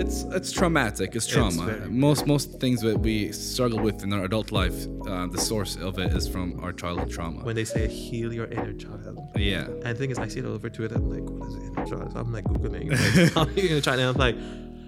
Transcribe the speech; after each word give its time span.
It's 0.00 0.22
it's 0.38 0.50
traumatic. 0.50 1.14
It's 1.14 1.26
trauma. 1.26 1.64
very- 1.66 1.90
most 1.90 2.26
most 2.26 2.58
things 2.58 2.80
that 2.80 2.98
we 3.00 3.32
struggle 3.32 3.80
with 3.80 4.02
in 4.02 4.12
our 4.14 4.24
adult 4.24 4.50
life, 4.50 4.74
uh, 5.06 5.26
the 5.26 5.38
source 5.50 5.76
of 5.76 5.98
it 5.98 6.10
is 6.18 6.26
from 6.26 6.58
our 6.62 6.72
childhood 6.72 7.10
trauma. 7.10 7.40
When 7.44 7.54
they 7.54 7.64
say 7.66 7.86
heal 7.86 8.32
your 8.32 8.46
inner 8.46 8.72
child. 8.72 9.18
yeah. 9.36 9.66
And 9.84 9.90
the 9.94 9.98
thing 10.00 10.10
is, 10.10 10.18
I 10.18 10.28
see 10.28 10.40
it 10.40 10.46
all 10.46 10.54
over 10.54 10.70
Twitter. 10.70 10.94
I'm 10.96 11.10
like, 11.16 11.26
what 11.28 11.48
is 11.50 11.54
it? 11.56 11.62
Inner 11.68 11.86
child? 11.86 12.12
So 12.12 12.18
I'm 12.20 12.32
like 12.32 12.44
Googling, 12.44 12.86
like, 13.16 13.32
how 13.34 13.42
are 13.44 13.50
you 13.60 13.68
inner 13.72 13.80
child? 13.82 13.98
And 14.00 14.08
I'm 14.08 14.16
like, 14.26 14.36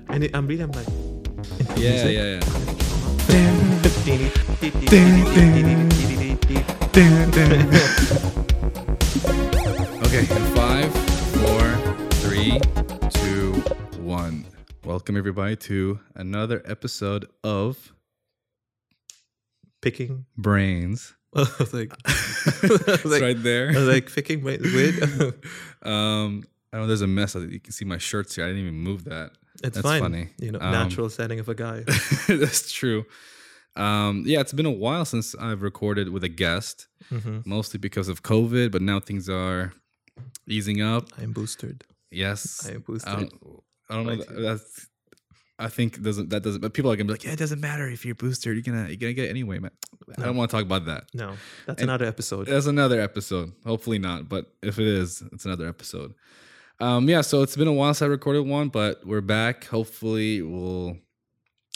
and 0.09 0.25
it, 0.25 0.31
I'm 0.35 0.47
reading, 0.47 0.65
I'm 0.65 0.73
like, 0.73 0.89
Yeah, 1.77 2.07
yeah, 2.07 2.39
yeah. 2.39 3.43
Okay, 10.05 10.21
in 10.21 10.45
five, 10.55 10.93
four, 11.41 11.63
three. 12.21 12.61
Welcome 14.93 15.17
everybody 15.17 15.57
to 15.57 16.01
another 16.17 16.63
episode 16.67 17.27
of 17.43 17.95
Picking. 19.81 20.27
Brains. 20.37 21.15
I 21.35 21.47
was 21.59 21.73
like, 21.73 21.95
I 22.07 22.13
was 22.63 22.81
It's 22.89 23.05
like, 23.07 23.23
right 23.23 23.37
I 23.39 23.41
there. 23.41 23.69
was 23.69 23.89
like 23.89 24.13
picking 24.15 24.43
my 24.45 24.59
with 24.61 25.35
Um, 25.83 26.45
I 26.75 26.77
know 26.77 26.87
there's 26.87 27.01
a 27.01 27.07
mess. 27.07 27.35
You 27.35 27.59
can 27.59 27.73
see 27.73 27.87
my 27.87 27.97
shirts 27.97 28.35
here. 28.37 28.45
I 28.45 28.49
didn't 28.49 28.65
even 28.65 28.75
move 28.81 29.05
that. 29.05 29.31
it's 29.65 29.77
That's 29.77 29.81
fine. 29.81 30.03
funny. 30.03 30.29
You 30.39 30.53
know, 30.53 30.61
Um, 30.61 30.73
natural 30.73 31.09
setting 31.09 31.41
of 31.41 31.49
a 31.49 31.55
guy. 31.55 31.85
That's 32.29 32.71
true. 32.71 33.07
Um, 33.77 34.25
yeah, 34.27 34.41
it's 34.41 34.53
been 34.53 34.67
a 34.67 34.71
while 34.71 35.07
since 35.07 35.35
I've 35.37 35.63
recorded 35.63 36.11
with 36.11 36.23
a 36.23 36.29
guest, 36.29 36.87
hmm 37.09 37.39
mostly 37.47 37.79
because 37.79 38.09
of 38.09 38.23
COVID, 38.23 38.71
but 38.71 38.83
now 38.83 39.01
things 39.01 39.27
are 39.31 39.73
easing 40.47 40.83
up. 40.83 41.09
I'm 41.19 41.33
boosted. 41.33 41.83
Yes. 42.11 42.67
I 42.69 42.75
am 42.75 42.81
boosted. 42.81 43.11
don't, 43.11 43.63
I 43.93 43.97
don't 43.97 44.07
know. 44.07 44.17
That- 44.17 44.43
That's. 44.43 44.89
I 45.59 45.69
think 45.69 46.03
doesn't 46.03 46.31
that 46.31 46.43
doesn't. 46.43 46.61
But 46.61 46.75
people 46.75 46.91
are 46.91 46.97
gonna 46.97 47.07
be 47.07 47.13
like, 47.13 47.25
yeah, 47.25 47.33
it 47.33 47.39
doesn't 47.39 47.61
matter 47.61 47.87
if 47.89 48.05
you're 48.05 48.17
booster. 48.17 48.53
You're 48.53 48.63
gonna 48.63 48.89
you're 48.89 48.97
gonna 48.97 49.13
get 49.13 49.27
it 49.27 49.31
anyway, 49.31 49.59
man. 49.61 49.71
I 50.19 50.23
don't 50.25 50.37
want 50.37 50.51
to 50.51 50.57
talk 50.57 50.65
about 50.65 50.87
that. 50.87 51.05
No, 51.15 51.37
that's 51.67 51.81
And- 51.81 51.89
another 51.91 52.07
episode. 52.07 52.47
That's 52.49 52.67
another 52.67 53.01
episode. 53.01 53.53
Hopefully 53.65 53.99
not, 54.01 54.29
but 54.29 54.53
if 54.63 54.79
it 54.81 54.87
is, 54.89 55.23
it's 55.33 55.45
another 55.45 55.69
episode. 55.69 56.15
Um, 56.81 57.09
yeah. 57.09 57.21
So 57.21 57.43
it's 57.43 57.55
been 57.57 57.69
a 57.69 57.73
while 57.73 57.95
since 57.95 58.03
I 58.03 58.07
recorded 58.07 58.41
one, 58.47 58.71
but 58.71 59.07
we're 59.07 59.21
back. 59.21 59.67
Hopefully, 59.67 60.43
we'll 60.43 60.97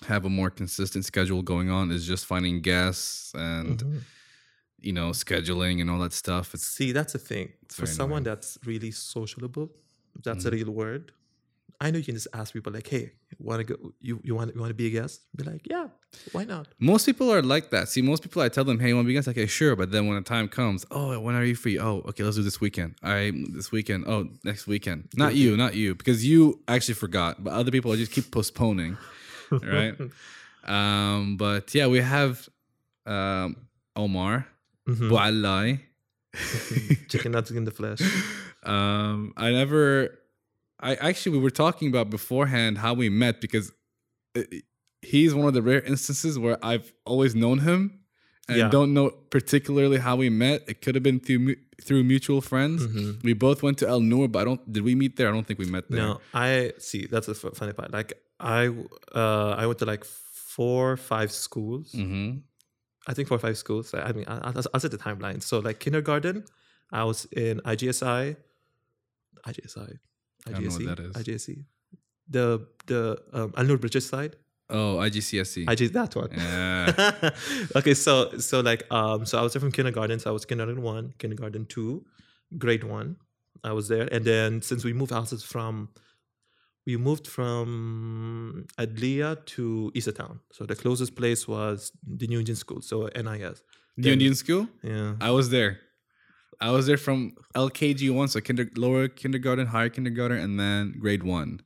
have 0.08 0.24
a 0.24 0.30
more 0.30 0.50
consistent 0.50 1.04
schedule 1.04 1.42
going 1.42 1.70
on. 1.70 1.92
Is 1.92 2.04
just 2.06 2.26
finding 2.26 2.62
guests 2.62 3.32
and 3.34 3.78
Mhm. 3.84 4.00
you 4.80 4.92
know 4.94 5.10
scheduling 5.10 5.80
and 5.80 5.88
all 5.90 6.00
that 6.00 6.12
stuff. 6.14 6.54
It's 6.54 6.66
See, 6.66 6.90
that's 6.90 7.12
the 7.12 7.20
thing. 7.20 7.52
For 7.68 7.86
someone 7.86 8.22
annoying. 8.22 8.24
that's 8.24 8.58
really 8.64 8.90
sociable, 8.90 9.70
that's 10.24 10.44
Mhm. 10.44 10.48
a 10.48 10.50
real 10.56 10.70
word. 10.72 11.12
I 11.80 11.90
know 11.90 11.98
you 11.98 12.04
can 12.04 12.14
just 12.14 12.28
ask 12.32 12.52
people 12.52 12.72
like, 12.72 12.86
"Hey, 12.86 13.12
want 13.38 13.60
to 13.60 13.64
go? 13.64 13.92
You 14.00 14.20
you 14.24 14.34
want 14.34 14.54
you 14.54 14.60
want 14.60 14.70
to 14.70 14.74
be 14.74 14.86
a 14.86 14.90
guest?" 14.90 15.22
Be 15.36 15.44
like, 15.44 15.62
"Yeah, 15.68 15.88
why 16.32 16.44
not?" 16.44 16.68
Most 16.78 17.04
people 17.06 17.30
are 17.32 17.42
like 17.42 17.70
that. 17.70 17.88
See, 17.88 18.02
most 18.02 18.22
people, 18.22 18.40
I 18.42 18.48
tell 18.48 18.64
them, 18.64 18.78
"Hey, 18.80 18.88
you 18.88 18.94
want 18.96 19.04
to 19.06 19.08
be 19.08 19.14
a 19.14 19.18
guest?" 19.18 19.28
Okay, 19.28 19.46
sure. 19.46 19.76
But 19.76 19.90
then 19.92 20.06
when 20.06 20.16
the 20.16 20.22
time 20.22 20.48
comes, 20.48 20.86
oh, 20.90 21.18
when 21.20 21.34
are 21.34 21.44
you 21.44 21.54
free? 21.54 21.78
Oh, 21.78 22.02
okay, 22.08 22.22
let's 22.24 22.36
do 22.36 22.42
this 22.42 22.60
weekend. 22.60 22.94
I 23.02 23.32
this 23.52 23.70
weekend. 23.72 24.04
Oh, 24.06 24.28
next 24.44 24.66
weekend. 24.66 25.08
Not 25.16 25.34
you, 25.34 25.56
not 25.56 25.74
you, 25.74 25.94
because 25.94 26.24
you 26.24 26.60
actually 26.68 26.94
forgot. 26.94 27.42
But 27.44 27.52
other 27.52 27.70
people 27.70 27.94
just 27.96 28.12
keep 28.12 28.30
postponing, 28.30 28.96
right? 29.50 29.94
um, 30.64 31.36
but 31.36 31.74
yeah, 31.74 31.86
we 31.88 32.00
have 32.00 32.48
um, 33.06 33.56
Omar 33.94 34.46
Mhm. 34.88 35.10
Boualai. 35.10 35.80
Chicken 37.08 37.32
nuts 37.32 37.50
in 37.50 37.64
the 37.64 37.70
flesh. 37.70 38.00
um, 38.62 39.32
I 39.36 39.50
never. 39.50 40.18
I 40.80 40.94
actually 40.96 41.38
we 41.38 41.42
were 41.42 41.50
talking 41.64 41.88
about 41.88 42.10
beforehand 42.10 42.78
how 42.78 42.92
we 42.94 43.08
met 43.08 43.40
because 43.40 43.72
he's 45.02 45.34
one 45.34 45.46
of 45.48 45.54
the 45.54 45.62
rare 45.62 45.80
instances 45.80 46.38
where 46.38 46.58
I've 46.64 46.92
always 47.04 47.34
known 47.34 47.58
him 47.60 48.00
and 48.48 48.58
Yeah. 48.58 48.68
don't 48.68 48.92
know 48.94 49.10
particularly 49.30 49.98
how 49.98 50.16
we 50.16 50.28
met. 50.30 50.64
It 50.68 50.80
could 50.82 50.94
have 50.94 51.02
been 51.02 51.20
through 51.20 51.56
through 51.82 52.04
mutual 52.04 52.40
friends. 52.40 52.86
Mhm. 52.86 53.22
We 53.22 53.32
both 53.34 53.62
went 53.62 53.78
to 53.78 53.88
El 53.88 54.00
Noor, 54.00 54.28
but 54.28 54.40
I 54.40 54.44
don't. 54.44 54.72
Did 54.72 54.82
we 54.82 54.94
meet 54.94 55.16
there? 55.16 55.28
I 55.28 55.32
don't 55.32 55.46
think 55.46 55.58
we 55.58 55.66
met 55.66 55.84
there. 55.90 56.00
No, 56.00 56.20
I 56.32 56.72
see. 56.78 57.06
That's 57.06 57.26
the 57.26 57.34
funny 57.34 57.72
part. 57.74 57.92
Like 57.92 58.14
I, 58.40 58.68
uh, 59.14 59.50
I 59.58 59.66
went 59.66 59.78
to 59.80 59.84
like 59.86 60.04
four, 60.04 60.96
five 60.96 61.30
schools. 61.32 61.92
Mm-hmm. 61.92 62.38
I 63.06 63.14
think 63.14 63.28
four 63.28 63.36
or 63.36 63.40
five 63.40 63.56
schools. 63.58 63.92
I 63.94 64.00
I 64.08 64.12
mean, 64.12 64.24
I, 64.26 64.38
I'll, 64.48 64.62
I'll 64.74 64.80
set 64.80 64.90
the 64.90 64.98
timeline. 64.98 65.42
So 65.42 65.58
like 65.58 65.78
kindergarten, 65.80 66.44
I 66.90 67.04
was 67.04 67.26
in 67.26 67.60
IGSI, 67.60 68.36
IGSI, 69.46 69.98
I 70.46 70.52
don't 70.52 70.64
know 70.64 70.70
what 70.70 70.80
IGSE, 70.80 70.86
that 70.86 71.00
is. 71.00 71.12
IGSE. 71.16 71.64
The 72.28 72.66
the 72.86 73.18
um, 73.32 73.52
Al 73.56 73.64
Noor 73.64 73.78
British 73.78 74.04
side. 74.04 74.36
Oh, 74.68 74.96
IGCSE. 74.96 75.70
IG 75.70 75.92
that 75.92 76.16
one. 76.16 76.30
yeah. 76.32 77.30
okay, 77.76 77.94
so 77.94 78.36
so 78.38 78.60
like 78.60 78.82
um 78.90 79.24
so 79.24 79.38
I 79.38 79.42
was 79.42 79.52
there 79.52 79.60
from 79.60 79.72
kindergarten. 79.72 80.18
So 80.18 80.30
I 80.30 80.32
was 80.32 80.44
kindergarten 80.44 80.82
one, 80.82 81.14
kindergarten 81.18 81.66
two, 81.66 82.04
grade 82.58 82.84
one. 82.84 83.16
I 83.64 83.72
was 83.72 83.88
there, 83.88 84.08
and 84.12 84.24
then 84.24 84.62
since 84.62 84.84
we 84.84 84.92
moved 84.92 85.12
houses 85.12 85.42
from, 85.42 85.88
we 86.86 86.96
moved 86.96 87.26
from 87.26 88.66
Adlia 88.78 89.44
to 89.54 89.90
Isa 89.94 90.12
Town. 90.12 90.40
So 90.52 90.66
the 90.66 90.76
closest 90.76 91.16
place 91.16 91.48
was 91.48 91.90
the 92.06 92.26
New 92.26 92.38
Indian 92.40 92.56
School, 92.56 92.80
so 92.82 93.08
NIS. 93.14 93.62
The 93.96 94.02
Then- 94.02 94.12
Indian 94.14 94.34
school. 94.34 94.68
Yeah. 94.82 95.14
I 95.20 95.30
was 95.30 95.48
there. 95.50 95.80
I 96.60 96.70
was 96.70 96.86
there 96.86 96.96
from 96.96 97.32
LKG 97.54 98.10
one, 98.14 98.28
so 98.28 98.40
kinder, 98.40 98.68
lower 98.76 99.08
kindergarten, 99.08 99.66
higher 99.66 99.88
kindergarten, 99.88 100.38
and 100.38 100.58
then 100.58 100.94
grade 100.98 101.22
one, 101.22 101.60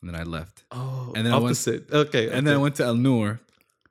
and 0.00 0.10
then 0.10 0.14
I 0.14 0.24
left. 0.24 0.64
Oh, 0.70 1.12
And 1.16 1.24
then 1.26 1.32
I 1.32 1.36
went- 1.36 1.46
opposite. 1.46 1.90
okay, 1.92 2.28
And 2.30 2.46
then 2.46 2.54
I 2.54 2.58
went 2.58 2.74
to 2.76 2.84
El 2.84 2.96
Noor, 2.96 3.40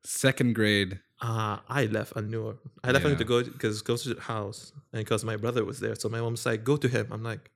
second 0.04 0.54
grade. 0.56 1.00
Uh, 1.22 1.58
I 1.68 1.86
left 1.88 2.14
Al 2.16 2.24
Noor. 2.24 2.60
I 2.84 2.92
left 2.92 3.04
Yeah. 3.06 3.12
him 3.12 3.18
to 3.18 3.24
go 3.24 3.44
because 3.44 3.82
go 3.82 3.98
to 3.98 4.14
the 4.14 4.22
house 4.22 4.72
and 4.94 5.00
because 5.04 5.24
my 5.26 5.36
brother 5.36 5.66
was 5.66 5.80
there. 5.80 5.96
So 5.96 6.10
my 6.10 6.22
mom's 6.22 6.46
like, 6.46 6.64
go 6.64 6.78
to 6.78 6.88
him. 6.88 7.08
I'm 7.12 7.24
like, 7.24 7.50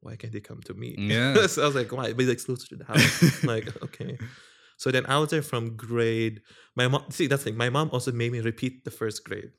why 0.00 0.16
can't 0.16 0.32
they 0.32 0.40
come 0.40 0.60
to 0.62 0.74
me? 0.74 0.96
Yeah. 0.98 1.46
so 1.46 1.62
I 1.62 1.66
was 1.66 1.76
like, 1.76 1.92
why? 1.92 2.12
But 2.12 2.20
he's 2.20 2.28
like 2.28 2.44
closer 2.44 2.66
to 2.68 2.76
the 2.76 2.84
house. 2.84 3.44
Like, 3.52 3.66
okay. 3.84 4.18
So 4.78 4.90
then 4.90 5.06
I 5.06 5.18
was 5.18 5.30
there 5.30 5.42
from 5.42 5.76
grade. 5.76 6.42
My 6.76 6.88
mom, 6.88 7.04
see, 7.10 7.26
that's 7.28 7.42
the 7.44 7.50
thing. 7.50 7.56
My 7.58 7.70
mom 7.70 7.88
also 7.92 8.10
made 8.12 8.32
me 8.32 8.40
repeat 8.40 8.84
the 8.84 8.90
first 8.90 9.22
grade. 9.24 9.50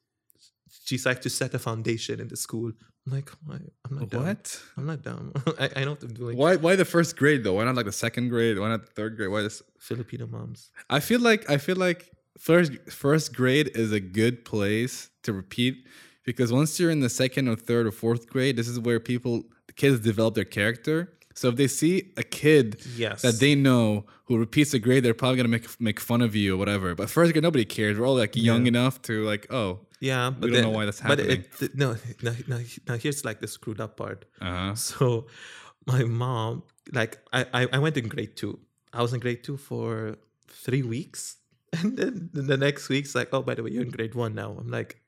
She's 0.86 1.06
like 1.06 1.22
to 1.22 1.30
set 1.30 1.54
a 1.54 1.60
foundation 1.60 2.20
in 2.20 2.28
the 2.28 2.38
school. 2.38 2.72
I'm 3.08 3.14
like, 3.14 3.30
why? 3.46 3.58
I'm 3.90 3.98
not 4.00 4.10
dumb. 4.10 4.26
What? 4.26 4.62
I'm 4.78 4.86
not 4.86 5.02
dumb. 5.02 5.34
I, 5.60 5.70
I 5.78 5.84
know 5.86 5.92
what 5.92 6.04
I'm 6.04 6.14
doing. 6.14 6.38
Why? 6.38 6.56
Why 6.58 6.76
the 6.76 6.86
first 6.86 7.16
grade 7.18 7.44
though? 7.44 7.54
Why 7.54 7.64
not 7.66 7.76
like 7.76 7.86
the 7.86 7.92
second 7.92 8.30
grade? 8.30 8.60
Why 8.60 8.70
not 8.70 8.82
the 8.86 8.92
third 8.92 9.16
grade? 9.18 9.30
Why 9.30 9.42
this? 9.42 9.62
Filipino 9.80 10.28
moms. 10.28 10.70
I 10.90 11.00
feel 11.00 11.20
like 11.20 11.50
I 11.50 11.58
feel 11.58 11.76
like 11.78 12.12
first 12.38 12.72
first 12.90 13.36
grade 13.36 13.72
is 13.76 13.92
a 13.92 14.00
good 14.00 14.46
place 14.46 15.10
to 15.24 15.34
repeat 15.34 15.86
because 16.26 16.52
once 16.52 16.80
you're 16.80 16.92
in 16.92 17.00
the 17.00 17.10
second 17.10 17.48
or 17.48 17.56
third 17.56 17.88
or 17.88 17.92
fourth 17.92 18.28
grade, 18.28 18.56
this 18.58 18.68
is 18.68 18.80
where 18.80 19.00
people 19.00 19.44
the 19.68 19.74
kids 19.74 20.00
develop 20.00 20.36
their 20.36 20.46
character. 20.46 21.14
So 21.36 21.48
if 21.50 21.56
they 21.56 21.68
see 21.68 22.12
a 22.18 22.24
kid 22.24 22.82
Yes. 22.98 23.22
that 23.22 23.40
they 23.40 23.56
know 23.56 24.06
who 24.26 24.38
repeats 24.38 24.74
a 24.74 24.80
grade, 24.80 25.04
they're 25.04 25.14
probably 25.14 25.38
gonna 25.38 25.50
make 25.50 25.68
make 25.80 26.00
fun 26.00 26.22
of 26.22 26.36
you 26.36 26.56
or 26.56 26.58
whatever. 26.58 26.94
But 26.96 27.10
first 27.10 27.32
grade, 27.32 27.44
nobody 27.44 27.66
cares. 27.66 27.98
We're 27.98 28.06
all 28.08 28.18
like 28.18 28.36
young 28.36 28.64
Yeah. 28.66 28.70
enough 28.70 29.02
to 29.04 29.24
like, 29.26 29.48
oh, 29.52 29.80
yeah, 30.00 30.30
but 30.30 30.38
I 30.38 30.42
don't 30.48 30.54
then- 30.54 30.64
know 30.64 30.70
why 30.78 30.86
that's 30.86 31.02
But 31.02 31.20
happening. 31.20 31.46
it, 31.62 31.76
no, 31.76 31.96
no, 32.24 32.36
no, 32.48 32.60
now 32.88 32.96
here's 32.98 33.24
like 33.26 33.40
the 33.40 33.48
screwed 33.48 33.80
up 33.82 33.98
part. 33.98 34.26
uh 34.42 34.46
huh, 34.46 34.76
So 34.76 35.28
my 35.86 36.04
mom, 36.04 36.64
like 36.94 37.20
I, 37.34 37.46
I, 37.54 37.68
I 37.74 37.80
went 37.80 37.98
in 37.98 38.08
grade 38.08 38.36
two. 38.36 38.60
I 38.94 39.02
was 39.02 39.14
in 39.14 39.20
grade 39.20 39.44
two 39.44 39.58
for 39.58 40.16
three 40.48 40.84
weeks. 40.84 41.38
And 41.82 41.96
then 41.98 42.30
the 42.34 42.58
next 42.58 42.90
week's 42.90 43.14
like, 43.14 43.30
oh, 43.32 43.44
by 43.44 43.54
the 43.54 43.62
way, 43.62 43.70
you're 43.70 43.84
in 43.84 43.92
grade 43.92 44.16
one 44.16 44.34
now. 44.34 44.58
I'm 44.60 44.70
like, 44.72 45.02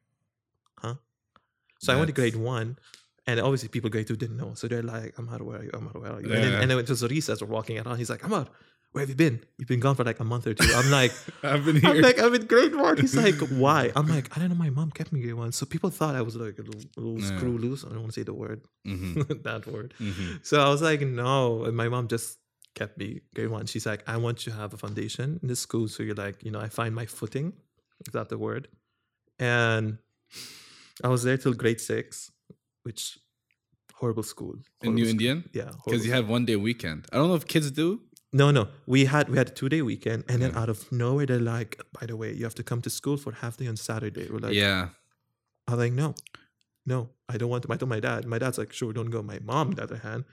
huh? 0.78 0.96
So 1.79 1.91
I 1.91 1.96
went 1.96 2.08
to 2.08 2.13
grade 2.13 2.35
one. 2.35 2.78
And 3.25 3.40
obviously 3.40 3.69
people 3.69 3.90
grade 3.90 4.06
two 4.08 4.16
didn't 4.16 4.38
know. 4.38 4.53
So 4.53 4.68
they're 4.68 4.84
like, 4.84 5.18
Amar, 5.18 5.40
where 5.40 5.59
are 5.59 5.63
you? 5.63 5.72
Amar, 5.73 5.94
where 5.94 6.12
are 6.13 6.22
you? 6.22 6.31
And, 6.34 6.44
then, 6.44 6.53
and 6.62 6.69
then 6.69 6.78
it 6.78 6.90
was 6.90 7.02
we're 7.41 7.47
walking 7.47 7.79
around. 7.79 7.97
He's 7.97 8.09
like, 8.11 8.23
Amar, 8.23 8.46
where 8.91 9.02
have 9.02 9.09
you 9.09 9.16
been? 9.16 9.41
You've 9.58 9.67
been 9.70 9.79
gone 9.79 9.96
for 9.96 10.03
like 10.03 10.20
a 10.20 10.23
month 10.23 10.46
or 10.47 10.53
two. 10.53 10.73
I'm 10.73 10.90
like, 10.90 11.14
I've 11.43 11.64
been 11.66 11.78
here. 11.78 11.91
I'm 11.91 12.02
like, 12.02 12.20
I'm 12.22 12.34
in 12.34 12.46
grade 12.46 12.76
one. 12.76 12.97
He's 12.97 13.16
like, 13.16 13.40
why? 13.49 13.91
I'm 13.96 14.08
like, 14.08 14.35
I 14.35 14.40
don't 14.40 14.49
know. 14.49 14.55
My 14.55 14.70
mom 14.70 14.91
kept 14.91 15.14
me 15.14 15.22
grade 15.22 15.35
one. 15.35 15.52
So 15.53 15.66
people 15.66 15.90
thought 15.90 16.16
I 16.16 16.22
was 16.22 16.35
like 16.35 16.59
a 16.59 16.61
little, 16.61 16.82
a 16.97 16.99
little 16.99 17.20
Yeah. 17.22 17.38
screw 17.38 17.58
loose. 17.58 17.85
I 17.85 17.90
don't 17.90 17.99
want 18.02 18.14
to 18.14 18.20
say 18.20 18.23
the 18.23 18.34
word, 18.34 18.61
hmm 18.85 19.22
that 19.43 19.66
word. 19.67 19.93
hmm 19.97 20.32
So 20.41 20.59
I 20.61 20.70
was 20.70 20.82
like, 20.82 21.02
no. 21.02 21.64
And 21.66 21.76
my 21.78 21.88
mom 21.90 22.08
just 22.09 22.38
kept 22.76 22.97
me 22.97 23.22
grade 23.35 23.49
one. 23.49 23.66
She's 23.66 23.85
like, 23.85 24.03
I 24.08 24.17
want 24.17 24.46
you 24.46 24.52
to 24.52 24.58
have 24.58 24.73
a 24.73 24.78
foundation 24.78 25.40
in 25.41 25.47
this 25.47 25.59
school. 25.61 25.87
So 25.87 26.03
you're 26.03 26.16
like, 26.16 26.44
you 26.44 26.52
know, 26.52 26.59
I 26.59 26.67
find 26.70 26.94
my 26.94 27.05
footing. 27.05 27.53
Is 28.08 28.14
that 28.14 28.29
the 28.29 28.37
word? 28.37 28.67
And 29.40 29.97
I 31.03 31.08
was 31.08 31.23
there 31.23 31.37
till 31.37 31.53
grade 31.53 31.79
six, 31.82 32.29
which 32.84 33.17
horrible 33.94 34.23
school. 34.23 34.55
In 34.82 34.96
New 34.96 35.05
school. 35.05 35.11
Indian, 35.11 35.49
Yeah. 35.53 35.66
because 35.66 35.79
horrible 35.84 36.05
you 36.05 36.11
have 36.14 36.28
one 36.29 36.46
day 36.46 36.55
weekend. 36.55 37.08
I 37.11 37.17
don't 37.17 37.28
know 37.29 37.35
if 37.35 37.47
kids 37.47 37.72
do. 37.72 38.02
No, 38.33 38.49
no. 38.51 38.69
We 38.85 39.05
had 39.05 39.28
we 39.29 39.37
had 39.37 39.49
a 39.49 39.51
two 39.51 39.67
day 39.69 39.81
weekend, 39.81 40.23
and 40.29 40.41
then 40.41 40.55
out 40.55 40.69
of 40.69 40.89
nowhere, 40.91 41.25
they're 41.25 41.39
like, 41.39 41.81
"By 41.99 42.05
the 42.05 42.16
way, 42.16 42.31
you 42.33 42.43
have 42.45 42.55
to 42.55 42.63
come 42.63 42.81
to 42.83 42.89
school 42.89 43.17
for 43.17 43.31
half 43.33 43.57
day 43.57 43.67
on 43.67 43.75
Saturday." 43.75 44.28
We're 44.31 44.39
like, 44.39 44.53
yeah, 44.53 44.89
I 45.67 45.72
was 45.72 45.79
like, 45.79 45.93
"No, 45.93 46.16
no, 46.85 47.09
I 47.28 47.35
don't 47.37 47.49
want 47.49 47.63
to." 47.63 47.72
I 47.73 47.75
told 47.78 47.89
my 47.89 47.99
dad. 47.99 48.25
My 48.25 48.39
dad's 48.39 48.57
like, 48.57 48.72
"Sure, 48.72 48.93
don't 48.93 49.09
go." 49.09 49.22
My 49.22 49.39
mom, 49.43 49.69
on 49.69 49.75
the 49.75 49.83
other 49.83 49.97
hand, 49.97 50.23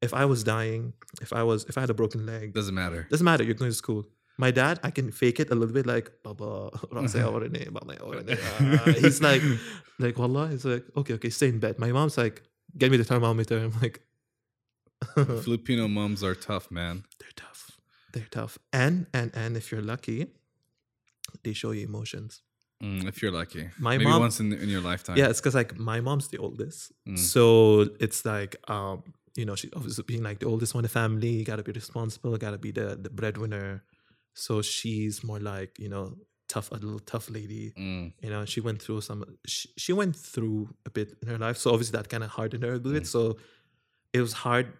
if 0.00 0.14
I 0.14 0.24
was 0.24 0.42
dying, 0.42 0.94
if 1.20 1.32
I 1.34 1.42
was 1.42 1.64
if 1.68 1.76
I 1.76 1.82
had 1.82 1.90
a 1.90 1.94
broken 1.94 2.24
leg, 2.24 2.54
Doesn't 2.54 2.74
matter. 2.74 3.06
doesn't 3.10 3.24
matter. 3.24 3.44
You're 3.44 3.54
going 3.62 3.70
to 3.70 3.76
school. 3.76 4.06
My 4.40 4.50
dad, 4.52 4.78
I 4.84 4.90
can 4.90 5.10
fake 5.10 5.40
it 5.40 5.50
a 5.50 5.54
little 5.54 5.74
bit 5.74 5.84
like 5.84 6.10
Baba 6.22 6.70
Rasa 6.92 7.18
Orene, 7.24 7.72
Baba 7.72 7.96
Orene. 7.96 8.38
Ah, 8.40 8.92
He's 8.92 9.20
like, 9.20 9.42
like 9.98 10.16
Wallah. 10.16 10.48
He's 10.48 10.64
like, 10.64 10.84
okay, 10.96 11.14
okay, 11.14 11.28
stay 11.30 11.48
in 11.48 11.58
bed. 11.58 11.78
My 11.78 11.90
mom's 11.92 12.16
like, 12.16 12.42
get 12.78 12.90
me 12.90 12.96
the 12.96 13.04
thermometer. 13.04 13.58
I'm 13.58 13.74
like, 13.82 14.00
Filipino 15.14 15.88
moms 15.88 16.22
are 16.22 16.34
tough, 16.34 16.70
man. 16.70 17.04
They're 17.20 17.28
tough. 17.36 17.70
They're 18.12 18.28
tough. 18.30 18.58
And 18.72 19.06
and 19.14 19.30
and 19.34 19.56
if 19.56 19.70
you're 19.72 19.82
lucky, 19.82 20.26
they 21.44 21.52
show 21.52 21.70
you 21.72 21.84
emotions. 21.86 22.42
Mm, 22.82 23.08
if 23.08 23.22
you're 23.22 23.32
lucky, 23.32 23.68
My 23.78 23.98
maybe 23.98 24.04
mom- 24.10 24.20
once 24.20 24.38
in 24.40 24.52
in 24.52 24.68
your 24.68 24.80
lifetime. 24.80 25.16
Yeah, 25.16 25.28
it's 25.30 25.40
because 25.40 25.54
like 25.54 25.76
my 25.78 26.00
mom's 26.00 26.28
the 26.28 26.38
oldest, 26.38 26.92
Mm. 27.08 27.18
so 27.18 27.88
it's 28.00 28.24
like 28.24 28.56
um, 28.70 29.02
you 29.36 29.44
know, 29.44 29.54
she 29.56 29.68
obviously 29.74 30.04
being 30.06 30.22
like 30.22 30.38
the 30.40 30.46
oldest 30.46 30.74
one 30.74 30.80
in 30.80 30.84
the 30.84 30.88
family, 30.88 31.28
you 31.30 31.44
gotta 31.44 31.62
be 31.62 31.72
responsible, 31.72 32.36
gotta 32.38 32.58
be 32.58 32.70
the 32.72 32.96
the 33.00 33.10
breadwinner. 33.10 33.82
So 34.34 34.62
she's 34.62 35.24
more 35.24 35.40
like 35.40 35.78
you 35.78 35.88
know 35.88 36.16
tough, 36.48 36.70
a 36.70 36.76
little 36.76 37.00
tough 37.00 37.28
lady. 37.30 37.72
Mm. 37.76 38.12
You 38.22 38.30
know, 38.30 38.44
she 38.46 38.60
went 38.60 38.80
through 38.80 39.00
some. 39.02 39.24
She, 39.46 39.68
she 39.76 39.92
went 39.92 40.14
through 40.16 40.68
a 40.86 40.90
bit 40.90 41.14
in 41.20 41.28
her 41.28 41.38
life, 41.38 41.56
so 41.58 41.72
obviously 41.72 41.96
that 41.98 42.08
kind 42.08 42.22
of 42.24 42.30
hardened 42.30 42.62
her 42.64 42.72
a 42.72 42.76
little 42.76 42.92
bit. 42.92 43.06
So 43.06 43.36
it 44.12 44.20
was 44.20 44.32
hard 44.32 44.72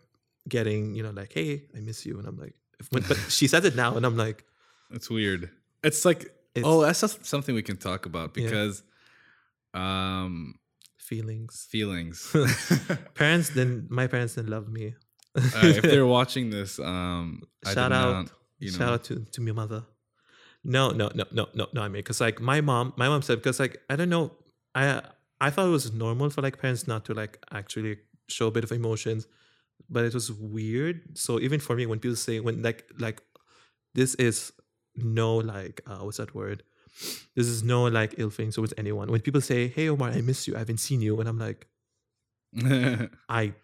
getting 0.48 0.94
you 0.94 1.02
know 1.02 1.10
like, 1.10 1.32
hey, 1.32 1.64
I 1.76 1.80
miss 1.80 2.04
you, 2.06 2.18
and 2.18 2.26
I'm 2.26 2.36
like, 2.38 2.54
when, 2.90 3.02
but 3.06 3.16
she 3.28 3.46
says 3.48 3.64
it 3.64 3.76
now, 3.76 3.96
and 3.96 4.04
I'm 4.06 4.16
like, 4.16 4.44
It's 4.90 5.08
weird. 5.10 5.50
It's 5.82 6.04
like 6.04 6.22
It's- 6.54 6.64
oh, 6.64 6.82
that's 6.82 7.00
just 7.00 7.24
something 7.26 7.54
we 7.54 7.62
can 7.62 7.76
talk 7.76 8.06
about 8.06 8.36
Yeah. 8.36 8.44
because 8.44 8.82
um 9.74 10.54
feelings. 10.98 11.66
feelings. 11.70 12.34
Parents 13.14 13.48
didn't. 13.50 13.90
My 13.90 14.06
parents 14.06 14.34
didn't 14.34 14.50
love 14.50 14.68
me. 14.68 14.94
Uh, 15.36 15.42
if 15.62 15.82
they're 15.82 16.06
watching 16.06 16.50
this, 16.50 16.78
um, 16.80 17.42
Shout 17.64 17.92
out. 17.92 18.12
not, 18.12 18.30
you 18.58 18.72
know, 18.72 18.78
Shout 18.78 18.92
out 18.92 19.04
to, 19.04 19.24
to 19.32 19.40
my 19.40 19.52
mother. 19.52 19.84
No, 20.64 20.90
no, 20.90 21.10
no, 21.14 21.24
no, 21.30 21.46
no, 21.54 21.66
no. 21.72 21.80
I 21.82 21.88
mean, 21.88 22.00
because 22.00 22.20
like 22.20 22.40
my 22.40 22.60
mom, 22.60 22.92
my 22.96 23.08
mom 23.08 23.22
said 23.22 23.36
because 23.38 23.60
like 23.60 23.80
I 23.88 23.94
don't 23.96 24.08
know, 24.08 24.32
I 24.74 25.02
I 25.40 25.50
thought 25.50 25.66
it 25.66 25.70
was 25.70 25.92
normal 25.92 26.30
for 26.30 26.42
like 26.42 26.58
parents 26.60 26.88
not 26.88 27.04
to 27.06 27.14
like 27.14 27.38
actually 27.52 27.98
show 28.28 28.48
a 28.48 28.50
bit 28.50 28.64
of 28.64 28.72
emotions, 28.72 29.26
but 29.88 30.04
it 30.04 30.14
was 30.14 30.32
weird. 30.32 31.18
So 31.18 31.40
even 31.40 31.60
for 31.60 31.76
me, 31.76 31.86
when 31.86 31.98
people 31.98 32.16
say 32.16 32.40
when 32.40 32.62
like 32.62 32.84
like 32.98 33.20
this 33.94 34.14
is 34.16 34.52
no 34.96 35.36
like 35.36 35.80
uh, 35.86 35.98
what's 35.98 36.18
that 36.18 36.34
word? 36.34 36.62
This 37.36 37.46
is 37.46 37.62
no 37.62 37.84
like 37.84 38.14
ill 38.18 38.30
feeling 38.30 38.52
towards 38.52 38.74
anyone. 38.76 39.10
When 39.10 39.20
people 39.20 39.40
say, 39.40 39.68
"Hey 39.68 39.88
Omar, 39.88 40.10
I 40.10 40.20
miss 40.20 40.48
you. 40.48 40.56
I 40.56 40.58
haven't 40.58 40.78
seen 40.78 41.00
you," 41.00 41.18
and 41.20 41.28
I'm 41.28 41.38
like, 41.38 41.66
I 43.28 43.54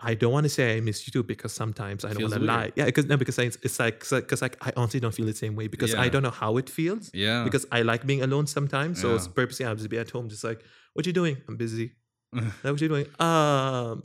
I 0.00 0.14
don't 0.14 0.32
want 0.32 0.44
to 0.44 0.48
say 0.48 0.76
I 0.76 0.80
miss 0.80 1.06
you 1.06 1.12
too 1.12 1.22
because 1.24 1.52
sometimes 1.52 2.04
I 2.04 2.12
don't 2.12 2.22
want 2.22 2.34
to 2.34 2.40
lie. 2.40 2.72
Yeah, 2.76 2.84
because 2.84 3.06
no, 3.06 3.16
because 3.16 3.38
it's, 3.38 3.58
it's 3.62 3.78
like 3.80 4.00
because 4.08 4.42
like 4.42 4.56
I 4.60 4.72
honestly 4.76 5.00
don't 5.00 5.14
feel 5.14 5.26
the 5.26 5.34
same 5.34 5.56
way 5.56 5.66
because 5.66 5.94
I 5.94 6.08
don't 6.08 6.22
know 6.22 6.30
how 6.30 6.56
it 6.56 6.70
feels 6.70 7.10
yeah. 7.12 7.42
because 7.42 7.66
I 7.72 7.82
like 7.82 8.06
being 8.06 8.22
alone 8.22 8.46
sometimes. 8.46 9.00
So 9.00 9.14
it's 9.14 9.26
purposely 9.26 9.66
I'll 9.66 9.74
just 9.74 9.90
be 9.90 9.98
at 9.98 10.10
home, 10.10 10.28
just 10.28 10.44
like, 10.44 10.62
what 10.94 11.06
you 11.06 11.12
doing? 11.12 11.38
I'm 11.48 11.56
busy. 11.56 11.92
Like, 12.32 12.62
what 12.62 12.80
you 12.80 12.88
doing? 12.88 13.06
Um, 13.18 14.02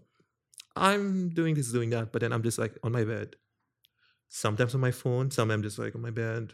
I'm 0.75 1.29
doing 1.29 1.55
this, 1.55 1.71
doing 1.71 1.89
that, 1.91 2.11
but 2.11 2.21
then 2.21 2.33
I'm 2.33 2.43
just 2.43 2.57
like 2.57 2.77
on 2.83 2.91
my 2.91 3.03
bed. 3.03 3.35
Sometimes 4.29 4.73
on 4.73 4.81
my 4.81 4.91
phone, 4.91 5.29
sometimes 5.29 5.53
I'm 5.57 5.63
just 5.63 5.79
like 5.79 5.93
on 5.95 6.01
my 6.01 6.09
bed. 6.09 6.53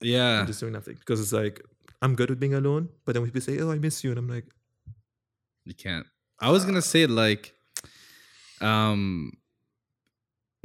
yeah. 0.00 0.40
I'm 0.40 0.46
just 0.46 0.60
doing 0.60 0.72
nothing 0.72 0.96
because 0.98 1.20
it's 1.20 1.32
like 1.32 1.64
I'm 2.02 2.14
good 2.14 2.30
with 2.30 2.38
being 2.40 2.54
alone. 2.54 2.90
But 3.04 3.14
then 3.14 3.24
people 3.24 3.40
say, 3.40 3.58
"Oh, 3.60 3.70
I 3.70 3.78
miss 3.78 4.04
you," 4.04 4.10
and 4.10 4.18
I'm 4.18 4.28
like, 4.28 4.44
You 5.64 5.74
can't. 5.74 6.06
I 6.40 6.50
was 6.50 6.64
gonna 6.64 6.82
say 6.82 7.06
like, 7.06 7.54
um, 8.60 9.32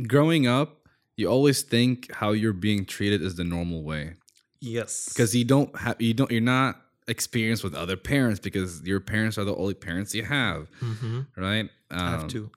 growing 0.07 0.45
up, 0.47 0.87
you 1.17 1.27
always 1.27 1.61
think 1.61 2.11
how 2.13 2.31
you're 2.31 2.53
being 2.53 2.85
treated 2.85 3.21
is 3.21 3.35
the 3.35 3.43
normal 3.43 3.83
way 3.83 4.15
"Yes," 4.59 5.09
because 5.09 5.33
you 5.35 5.45
don't 5.45 5.75
have 5.77 5.99
you 6.01 6.13
don't 6.13 6.29
you're 6.31 6.41
not 6.41 6.81
experienced 7.07 7.63
with 7.63 7.75
other 7.75 7.97
parents 7.97 8.39
because 8.39 8.81
your 8.83 8.99
parents 8.99 9.37
are 9.37 9.43
the 9.43 9.55
only 9.55 9.73
parents 9.73 10.13
you 10.15 10.23
have, 10.23 10.67
hmm 10.79 11.21
right? 11.37 11.69
Um, 11.91 11.99
I 12.07 12.11
have 12.11 12.27
to. 12.29 12.49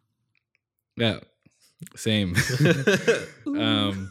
Yeah, 0.96 1.20
same. 1.96 2.34
um, 3.46 4.10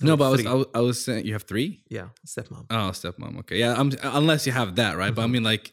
no, 0.00 0.16
but 0.16 0.24
I 0.26 0.30
was. 0.30 0.46
I 0.46 0.54
was 0.54 0.66
I 0.74 0.80
was 0.80 1.04
saying 1.04 1.26
you 1.26 1.32
have 1.34 1.42
three. 1.42 1.82
Yeah, 1.88 2.08
stepmom. 2.26 2.66
Oh, 2.70 2.90
stepmom. 2.92 3.38
Okay, 3.40 3.58
yeah. 3.58 3.74
I'm 3.78 3.92
unless 4.02 4.46
you 4.46 4.52
have 4.52 4.76
that, 4.76 4.96
right? 4.96 5.14
But 5.14 5.22
I 5.22 5.26
Mhm. 5.26 5.30
mean, 5.32 5.42
like, 5.44 5.72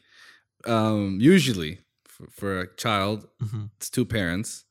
um, 0.66 1.18
usually 1.22 1.80
for, 2.08 2.28
for 2.32 2.60
a 2.62 2.76
child, 2.76 3.28
Mhm. 3.42 3.70
it's 3.78 3.90
two 3.90 4.06
parents. 4.06 4.65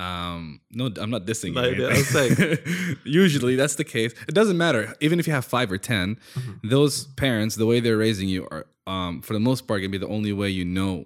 Um, 0.00 0.60
no, 0.70 0.90
I'm 1.00 1.10
not 1.10 1.26
dissing. 1.26 1.52
No, 1.52 1.64
you. 1.64 1.86
I 1.86 1.90
was 1.90 2.98
usually 3.04 3.54
that's 3.56 3.74
the 3.74 3.84
case. 3.84 4.12
It 4.28 4.34
doesn't 4.34 4.56
matter, 4.56 4.94
even 5.00 5.20
if 5.20 5.26
you 5.26 5.32
have 5.32 5.44
five 5.44 5.70
or 5.70 5.78
10 5.78 6.16
Mhm. 6.34 6.60
Those 6.62 7.06
parents, 7.24 7.56
the 7.56 7.66
way 7.66 7.80
they're 7.80 7.98
raising 7.98 8.28
you, 8.28 8.48
are 8.50 8.66
um, 8.86 9.20
for 9.20 9.34
the 9.34 9.40
most 9.40 9.66
part, 9.66 9.80
gonna 9.80 9.90
be 9.90 9.98
the 9.98 10.08
only 10.18 10.32
way 10.32 10.48
you 10.48 10.64
know 10.64 11.04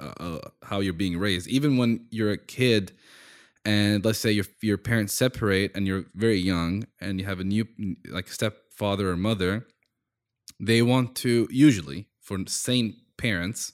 uh, 0.00 0.14
uh, 0.18 0.38
how 0.64 0.80
you're 0.80 0.92
being 1.04 1.16
raised. 1.18 1.46
Even 1.46 1.76
when 1.76 2.06
you're 2.10 2.32
a 2.32 2.36
kid, 2.58 2.92
and 3.64 4.04
let's 4.04 4.18
say 4.18 4.32
your 4.32 4.46
your 4.60 4.78
parents 4.78 5.12
separate 5.12 5.70
and 5.76 5.86
you're 5.86 6.06
very 6.14 6.40
young, 6.40 6.84
and 7.00 7.20
you 7.20 7.26
have 7.26 7.40
a 7.40 7.44
new 7.44 7.64
like 8.10 8.28
stepfather 8.28 9.10
or 9.10 9.16
mother, 9.16 9.66
they 10.58 10.82
want 10.82 11.14
to 11.16 11.46
usually 11.50 12.06
for 12.20 12.38
sane 12.46 12.96
parents 13.16 13.72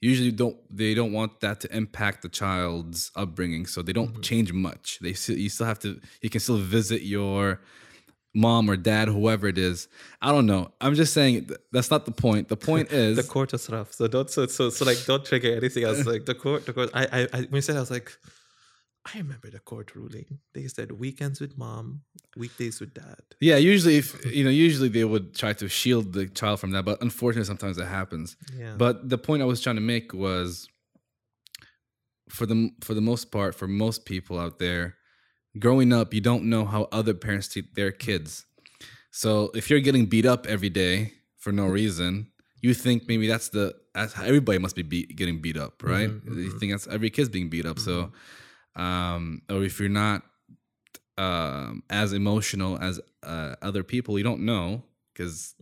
usually 0.00 0.30
don't 0.30 0.56
they 0.70 0.94
don't 0.94 1.12
want 1.12 1.40
that 1.40 1.60
to 1.60 1.76
impact 1.76 2.22
the 2.22 2.28
child's 2.28 3.10
upbringing 3.16 3.66
so 3.66 3.82
they 3.82 3.92
don't 3.92 4.14
Mhm. 4.14 4.22
change 4.22 4.52
much 4.52 4.98
they 5.00 5.12
still 5.14 5.36
you 5.38 5.48
still 5.48 5.66
have 5.66 5.78
to 5.80 6.00
you 6.22 6.28
can 6.30 6.40
still 6.40 6.58
visit 6.58 7.02
your 7.02 7.60
mom 8.34 8.68
or 8.70 8.76
dad 8.76 9.08
whoever 9.08 9.48
it 9.48 9.56
is 9.56 9.88
i 10.20 10.30
don't 10.30 10.44
know 10.44 10.70
i'm 10.82 10.94
just 10.94 11.14
saying 11.14 11.48
that's 11.72 11.90
not 11.90 12.04
the 12.04 12.12
point 12.12 12.48
the 12.48 12.56
point 12.70 12.92
is 12.92 13.16
the 13.16 13.22
court 13.22 13.54
is 13.54 13.70
rough. 13.70 13.92
So 13.94 14.06
don't 14.06 14.30
so 14.30 14.46
so 14.46 14.68
so 14.68 14.84
like 14.84 15.02
don't 15.06 15.24
trigger 15.24 15.54
anything 15.56 15.84
else. 15.84 16.04
Like 16.12 16.26
the 16.26 16.34
court, 16.34 16.66
the 16.66 16.74
court. 16.74 16.90
I 16.92 17.04
I, 17.18 17.20
I 17.32 17.38
when 17.48 17.54
you 17.54 17.60
said 17.62 17.76
I 17.76 17.80
was 17.80 17.90
like, 17.90 18.12
I 19.14 19.18
remember 19.18 19.48
the 19.50 19.60
court 19.60 19.94
ruling. 19.94 20.38
They 20.54 20.66
said 20.68 20.90
weekends 20.92 21.40
with 21.40 21.56
mom, 21.56 22.02
weekdays 22.36 22.80
with 22.80 22.92
dad. 22.94 23.22
yeah 23.40 23.56
usually 23.56 23.96
if 24.02 24.08
you 24.38 24.44
know 24.44 24.50
usually 24.50 24.88
they 24.96 25.04
would 25.12 25.34
try 25.42 25.52
to 25.54 25.68
shield 25.68 26.12
the 26.12 26.24
child 26.40 26.56
from 26.60 26.70
that 26.72 26.84
but 26.84 26.96
unfortunately 27.02 27.46
sometimes 27.52 27.76
that 27.78 27.86
happens 28.00 28.36
Yeah. 28.62 28.74
But 28.76 28.94
the 29.12 29.18
point 29.26 29.42
I 29.42 29.46
was 29.52 29.60
trying 29.64 29.76
to 29.82 29.86
make 29.94 30.12
was 30.26 30.68
for 32.28 32.46
the 32.46 32.70
for 32.80 32.94
the 32.94 33.00
most 33.00 33.30
part, 33.30 33.54
for 33.54 33.68
most 33.68 34.04
people 34.04 34.38
out 34.38 34.58
there, 34.58 34.96
growing 35.58 35.92
up, 35.92 36.12
you 36.12 36.20
don't 36.20 36.44
know 36.44 36.64
how 36.64 36.88
other 36.92 37.14
parents 37.14 37.48
treat 37.48 37.74
their 37.74 37.92
kids. 37.92 38.44
So 39.10 39.50
if 39.54 39.70
you're 39.70 39.80
getting 39.88 40.06
beat 40.06 40.26
up 40.26 40.46
every 40.46 40.68
day 40.68 41.12
for 41.38 41.52
no 41.52 41.66
reason, 41.66 42.30
you 42.60 42.74
think 42.74 43.04
maybe 43.08 43.26
that's 43.28 43.48
the 43.50 43.74
that's 43.94 44.12
how 44.12 44.24
everybody 44.24 44.58
must 44.58 44.76
be 44.76 44.82
beat, 44.82 45.16
getting 45.16 45.40
beat 45.40 45.56
up, 45.56 45.82
right? 45.82 46.10
Mhm, 46.10 46.44
You 46.44 46.50
mhm. 46.52 46.58
think 46.58 46.72
that's 46.72 46.86
every 46.88 47.10
kid's 47.10 47.28
being 47.30 47.48
beat 47.48 47.64
up. 47.64 47.78
So, 47.78 48.12
um, 48.76 49.42
or 49.50 49.64
if 49.64 49.80
you're 49.80 49.88
not 49.88 50.22
um, 51.18 51.82
as 51.90 52.12
emotional 52.12 52.78
as 52.78 53.00
uh, 53.22 53.56
other 53.62 53.82
people, 53.82 54.18
you 54.18 54.24
don't 54.24 54.42
know 54.42 54.82
because 55.12 55.54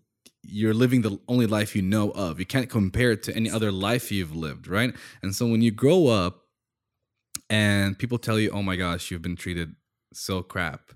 you're 0.43 0.75
living 0.75 1.03
the 1.03 1.19
only 1.29 1.47
life 1.47 1.75
you 1.75 1.83
know 1.83 2.11
of. 2.11 2.39
You 2.39 2.47
can't 2.47 2.69
compare 2.69 3.13
it 3.13 3.23
to 3.25 3.35
any 3.35 3.51
other 3.51 3.73
life 3.73 4.13
you've 4.13 4.35
lived, 4.35 4.69
right? 4.69 4.95
And 5.23 5.35
so 5.35 5.47
when 5.47 5.63
you 5.63 5.71
grow 5.71 6.09
up 6.09 6.43
and 7.49 7.99
people 7.99 8.19
tell 8.19 8.39
you, 8.39 8.51
"Oh 8.51 8.63
my 8.63 8.77
gosh, 8.77 9.11
you've 9.11 9.23
been 9.23 9.37
treated 9.37 9.75
so 10.13 10.43
crap," 10.43 10.93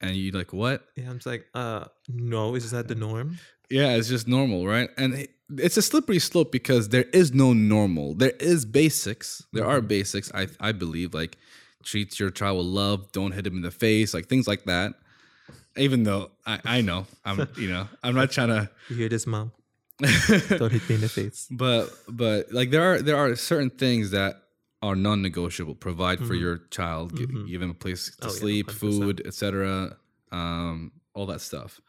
and 0.00 0.14
you're 0.16 0.32
like, 0.32 0.52
"What?" 0.52 0.86
yeah, 0.96 1.10
I'm 1.10 1.16
just 1.16 1.26
like, 1.26 1.46
uh, 1.54 1.86
no, 2.08 2.54
is 2.54 2.70
that 2.70 2.88
the 2.88 2.94
norm? 2.94 3.38
Yeah, 3.70 3.96
it's 3.96 4.08
just 4.08 4.28
normal, 4.28 4.66
right? 4.66 4.90
And 4.96 5.26
it's 5.58 5.76
a 5.76 5.82
slippery 5.82 6.18
slope 6.18 6.50
because 6.52 6.88
there 6.88 7.04
is 7.12 7.32
no 7.34 7.52
normal. 7.52 8.14
There 8.14 8.32
is 8.40 8.64
basics. 8.64 9.42
There 9.52 9.66
are 9.66 9.80
Mhm. 9.80 9.88
basics. 9.88 10.30
I 10.34 10.48
I 10.60 10.72
believe 10.72 11.14
like 11.14 11.36
treat 11.82 12.18
your 12.18 12.30
child 12.30 12.58
with 12.58 12.66
love. 12.66 13.12
Don't 13.12 13.32
hit 13.32 13.46
him 13.46 13.56
in 13.56 13.62
the 13.62 13.70
face, 13.70 14.14
like 14.14 14.26
things 14.28 14.46
like 14.48 14.64
that. 14.64 14.94
Even 15.76 16.04
though 16.04 16.30
I 16.46 16.60
I 16.64 16.80
know 16.80 17.06
I'm 17.24 17.46
you 17.56 17.68
know 17.68 17.88
I'm 18.02 18.14
not 18.14 18.30
trying 18.32 18.48
to. 18.48 18.70
You 18.88 18.96
hear 18.96 19.08
this, 19.08 19.26
mom? 19.26 19.52
Don't 20.00 20.72
hit 20.72 20.88
me 20.88 20.96
in 20.96 21.00
the 21.02 21.08
face. 21.08 21.46
but 21.50 21.88
but 22.08 22.50
like 22.52 22.70
there 22.70 22.82
are 22.82 23.00
there 23.02 23.16
are 23.16 23.36
certain 23.36 23.70
things 23.70 24.10
that 24.10 24.42
are 24.82 24.96
non-negotiable 24.96 25.74
provide 25.76 26.18
for 26.18 26.34
Mhm. 26.34 26.40
your 26.40 26.56
child 26.70 27.16
gi- 27.16 27.26
Mhm. 27.26 27.46
give 27.48 27.62
him 27.62 27.70
a 27.70 27.74
place 27.74 28.10
to 28.20 28.28
Oh, 28.28 28.30
sleep 28.30 28.66
100%. 28.66 28.78
food 28.80 29.22
etc 29.24 29.96
um 30.32 30.90
all 31.14 31.26
that 31.26 31.40
stuff 31.40 31.80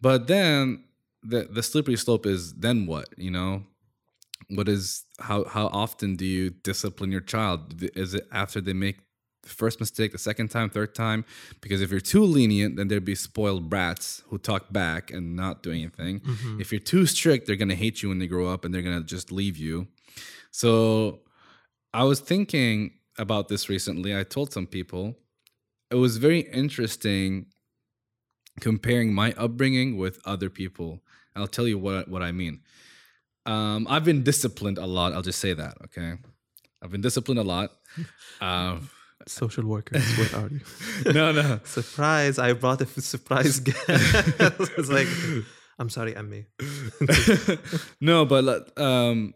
but 0.00 0.26
then 0.26 0.82
the 1.22 1.48
the 1.50 1.62
slippery 1.62 1.96
slope 1.96 2.26
is 2.26 2.52
then 2.54 2.86
what 2.86 3.08
you 3.16 3.30
know 3.30 3.62
what 4.48 4.68
is 4.68 5.04
how 5.20 5.44
how 5.44 5.66
often 5.68 6.16
do 6.16 6.24
you 6.26 6.50
discipline 6.50 7.12
your 7.12 7.20
child 7.20 7.82
is 7.96 8.14
it 8.14 8.26
after 8.32 8.60
they 8.60 8.72
make 8.72 8.98
the 9.44 9.48
first 9.48 9.80
mistake 9.80 10.12
the 10.12 10.18
second 10.18 10.48
time 10.50 10.68
third 10.70 10.94
time 10.94 11.24
because 11.60 11.80
if 11.80 11.90
you're 11.90 12.00
too 12.00 12.24
lenient 12.24 12.76
then 12.76 12.88
there'd 12.88 13.04
be 13.04 13.14
spoiled 13.14 13.68
brats 13.70 14.22
who 14.28 14.38
talk 14.38 14.72
back 14.72 15.10
and 15.12 15.34
not 15.36 15.62
do 15.62 15.70
anything 15.70 16.20
Mhm. 16.20 16.60
if 16.60 16.70
you're 16.72 16.80
too 16.94 17.06
strict, 17.06 17.46
they're 17.46 17.56
gonna 17.56 17.74
hate 17.74 18.02
you 18.02 18.08
when 18.08 18.18
they 18.18 18.26
grow 18.28 18.48
up 18.48 18.64
and 18.64 18.72
they're 18.74 18.82
gonna 18.82 19.02
just 19.02 19.32
leave 19.32 19.56
you. 19.56 19.88
So 20.50 21.22
I 21.94 22.04
was 22.04 22.20
thinking 22.20 22.92
about 23.18 23.48
this 23.48 23.68
recently. 23.68 24.16
I 24.16 24.22
told 24.24 24.52
some 24.52 24.66
people 24.66 25.18
it 25.90 25.96
was 25.96 26.16
very 26.18 26.40
interesting 26.40 27.46
comparing 28.60 29.12
my 29.14 29.32
upbringing 29.36 29.96
with 29.96 30.20
other 30.24 30.50
people. 30.50 31.02
I'll 31.36 31.46
tell 31.48 31.66
you 31.68 31.78
what 31.78 32.08
what 32.08 32.22
I 32.22 32.32
mean. 32.32 32.60
Um, 33.46 33.86
I've 33.90 34.04
been 34.04 34.22
disciplined 34.22 34.78
a 34.78 34.86
lot. 34.86 35.12
I'll 35.12 35.22
just 35.22 35.40
say 35.40 35.52
that. 35.54 35.76
Okay, 35.84 36.14
I've 36.82 36.90
been 36.90 37.00
disciplined 37.00 37.40
a 37.40 37.44
lot. 37.44 37.70
Um, 38.40 38.88
Social 39.26 39.64
workers, 39.66 40.02
where 40.18 40.42
are 40.44 40.48
you? 40.48 40.60
no, 41.12 41.30
no. 41.32 41.60
surprise! 41.64 42.38
I 42.40 42.52
brought 42.54 42.80
a 42.82 42.86
surprise 43.00 43.60
guest. 43.60 43.78
it's 44.78 44.90
like, 44.90 45.06
I'm 45.78 45.88
sorry, 45.90 46.16
I'm 46.16 46.28
me. 46.28 46.46
no, 48.00 48.24
but 48.24 48.76
um, 48.80 49.32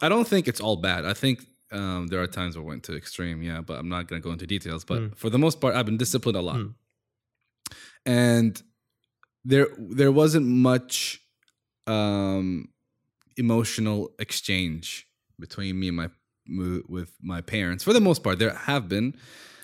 I 0.00 0.08
don't 0.08 0.26
think 0.26 0.48
it's 0.48 0.60
all 0.60 0.76
bad. 0.76 1.04
I 1.04 1.12
think 1.12 1.44
um, 1.70 2.06
there 2.08 2.22
are 2.22 2.26
times 2.26 2.56
where 2.56 2.64
I 2.64 2.68
went 2.68 2.82
to 2.84 2.96
extreme, 2.96 3.42
yeah, 3.42 3.60
but 3.60 3.78
I'm 3.78 3.88
not 3.90 4.08
gonna 4.08 4.22
go 4.22 4.32
into 4.32 4.46
details. 4.46 4.84
But 4.84 5.00
Mm. 5.02 5.16
for 5.18 5.28
the 5.30 5.38
most 5.38 5.60
part, 5.60 5.74
I've 5.74 5.86
been 5.86 5.98
disciplined 5.98 6.36
a 6.36 6.40
lot, 6.42 6.56
Mm. 6.56 6.74
and 8.06 8.62
there 9.44 9.68
there 9.78 10.12
wasn't 10.12 10.46
much 10.46 11.20
um, 11.86 12.68
emotional 13.36 14.10
exchange 14.18 15.06
between 15.38 15.78
me 15.78 15.88
and 15.88 15.96
my 15.96 16.08
with 16.88 17.12
my 17.20 17.40
parents. 17.40 17.82
For 17.84 17.92
the 17.92 18.00
most 18.00 18.22
part, 18.22 18.38
there 18.38 18.54
have 18.54 18.88
been, 18.88 19.14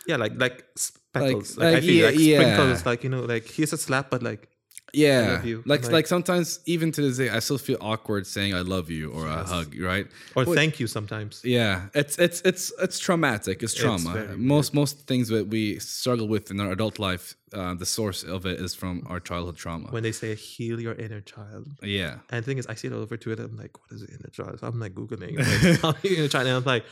Yeah, 0.06 0.16
like 0.16 0.32
like 0.36 0.64
speckles. 0.76 1.56
Like, 1.56 1.74
like, 1.74 1.76
I 1.76 1.80
feel 1.86 1.94
yeah, 1.94 2.06
like 2.06 2.18
yeah. 2.18 2.36
sprinkles. 2.56 2.86
Like 2.86 3.04
you 3.04 3.10
know, 3.10 3.22
like 3.22 3.48
here's 3.48 3.72
a 3.72 3.78
slap, 3.78 4.10
but 4.10 4.22
like 4.22 4.48
yeah, 4.94 5.40
like 5.64 5.82
Like- 5.84 5.92
like 5.92 6.06
sometimes 6.06 6.60
even 6.66 6.92
to 6.92 7.00
this 7.00 7.16
day, 7.16 7.30
I 7.30 7.38
still 7.40 7.58
feel 7.58 7.78
awkward 7.80 8.26
saying 8.26 8.52
I 8.54 8.60
love 8.60 8.90
you 8.90 9.10
or 9.10 9.26
a 9.26 9.42
hug, 9.44 9.74
right? 9.80 10.06
or 10.36 10.44
Well, 10.44 10.54
thank 10.54 10.78
you 10.80 10.86
sometimes. 10.86 11.40
Yeah, 11.44 11.88
it's 11.94 12.18
it's 12.18 12.42
it's 12.44 12.72
it's 12.78 12.98
traumatic. 12.98 13.62
It's 13.62 13.72
It's 13.72 13.82
trauma. 13.82 14.12
very 14.12 14.36
most 14.36 14.74
most 14.74 15.06
things 15.06 15.28
that 15.28 15.48
we 15.48 15.78
struggle 15.78 16.28
with 16.28 16.50
in 16.50 16.60
our 16.60 16.70
adult 16.72 16.98
life, 16.98 17.36
uh, 17.54 17.74
the 17.74 17.86
source 17.86 18.22
of 18.22 18.44
it 18.44 18.60
is 18.60 18.74
from 18.74 19.02
our 19.10 19.20
childhood 19.20 19.56
trauma. 19.56 19.88
When 19.90 20.02
they 20.02 20.12
say 20.12 20.34
heal 20.34 20.78
your 20.80 20.94
inner 20.94 21.22
child. 21.22 21.68
yeah, 21.82 22.18
And 22.30 22.42
the 22.42 22.46
thing 22.48 22.58
is, 22.58 22.66
I 22.66 22.74
see 22.74 22.88
it 22.88 22.92
all 22.92 23.00
over 23.00 23.16
Twitter. 23.16 23.44
I'm 23.44 23.56
like, 23.56 23.74
what 23.80 23.90
is 23.92 24.02
inner 24.02 24.30
child? 24.30 24.60
So 24.60 24.66
I'm 24.66 24.78
like 24.78 24.94
Googling 24.94 25.34
like, 25.82 26.04
inner 26.04 26.28
child. 26.28 26.46
And 26.48 26.56
I'm 26.56 26.64
like, 26.74 26.84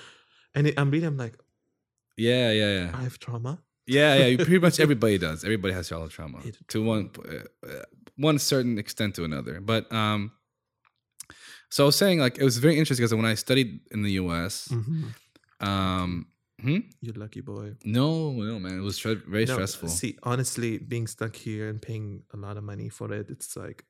and 0.55 0.67
it, 0.69 0.75
I'm 0.79 0.91
reading, 0.91 1.09
I'm 1.09 1.17
like, 1.19 1.35
yeah, 2.17 2.51
yeah, 2.51 2.71
yeah, 2.79 2.91
I 2.99 3.03
have 3.03 3.19
trauma. 3.19 3.61
Yeah, 3.99 4.13
yeah. 4.27 4.37
Pretty 4.47 4.59
much 4.67 4.79
everybody 4.87 5.19
does. 5.19 5.39
Everybody 5.45 5.75
has 5.75 5.89
childhood 5.89 6.13
trauma 6.17 6.39
It- 6.45 6.59
to 6.73 6.79
one 6.93 7.11
uh, 7.35 7.69
uh, 7.71 7.85
one 8.29 8.39
certain 8.39 8.79
extent 8.79 9.15
to 9.17 9.25
another. 9.25 9.61
But 9.61 9.83
um, 9.93 10.21
so 11.75 11.85
I 11.85 11.87
was 11.87 11.97
saying 11.97 12.19
like 12.25 12.39
it 12.39 12.45
was 12.45 12.59
very 12.59 12.77
interesting 12.79 13.03
because 13.05 13.15
when 13.15 13.31
I 13.33 13.35
studied 13.47 13.81
in 13.95 14.03
the 14.03 14.13
U.S., 14.23 14.69
Mhm. 14.73 15.15
um, 15.61 16.27
hmm? 16.61 16.79
You 17.01 17.13
lucky 17.25 17.41
boy. 17.43 17.77
no, 17.85 18.33
no, 18.33 18.59
man, 18.59 18.79
it 18.81 18.83
was 18.83 18.99
stre- 19.01 19.25
very 19.27 19.45
No, 19.47 19.55
stressful. 19.55 19.89
See, 19.89 20.13
honestly, 20.23 20.79
being 20.79 21.07
stuck 21.07 21.35
here 21.37 21.69
and 21.71 21.81
paying 21.81 22.23
a 22.35 22.37
lot 22.37 22.57
of 22.57 22.65
money 22.65 22.89
for 22.89 23.13
it, 23.13 23.27
it's 23.31 23.57
like, 23.57 23.85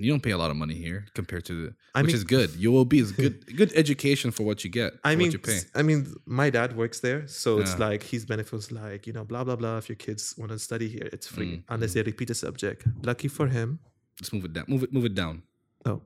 You 0.00 0.08
don't 0.12 0.22
pay 0.22 0.30
a 0.30 0.38
lot 0.38 0.50
of 0.50 0.56
money 0.56 0.74
here 0.86 1.06
compared 1.14 1.44
to 1.46 1.54
the, 1.60 1.74
I 1.94 2.02
which 2.02 2.08
mean, 2.08 2.16
is 2.16 2.24
good. 2.24 2.50
UOB 2.50 2.92
is 3.04 3.10
good, 3.12 3.34
good 3.60 3.72
education 3.74 4.30
for 4.30 4.44
what 4.44 4.62
you 4.64 4.70
get. 4.70 4.90
I 5.04 5.16
mean, 5.16 5.26
what 5.28 5.32
you 5.32 5.38
pay. 5.40 5.56
s- 5.56 5.66
I 5.74 5.82
mean, 5.82 6.00
my 6.24 6.48
dad 6.50 6.76
works 6.76 7.00
there, 7.00 7.26
so 7.26 7.58
it's 7.58 7.76
like 7.86 8.02
his 8.14 8.24
benefits, 8.24 8.70
like 8.70 9.06
you 9.08 9.12
know, 9.12 9.24
blah 9.24 9.42
blah 9.44 9.56
blah. 9.56 9.76
If 9.78 9.88
your 9.88 9.96
kids 10.06 10.22
want 10.38 10.52
to 10.52 10.58
study 10.58 10.88
here, 10.88 11.08
it's 11.12 11.26
free 11.26 11.52
Mm, 11.58 11.62
unless 11.74 11.92
they 11.94 12.02
repeat 12.02 12.30
a 12.30 12.34
subject. 12.34 12.86
Lucky 13.10 13.28
for 13.28 13.46
him. 13.48 13.80
Just 14.20 14.32
move 14.32 14.44
it 14.44 14.52
down. 14.52 14.64
Move 14.68 14.82
it. 14.84 14.92
Move 14.92 15.04
it 15.10 15.14
down. 15.22 15.42
Oh, 15.84 16.00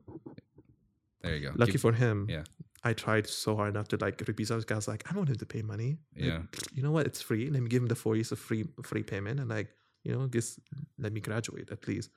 There 1.21 1.35
you 1.35 1.49
go. 1.49 1.53
lucky 1.55 1.73
Keep- 1.73 1.81
for 1.81 1.93
him. 1.93 2.27
yeah. 2.29 2.43
I 2.85 2.91
tried 2.93 3.27
so 3.27 3.55
hard 3.55 3.73
not 3.75 3.87
to 3.89 3.97
like 3.97 4.21
repeat 4.27 4.47
subjects. 4.47 4.71
I 4.71 4.75
was 4.75 4.87
like, 4.89 5.03
I 5.07 5.11
don't 5.13 5.19
want 5.19 5.29
him 5.29 5.37
to 5.37 5.45
pay 5.45 5.61
money. 5.61 5.97
Like, 6.15 6.25
Yeah. 6.25 6.41
you 6.73 6.83
know 6.83 6.91
what? 6.91 7.05
It's 7.05 7.21
free. 7.21 7.49
Let 7.49 7.61
me 7.63 7.69
give 7.69 7.81
him 7.81 7.87
the 7.87 7.95
four 7.95 8.15
years 8.15 8.31
of 8.33 8.39
free 8.39 8.65
free 8.83 9.03
payment, 9.03 9.39
and 9.39 9.49
like, 9.49 9.69
you 10.03 10.11
know, 10.13 10.27
just 10.27 10.59
let 10.99 11.13
me 11.13 11.21
graduate 11.21 11.69
at 11.71 11.87
least. 11.87 12.09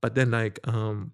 But 0.00 0.14
then 0.14 0.30
like, 0.30 0.60
um, 0.68 1.12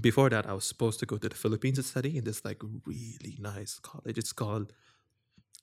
before 0.00 0.30
that, 0.30 0.46
I 0.46 0.52
was 0.54 0.64
supposed 0.64 0.98
to 1.00 1.06
go 1.06 1.16
to 1.18 1.28
the 1.28 1.34
Philippines 1.34 1.76
to 1.78 1.82
study 1.82 2.16
in 2.16 2.24
this 2.24 2.44
like 2.44 2.60
really 2.86 3.36
nice 3.40 3.78
college. 3.78 4.18
It's 4.18 4.32
called 4.32 4.72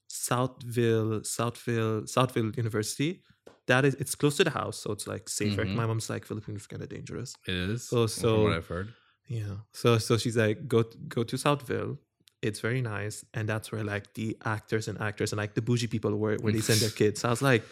Southville, 0.10 1.22
Southville, 1.26 2.04
Southville 2.04 2.56
University. 2.58 3.22
That 3.68 3.86
is, 3.86 3.94
it's 3.96 4.16
close 4.16 4.38
to 4.38 4.44
the 4.44 4.50
house, 4.50 4.78
so 4.80 4.92
it's 4.92 5.06
like 5.08 5.30
safer. 5.30 5.64
Mhm. 5.66 5.76
My 5.76 5.86
mom's 5.86 6.10
like 6.10 6.26
Philippines 6.26 6.62
is 6.62 6.68
kind 6.68 6.82
of 6.82 6.90
dangerous. 6.90 7.36
It 7.48 7.54
is. 7.54 7.84
So- 7.88 8.08
from 8.08 8.22
so- 8.22 8.44
what 8.44 8.54
I've 8.54 8.68
heard. 8.68 8.94
Yeah. 9.28 9.58
So 9.74 10.00
so 10.00 10.18
she's 10.18 10.36
like, 10.36 10.68
go 10.68 10.84
go 11.08 11.24
to 11.24 11.36
Southville. 11.38 12.00
It's 12.42 12.62
very 12.62 12.82
nice, 12.82 13.24
and 13.34 13.48
that's 13.48 13.72
where 13.72 13.84
like 13.84 14.14
the 14.16 14.36
actors 14.44 14.88
and 14.88 15.00
actors 15.00 15.32
and 15.34 15.38
like 15.38 15.54
the 15.54 15.62
bougie 15.62 15.86
people 15.88 16.16
were 16.16 16.36
where 16.38 16.52
they 16.54 16.62
send 16.62 16.80
their 16.80 16.90
kids. 17.02 17.20
So 17.22 17.28
I 17.28 17.32
was 17.32 17.42
like, 17.44 17.64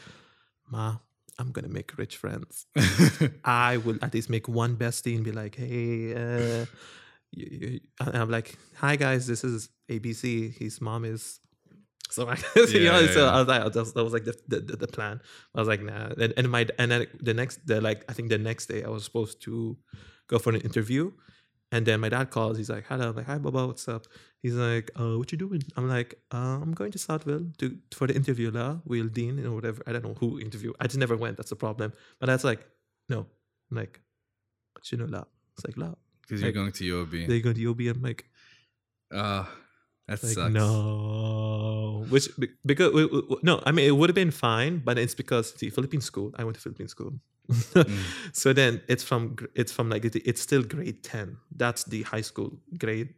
Ma, 0.70 0.98
I'm 1.40 1.52
gonna 1.52 1.70
make 1.70 1.98
rich 1.98 2.18
friends. 2.18 2.66
I 3.46 3.78
will 3.78 3.98
at 4.02 4.14
least 4.14 4.30
make 4.30 4.48
one 4.48 4.76
bestie 4.76 5.16
and 5.16 5.24
be 5.24 5.32
like, 5.32 5.56
hey, 5.56 6.14
uh, 6.14 6.66
you, 7.32 7.48
you, 7.52 7.80
and 8.00 8.18
I'm 8.18 8.30
like, 8.30 8.58
hi 8.76 8.96
guys, 8.96 9.28
this 9.28 9.44
is 9.44 9.70
ABC. 9.90 10.58
His 10.58 10.82
mom 10.82 11.06
is. 11.06 11.40
So 12.10 12.26
I, 12.26 12.38
you 12.56 12.86
know, 12.86 13.00
yeah, 13.00 13.12
so 13.12 13.26
yeah. 13.26 13.32
I 13.32 13.40
was 13.40 13.48
like, 13.50 13.74
that 13.74 13.76
was, 13.76 13.94
that 13.94 14.04
was 14.06 14.14
like 14.14 14.24
the, 14.24 14.34
the, 14.48 14.60
the, 14.62 14.76
the 14.78 14.88
plan. 14.88 15.20
I 15.54 15.60
was 15.60 15.68
like, 15.68 15.82
nah. 15.82 16.14
And, 16.18 16.34
and 16.38 16.50
my 16.50 16.66
and 16.80 16.90
then 16.90 17.08
the 17.20 17.34
next, 17.34 17.68
the 17.68 17.82
like, 17.82 18.06
I 18.08 18.14
think 18.14 18.30
the 18.30 18.38
next 18.38 18.68
day 18.68 18.86
I 18.86 18.88
was 18.88 19.04
supposed 19.04 19.42
to 19.44 19.78
go 20.28 20.40
for 20.40 20.52
an 20.52 20.62
interview, 20.62 21.12
and 21.72 21.86
then 21.86 22.00
my 22.00 22.10
dad 22.10 22.30
calls. 22.30 22.58
He's 22.58 22.70
like, 22.70 22.86
hello. 22.88 23.10
I'm 23.10 23.16
like, 23.16 23.26
hi, 23.26 23.38
Baba, 23.38 23.68
what's 23.68 23.88
up? 23.88 24.06
He's 24.42 24.54
like, 24.54 24.92
uh, 25.00 25.18
what 25.18 25.32
you 25.32 25.38
doing? 25.38 25.62
I'm 25.76 25.88
like, 25.90 26.16
uh, 26.34 26.60
I'm 26.62 26.74
going 26.74 26.92
to 26.92 26.98
Southville 26.98 27.56
to 27.58 27.78
for 27.94 28.08
the 28.08 28.16
interview, 28.16 28.52
la. 28.52 28.78
Will 28.86 29.08
Dean 29.08 29.46
or 29.46 29.52
whatever. 29.56 29.82
I 29.88 29.92
don't 29.94 30.04
know 30.06 30.16
who 30.20 30.40
interview. 30.40 30.74
I 30.80 30.86
just 30.88 30.98
never 30.98 31.18
went. 31.18 31.38
That's 31.38 31.50
the 31.50 31.56
problem. 31.56 31.94
But 32.20 32.28
that's 32.28 32.44
like, 32.44 32.66
no. 33.10 33.26
I'm 33.72 33.78
like, 33.78 34.00
what 34.74 34.92
you 34.92 34.98
know, 34.98 35.06
la. 35.06 35.24
It's 35.56 35.66
like, 35.66 35.78
la. 35.78 35.94
Because 36.22 36.42
you're 36.42 36.52
going 36.52 36.72
to 36.72 36.84
UOB. 36.84 37.28
They 37.28 37.42
go 37.42 37.54
to 37.54 37.60
UOB. 37.74 37.90
I'm 37.90 38.02
like, 38.02 38.26
Uh, 39.12 39.46
that 40.08 40.24
like 40.24 40.34
sucks. 40.34 40.54
no. 40.54 42.06
Which 42.10 42.30
because 42.66 42.92
no, 43.44 43.62
I 43.66 43.72
mean 43.72 43.86
it 43.88 43.92
would 43.92 44.10
have 44.10 44.16
been 44.16 44.32
fine, 44.32 44.80
but 44.80 44.98
it's 44.98 45.16
because 45.16 45.54
the 45.54 45.70
Philippine 45.70 46.02
school. 46.02 46.34
I 46.38 46.44
went 46.44 46.56
to 46.56 46.62
Philippine 46.62 46.88
school. 46.88 47.14
Mm. 47.50 48.00
so 48.34 48.54
then 48.54 48.82
it's 48.88 49.04
from 49.04 49.36
it's 49.56 49.72
from 49.72 49.90
like 49.90 50.04
it's 50.06 50.42
still 50.42 50.64
grade 50.64 51.02
10 51.04 51.38
that's 51.56 51.84
the 51.86 52.04
high 52.04 52.22
school 52.24 52.52
grade 52.78 53.14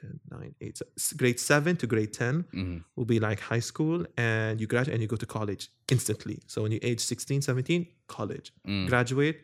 10 0.00 0.20
9 0.30 0.54
8 0.60 0.76
se- 0.78 0.84
s- 0.98 1.12
grade 1.14 1.40
7 1.40 1.76
to 1.76 1.86
grade 1.86 2.12
10 2.12 2.44
Mhm. 2.52 2.84
will 2.96 3.06
be 3.06 3.18
like 3.18 3.40
high 3.40 3.60
school 3.70 4.04
and 4.18 4.60
you 4.60 4.66
graduate 4.66 4.94
and 4.94 5.02
you 5.02 5.08
go 5.08 5.16
to 5.16 5.26
college 5.26 5.68
instantly 5.90 6.38
so 6.46 6.62
when 6.62 6.72
you 6.72 6.80
age 6.82 7.00
16 7.00 7.40
17 7.42 7.86
college 8.08 8.52
Mm. 8.66 8.88
graduate 8.88 9.38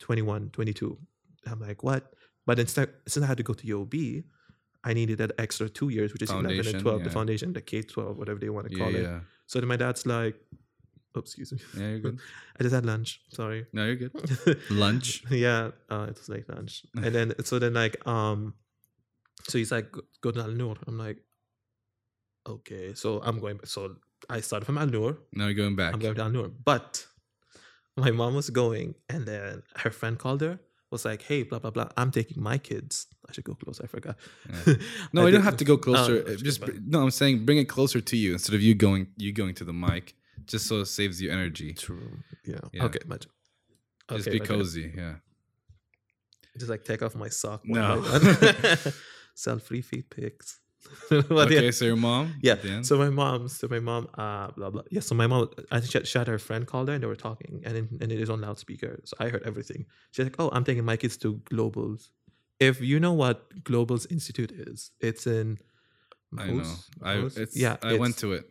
21 0.00 0.50
22 0.50 0.98
i'm 1.46 1.60
like 1.60 1.82
what 1.82 2.12
but 2.46 2.58
instead 2.58 2.88
since 3.06 3.24
i 3.24 3.26
had 3.26 3.36
to 3.36 3.42
go 3.42 3.52
to 3.54 3.66
uob 3.66 4.24
i 4.84 4.92
needed 4.94 5.18
that 5.18 5.32
extra 5.38 5.68
two 5.68 5.88
years 5.90 6.12
which 6.12 6.22
is 6.22 6.30
11 6.30 6.66
and 6.66 6.80
12 6.80 7.04
the 7.04 7.10
foundation 7.10 7.52
the 7.52 7.60
k-12 7.60 8.16
whatever 8.16 8.38
they 8.38 8.48
want 8.50 8.68
to 8.68 8.76
Yeah, 8.76 8.84
call 8.84 8.94
it 8.94 9.02
yeah. 9.02 9.20
so 9.46 9.60
then 9.60 9.68
my 9.68 9.76
dad's 9.76 10.06
like 10.06 10.36
oh 11.14 11.20
excuse 11.20 11.52
me 11.52 11.58
Yeah, 11.76 11.88
you're 11.88 11.98
good. 12.00 12.18
i 12.58 12.62
just 12.62 12.74
had 12.74 12.86
lunch 12.86 13.20
sorry 13.30 13.66
No, 13.72 13.84
you're 13.86 13.96
good. 13.96 14.12
Lunch. 14.70 15.24
yeah, 15.30 15.70
uh, 15.90 16.06
it 16.10 16.16
was 16.18 16.28
like 16.28 16.46
lunch, 16.48 16.84
and 17.04 17.14
then 17.14 17.32
so 17.44 17.58
then 17.58 17.74
like 17.74 17.96
um, 18.06 18.54
so 19.48 19.58
he's 19.58 19.72
like 19.72 19.90
go, 20.20 20.30
to 20.30 20.40
Al 20.40 20.50
Noor. 20.50 20.76
I'm 20.86 20.98
like, 20.98 21.18
okay, 22.46 22.94
so 22.94 23.20
I'm 23.22 23.38
going. 23.40 23.60
So 23.64 23.96
I 24.28 24.40
started 24.40 24.66
from 24.66 24.78
Al 24.78 24.86
Noor. 24.86 25.18
Now 25.32 25.46
you're 25.46 25.54
going 25.54 25.76
back. 25.76 25.94
I'm 25.94 26.00
going 26.00 26.14
to 26.16 26.22
Al 26.22 26.30
Noor, 26.30 26.48
but 26.48 27.06
my 27.96 28.10
mom 28.10 28.34
was 28.34 28.50
going, 28.50 28.94
and 29.08 29.26
then 29.26 29.62
her 29.76 29.90
friend 29.90 30.18
called 30.18 30.40
her. 30.42 30.58
Was 30.90 31.04
like, 31.04 31.22
hey, 31.22 31.42
blah 31.42 31.58
blah 31.58 31.70
blah. 31.70 31.88
I'm 31.96 32.10
taking 32.10 32.42
my 32.42 32.56
kids. 32.58 33.06
I 33.28 33.32
should 33.32 33.44
go 33.44 33.54
close. 33.54 33.78
I 33.80 33.86
forgot. 33.86 34.16
Yeah. 34.66 34.74
No, 35.12 35.22
I 35.22 35.26
you 35.26 35.32
don't 35.32 35.42
have 35.42 35.58
to 35.58 35.64
go 35.64 35.76
closer. 35.76 36.24
Oh, 36.26 36.32
Uh, 36.32 36.36
just 36.36 36.60
br- 36.60 36.72
no. 36.86 37.02
I'm 37.02 37.10
saying 37.10 37.44
bring 37.44 37.58
it 37.58 37.68
closer 37.68 38.00
to 38.00 38.16
you 38.16 38.32
instead 38.32 38.54
of 38.54 38.62
you 38.62 38.74
going 38.74 39.08
you 39.18 39.32
going 39.32 39.54
to 39.56 39.64
the 39.64 39.72
mic, 39.74 40.14
just 40.46 40.66
so 40.66 40.80
it 40.80 40.86
saves 40.86 41.20
you 41.20 41.30
energy. 41.30 41.74
True. 41.74 42.18
Yeah. 42.44 42.60
Yeah. 42.72 42.84
Okay, 42.84 43.00
much. 43.06 43.26
Just 44.10 44.28
okay, 44.28 44.38
be 44.38 44.44
cozy. 44.44 44.92
Yeah. 44.96 45.16
Just 46.56 46.70
like 46.70 46.84
take 46.84 47.02
off 47.02 47.14
my 47.14 47.28
sock. 47.28 47.62
No. 47.64 48.02
Sell 49.34 49.58
free 49.58 49.82
feet 49.82 50.10
pics. 50.10 50.60
okay, 51.12 51.70
so 51.70 51.84
your 51.84 51.96
mom. 51.96 52.34
Yeah. 52.40 52.82
So 52.82 52.98
my 52.98 53.10
mom, 53.10 53.48
so 53.48 53.68
my 53.68 53.80
mom, 53.80 54.08
uh, 54.16 54.48
blah 54.52 54.70
blah. 54.70 54.82
Yeah. 54.90 55.00
So 55.00 55.14
my 55.14 55.26
mom, 55.26 55.50
I 55.70 55.80
think 55.80 55.92
she 55.92 55.98
had, 55.98 56.06
she 56.06 56.18
had 56.18 56.28
her 56.28 56.38
friend 56.38 56.66
called 56.66 56.88
her 56.88 56.94
and 56.94 57.02
they 57.02 57.06
were 57.06 57.16
talking, 57.16 57.62
and 57.64 57.76
in, 57.76 57.98
and 58.00 58.12
it 58.12 58.20
is 58.20 58.30
on 58.30 58.40
loudspeaker. 58.40 59.00
So 59.04 59.16
I 59.20 59.28
heard 59.28 59.42
everything. 59.44 59.86
She's 60.12 60.24
like, 60.24 60.36
"Oh, 60.38 60.50
I'm 60.52 60.64
taking 60.64 60.84
my 60.84 60.96
kids 60.96 61.16
to 61.18 61.34
Globals. 61.50 62.08
If 62.60 62.80
you 62.80 63.00
know 63.00 63.12
what 63.12 63.50
Globals 63.64 64.10
Institute 64.10 64.52
is, 64.52 64.90
it's 65.00 65.26
in. 65.26 65.58
I 66.36 66.50
know. 66.50 66.74
I 67.02 67.14
it's, 67.36 67.56
yeah. 67.56 67.76
I 67.82 67.96
went 67.96 68.18
to 68.18 68.32
it. 68.32 68.44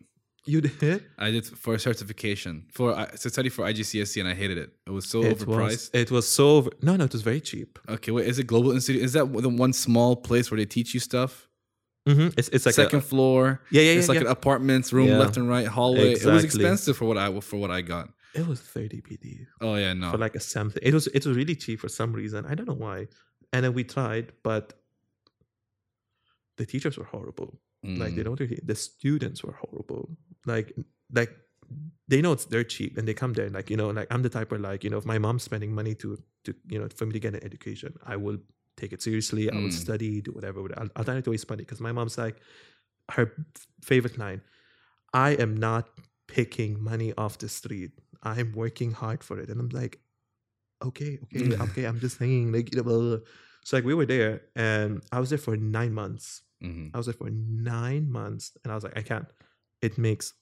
You 0.47 0.61
did. 0.61 1.03
I 1.17 1.31
did 1.31 1.45
for 1.45 1.73
a 1.73 1.79
certification 1.87 2.53
for 2.77 2.87
I 3.01 3.05
to 3.23 3.29
study 3.29 3.49
for 3.49 3.61
IGCSE, 3.71 4.17
and 4.21 4.27
I 4.29 4.35
hated 4.43 4.57
it. 4.57 4.69
It 4.89 4.91
was 4.91 5.05
so 5.13 5.21
It 5.23 5.37
overpriced. 5.37 5.63
was. 5.63 5.89
It 5.93 6.09
was 6.11 6.25
so. 6.37 6.45
Over, 6.57 6.69
no, 6.81 6.95
no, 6.95 7.03
it 7.03 7.11
was 7.17 7.21
very 7.31 7.41
cheap. 7.41 7.77
Okay, 7.95 8.11
wait, 8.15 8.25
is 8.31 8.39
it 8.39 8.47
Global 8.47 8.71
Institute? 8.71 9.03
Is 9.03 9.13
that 9.17 9.25
the 9.47 9.49
one 9.65 9.73
small 9.73 10.15
place 10.27 10.49
where 10.49 10.57
they 10.61 10.65
teach 10.77 10.93
you 10.95 10.99
stuff? 11.11 11.47
Mhm. 12.07 12.33
It's 12.39 12.47
it's 12.55 12.65
like 12.65 12.75
second 12.75 12.99
a, 12.99 13.01
floor. 13.01 13.43
yeah 13.69 13.81
yeah 13.81 13.91
yeah. 13.91 13.99
it's 13.99 14.07
like 14.07 14.15
yeah. 14.21 14.27
an 14.27 14.31
apartments, 14.39 14.93
room 14.93 15.09
Yeah. 15.09 15.17
left 15.23 15.35
and 15.37 15.49
right, 15.55 15.67
hallway. 15.67 16.13
It 16.13 16.25
was 16.25 16.43
expensive 16.49 16.95
for 16.99 17.05
what 17.09 17.17
I 17.17 17.27
for 17.49 17.57
what 17.63 17.71
I 17.79 17.81
got. 17.81 18.05
it 18.33 18.45
was 18.47 18.59
thirty 18.61 18.99
BD 19.01 19.25
Oh 19.59 19.75
yeah, 19.83 19.93
no. 19.93 20.11
for 20.11 20.17
like 20.25 20.35
a 20.35 20.39
something. 20.55 20.81
It 20.89 20.93
was 20.93 21.07
it 21.17 21.25
was 21.27 21.35
really 21.41 21.55
cheap 21.63 21.77
for 21.81 21.89
some 21.89 22.11
reason. 22.13 22.45
I 22.45 22.53
don't 22.55 22.67
know 22.71 22.81
why. 22.87 23.07
And 23.53 23.59
then 23.65 23.73
we 23.73 23.83
tried, 23.83 24.31
but 24.43 24.65
the 26.57 26.65
teachers 26.65 26.97
were 26.97 27.05
horrible. 27.15 27.59
Like 27.83 28.15
they 28.15 28.21
Mm. 28.21 28.25
don't 28.25 28.39
really, 28.39 28.59
the 28.63 28.75
students 28.75 29.43
were 29.43 29.53
horrible. 29.63 30.03
Like 30.47 30.73
like 31.13 31.31
they 32.07 32.21
know 32.21 32.31
it's 32.33 32.45
they're 32.45 32.63
cheap 32.63 32.97
and 32.97 33.07
they 33.07 33.13
come 33.13 33.33
there 33.33 33.45
and 33.45 33.55
like 33.55 33.69
you 33.69 33.77
know 33.77 33.89
like 33.89 34.07
I'm 34.11 34.23
the 34.23 34.29
type 34.29 34.51
where 34.51 34.59
like 34.59 34.83
you 34.85 34.89
know 34.89 34.97
if 34.97 35.05
my 35.05 35.19
mom's 35.19 35.43
spending 35.43 35.73
money 35.75 35.93
to 35.95 36.17
to 36.45 36.55
you 36.69 36.79
know 36.79 36.87
for 36.99 37.05
me 37.05 37.13
to 37.13 37.19
get 37.19 37.35
an 37.35 37.43
education 37.43 37.93
I 38.05 38.15
will 38.15 38.39
take 38.77 38.93
it 38.93 39.01
seriously 39.01 39.51
I 39.51 39.57
will 39.57 39.69
Mm. 39.69 39.73
study 39.85 40.21
do 40.21 40.31
whatever. 40.31 40.59
I'll, 40.77 40.89
I'll 40.95 41.03
try 41.03 41.19
to 41.21 41.29
waste 41.31 41.49
money 41.49 41.63
because 41.63 41.81
my 41.81 41.91
mom's 41.91 42.17
like 42.17 42.37
her 43.11 43.25
favorite 43.83 44.17
line 44.17 44.41
I 45.13 45.31
am 45.45 45.55
not 45.57 45.89
picking 46.27 46.83
money 46.83 47.13
off 47.17 47.37
the 47.39 47.49
street 47.49 47.91
I'm 48.23 48.53
working 48.53 48.91
hard 48.91 49.23
for 49.23 49.39
it 49.39 49.49
and 49.49 49.59
I'm 49.61 49.69
like 49.69 49.99
okay 50.83 51.19
okay 51.25 51.55
okay 51.67 51.83
I'm 51.85 51.99
just 51.99 52.17
saying 52.19 52.51
like 52.51 52.71
you 52.71 52.77
know 52.77 52.83
blah, 52.83 52.97
blah, 52.97 53.17
blah. 53.17 53.25
so 53.63 53.77
like 53.77 53.85
we 53.85 53.93
were 53.93 54.05
there 54.05 54.41
and 54.55 55.03
I 55.11 55.19
was 55.19 55.29
there 55.29 55.39
for 55.39 55.57
nine 55.57 55.93
months 55.93 56.43
Mhm. 56.63 56.91
I 56.93 56.97
was 56.97 57.05
there 57.05 57.13
for 57.13 57.29
nine 57.29 58.09
months, 58.11 58.57
and 58.63 58.71
I 58.71 58.75
was 58.75 58.83
like, 58.83 58.97
I 58.97 59.03
can't. 59.03 59.27
It 59.81 59.97
makes 59.97 60.33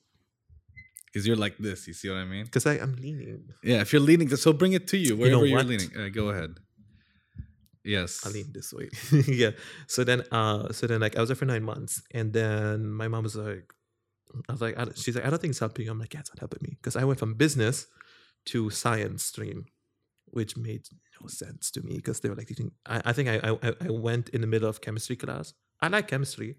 Because 1.08 1.28
you're 1.28 1.36
like 1.36 1.58
this. 1.58 1.88
You 1.88 1.94
see 1.94 2.10
what 2.10 2.18
I 2.18 2.26
mean? 2.26 2.46
because 2.46 2.66
I'm 2.66 2.96
leaning. 2.96 3.50
Yeah. 3.64 3.82
If 3.82 3.94
you're 3.94 4.02
leaning, 4.02 4.30
so 4.36 4.54
bring 4.54 4.74
it 4.74 4.88
to 4.90 4.98
you 4.98 5.16
wherever 5.18 5.46
you 5.46 5.58
are 5.58 5.64
leaning. 5.64 5.92
Uh, 5.98 6.10
go 6.10 6.30
ahead. 6.30 6.56
Yes. 7.84 8.26
I 8.26 8.30
lean 8.30 8.48
this 8.52 8.74
way. 8.74 8.90
yeah. 9.28 9.52
So 9.88 10.04
then, 10.04 10.24
uh, 10.32 10.74
so 10.74 10.88
then, 10.88 11.02
like, 11.02 11.16
I 11.16 11.20
was 11.20 11.30
there 11.30 11.36
for 11.36 11.46
nine 11.46 11.64
months, 11.64 12.02
and 12.12 12.34
then 12.34 12.90
my 12.90 13.08
mom 13.08 13.24
was 13.24 13.36
like, 13.36 13.72
I 14.50 14.52
was 14.52 14.62
like, 14.62 14.78
I 14.78 14.88
she's 14.96 15.16
like, 15.16 15.26
I 15.26 15.30
don't 15.30 15.40
think 15.40 15.52
it's 15.52 15.60
helping 15.60 15.86
you. 15.86 15.92
I'm 15.92 16.00
like, 16.00 16.14
yeah, 16.14 16.22
it's 16.22 16.32
not 16.32 16.40
helping 16.40 16.60
me 16.64 16.78
because 16.82 16.96
I 16.96 17.04
went 17.04 17.20
from 17.20 17.36
business 17.36 17.86
to 18.48 18.70
science 18.72 19.24
stream, 19.24 19.66
which 20.26 20.58
made 20.58 20.88
no 21.22 21.28
sense 21.28 21.72
to 21.72 21.82
me 21.82 21.98
because 21.98 22.20
they 22.20 22.30
were 22.30 22.36
like 22.36 22.48
teaching. 22.48 22.72
I, 22.86 23.02
I 23.06 23.14
think 23.14 23.30
I, 23.30 23.38
I 23.44 23.74
I 23.88 23.92
went 23.92 24.30
in 24.30 24.42
the 24.42 24.48
middle 24.48 24.68
of 24.68 24.82
chemistry 24.82 25.16
class. 25.16 25.54
I 25.80 25.88
like 25.88 26.08
chemistry, 26.08 26.58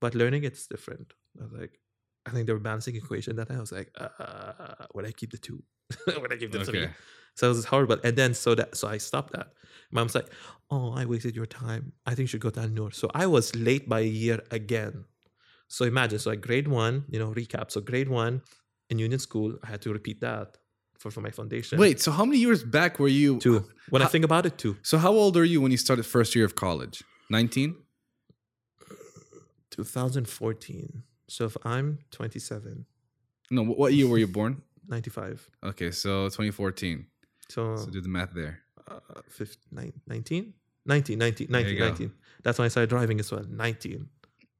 but 0.00 0.14
learning 0.14 0.42
it's 0.44 0.66
different. 0.66 1.14
I 1.40 1.44
was 1.44 1.52
like, 1.52 1.78
I 2.26 2.30
think 2.30 2.46
they 2.46 2.52
were 2.52 2.58
balancing 2.60 2.96
equation 2.96 3.36
that 3.36 3.48
time. 3.48 3.58
I 3.58 3.60
was 3.60 3.72
like, 3.72 3.90
uh, 3.98 4.86
would 4.94 5.06
I 5.06 5.12
keep 5.12 5.30
the 5.32 5.38
two? 5.38 5.62
would 6.06 6.32
I 6.32 6.36
keep 6.36 6.52
the 6.52 6.64
three? 6.64 6.84
Okay. 6.84 6.92
So 7.34 7.46
it 7.46 7.54
was 7.56 7.64
horrible. 7.64 7.98
And 8.04 8.16
then 8.16 8.34
so 8.34 8.54
that 8.54 8.76
so 8.76 8.88
I 8.88 8.98
stopped 8.98 9.32
that. 9.32 9.48
Mom's 9.90 10.14
like, 10.14 10.28
Oh, 10.70 10.92
I 10.92 11.04
wasted 11.04 11.34
your 11.36 11.46
time. 11.46 11.92
I 12.06 12.10
think 12.10 12.20
you 12.20 12.26
should 12.28 12.40
go 12.40 12.50
to 12.50 12.60
Al 12.60 12.68
Noor. 12.68 12.90
So 12.92 13.10
I 13.14 13.26
was 13.26 13.54
late 13.56 13.88
by 13.88 14.00
a 14.00 14.06
year 14.24 14.40
again. 14.50 15.04
So 15.68 15.84
imagine, 15.84 16.18
so 16.18 16.30
like 16.30 16.40
grade 16.40 16.68
one, 16.68 17.04
you 17.08 17.18
know, 17.18 17.32
recap. 17.32 17.70
So 17.70 17.80
grade 17.80 18.08
one 18.08 18.42
in 18.90 18.98
Union 18.98 19.18
School, 19.18 19.58
I 19.64 19.68
had 19.68 19.82
to 19.82 19.92
repeat 19.92 20.20
that 20.20 20.58
for, 20.98 21.10
for 21.10 21.20
my 21.20 21.30
foundation. 21.30 21.78
Wait. 21.78 22.00
So 22.00 22.12
how 22.12 22.24
many 22.24 22.38
years 22.38 22.62
back 22.62 22.98
were 22.98 23.08
you? 23.08 23.38
two. 23.38 23.64
When 23.90 24.02
I 24.02 24.06
think 24.06 24.24
about 24.24 24.46
it, 24.46 24.58
two. 24.58 24.76
So 24.82 24.98
how 24.98 25.12
old 25.12 25.36
are 25.36 25.44
you 25.44 25.60
when 25.60 25.72
you 25.72 25.78
started 25.78 26.04
first 26.06 26.34
year 26.34 26.44
of 26.44 26.54
college? 26.54 27.02
Nineteen. 27.30 27.76
2014. 29.70 31.02
So 31.32 31.46
if 31.46 31.56
I'm 31.64 31.98
27, 32.10 32.84
No. 33.50 33.64
What 33.64 33.94
year 33.94 34.06
were 34.06 34.18
you 34.18 34.26
born? 34.26 34.60
95. 34.88 35.48
Okay, 35.64 35.90
so 35.90 36.24
2014. 36.24 37.06
So, 37.48 37.76
So 37.76 37.86
do 37.90 38.02
the 38.02 38.08
math 38.08 38.34
there. 38.34 38.60
uh, 38.86 38.98
15, 39.30 39.92
19? 40.06 40.52
19, 40.84 41.18
19, 41.18 41.46
19, 41.50 41.78
19. 41.78 42.12
That's 42.42 42.58
when 42.58 42.66
I 42.66 42.68
started 42.68 42.90
driving 42.90 43.18
as 43.20 43.30
well. 43.32 43.44
19. 43.48 44.08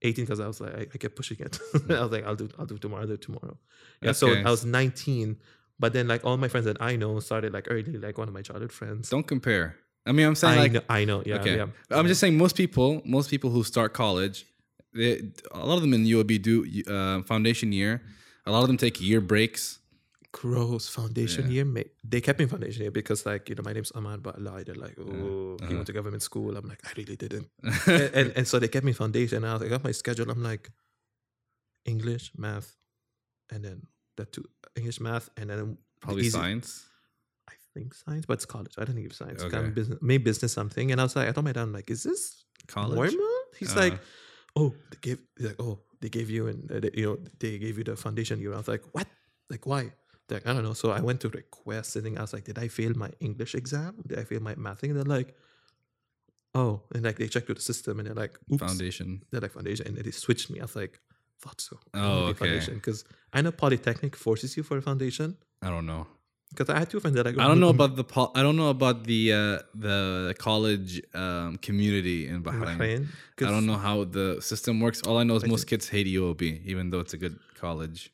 18 0.00 0.24
because 0.24 0.40
I 0.40 0.46
was 0.46 0.60
like, 0.62 0.74
I, 0.74 0.80
I 0.94 0.98
kept 0.98 1.14
pushing 1.14 1.38
it. 1.40 1.58
I 1.90 2.00
was 2.02 2.10
like, 2.10 2.24
I'll 2.24 2.36
do, 2.36 2.48
I'll 2.58 2.64
do 2.66 2.78
tomorrow, 2.78 3.02
I'll 3.02 3.08
do 3.08 3.16
tomorrow. 3.18 3.58
Yeah. 4.00 4.12
So 4.12 4.32
I 4.32 4.50
was 4.50 4.64
19, 4.64 5.36
but 5.78 5.92
then 5.92 6.08
like 6.08 6.24
all 6.24 6.38
my 6.38 6.48
friends 6.48 6.64
that 6.64 6.80
I 6.80 6.96
know 6.96 7.20
started 7.20 7.52
like 7.52 7.66
early, 7.70 7.98
like 7.98 8.16
one 8.16 8.28
of 8.28 8.34
my 8.34 8.42
childhood 8.42 8.72
friends. 8.72 9.10
Don't 9.10 9.26
compare. 9.26 9.76
I 10.06 10.12
mean, 10.12 10.26
I'm 10.26 10.34
saying 10.34 10.58
I 10.58 10.62
like 10.62 10.72
know, 10.72 10.80
I 10.88 11.04
know. 11.04 11.22
Yeah. 11.26 11.36
okay. 11.36 11.56
Yeah. 11.56 11.66
I'm 11.90 12.08
just 12.08 12.20
saying 12.20 12.36
most 12.38 12.56
people, 12.56 13.02
most 13.04 13.30
people 13.30 13.50
who 13.50 13.62
start 13.62 13.92
college, 13.92 14.46
they, 14.94 15.22
a 15.52 15.64
lot 15.66 15.76
of 15.76 15.82
them 15.82 15.94
in 15.94 16.04
UOB 16.04 16.40
do 16.42 16.54
uh, 16.86 17.22
foundation 17.22 17.72
year. 17.72 18.02
A 18.46 18.50
lot 18.50 18.62
of 18.62 18.68
them 18.68 18.76
take 18.76 19.00
year 19.00 19.20
breaks. 19.20 19.78
gross 20.32 20.88
foundation 20.88 21.44
Yeah. 21.46 21.52
year. 21.56 21.64
Mate. 21.66 21.90
They 22.12 22.20
kept 22.22 22.38
me 22.38 22.44
in 22.44 22.48
foundation 22.48 22.80
year 22.82 22.90
because 22.90 23.26
like, 23.26 23.48
you 23.50 23.54
know, 23.54 23.62
my 23.68 23.74
name's 23.74 23.92
Ahmad, 23.94 24.22
but 24.22 24.40
lie. 24.40 24.62
They're 24.64 24.74
like, 24.86 24.96
oh, 24.98 25.04
he 25.60 25.64
uh-huh. 25.64 25.74
went 25.74 25.86
to 25.86 25.92
government 25.92 26.22
school. 26.22 26.56
I'm 26.56 26.66
like, 26.66 26.80
I 26.88 26.90
really 26.96 27.16
didn't. 27.16 27.48
and, 27.86 28.10
and, 28.18 28.32
and 28.36 28.48
so 28.48 28.58
they 28.58 28.68
kept 28.68 28.84
me 28.84 28.92
in 28.92 28.96
foundation. 28.96 29.36
And 29.44 29.46
I, 29.46 29.52
was, 29.54 29.62
I 29.62 29.68
got 29.68 29.84
my 29.84 29.92
schedule. 29.92 30.30
I'm 30.30 30.42
like, 30.42 30.70
English, 31.84 32.32
math, 32.36 32.76
and 33.50 33.64
then 33.64 33.82
that 34.16 34.32
two 34.32 34.44
English, 34.76 35.00
math, 35.00 35.28
and 35.36 35.50
then 35.50 35.58
the 35.58 35.76
Probably 36.00 36.22
easy- 36.22 36.30
science. 36.38 36.84
I 37.50 37.54
think 37.74 37.92
science, 37.94 38.24
but 38.26 38.34
it's 38.34 38.46
college. 38.46 38.74
I 38.78 38.84
don't 38.84 38.94
think 38.94 39.06
it's 39.06 39.16
science. 39.16 39.42
Okay. 39.42 39.68
Business, 39.70 39.98
maybe 40.00 40.22
business 40.24 40.52
something. 40.52 40.92
And 40.92 41.00
I 41.00 41.04
was 41.04 41.16
like, 41.16 41.28
I 41.28 41.32
told 41.32 41.44
my 41.44 41.52
dad, 41.52 41.62
I'm 41.62 41.72
like, 41.72 41.90
is 41.90 42.02
this 42.04 42.44
College. 42.68 43.12
normal? 43.12 43.34
He's 43.58 43.74
Uh. 43.76 43.80
like, 43.80 43.98
oh, 44.56 44.74
they 44.90 44.98
gave, 45.00 45.18
like, 45.38 45.56
oh, 45.60 45.78
they 46.00 46.08
gave 46.08 46.28
you 46.30 46.46
and 46.48 46.70
uh, 46.70 46.80
they- 46.80 46.90
you 46.94 47.06
know 47.06 47.18
they 47.38 47.58
gave 47.58 47.78
you 47.78 47.84
the 47.84 47.96
foundation 47.96 48.40
year. 48.40 48.54
I 48.54 48.58
was 48.58 48.68
like, 48.68 48.84
what? 48.92 49.06
Like 49.50 49.66
why? 49.66 49.92
They're 50.28 50.38
like, 50.38 50.46
I 50.46 50.52
don't 50.54 50.62
know. 50.64 50.72
So 50.74 50.90
I 50.90 51.00
went 51.00 51.20
to 51.22 51.28
request 51.28 51.96
and 51.96 52.18
I 52.18 52.22
was 52.22 52.32
like, 52.32 52.44
did 52.44 52.58
I 52.58 52.68
fail 52.68 52.92
my 52.96 53.10
English 53.20 53.54
exam? 53.54 53.96
Did 54.06 54.18
I 54.18 54.24
fail 54.24 54.40
my 54.40 54.54
math 54.56 54.80
thing? 54.80 54.90
And 54.90 54.98
they're 55.00 55.16
like, 55.18 55.34
oh, 56.54 56.82
and 56.94 57.04
like 57.04 57.16
they 57.18 57.28
checked 57.28 57.48
with 57.48 57.58
the 57.58 57.62
system 57.62 57.98
and 57.98 58.08
they're 58.08 58.14
like, 58.14 58.38
oops, 58.52 58.62
Foundation. 58.62 59.22
they're 59.30 59.40
like 59.40 59.52
foundation, 59.52 59.86
and 59.86 59.96
they 59.96 60.10
switched 60.10 60.50
me. 60.50 60.60
I 60.60 60.62
was 60.64 60.76
like, 60.76 60.98
thought 61.40 61.60
so. 61.60 61.78
Oh, 61.94 62.26
okay. 62.26 62.60
Because 62.72 63.04
I 63.32 63.42
know 63.42 63.52
Polytechnic 63.52 64.14
forces 64.16 64.56
you 64.56 64.62
for 64.62 64.76
a 64.78 64.82
foundation. 64.82 65.36
I 65.60 65.70
don't 65.70 65.86
know. 65.86 66.06
Because 66.54 66.68
I 66.74 66.78
had 66.78 66.88
two 66.90 67.00
friends 67.00 67.16
that 67.16 67.26
I 67.26 67.32
don't 67.32 67.60
know 67.60 67.70
about 67.78 67.96
the 67.96 68.04
pol- 68.04 68.32
I 68.34 68.42
don't 68.42 68.56
know 68.56 68.68
about 68.68 69.04
the 69.04 69.32
uh, 69.32 69.58
the 69.74 70.34
college 70.38 71.00
um, 71.14 71.56
community 71.66 72.28
in 72.28 72.42
Bahrain. 72.42 72.76
Bahrain. 72.78 73.06
I 73.40 73.50
don't 73.54 73.66
know 73.66 73.76
how 73.88 74.04
the 74.04 74.26
system 74.40 74.78
works. 74.80 75.00
All 75.06 75.16
I 75.18 75.24
know 75.24 75.36
is 75.36 75.44
I 75.44 75.48
most 75.48 75.64
kids 75.66 75.88
hate 75.88 76.06
UOB, 76.06 76.42
even 76.72 76.90
though 76.90 77.00
it's 77.00 77.14
a 77.14 77.20
good 77.24 77.36
college. 77.64 78.12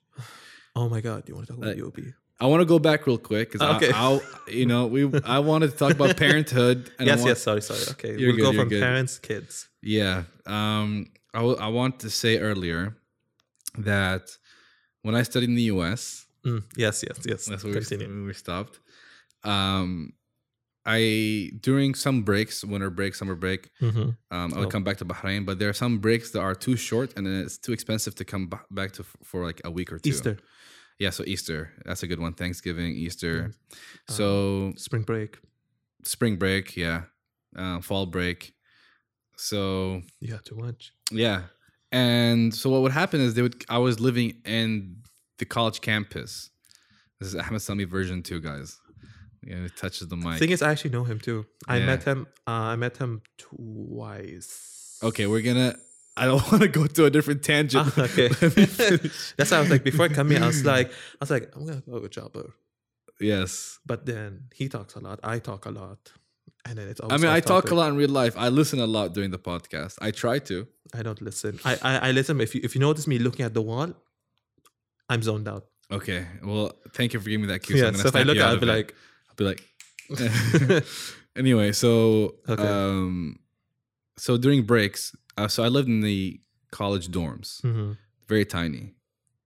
Oh 0.77 0.89
my 0.89 1.01
god, 1.01 1.21
you 1.29 1.35
want 1.35 1.47
to 1.49 1.53
talk 1.53 1.63
about 1.63 1.75
Uh, 1.77 1.83
UOB? 1.85 2.15
I 2.41 2.47
want 2.47 2.61
to 2.61 2.67
go 2.75 2.79
back 2.79 3.05
real 3.09 3.19
quick 3.19 3.51
because 3.51 3.67
Okay. 3.77 3.91
I, 3.93 4.15
I, 4.15 4.21
you 4.61 4.67
know, 4.67 4.87
we 4.87 5.01
I 5.25 5.41
wanted 5.41 5.73
to 5.73 5.77
talk 5.77 5.91
about 5.99 6.17
parenthood. 6.27 6.79
And 6.99 7.09
I 7.09 7.13
yes, 7.13 7.19
want- 7.19 7.29
yes. 7.31 7.43
Sorry, 7.43 7.61
sorry. 7.71 7.81
Okay, 7.95 8.17
we'll 8.17 8.37
good, 8.37 8.43
go 8.43 8.53
from 8.53 8.69
good. 8.69 8.81
parents, 8.81 9.19
kids. 9.19 9.69
Yeah. 9.83 10.23
Um. 10.47 11.11
I, 11.35 11.39
w- 11.39 11.59
I 11.59 11.69
want 11.69 11.95
to 12.05 12.09
say 12.11 12.39
earlier 12.39 12.97
that 13.79 14.25
when 15.03 15.15
I 15.15 15.23
studied 15.25 15.49
in 15.51 15.57
the 15.57 15.69
U.S., 15.75 16.27
Mm, 16.49 16.63
yes, 16.77 17.03
yes, 17.07 17.19
yes. 17.25 17.47
that's 17.47 17.63
where 17.65 17.73
we, 17.75 17.79
Continue. 17.81 18.09
we 18.09 18.23
were 18.25 18.35
stopped. 18.35 18.81
Um, 19.45 20.13
I 20.87 21.51
during 21.61 21.95
some 21.95 22.23
breaks, 22.23 22.65
winter 22.65 22.91
break, 22.91 23.15
summer 23.15 23.35
break, 23.35 23.71
Mhm. 23.81 24.17
um, 24.31 24.55
I 24.55 24.59
would 24.59 24.69
Oh. 24.69 24.71
come 24.71 24.85
back 24.85 24.97
to 24.99 25.05
Bahrain. 25.05 25.45
But 25.45 25.59
there 25.59 25.69
are 25.69 25.75
some 25.85 25.99
breaks 25.99 26.31
that 26.33 26.41
are 26.41 26.55
too 26.55 26.77
short, 26.77 27.13
and 27.17 27.27
then 27.27 27.35
it's 27.45 27.59
too 27.59 27.73
expensive 27.73 28.15
to 28.17 28.25
come 28.25 28.49
ba- 28.49 28.65
back 28.71 28.93
to 28.93 29.03
f- 29.03 29.17
for 29.23 29.45
like 29.45 29.61
a 29.65 29.71
week 29.71 29.93
or 29.93 29.99
two. 29.99 30.11
Easter, 30.11 30.39
Yeah. 30.99 31.11
So 31.11 31.23
Easter, 31.27 31.61
that's 31.85 32.03
a 32.03 32.07
good 32.07 32.19
one. 32.19 32.33
Thanksgiving, 32.35 32.93
Easter. 32.97 33.51
Uh, 34.09 34.13
So 34.13 34.73
spring 34.77 35.03
break. 35.05 35.39
spring 36.05 36.37
break, 36.37 36.77
yeah, 36.77 37.05
uh, 37.57 37.81
fall 37.83 38.07
break. 38.07 38.55
So 39.37 40.03
Yeah, 40.21 40.39
too 40.45 40.57
much. 40.57 40.93
yeah, 41.13 41.41
and 41.93 42.55
so 42.55 42.71
what 42.71 42.83
would 42.83 42.93
happen 42.93 43.21
is 43.21 43.35
they 43.35 43.43
would. 43.43 43.65
I 43.69 43.79
was 43.79 44.01
living 44.01 44.41
in 44.45 45.03
the 45.39 45.45
college 45.45 45.81
campus. 45.81 46.51
This 47.21 47.29
is 47.29 47.35
Ahmed 47.35 47.63
Sami 47.63 47.85
version 47.85 48.23
two, 48.23 48.41
guys. 48.41 48.79
Yeah, 49.43 49.65
it 49.65 49.77
touches 49.77 50.09
the 50.09 50.17
mic. 50.17 50.33
The 50.35 50.39
Thing 50.39 50.51
is, 50.51 50.63
I 50.63 50.71
actually 50.73 50.91
know 50.91 51.05
him 51.05 51.19
too. 51.21 51.47
I 51.67 51.79
Yeah. 51.79 51.87
met 51.87 52.03
him. 52.05 52.27
Uh, 52.47 52.51
I 52.51 52.77
met 52.77 52.97
him 52.97 53.23
twice. 53.39 54.99
okay, 55.03 55.27
we're 55.27 55.43
gonna. 55.43 55.77
I 56.17 56.25
don't 56.27 56.43
want 56.51 56.63
to 56.63 56.69
go 56.69 56.87
to 56.87 57.05
a 57.05 57.11
different 57.11 57.43
tangent. 57.45 57.93
Ah, 57.97 58.03
okay. 58.03 58.29
Let 58.43 58.57
me 58.57 58.67
finish. 58.67 59.33
That's 59.37 59.51
why 59.51 59.59
I 59.59 59.61
was 59.61 59.71
like, 59.71 59.85
before 59.85 60.09
coming, 60.09 60.43
I 60.43 60.47
was 60.47 60.65
like, 60.65 60.91
I 60.91 61.21
was 61.21 61.31
like, 61.31 61.51
I'm 61.55 61.65
gonna 61.67 61.83
go 61.89 62.01
with 62.01 62.11
Jabber. 62.13 62.47
yes. 63.21 63.79
But 63.87 64.07
then 64.07 64.45
he 64.55 64.69
talks 64.69 64.95
a 64.97 65.01
lot. 65.01 65.21
I 65.23 65.39
talk 65.39 65.67
a 65.67 65.71
lot, 65.71 65.99
and 66.67 66.77
then 66.79 66.89
it's. 66.89 67.01
I 67.09 67.17
mean, 67.17 67.27
I 67.27 67.41
talk 67.41 67.71
a 67.71 67.75
lot 67.75 67.89
in 67.91 67.97
real 67.97 68.11
life. 68.11 68.35
I 68.37 68.49
listen 68.49 68.81
a 68.81 68.87
lot 68.87 69.15
during 69.15 69.31
the 69.31 69.39
podcast. 69.39 69.95
I 70.01 70.11
try 70.11 70.39
to. 70.51 70.67
I 70.95 71.03
don't 71.03 71.21
listen. 71.23 71.61
I, 71.65 71.73
I 71.83 71.93
I 72.09 72.11
listen. 72.13 72.41
If 72.41 72.55
you 72.55 72.61
if 72.65 72.75
you 72.75 72.81
notice 72.81 73.07
me 73.07 73.19
looking 73.19 73.45
at 73.47 73.55
the 73.55 73.63
wall, 73.63 73.93
I'm 75.09 75.23
zoned 75.23 75.49
out. 75.49 75.65
Okay. 75.91 76.27
Well, 76.45 76.73
thank 76.93 77.13
you 77.15 77.21
for 77.21 77.29
giving 77.31 77.47
me 77.47 77.53
that 77.53 77.61
cue. 77.63 77.77
yeah. 77.77 77.89
I'm 77.89 77.95
So 77.95 78.09
if 78.09 78.17
I 78.17 78.23
look 78.23 78.37
at, 78.37 78.43
I'll 78.49 78.59
be 78.59 78.67
like, 78.67 78.95
I'll 79.29 79.37
be 79.37 79.45
like. 79.45 79.63
anyway, 81.37 81.73
so 81.73 82.37
Okay. 82.49 82.63
um, 82.63 83.39
so 84.17 84.37
during 84.37 84.65
breaks, 84.65 85.15
uh, 85.37 85.49
so 85.49 85.63
I 85.65 85.69
lived 85.69 85.89
in 85.89 86.01
the 86.01 86.41
college 86.71 87.09
dorms, 87.09 87.61
mhm, 87.63 87.97
very 88.27 88.45
tiny. 88.45 88.95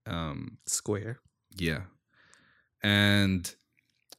Um, 0.06 0.58
square. 0.66 1.20
yeah, 1.56 1.82
and 2.82 3.54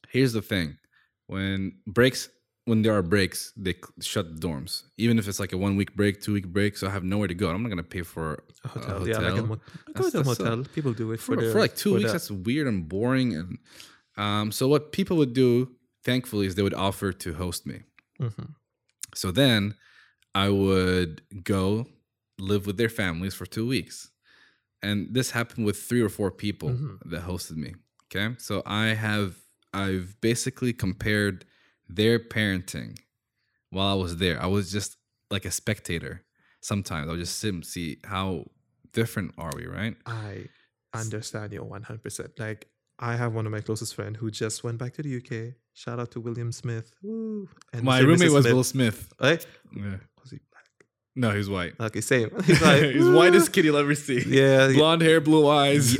here's 0.08 0.32
the 0.32 0.42
thing: 0.42 0.78
when 1.26 1.78
breaks 1.86 2.28
when 2.66 2.82
there 2.82 2.94
are 2.96 3.02
breaks, 3.02 3.52
they 3.56 3.74
shut 4.00 4.40
the 4.40 4.46
dorms, 4.48 4.84
even 4.96 5.18
if 5.18 5.28
it's 5.28 5.38
like 5.38 5.52
a 5.52 5.58
one 5.58 5.76
week 5.76 5.94
break, 5.94 6.20
two 6.22 6.32
week 6.32 6.46
break. 6.48 6.76
So 6.78 6.86
I 6.86 6.90
have 6.90 7.04
nowhere 7.04 7.28
to 7.28 7.34
go. 7.34 7.50
I'm 7.50 7.62
not 7.62 7.68
gonna 7.68 7.82
pay 7.82 8.02
for 8.02 8.42
A 8.64 8.68
hotel. 8.68 9.02
a 9.02 9.08
Yeah, 9.08 9.18
like 9.18 9.32
a 9.38 9.42
hotel. 9.46 9.60
I 9.88 9.92
go 10.00 10.10
to 10.10 10.20
a 10.20 10.24
motel. 10.24 10.64
People 10.74 10.92
do 10.94 11.12
it 11.12 11.20
for, 11.20 11.34
for, 11.34 11.42
the, 11.42 11.52
for 11.52 11.58
like 11.60 11.76
two 11.76 11.90
for 11.92 11.98
weeks. 11.98 12.08
the- 12.08 12.12
That's 12.12 12.30
weird 12.30 12.66
and 12.66 12.88
boring. 12.88 13.34
And 13.34 13.58
um, 14.16 14.50
so 14.52 14.66
what 14.68 14.92
people 14.92 15.16
would 15.18 15.34
do, 15.34 15.72
thankfully, 16.04 16.46
is 16.46 16.54
they 16.54 16.62
would 16.62 16.74
offer 16.74 17.12
to 17.12 17.34
host 17.34 17.66
me. 17.66 17.82
Mhm. 18.20 18.54
So 19.14 19.30
then 19.30 19.74
I 20.34 20.48
would 20.48 21.22
go 21.44 21.86
live 22.38 22.66
with 22.66 22.76
their 22.78 22.88
families 22.88 23.34
for 23.34 23.46
two 23.46 23.66
weeks. 23.66 24.10
And 24.82 25.08
this 25.14 25.30
happened 25.32 25.64
with 25.66 25.76
three 25.76 26.00
or 26.00 26.08
four 26.08 26.30
people 26.30 26.70
Mhm. 26.70 26.98
that 27.10 27.22
hosted 27.24 27.56
me. 27.56 27.74
Okay. 28.06 28.34
So 28.38 28.62
I 28.66 28.86
have, 28.88 29.36
I've 29.72 30.16
basically 30.20 30.72
compared 30.72 31.44
their 31.88 32.18
parenting 32.18 32.96
while 33.70 33.88
I 33.88 33.94
was 33.94 34.16
there. 34.16 34.40
I 34.42 34.46
was 34.46 34.70
just 34.70 34.96
like 35.30 35.44
a 35.44 35.50
spectator 35.50 36.22
sometimes. 36.60 37.10
I'll 37.10 37.16
just 37.16 37.38
sit 37.38 37.54
and 37.54 37.64
see 37.64 37.98
how 38.04 38.46
different 38.92 39.34
are 39.38 39.50
we, 39.56 39.66
right? 39.66 39.96
I 40.06 40.46
understand 40.94 41.52
you 41.52 41.62
100%. 41.62 42.38
Like, 42.38 42.68
I 42.98 43.16
have 43.16 43.34
one 43.34 43.44
of 43.46 43.52
my 43.52 43.60
closest 43.60 43.94
friends 43.94 44.18
who 44.18 44.30
just 44.30 44.62
went 44.62 44.78
back 44.78 44.94
to 44.94 45.02
the 45.02 45.16
UK. 45.16 45.54
Shout 45.72 45.98
out 45.98 46.12
to 46.12 46.20
William 46.20 46.52
Smith. 46.52 46.92
Woo. 47.02 47.48
And 47.72 47.82
My 47.82 47.98
roommate 47.98 48.30
Mrs. 48.30 48.34
was 48.34 48.44
Smith. 48.44 48.54
Will 48.54 48.64
Smith. 48.64 49.12
Right? 49.20 49.46
Yeah. 49.76 49.96
Was 51.16 51.22
he 51.22 51.30
black? 51.30 51.32
No, 51.32 51.36
he's 51.36 51.48
white. 51.48 51.74
Okay, 51.80 52.00
same. 52.00 52.30
He's 52.44 52.60
like, 52.62 52.82
he's 52.82 53.08
whitest 53.08 53.52
kid 53.52 53.64
you'll 53.64 53.76
ever 53.76 53.94
see. 53.94 54.22
Yeah. 54.26 54.72
Blonde 54.72 55.02
hair, 55.02 55.20
blue 55.20 55.48
eyes, 55.48 55.94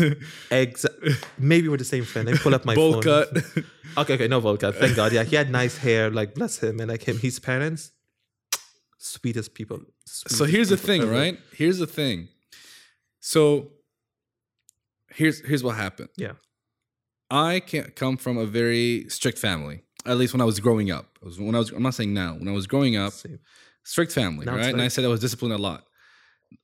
Exa- 0.51 1.25
maybe 1.39 1.69
we're 1.69 1.77
the 1.77 1.85
same 1.85 2.05
friend. 2.05 2.29
I 2.29 2.37
pull 2.37 2.55
up 2.55 2.65
my 2.65 2.75
bowl 2.81 2.95
phone. 2.95 3.03
cut. 3.03 3.29
Okay, 3.97 4.15
okay, 4.15 4.27
no 4.27 4.41
bowl 4.41 4.57
cut. 4.57 4.75
Thank 4.75 4.97
God. 4.97 5.13
Yeah, 5.13 5.23
he 5.23 5.37
had 5.37 5.51
nice 5.51 5.79
hair. 5.79 6.11
Like 6.11 6.35
bless 6.35 6.59
him. 6.59 6.81
And 6.81 6.91
like 6.91 7.07
him, 7.07 7.17
his 7.17 7.39
parents, 7.39 7.93
sweetest 8.99 9.55
people. 9.55 9.79
so 10.05 10.29
sweetest 10.29 10.53
here's 10.57 10.69
the 10.71 10.77
thing, 10.77 11.03
ever. 11.03 11.13
right? 11.13 11.39
Here's 11.53 11.79
the 11.79 11.87
thing. 11.87 12.27
So 13.21 13.71
here's 15.11 15.41
here's 15.47 15.63
what 15.63 15.77
happened. 15.77 16.09
Yeah. 16.17 16.33
I 17.31 17.61
can't 17.61 17.95
come 17.95 18.17
from 18.17 18.37
a 18.37 18.47
very 18.47 19.07
strict 19.09 19.39
family. 19.39 19.83
At 20.07 20.17
least 20.17 20.35
when 20.35 20.41
I 20.41 20.45
was 20.45 20.59
growing 20.59 20.91
up. 20.91 21.17
It 21.23 21.25
was 21.27 21.39
when 21.39 21.55
I 21.55 21.59
was 21.59 21.71
I'm 21.71 21.83
not 21.85 21.95
saying 21.95 22.13
now. 22.13 22.35
When 22.35 22.49
I 22.49 22.53
was 22.53 22.67
growing 22.67 22.97
up, 22.97 23.13
Same. 23.13 23.39
Strict 23.85 24.13
family, 24.13 24.45
Now 24.47 24.57
it's 24.57 24.65
right? 24.67 24.73
and 24.75 24.83
I 24.83 24.89
said 24.89 25.05
I 25.05 25.09
was 25.09 25.21
disciplined 25.21 25.55
a 25.55 25.59
lot. 25.59 25.85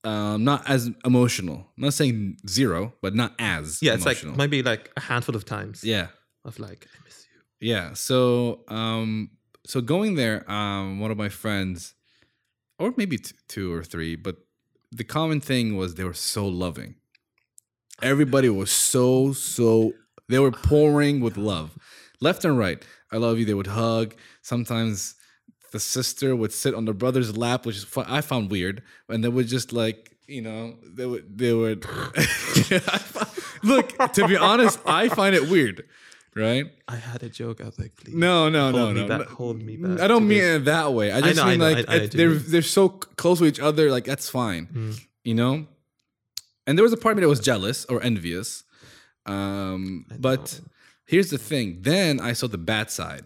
Um, 0.05 0.45
not 0.45 0.69
as 0.69 0.91
emotional. 1.05 1.67
I'm 1.77 1.85
not 1.85 1.95
saying 1.95 2.37
zero, 2.49 2.95
but 3.03 3.15
not 3.15 3.35
as 3.39 3.79
Yeah, 3.83 3.95
it's 3.95 4.05
emotional. 4.05 4.33
like 4.33 4.39
maybe 4.39 4.63
like 4.63 4.91
a 4.97 5.01
handful 5.01 5.35
of 5.37 5.45
times. 5.45 5.83
yeah. 5.85 6.09
Of 6.45 6.59
like, 6.59 6.87
I 6.95 7.05
miss 7.05 7.27
you. 7.61 7.69
Yeah. 7.69 7.93
So 7.95 8.65
um 8.69 9.31
so 9.67 9.81
going 9.81 10.15
there, 10.15 10.51
um 10.51 11.01
one 11.01 11.11
of 11.11 11.19
my 11.19 11.29
friends 11.29 11.95
or 12.79 12.95
maybe 12.97 13.19
t- 13.19 13.35
two 13.49 13.73
or 13.73 13.83
three, 13.85 14.17
but 14.17 14.37
the 14.91 15.05
common 15.05 15.41
thing 15.41 15.77
was 15.77 15.95
they 15.97 16.05
were 16.05 16.15
so 16.15 16.47
loving. 16.49 16.95
Everybody 18.03 18.49
was 18.49 18.71
so 18.71 19.33
so 19.33 19.93
they 20.29 20.39
were 20.39 20.53
pouring 20.53 21.21
with 21.21 21.37
love. 21.37 21.77
Left 22.21 22.45
and 22.45 22.57
right. 22.59 22.83
I 23.13 23.17
love 23.19 23.39
you. 23.39 23.45
They 23.45 23.55
would 23.55 23.67
hug. 23.67 24.15
Sometimes 24.43 25.15
the 25.73 25.81
sister 25.81 26.35
would 26.35 26.53
sit 26.53 26.75
on 26.75 26.85
the 26.85 26.93
brother's 26.95 27.37
lap, 27.37 27.65
which 27.67 27.85
I 27.97 28.21
found 28.21 28.51
weird, 28.51 28.83
and 29.09 29.23
they 29.25 29.29
would 29.29 29.47
just 29.49 29.73
like, 29.73 30.17
you 30.27 30.43
know, 30.43 30.77
they 30.85 31.07
would 31.07 31.39
they 31.39 31.53
would 31.53 31.85
Look, 33.63 33.97
to 34.15 34.27
be 34.27 34.37
honest, 34.37 34.79
I 34.87 35.09
find 35.09 35.35
it 35.35 35.49
weird, 35.51 35.85
right? 36.35 36.67
I 36.89 36.97
had 36.97 37.23
a 37.23 37.29
joke. 37.29 37.61
I 37.61 37.65
was 37.65 37.79
like, 37.79 37.95
please. 37.97 38.15
No, 38.15 38.49
no, 38.49 38.71
no, 38.71 38.93
no. 38.93 39.07
back, 39.07 39.27
hold 39.29 39.61
me 39.61 39.77
back 39.77 40.01
I 40.01 40.07
don't 40.09 40.27
mean 40.27 40.43
it 40.43 40.65
that 40.65 40.93
way. 40.95 41.13
I 41.13 41.19
I 41.19 41.21
just 41.21 41.37
know, 41.37 41.43
I 41.45 41.51
mean 41.51 41.59
know, 41.61 41.71
like 41.71 41.77
I- 41.77 41.79
I 41.79 41.83
it- 41.83 41.87
know 41.89 41.95
what 42.05 42.15
you 42.15 42.19
they're 42.19 42.35
they're 42.39 42.63
so 42.63 42.89
close 42.89 43.39
to 43.41 43.45
each 43.45 43.61
other. 43.61 43.91
Like 43.91 44.05
that's 44.05 44.29
fine, 44.31 44.67
Mm. 44.73 45.01
you 45.25 45.35
know. 45.35 45.67
And 46.67 46.79
there 46.79 46.83
was 46.85 46.93
a 46.93 46.97
part 46.97 47.13
of 47.13 47.17
me 47.19 47.23
that 47.23 47.29
was 47.29 47.41
jealous 47.41 47.85
or 47.87 48.03
envious. 48.03 48.65
Um, 49.27 50.07
but 50.19 50.59
know. 50.61 50.69
here's 51.07 51.31
the 51.31 51.39
thing. 51.39 51.79
Then 51.83 52.21
I 52.21 52.33
saw 52.33 52.47
the 52.49 52.59
bad 52.59 52.91
side. 52.91 53.25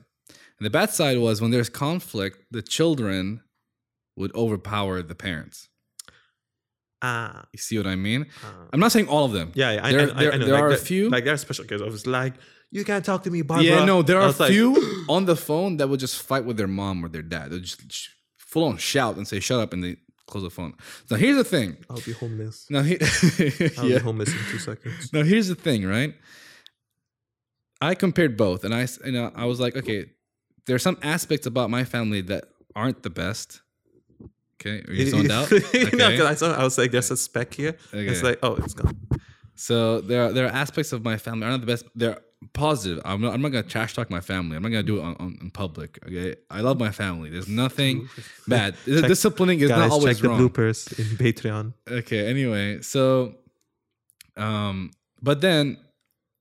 And 0.65 0.73
the 0.73 0.79
bad 0.79 0.89
side 0.95 1.19
was 1.19 1.43
when 1.43 1.51
there's 1.51 1.69
conflict, 1.69 2.39
the 2.51 2.63
children 2.63 3.43
would 4.17 4.35
overpower 4.35 5.03
the 5.03 5.15
parents. 5.15 5.69
Ah. 7.03 7.45
You 7.53 7.59
see 7.59 7.77
what 7.77 7.87
I 7.87 7.97
mean? 7.97 8.25
ah. 8.43 8.69
I'm 8.73 8.81
not 8.81 8.91
saying 8.91 9.09
all 9.09 9.27
of 9.27 9.33
them. 9.33 9.53
Yeah, 9.55 9.73
yeah. 9.73 9.85
I, 9.87 9.93
There- 9.93 10.01
I, 10.01 10.05
I, 10.05 10.07
there- 10.23 10.33
I 10.33 10.37
know. 10.39 10.47
there 10.47 10.55
like, 10.55 10.63
are 10.63 10.71
a 10.71 10.79
few- 10.79 11.11
Like 11.11 11.25
there 11.25 11.35
are 11.35 11.37
special 11.37 11.67
cases. 11.67 11.83
I 11.83 11.91
was 11.91 12.07
like, 12.07 12.33
you 12.71 12.83
can't 12.83 13.05
talk 13.05 13.25
to 13.25 13.31
me, 13.31 13.43
Barbara. 13.43 13.67
Yeah, 13.67 13.85
no, 13.85 14.01
there 14.01 14.19
are 14.19 14.33
like, 14.33 14.53
few 14.53 15.05
on 15.11 15.27
the 15.27 15.37
phone 15.37 15.77
that 15.77 15.91
would 15.91 16.01
just 16.01 16.23
fight 16.23 16.47
with 16.47 16.57
their 16.57 16.67
mom 16.67 17.05
or 17.05 17.11
their 17.11 17.21
dad. 17.21 17.51
They'll 17.51 17.61
just 17.61 18.09
full 18.39 18.65
on 18.65 18.79
shout 18.79 19.17
and 19.19 19.29
say 19.29 19.41
"shut 19.41 19.61
up" 19.61 19.75
and 19.75 19.85
they 19.85 19.97
close 20.27 20.45
the 20.45 20.49
phone. 20.51 20.73
So 21.11 21.17
here's 21.17 21.37
the 21.37 21.45
thing. 21.45 21.77
I'll 21.91 22.01
be 22.01 22.13
homeless. 22.13 22.67
Now, 22.71 22.81
he, 22.83 22.97
I'll 23.77 23.87
yeah. 23.87 23.99
be 23.99 24.03
homeless 24.03 24.31
in 24.31 24.39
two 24.51 24.59
seconds. 24.59 25.13
Now 25.13 25.25
here's 25.25 25.49
the 25.49 25.55
thing, 25.55 25.85
right? 25.85 26.15
I 27.83 27.95
compared 27.95 28.39
both, 28.39 28.65
and 28.65 28.75
I, 28.75 28.87
know, 29.05 29.31
I 29.37 29.45
was 29.45 29.61
like, 29.61 29.77
okay, 29.77 30.07
there 30.67 30.77
are 30.77 30.81
some 30.81 30.99
aspects 31.03 31.47
about 31.47 31.71
my 31.71 31.85
family 31.85 32.21
that 32.23 32.45
aren't 32.75 33.03
the 33.03 33.11
best. 33.11 33.61
Okay, 34.61 34.83
are 34.89 34.93
you 34.93 35.07
zoned 35.11 35.31
out? 35.31 35.51
no, 35.53 35.59
Okay. 35.59 35.91
because 35.91 36.21
I 36.21 36.35
saw. 36.35 36.55
I 36.55 36.65
was 36.65 36.79
like, 36.79 36.91
there's 36.91 37.11
a 37.11 37.17
speck 37.17 37.55
here. 37.55 37.77
It's 37.93 38.23
like, 38.23 38.39
oh, 38.43 38.55
it's 38.57 38.75
gone. 38.75 38.97
So 39.57 40.01
there 40.01 40.25
are 40.25 40.33
there 40.33 40.47
are 40.47 40.51
aspects 40.53 40.93
of 40.93 41.05
my 41.05 41.17
family 41.17 41.41
that 41.41 41.47
are 41.47 41.51
not 41.53 41.61
the 41.61 41.67
best. 41.67 41.85
They're 41.95 42.19
positive. 42.53 43.01
I'm 43.05 43.21
not, 43.21 43.33
I'm 43.35 43.41
not 43.43 43.51
gonna 43.53 43.63
trash 43.63 43.95
talk 43.95 44.11
my 44.11 44.21
family. 44.21 44.57
I'm 44.57 44.63
not 44.63 44.71
gonna 44.71 44.83
do 44.83 44.99
it 44.99 45.03
on, 45.03 45.17
on 45.19 45.39
in 45.41 45.51
public. 45.51 45.99
Okay, 46.07 46.37
I 46.51 46.61
love 46.61 46.79
my 46.79 46.91
family. 46.91 47.31
There's 47.31 47.49
nothing 47.49 48.09
bad. 48.49 48.75
Check- 48.87 49.07
Disciplining 49.07 49.61
is 49.61 49.69
Guys, 49.71 49.79
not 49.79 49.91
always 49.91 50.17
check 50.17 50.23
the 50.23 50.29
wrong. 50.31 50.41
bloopers 50.49 50.99
in 50.99 51.17
Patreon. 51.17 51.73
Okay, 51.91 52.27
anyway, 52.27 52.81
so 52.83 53.35
um 54.37 54.91
but 55.23 55.41
then 55.41 55.79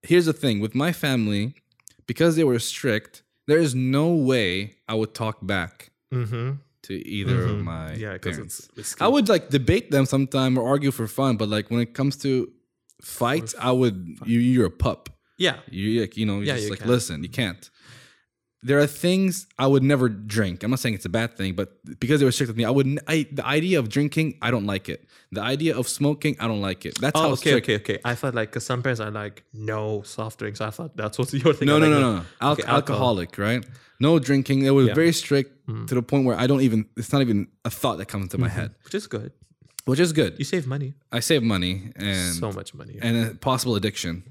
here's 0.02 0.26
the 0.26 0.34
thing 0.34 0.60
with 0.60 0.76
my 0.76 0.92
family 0.92 1.54
because 2.08 2.36
they 2.36 2.44
were 2.44 2.60
strict, 2.60 3.23
there 3.48 3.60
is 3.60 3.74
no 3.76 4.14
way 4.14 4.76
I 4.88 4.94
would 4.96 5.14
talk 5.14 5.38
back 5.46 5.92
Mm-hmm. 6.14 6.52
to 6.84 6.94
either 6.94 7.44
of 7.46 7.58
Mhm. 7.58 7.64
my 7.64 7.94
Yeah, 7.96 8.18
parents. 8.18 8.60
it's 8.60 8.78
risky. 8.78 9.02
I 9.02 9.08
would 9.08 9.28
like 9.30 9.50
debate 9.50 9.90
them 9.92 10.06
sometime 10.06 10.58
or 10.58 10.68
argue 10.68 10.92
for 10.92 11.08
fun, 11.08 11.38
but 11.38 11.50
like 11.50 11.72
when 11.72 11.82
it 11.82 11.94
comes 11.94 12.16
to 12.18 12.52
fights, 13.02 13.56
I 13.60 13.72
would 13.72 13.96
you 14.26 14.40
you're 14.40 14.68
a 14.68 14.78
pup. 14.86 15.10
Yeah. 15.38 15.58
You 15.70 16.02
like, 16.02 16.16
you 16.18 16.26
know, 16.26 16.36
you're 16.38 16.46
Yeah, 16.46 16.54
just 16.56 16.66
you 16.66 16.70
like 16.72 16.80
can't. 16.80 16.92
listen, 16.92 17.24
you 17.24 17.30
can't. 17.30 17.70
There 18.66 18.80
are 18.80 18.88
things 18.88 19.46
I 19.60 19.68
would 19.68 19.84
never 19.84 20.08
drink. 20.10 20.64
I'm 20.64 20.70
not 20.72 20.80
saying 20.80 20.96
it's 20.96 21.06
a 21.06 21.10
bad 21.10 21.36
thing, 21.38 21.54
but 21.54 21.68
because 22.00 22.22
it 22.22 22.26
were 22.26 22.32
strict 22.32 22.48
with 22.50 22.58
me, 22.58 22.64
I 22.66 22.70
wouldn't. 22.70 23.00
I, 23.08 23.28
the 23.32 23.46
idea 23.46 23.78
of 23.80 23.90
drinking, 23.90 24.38
I 24.42 24.52
don't 24.52 24.66
like 24.66 24.88
it. 24.88 25.06
The 25.32 25.42
idea 25.42 25.76
of 25.78 25.88
smoking, 25.90 26.38
I 26.40 26.48
don't 26.48 26.62
like 26.62 26.86
it. 26.86 26.94
That's 27.02 27.18
Oh, 27.20 27.22
how 27.24 27.30
okay, 27.32 27.50
strict. 27.60 27.66
okay, 27.70 27.76
okay. 27.96 28.00
I 28.06 28.16
thought 28.16 28.34
like 28.36 28.50
because 28.52 28.66
some 28.66 28.82
parents 28.82 29.02
are 29.02 29.12
like 29.12 29.44
no 29.54 30.02
soft 30.04 30.40
drinks. 30.40 30.62
I 30.62 30.70
thought 30.70 30.96
that's 30.96 31.18
what 31.20 31.34
you're 31.34 31.54
thinking. 31.54 31.68
No, 31.68 31.76
I'm 31.76 31.82
no, 31.82 31.90
like, 31.90 32.00
no, 32.02 32.16
no. 32.16 32.26
Al- 32.42 32.52
Okay, 32.54 32.64
alcohol. 32.64 32.76
alcoholic, 32.76 33.38
right? 33.38 33.66
No 34.00 34.18
drinking. 34.20 34.64
It 34.64 34.72
was 34.72 34.88
Yeah. 34.88 34.94
very 34.94 35.14
strict 35.14 35.52
Mm. 35.68 35.88
to 35.88 35.96
the 35.96 36.02
point 36.02 36.26
where 36.26 36.38
I 36.38 36.46
don't 36.46 36.60
even. 36.62 36.88
It's 36.98 37.14
not 37.14 37.22
even 37.22 37.48
a 37.64 37.70
thought 37.70 37.98
that 38.00 38.08
comes 38.08 38.24
into 38.26 38.38
my 38.38 38.50
head, 38.50 38.76
Which 38.84 38.96
is 38.96 39.08
good. 39.08 39.32
which 39.86 40.00
is 40.00 40.12
good. 40.14 40.36
You 40.38 40.46
save 40.46 40.68
money. 40.68 40.94
I 41.12 41.20
save 41.22 41.42
money 41.44 41.92
and 41.96 42.34
so 42.36 42.52
much 42.52 42.74
money. 42.74 42.98
and 43.02 43.14
a 43.28 43.36
possible 43.36 43.76
addiction. 43.76 44.24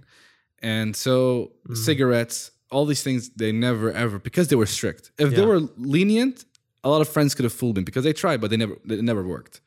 And 0.62 0.94
so 0.94 1.52
Mm. 1.68 1.76
cigarettes, 1.76 2.50
all 2.74 2.84
these 2.92 3.02
things, 3.06 3.30
they 3.42 3.52
never 3.52 3.92
ever 4.04 4.18
because 4.18 4.46
they 4.48 4.56
were 4.62 4.70
strict. 4.78 5.04
If 5.18 5.28
they 5.36 5.44
were 5.52 5.60
lenient, 5.76 6.44
a 6.84 6.88
lot 6.94 7.00
of 7.04 7.08
friends 7.08 7.30
could 7.34 7.44
have 7.48 7.52
fooled 7.60 7.76
me 7.76 7.82
because 7.90 8.04
they 8.04 8.12
tried, 8.24 8.40
but 8.40 8.48
they 8.50 8.56
never 8.64 8.74
it 8.94 9.02
never 9.12 9.22
worked. 9.36 9.60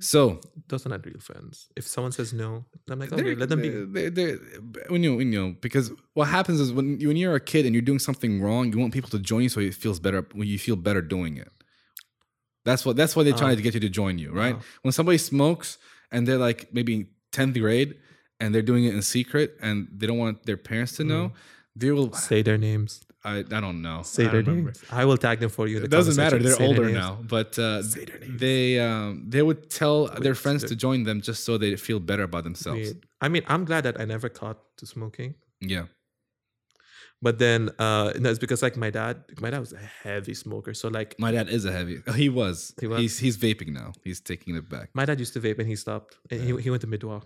So 0.00 0.40
Those 0.68 0.84
are 0.86 0.88
not 0.88 1.04
real 1.06 1.20
friends. 1.20 1.68
If 1.76 1.86
someone 1.86 2.10
says 2.18 2.32
no, 2.32 2.64
I'm 2.90 2.98
like, 2.98 3.12
okay, 3.12 3.34
let 3.36 3.48
them 3.48 3.60
be. 3.62 3.68
they're- 3.68 4.10
they're- 4.10 4.40
when 4.88 5.02
you 5.04 5.14
when 5.18 5.32
you 5.32 5.40
know 5.40 5.50
because 5.66 5.92
what 6.14 6.26
happens 6.28 6.58
is 6.64 6.72
when 6.72 6.98
you, 7.00 7.08
when 7.08 7.16
you're 7.16 7.36
a 7.36 7.40
kid 7.52 7.64
and 7.66 7.74
you're 7.74 7.88
doing 7.90 8.00
something 8.08 8.40
wrong, 8.44 8.72
you 8.72 8.78
want 8.78 8.92
people 8.92 9.10
to 9.10 9.20
join 9.20 9.42
you 9.44 9.48
so 9.48 9.60
it 9.60 9.74
feels 9.74 10.00
better 10.00 10.20
when 10.32 10.48
you 10.48 10.58
feel 10.58 10.76
better 10.76 11.00
doing 11.16 11.36
it. 11.36 11.50
That's 12.64 12.84
what 12.86 12.96
that's 12.96 13.14
why 13.14 13.22
they're 13.24 13.34
trying 13.42 13.52
Oh. 13.52 13.56
to 13.56 13.62
get 13.62 13.74
you 13.74 13.80
to 13.80 13.88
join 14.02 14.18
you, 14.18 14.32
right? 14.32 14.56
Oh. 14.58 14.62
When 14.82 14.92
somebody 14.92 15.18
smokes 15.18 15.78
and 16.10 16.26
they're 16.26 16.38
like 16.48 16.72
maybe 16.72 16.94
tenth 17.30 17.56
grade 17.58 17.90
and 18.40 18.52
they're 18.54 18.62
doing 18.62 18.84
it 18.84 18.94
in 18.94 19.02
secret 19.02 19.56
and 19.60 19.86
they 19.96 20.06
don't 20.08 20.18
want 20.18 20.44
their 20.46 20.56
parents 20.56 20.96
to 20.96 21.04
know, 21.04 21.28
mm-hmm. 21.28 21.36
They 21.76 21.90
will. 21.96 22.12
Say 22.12 22.42
their 22.42 22.58
names. 22.58 23.00
I, 23.26 23.38
I 23.38 23.42
don't 23.64 23.80
know. 23.80 24.02
Say 24.02 24.26
I 24.26 24.28
their 24.28 24.42
remember. 24.42 24.70
names. 24.72 24.82
I 24.90 25.04
will 25.06 25.16
tag 25.16 25.40
them 25.40 25.48
for 25.48 25.66
you. 25.66 25.76
in 25.76 25.82
the 25.82 25.86
It 25.86 25.90
doesn't 25.90 26.16
matter. 26.16 26.38
They're 26.38 26.52
Say 26.56 26.66
older 26.66 26.90
now, 26.90 27.18
but 27.26 27.58
uh, 27.58 27.82
Say 27.82 28.04
their 28.04 28.18
names. 28.18 28.38
they 28.38 28.78
um, 28.80 29.24
they 29.28 29.40
would 29.42 29.70
tell 29.70 30.06
their 30.26 30.34
friends 30.34 30.62
to 30.64 30.76
join 30.76 31.04
them 31.04 31.22
just 31.22 31.42
so 31.44 31.56
they 31.56 31.76
feel 31.76 32.00
better 32.00 32.24
about 32.24 32.44
themselves. 32.44 32.88
Wait. 32.92 33.04
I 33.22 33.28
mean, 33.28 33.42
I'm 33.46 33.64
glad 33.64 33.84
that 33.84 33.98
I 33.98 34.04
never 34.04 34.28
caught 34.28 34.58
to 34.78 34.84
smoking. 34.86 35.34
Yeah. 35.60 35.86
But 37.22 37.38
then, 37.38 37.70
uh, 37.78 38.12
no, 38.18 38.28
it's 38.28 38.38
because 38.38 38.60
like 38.62 38.76
my 38.76 38.90
dad, 38.90 39.24
my 39.40 39.48
dad 39.48 39.60
was 39.60 39.72
a 39.72 39.78
heavy 39.78 40.34
smoker. 40.34 40.74
So 40.74 40.88
like, 40.88 41.18
My 41.18 41.32
dad 41.32 41.48
is 41.48 41.64
a 41.64 41.72
heavy. 41.72 42.02
He 42.14 42.28
was. 42.28 42.74
He 42.78 42.86
was? 42.86 43.00
He's 43.00 43.18
he's 43.18 43.38
vaping 43.38 43.68
now. 43.68 43.92
He's 44.02 44.20
taking 44.20 44.56
it 44.56 44.68
back. 44.68 44.90
my 44.92 45.06
dad 45.06 45.18
used 45.18 45.32
to 45.32 45.40
vape 45.40 45.58
and 45.58 45.66
he 45.66 45.76
stopped. 45.76 46.18
And 46.30 46.40
he, 46.42 46.54
he 46.64 46.68
went 46.68 46.82
to 46.82 46.86
medwakh. 46.88 47.24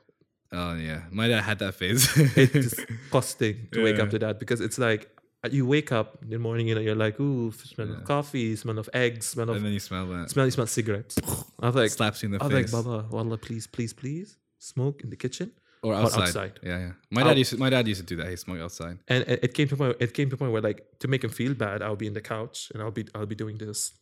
Oh 0.53 0.75
yeah, 0.75 1.03
my 1.11 1.29
dad 1.29 1.43
had 1.43 1.59
that 1.59 1.75
phase. 1.75 2.09
It's 2.37 2.53
disgusting 2.53 3.69
to 3.73 3.85
wake 3.85 3.99
up 3.99 4.11
to 4.11 4.19
that 4.21 4.39
because 4.41 4.61
it's 4.61 4.79
like 4.79 5.11
uh, 5.45 5.49
you 5.53 5.67
wake 5.67 5.93
up 5.93 6.19
in 6.23 6.31
the 6.31 6.39
morning, 6.39 6.67
you 6.69 6.75
know, 6.75 6.81
you're 6.81 6.95
like, 6.97 7.21
ooh, 7.21 7.53
smell 7.53 7.87
Yeah. 7.89 7.97
of 7.99 8.05
coffee, 8.05 8.57
smell 8.57 8.79
of 8.79 8.89
eggs, 8.93 9.27
smell 9.27 9.51
of 9.51 9.57
and 9.57 9.65
then 9.65 9.73
you 9.73 9.79
smell 9.81 10.07
that. 10.07 10.31
smell, 10.31 10.47
you 10.47 10.51
smell 10.51 10.67
cigarettes. 10.67 11.17
I 11.61 11.67
was 11.67 11.77
like, 11.77 11.91
slaps 11.91 12.23
you 12.23 12.27
in 12.27 12.33
the 12.33 12.39
face. 12.39 12.45
I 12.45 12.47
was 12.47 12.55
like, 12.55 12.65
face. 12.65 12.73
Baba, 12.73 13.07
Wallah, 13.11 13.39
please, 13.39 13.67
please, 13.67 13.93
please, 13.93 14.37
smoke 14.59 15.03
in 15.03 15.11
the 15.11 15.17
kitchen. 15.17 15.53
or 15.83 15.95
outside. 15.95 16.23
outside. 16.23 16.61
Yeah, 16.63 16.79
yeah. 16.79 16.93
My 17.11 17.23
dad 17.23 17.39
used 17.39 17.51
to, 17.51 17.57
my 17.59 17.71
dad 17.71 17.87
used 17.87 18.01
to 18.01 18.07
do 18.07 18.17
that. 18.17 18.29
He 18.31 18.37
smoked 18.37 18.61
outside. 18.61 18.99
And 19.07 19.23
it, 19.29 19.55
came 19.55 19.69
to 19.69 19.75
a 19.75 19.79
point. 19.79 19.97
It 20.01 20.13
came 20.15 20.29
to 20.31 20.35
a 20.35 20.39
point 20.39 20.53
where, 20.53 20.63
like, 20.63 20.85
to 21.01 21.09
make 21.09 21.23
him 21.23 21.31
feel 21.31 21.55
bad, 21.55 21.83
I'll 21.83 21.95
be 21.95 22.09
in 22.09 22.15
the 22.15 22.21
couch 22.21 22.73
and 22.73 22.83
I'll 22.83 22.91
be, 22.91 23.07
I'll 23.15 23.27
be 23.27 23.37
doing 23.37 23.59
this. 23.59 23.93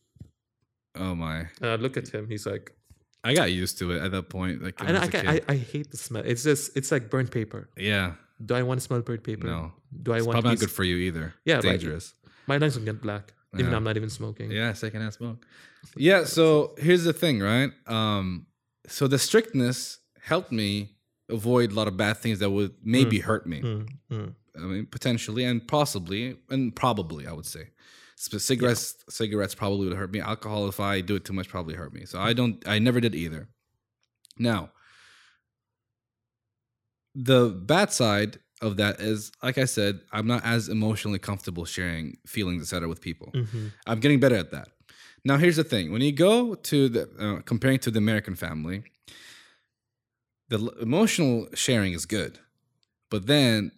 Oh 0.94 1.14
my! 1.14 1.48
And 1.60 1.70
I 1.70 1.76
look 1.76 1.98
at 1.98 2.08
him. 2.08 2.28
He's 2.28 2.46
like, 2.46 2.72
I 3.28 3.34
got 3.34 3.50
used 3.52 3.78
to 3.78 3.84
it 3.92 4.02
at 4.02 4.10
that 4.12 4.28
point. 4.36 4.62
Like 4.62 4.74
and 4.80 4.96
I 4.96 5.00
I, 5.00 5.00
was 5.00 5.08
a 5.08 5.12
can't- 5.12 5.28
I. 5.48 5.52
I 5.54 5.56
hate 5.56 5.90
the 5.90 5.96
smell. 5.96 6.22
It's 6.24 6.42
just, 6.42 6.76
it's 6.76 6.90
like 6.94 7.04
burnt 7.10 7.30
paper. 7.30 7.68
yeah, 7.76 8.12
Do 8.44 8.54
I 8.54 8.62
want 8.62 8.80
to 8.80 8.84
smell 8.86 9.00
burnt 9.02 9.24
paper? 9.30 9.46
no, 9.46 9.72
Do 10.02 10.12
I 10.12 10.18
it's 10.18 10.26
want 10.26 10.34
probably 10.36 10.50
not 10.52 10.60
good 10.60 10.70
for 10.78 10.84
you 10.84 10.96
either. 11.08 11.34
Yeah, 11.44 11.54
right. 11.56 11.62
dangerous. 11.62 12.14
My 12.46 12.56
lungs 12.58 12.76
will 12.78 12.84
get 12.84 13.00
black, 13.02 13.32
even 13.54 13.66
Yeah. 13.66 13.70
though 13.70 13.76
I'm 13.78 13.84
not 13.84 13.96
even 13.96 14.10
smoking. 14.10 14.50
Yeah, 14.50 14.72
secondhand 14.74 15.14
smoke. 15.14 15.44
Yeah, 15.96 16.24
so 16.24 16.74
here's 16.78 17.04
the 17.04 17.12
thing, 17.12 17.40
right? 17.40 17.70
Um, 17.86 18.46
so 18.86 19.08
the 19.08 19.18
strictness 19.18 19.98
helped 20.20 20.52
me 20.52 20.96
avoid 21.28 21.72
a 21.72 21.74
lot 21.74 21.88
of 21.88 21.96
bad 21.96 22.16
things 22.18 22.38
that 22.40 22.50
would 22.50 22.72
maybe 22.82 23.18
hurt 23.18 23.46
me. 23.46 23.60
Mm, 23.62 23.88
mm. 24.12 24.34
I 24.56 24.60
mean, 24.60 24.86
potentially 24.86 25.44
and 25.44 25.66
possibly 25.66 26.36
and 26.48 26.74
probably, 26.74 27.26
I 27.26 27.32
would 27.32 27.46
say. 27.46 27.64
Cigarettes, 28.18 28.96
cigarettes 29.10 29.54
probably 29.54 29.88
would 29.88 29.96
hurt 29.96 30.10
me. 30.10 30.20
Alcohol, 30.20 30.68
if 30.68 30.80
I 30.80 31.02
do 31.02 31.16
it 31.16 31.24
too 31.24 31.34
much, 31.34 31.48
probably 31.48 31.74
hurt 31.74 31.92
me. 31.92 32.06
So 32.06 32.18
I 32.18 32.32
don't. 32.32 32.66
I 32.66 32.78
never 32.78 32.98
did 32.98 33.14
either. 33.14 33.48
Now, 34.38 34.70
the 37.14 37.50
bad 37.50 37.92
side 37.92 38.38
of 38.62 38.78
that 38.78 39.00
is, 39.00 39.32
like 39.42 39.58
I 39.58 39.66
said, 39.66 40.00
I'm 40.12 40.26
not 40.26 40.44
as 40.44 40.68
emotionally 40.68 41.18
comfortable 41.18 41.66
sharing 41.66 42.16
feelings, 42.26 42.62
etc., 42.62 42.88
with 42.88 43.00
people. 43.02 43.30
Mhm. 43.34 43.72
I'm 43.86 44.00
getting 44.00 44.18
better 44.18 44.36
at 44.36 44.50
that. 44.50 44.68
Now, 45.24 45.36
here's 45.36 45.56
the 45.56 45.64
thing: 45.64 45.92
when 45.92 46.00
you 46.02 46.12
go 46.12 46.54
to 46.54 46.88
the 46.88 47.02
uh, 47.18 47.42
comparing 47.42 47.78
to 47.80 47.90
the 47.90 47.98
American 47.98 48.34
family, 48.34 48.84
the 50.48 50.58
emotional 50.80 51.48
sharing 51.54 51.92
is 51.92 52.06
good, 52.06 52.38
but 53.10 53.26
then 53.26 53.72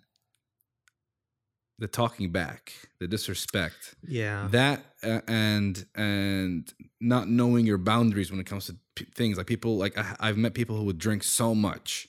the 1.79 1.87
talking 1.89 2.31
back, 2.33 2.73
the 2.99 3.07
disrespect, 3.07 3.95
Yeah. 4.07 4.49
that 4.51 4.85
uh, 5.03 5.21
and 5.29 5.85
and 5.95 6.73
not 7.01 7.29
knowing 7.29 7.67
your 7.67 7.79
boundaries 7.79 8.31
when 8.31 8.41
it 8.41 8.47
comes 8.47 8.67
to 8.67 8.77
p- 8.97 9.07
things 9.15 9.37
like 9.39 9.47
people 9.47 9.77
like 9.79 9.97
I, 9.97 10.17
I've 10.21 10.37
met 10.37 10.55
people 10.55 10.77
who 10.77 10.85
would 10.85 10.99
drink 10.99 11.23
so 11.23 11.55
much, 11.55 12.09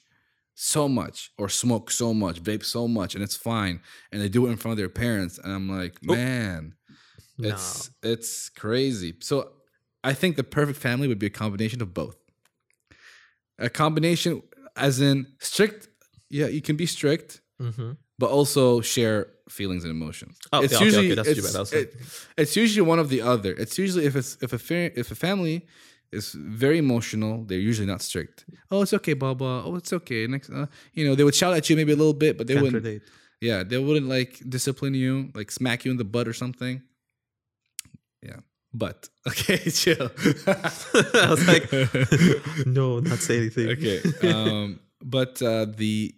so 0.55 0.89
much, 0.89 1.31
or 1.37 1.49
smoke 1.49 1.91
so 1.91 2.13
much, 2.13 2.41
vape 2.43 2.65
so 2.65 2.87
much, 2.87 3.13
and 3.15 3.23
it's 3.23 3.37
fine, 3.37 3.79
and 4.11 4.21
they 4.21 4.29
do 4.29 4.47
it 4.47 4.51
in 4.51 4.57
front 4.57 4.73
of 4.73 4.77
their 4.77 4.89
parents, 4.89 5.37
and 5.37 5.53
I'm 5.53 5.69
like, 5.69 6.03
man. 6.03 6.73
No. 7.41 7.49
It's 7.49 7.89
it's 8.03 8.49
crazy. 8.49 9.13
So 9.21 9.51
I 10.03 10.13
think 10.13 10.35
the 10.35 10.43
perfect 10.43 10.77
family 10.79 11.07
would 11.07 11.19
be 11.19 11.27
a 11.27 11.29
combination 11.43 11.81
of 11.81 11.93
both. 11.93 12.17
A 13.57 13.69
combination 13.69 14.41
as 14.75 14.99
in 15.01 15.27
strict, 15.39 15.87
yeah, 16.29 16.47
you 16.47 16.61
can 16.61 16.75
be 16.75 16.85
strict, 16.85 17.41
Mhm. 17.61 17.95
but 18.17 18.29
also 18.29 18.81
share 18.81 19.27
feelings 19.49 19.83
and 19.83 19.91
emotions. 19.91 20.37
Oh, 20.53 20.61
it's 20.63 20.73
yeah, 20.73 20.77
okay, 20.77 20.85
usually 20.85 21.05
okay, 21.07 21.15
that's 21.15 21.27
too 21.33 21.39
it's, 21.39 21.47
bad. 21.51 21.55
I 21.57 21.59
was 21.59 21.73
it- 21.73 21.95
it's 22.37 22.55
usually 22.55 22.85
one 22.87 22.99
of 22.99 23.09
the 23.09 23.21
other. 23.21 23.51
It's 23.53 23.77
usually 23.77 24.05
if 24.05 24.15
it's 24.15 24.37
if 24.41 24.53
a 24.53 24.59
fa- 24.59 24.91
if 24.99 25.11
a 25.11 25.15
family 25.15 25.65
is 26.11 26.33
very 26.33 26.77
emotional, 26.79 27.43
they're 27.47 27.59
usually 27.71 27.85
not 27.87 28.01
strict. 28.01 28.45
Oh, 28.71 28.81
it's 28.81 28.93
okay, 28.93 29.13
Baba. 29.13 29.63
Oh, 29.65 29.75
it's 29.75 29.93
okay. 29.93 30.25
Next, 30.27 30.49
uh, 30.49 30.65
you 30.93 31.05
know, 31.05 31.13
they 31.15 31.23
would 31.23 31.35
shout 31.35 31.53
at 31.55 31.69
you 31.69 31.75
maybe 31.75 31.91
a 31.91 31.95
little 31.95 32.13
bit, 32.25 32.37
but 32.37 32.47
they 32.47 32.55
Can't 32.55 32.63
wouldn't. 32.65 32.83
relate. 32.83 33.01
Yeah, 33.41 33.63
they 33.63 33.77
wouldn't 33.77 34.09
like 34.09 34.41
discipline 34.49 34.95
you, 34.95 35.29
like 35.35 35.51
smack 35.51 35.85
you 35.85 35.91
in 35.91 35.97
the 35.97 36.03
butt 36.03 36.27
or 36.27 36.33
something. 36.33 36.81
Yeah, 38.21 38.39
but 38.73 39.07
okay, 39.27 39.57
chill. 39.69 40.09
I 40.47 41.27
was 41.29 41.47
like, 41.47 41.71
no, 42.65 42.99
not 42.99 43.19
say 43.19 43.37
anything. 43.37 43.69
okay, 43.69 44.01
um, 44.29 44.79
but 45.01 45.41
uh, 45.41 45.65
the 45.65 46.13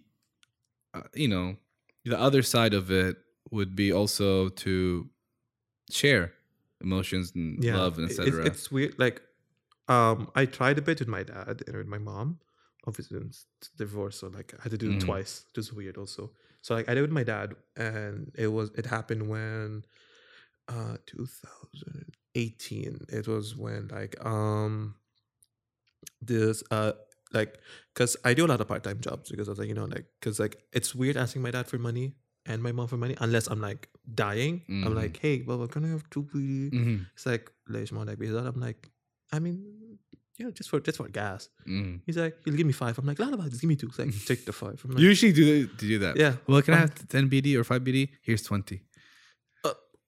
uh, 0.94 1.02
you 1.14 1.28
know 1.28 1.56
the 2.04 2.18
other 2.18 2.42
side 2.42 2.74
of 2.74 2.90
it 2.90 3.16
would 3.50 3.76
be 3.76 3.92
also 3.92 4.48
to 4.48 5.08
share 5.90 6.32
emotions 6.80 7.32
and 7.34 7.62
love 7.64 7.98
and 7.98 8.10
it- 8.10 8.18
etc. 8.18 8.46
It's, 8.46 8.58
it's 8.58 8.72
weird. 8.72 8.98
Like, 8.98 9.22
um, 9.88 10.30
I 10.34 10.46
tried 10.46 10.78
a 10.78 10.82
bit 10.82 11.00
with 11.00 11.08
my 11.08 11.22
dad 11.22 11.62
and 11.66 11.76
with 11.76 11.86
my 11.86 11.98
mom. 11.98 12.40
Obviously, 12.86 13.18
it's 13.20 13.46
divorce, 13.76 14.18
so 14.18 14.28
like 14.28 14.54
I 14.58 14.62
had 14.62 14.72
to 14.72 14.78
do 14.78 14.90
it 14.90 14.98
Mhm. 14.98 15.00
twice, 15.00 15.44
which 15.48 15.58
is 15.58 15.72
weird 15.72 15.96
also. 15.98 16.32
So 16.62 16.74
like 16.74 16.88
I 16.88 16.94
did 16.94 17.02
with 17.02 17.12
my 17.12 17.24
dad, 17.24 17.54
and 17.76 18.32
it 18.36 18.48
was 18.48 18.70
it 18.76 18.86
happened 18.86 19.28
when, 19.28 19.84
uh, 20.68 20.96
2018. 21.06 23.04
It 23.08 23.28
was 23.28 23.56
when 23.56 23.88
like 23.88 24.14
um, 24.24 24.96
this 26.20 26.62
uh 26.70 26.92
like 27.32 27.58
because 27.94 28.16
i 28.24 28.34
do 28.34 28.44
a 28.46 28.48
lot 28.48 28.60
of 28.60 28.68
part-time 28.68 29.00
jobs 29.00 29.30
because 29.30 29.48
i 29.48 29.50
was 29.50 29.58
like 29.58 29.68
you 29.68 29.74
know 29.74 29.84
like 29.84 30.06
because 30.20 30.38
like 30.38 30.56
it's 30.72 30.94
weird 30.94 31.16
asking 31.16 31.42
my 31.42 31.50
dad 31.50 31.66
for 31.66 31.78
money 31.78 32.14
and 32.46 32.62
my 32.62 32.72
mom 32.72 32.88
for 32.88 32.96
money 32.96 33.16
unless 33.20 33.46
i'm 33.46 33.60
like 33.60 33.88
dying. 34.14 34.60
Mm-hmm. 34.60 34.86
i'm 34.86 34.94
like 34.94 35.18
hey 35.18 35.42
well 35.46 35.66
can 35.66 35.84
i 35.84 35.88
have 35.88 36.08
two 36.10 36.24
BD? 36.24 36.70
mm-hmm. 36.70 37.02
it's 37.14 37.26
like 37.26 37.50
there's 37.66 37.92
more 37.92 38.04
like 38.04 38.18
because 38.18 38.36
i'm 38.36 38.60
like 38.60 38.90
i 39.32 39.38
mean 39.38 39.98
you 40.38 40.46
know 40.46 40.50
just 40.50 40.70
for 40.70 40.80
just 40.80 40.98
for 40.98 41.08
gas. 41.08 41.48
Mm. 41.68 42.00
he's 42.06 42.16
like 42.16 42.36
he'll 42.44 42.54
give 42.54 42.66
me 42.66 42.72
five. 42.72 42.98
I'm 42.98 43.06
like 43.06 43.18
lot 43.18 43.32
about 43.32 43.50
this 43.50 43.60
give 43.60 43.68
me 43.68 43.76
two. 43.76 43.88
It's 43.88 43.98
like 43.98 44.12
take 44.26 44.44
the 44.44 44.52
5 44.52 44.84
like, 44.84 44.98
you 44.98 45.08
usually 45.08 45.32
do, 45.32 45.66
do 45.66 45.98
that. 46.00 46.16
Yeah. 46.16 46.34
Well 46.46 46.62
can 46.62 46.74
um, 46.74 46.80
i 46.80 46.82
uh-huh. 46.84 46.94
have 46.98 47.08
10 47.08 47.30
bd 47.30 47.56
or 47.56 47.64
5 47.64 47.82
bd 47.82 48.08
here's 48.22 48.42
20 48.42 48.80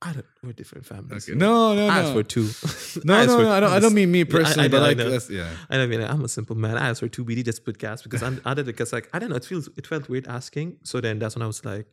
I 0.04 0.12
don't. 0.12 0.26
We're 0.42 0.52
different 0.52 0.86
families. 0.86 1.28
Okay. 1.28 1.38
No, 1.38 1.74
no, 1.74 1.88
I 1.88 2.02
no. 2.02 2.02
asked 2.02 2.12
for 2.12 2.22
two. 2.22 2.42
no, 3.04 3.14
I 3.14 3.26
no, 3.26 3.40
no. 3.40 3.50
I 3.50 3.60
don't. 3.60 3.72
I 3.72 3.80
don't 3.80 3.94
mean 3.94 4.12
me 4.12 4.24
personally, 4.24 4.66
I 4.66 4.68
but 4.68 4.78
know, 4.78 4.84
I 4.84 4.88
like 4.88 4.96
know. 4.98 5.10
that's 5.10 5.30
yeah. 5.30 5.50
I 5.70 5.76
don't 5.76 5.88
mean 5.88 6.02
I'm 6.02 6.24
a 6.24 6.28
simple 6.28 6.56
man. 6.56 6.76
I 6.76 6.88
asked 6.90 7.00
for 7.00 7.08
two 7.08 7.24
BD 7.24 7.44
just 7.44 7.58
to 7.58 7.64
put 7.64 7.78
gas 7.78 8.02
because 8.02 8.22
I'm 8.22 8.40
I 8.44 8.54
did 8.54 8.68
it 8.68 8.72
because 8.72 8.92
like 8.92 9.08
I 9.12 9.18
don't 9.18 9.30
know. 9.30 9.36
It 9.36 9.44
feels 9.44 9.68
it 9.76 9.86
felt 9.86 10.08
weird 10.08 10.28
asking. 10.28 10.78
So 10.82 11.00
then 11.00 11.18
that's 11.18 11.34
when 11.34 11.42
I 11.42 11.46
was 11.46 11.64
like, 11.64 11.86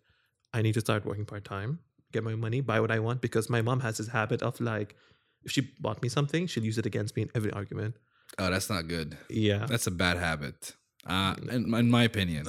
I 0.53 0.61
need 0.61 0.73
to 0.73 0.81
start 0.81 1.05
working 1.05 1.25
part 1.25 1.45
time, 1.45 1.79
get 2.11 2.23
my 2.23 2.35
money, 2.35 2.61
buy 2.61 2.79
what 2.79 2.91
I 2.91 2.99
want 2.99 3.21
because 3.21 3.49
my 3.49 3.61
mom 3.61 3.79
has 3.79 3.97
this 3.97 4.09
habit 4.09 4.41
of 4.41 4.59
like, 4.59 4.95
if 5.43 5.51
she 5.51 5.61
bought 5.79 6.01
me 6.03 6.09
something, 6.09 6.47
she'll 6.47 6.65
use 6.65 6.77
it 6.77 6.85
against 6.85 7.15
me 7.15 7.23
in 7.23 7.31
every 7.33 7.51
argument. 7.51 7.95
Oh, 8.37 8.49
that's 8.49 8.69
not 8.69 8.87
good. 8.87 9.17
Yeah. 9.29 9.65
That's 9.67 9.87
a 9.87 9.91
bad 9.91 10.17
habit. 10.17 10.75
Uh, 11.05 11.35
in, 11.49 11.73
in 11.73 11.89
my 11.89 12.03
opinion. 12.03 12.45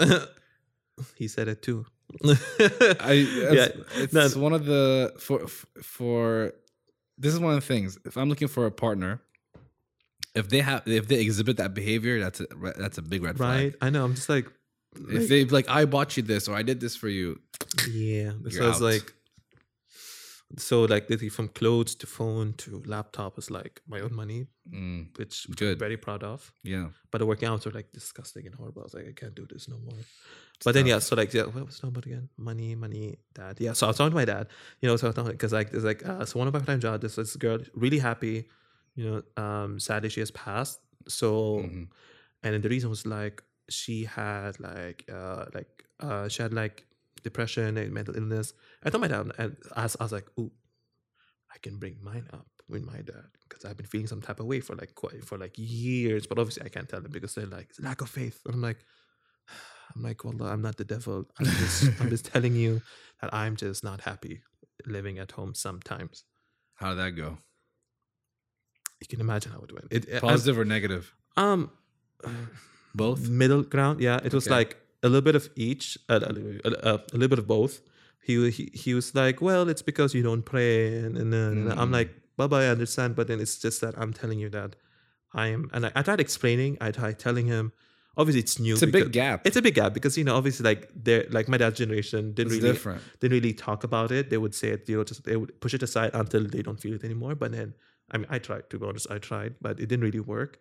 he 1.16 1.28
said 1.28 1.48
it 1.48 1.62
too. 1.62 1.86
I 2.24 3.12
yeah, 3.52 3.68
it's, 3.96 4.12
no. 4.12 4.28
one 4.40 4.52
of 4.52 4.64
the 4.64 5.12
for 5.18 5.46
for 5.82 6.52
this 7.18 7.32
is 7.32 7.40
one 7.40 7.54
of 7.54 7.60
the 7.60 7.66
things. 7.66 7.98
If 8.04 8.16
I'm 8.16 8.28
looking 8.28 8.48
for 8.48 8.66
a 8.66 8.70
partner, 8.70 9.20
if 10.34 10.48
they 10.48 10.60
have 10.60 10.82
if 10.86 11.08
they 11.08 11.20
exhibit 11.20 11.56
that 11.58 11.74
behavior, 11.74 12.20
that's 12.20 12.40
a 12.40 12.46
that's 12.78 12.98
a 12.98 13.02
big 13.02 13.22
red 13.22 13.36
flag. 13.36 13.62
right. 13.64 13.74
I 13.80 13.90
know. 13.90 14.04
I'm 14.04 14.14
just 14.14 14.28
like, 14.28 14.46
If 14.96 15.08
like, 15.08 15.28
they 15.28 15.44
like, 15.44 15.68
I 15.68 15.84
bought 15.84 16.16
you 16.16 16.22
this 16.22 16.48
or 16.48 16.54
I 16.56 16.62
did 16.62 16.80
this 16.80 16.96
for 16.96 17.08
you. 17.08 17.40
yeah. 17.90 18.32
So 18.50 18.68
it's 18.68 18.80
like, 18.80 19.12
so 20.58 20.82
like 20.82 21.08
literally 21.10 21.28
from 21.30 21.48
clothes 21.48 21.94
to 21.96 22.06
phone 22.06 22.52
to 22.54 22.82
laptop 22.86 23.38
is 23.38 23.50
like 23.50 23.80
my 23.86 24.00
own 24.00 24.14
money, 24.14 24.46
Mm, 24.70 25.18
which 25.18 25.46
I'm 25.48 25.76
very 25.76 25.96
proud 25.96 26.22
of. 26.22 26.52
yeah. 26.62 26.88
But 27.10 27.18
the 27.18 27.26
working 27.26 27.48
hours 27.48 27.66
are 27.66 27.72
like 27.72 27.90
disgusting 27.92 28.46
and 28.46 28.54
horrible. 28.54 28.82
I 28.82 28.84
was 28.84 28.94
like, 28.94 29.08
I 29.08 29.12
can't 29.12 29.34
do 29.34 29.46
this 29.52 29.68
no 29.68 29.78
more. 29.78 29.98
But 30.64 30.74
then 30.74 30.86
yeah, 30.86 31.00
so 31.00 31.16
like 31.16 31.34
yeah, 31.34 31.42
what 31.44 31.66
was 31.66 31.80
the 31.80 31.88
about 31.88 32.06
again? 32.06 32.28
Money, 32.36 32.74
money, 32.76 33.16
dad. 33.34 33.56
Yeah, 33.58 33.72
so 33.72 33.86
I 33.86 33.88
was 33.88 33.96
talking 33.96 34.12
to 34.12 34.14
my 34.16 34.24
dad. 34.24 34.46
You 34.80 34.88
know, 34.88 34.96
so 34.96 35.10
because 35.12 35.52
like 35.52 35.70
there's 35.72 35.82
like 35.84 36.06
uh, 36.06 36.24
so 36.24 36.38
one 36.38 36.46
of 36.46 36.54
my 36.54 36.60
part-time 36.60 36.80
jobs. 36.80 37.02
This 37.02 37.16
this 37.16 37.34
girl 37.36 37.58
really 37.74 37.98
happy. 37.98 38.46
You 38.94 39.04
know, 39.36 39.42
um, 39.42 39.80
sadly 39.80 40.08
she 40.10 40.20
has 40.20 40.30
passed. 40.30 40.78
So 41.08 41.58
Mhm. 41.64 41.88
and 42.44 42.54
then 42.54 42.60
the 42.60 42.68
reason 42.68 42.88
was 42.90 43.04
like 43.06 43.42
she 43.68 44.04
had 44.04 44.60
like 44.60 45.04
uh 45.12 45.46
like 45.54 45.84
uh 46.00 46.28
she 46.28 46.42
had 46.42 46.52
like 46.54 46.86
depression 47.22 47.76
and 47.76 47.92
mental 47.92 48.16
illness. 48.16 48.52
I 48.84 48.90
told 48.90 49.00
my 49.02 49.08
dad 49.08 49.30
and 49.38 49.56
I 49.76 49.82
was, 49.84 49.96
I 50.00 50.02
was 50.04 50.12
like, 50.12 50.26
ooh, 50.38 50.50
I 51.54 51.58
can 51.58 51.78
bring 51.78 51.96
mine 52.02 52.28
up 52.32 52.46
with 52.68 52.82
my 52.84 52.96
dad 53.02 53.24
because 53.48 53.64
I've 53.64 53.76
been 53.76 53.86
feeling 53.86 54.06
some 54.06 54.22
type 54.22 54.40
of 54.40 54.46
way 54.46 54.60
for 54.60 54.74
like 54.76 54.94
quite 54.94 55.24
for 55.24 55.36
like 55.38 55.54
years, 55.56 56.26
but 56.26 56.38
obviously 56.38 56.64
I 56.64 56.68
can't 56.68 56.88
tell 56.88 57.00
them 57.00 57.12
because 57.12 57.34
they're 57.34 57.46
like 57.46 57.68
it's 57.70 57.80
lack 57.80 58.00
of 58.00 58.08
faith. 58.08 58.40
And 58.46 58.54
I'm 58.54 58.62
like, 58.62 58.78
I'm 59.94 60.02
like, 60.02 60.24
well, 60.24 60.42
I'm 60.48 60.62
not 60.62 60.76
the 60.76 60.84
devil. 60.84 61.26
I'm 61.38 61.46
just 61.46 62.00
I'm 62.00 62.08
just 62.10 62.24
telling 62.32 62.54
you 62.54 62.80
that 63.20 63.32
I'm 63.34 63.56
just 63.56 63.84
not 63.84 64.00
happy 64.02 64.42
living 64.86 65.18
at 65.18 65.32
home 65.32 65.54
sometimes. 65.54 66.24
How 66.74 66.90
did 66.90 66.98
that 66.98 67.10
go? 67.12 67.38
You 69.00 69.06
can 69.08 69.20
imagine 69.20 69.52
how 69.52 69.60
it 69.60 69.72
went. 69.72 69.88
It, 69.90 70.08
it- 70.08 70.20
Positive 70.20 70.58
or 70.58 70.64
negative? 70.64 71.14
um 71.36 71.70
Both. 72.94 73.28
middle 73.28 73.62
ground. 73.62 74.00
Yeah, 74.00 74.20
it 74.24 74.32
was 74.34 74.46
Okay. 74.46 74.54
like 74.54 74.76
a 75.02 75.08
little 75.08 75.22
bit 75.22 75.34
of 75.34 75.48
each, 75.56 75.98
a, 76.08 76.14
a, 76.16 76.70
a, 76.70 76.94
a 76.94 77.16
little 77.16 77.28
bit 77.28 77.38
of 77.38 77.46
both. 77.46 77.80
He, 78.24 78.50
he 78.50 78.70
he 78.72 78.94
was 78.94 79.14
like, 79.14 79.40
well, 79.40 79.68
it's 79.68 79.82
because 79.82 80.14
you 80.14 80.22
don't 80.22 80.42
pray, 80.44 80.96
and, 80.98 81.16
and, 81.18 81.34
and 81.34 81.72
I'm 81.72 81.88
Mm. 81.90 81.92
like, 81.92 82.10
Baba, 82.36 82.56
I 82.56 82.66
understand, 82.68 83.16
but 83.16 83.26
then 83.26 83.40
it's 83.40 83.58
just 83.58 83.80
that 83.80 83.94
I'm 83.98 84.12
telling 84.12 84.38
you 84.38 84.48
that 84.50 84.76
I 85.34 85.48
am, 85.48 85.68
and 85.72 85.86
I, 85.86 85.92
I 85.96 86.02
tried 86.02 86.20
explaining, 86.20 86.78
I 86.80 86.92
tried 86.92 87.18
telling 87.18 87.46
him, 87.46 87.72
obviously 88.16 88.40
it's 88.40 88.58
new. 88.60 88.74
It's 88.74 88.82
a 88.82 88.86
big 88.86 89.10
gap. 89.12 89.44
It's 89.44 89.56
a 89.56 89.62
big 89.62 89.74
gap 89.74 89.92
because 89.92 90.16
you 90.18 90.22
know 90.24 90.36
obviously 90.36 90.62
like 90.64 90.88
they're 90.94 91.26
like 91.30 91.48
my 91.48 91.56
dad's 91.56 91.78
generation 91.78 92.32
didn't 92.32 92.52
It's 92.52 92.62
really 92.62 92.72
different. 92.74 93.02
didn't 93.20 93.32
really 93.38 93.54
talk 93.54 93.82
about 93.84 94.12
it. 94.12 94.30
They 94.30 94.38
would 94.38 94.54
say 94.54 94.68
it, 94.68 94.88
you 94.88 94.98
know, 94.98 95.04
just 95.04 95.24
they 95.24 95.36
would 95.36 95.58
push 95.60 95.74
it 95.74 95.82
aside 95.82 96.10
until 96.14 96.44
they 96.46 96.62
don't 96.62 96.78
feel 96.80 96.94
it 96.94 97.02
anymore. 97.04 97.34
But 97.34 97.50
then, 97.52 97.74
I 98.12 98.18
mean, 98.18 98.26
I 98.30 98.38
tried 98.38 98.70
to 98.70 98.78
be 98.78 98.86
honest, 98.86 99.06
I 99.10 99.18
tried, 99.18 99.54
but 99.60 99.80
it 99.80 99.86
didn't 99.88 100.04
really 100.04 100.20
work. 100.20 100.58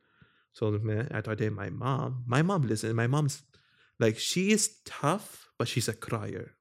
So 0.53 0.71
man, 0.71 1.09
I 1.13 1.21
thought, 1.21 1.39
hey, 1.39 1.49
my 1.49 1.69
mom, 1.69 2.23
my 2.25 2.41
mom 2.41 2.61
listen. 2.63 2.95
My 2.95 3.07
mom's 3.07 3.43
like 4.01 4.17
she 4.19 4.51
is 4.51 4.63
tough, 4.85 5.49
but 5.57 5.67
she's 5.67 5.87
a 5.87 5.93
crier. 5.93 6.51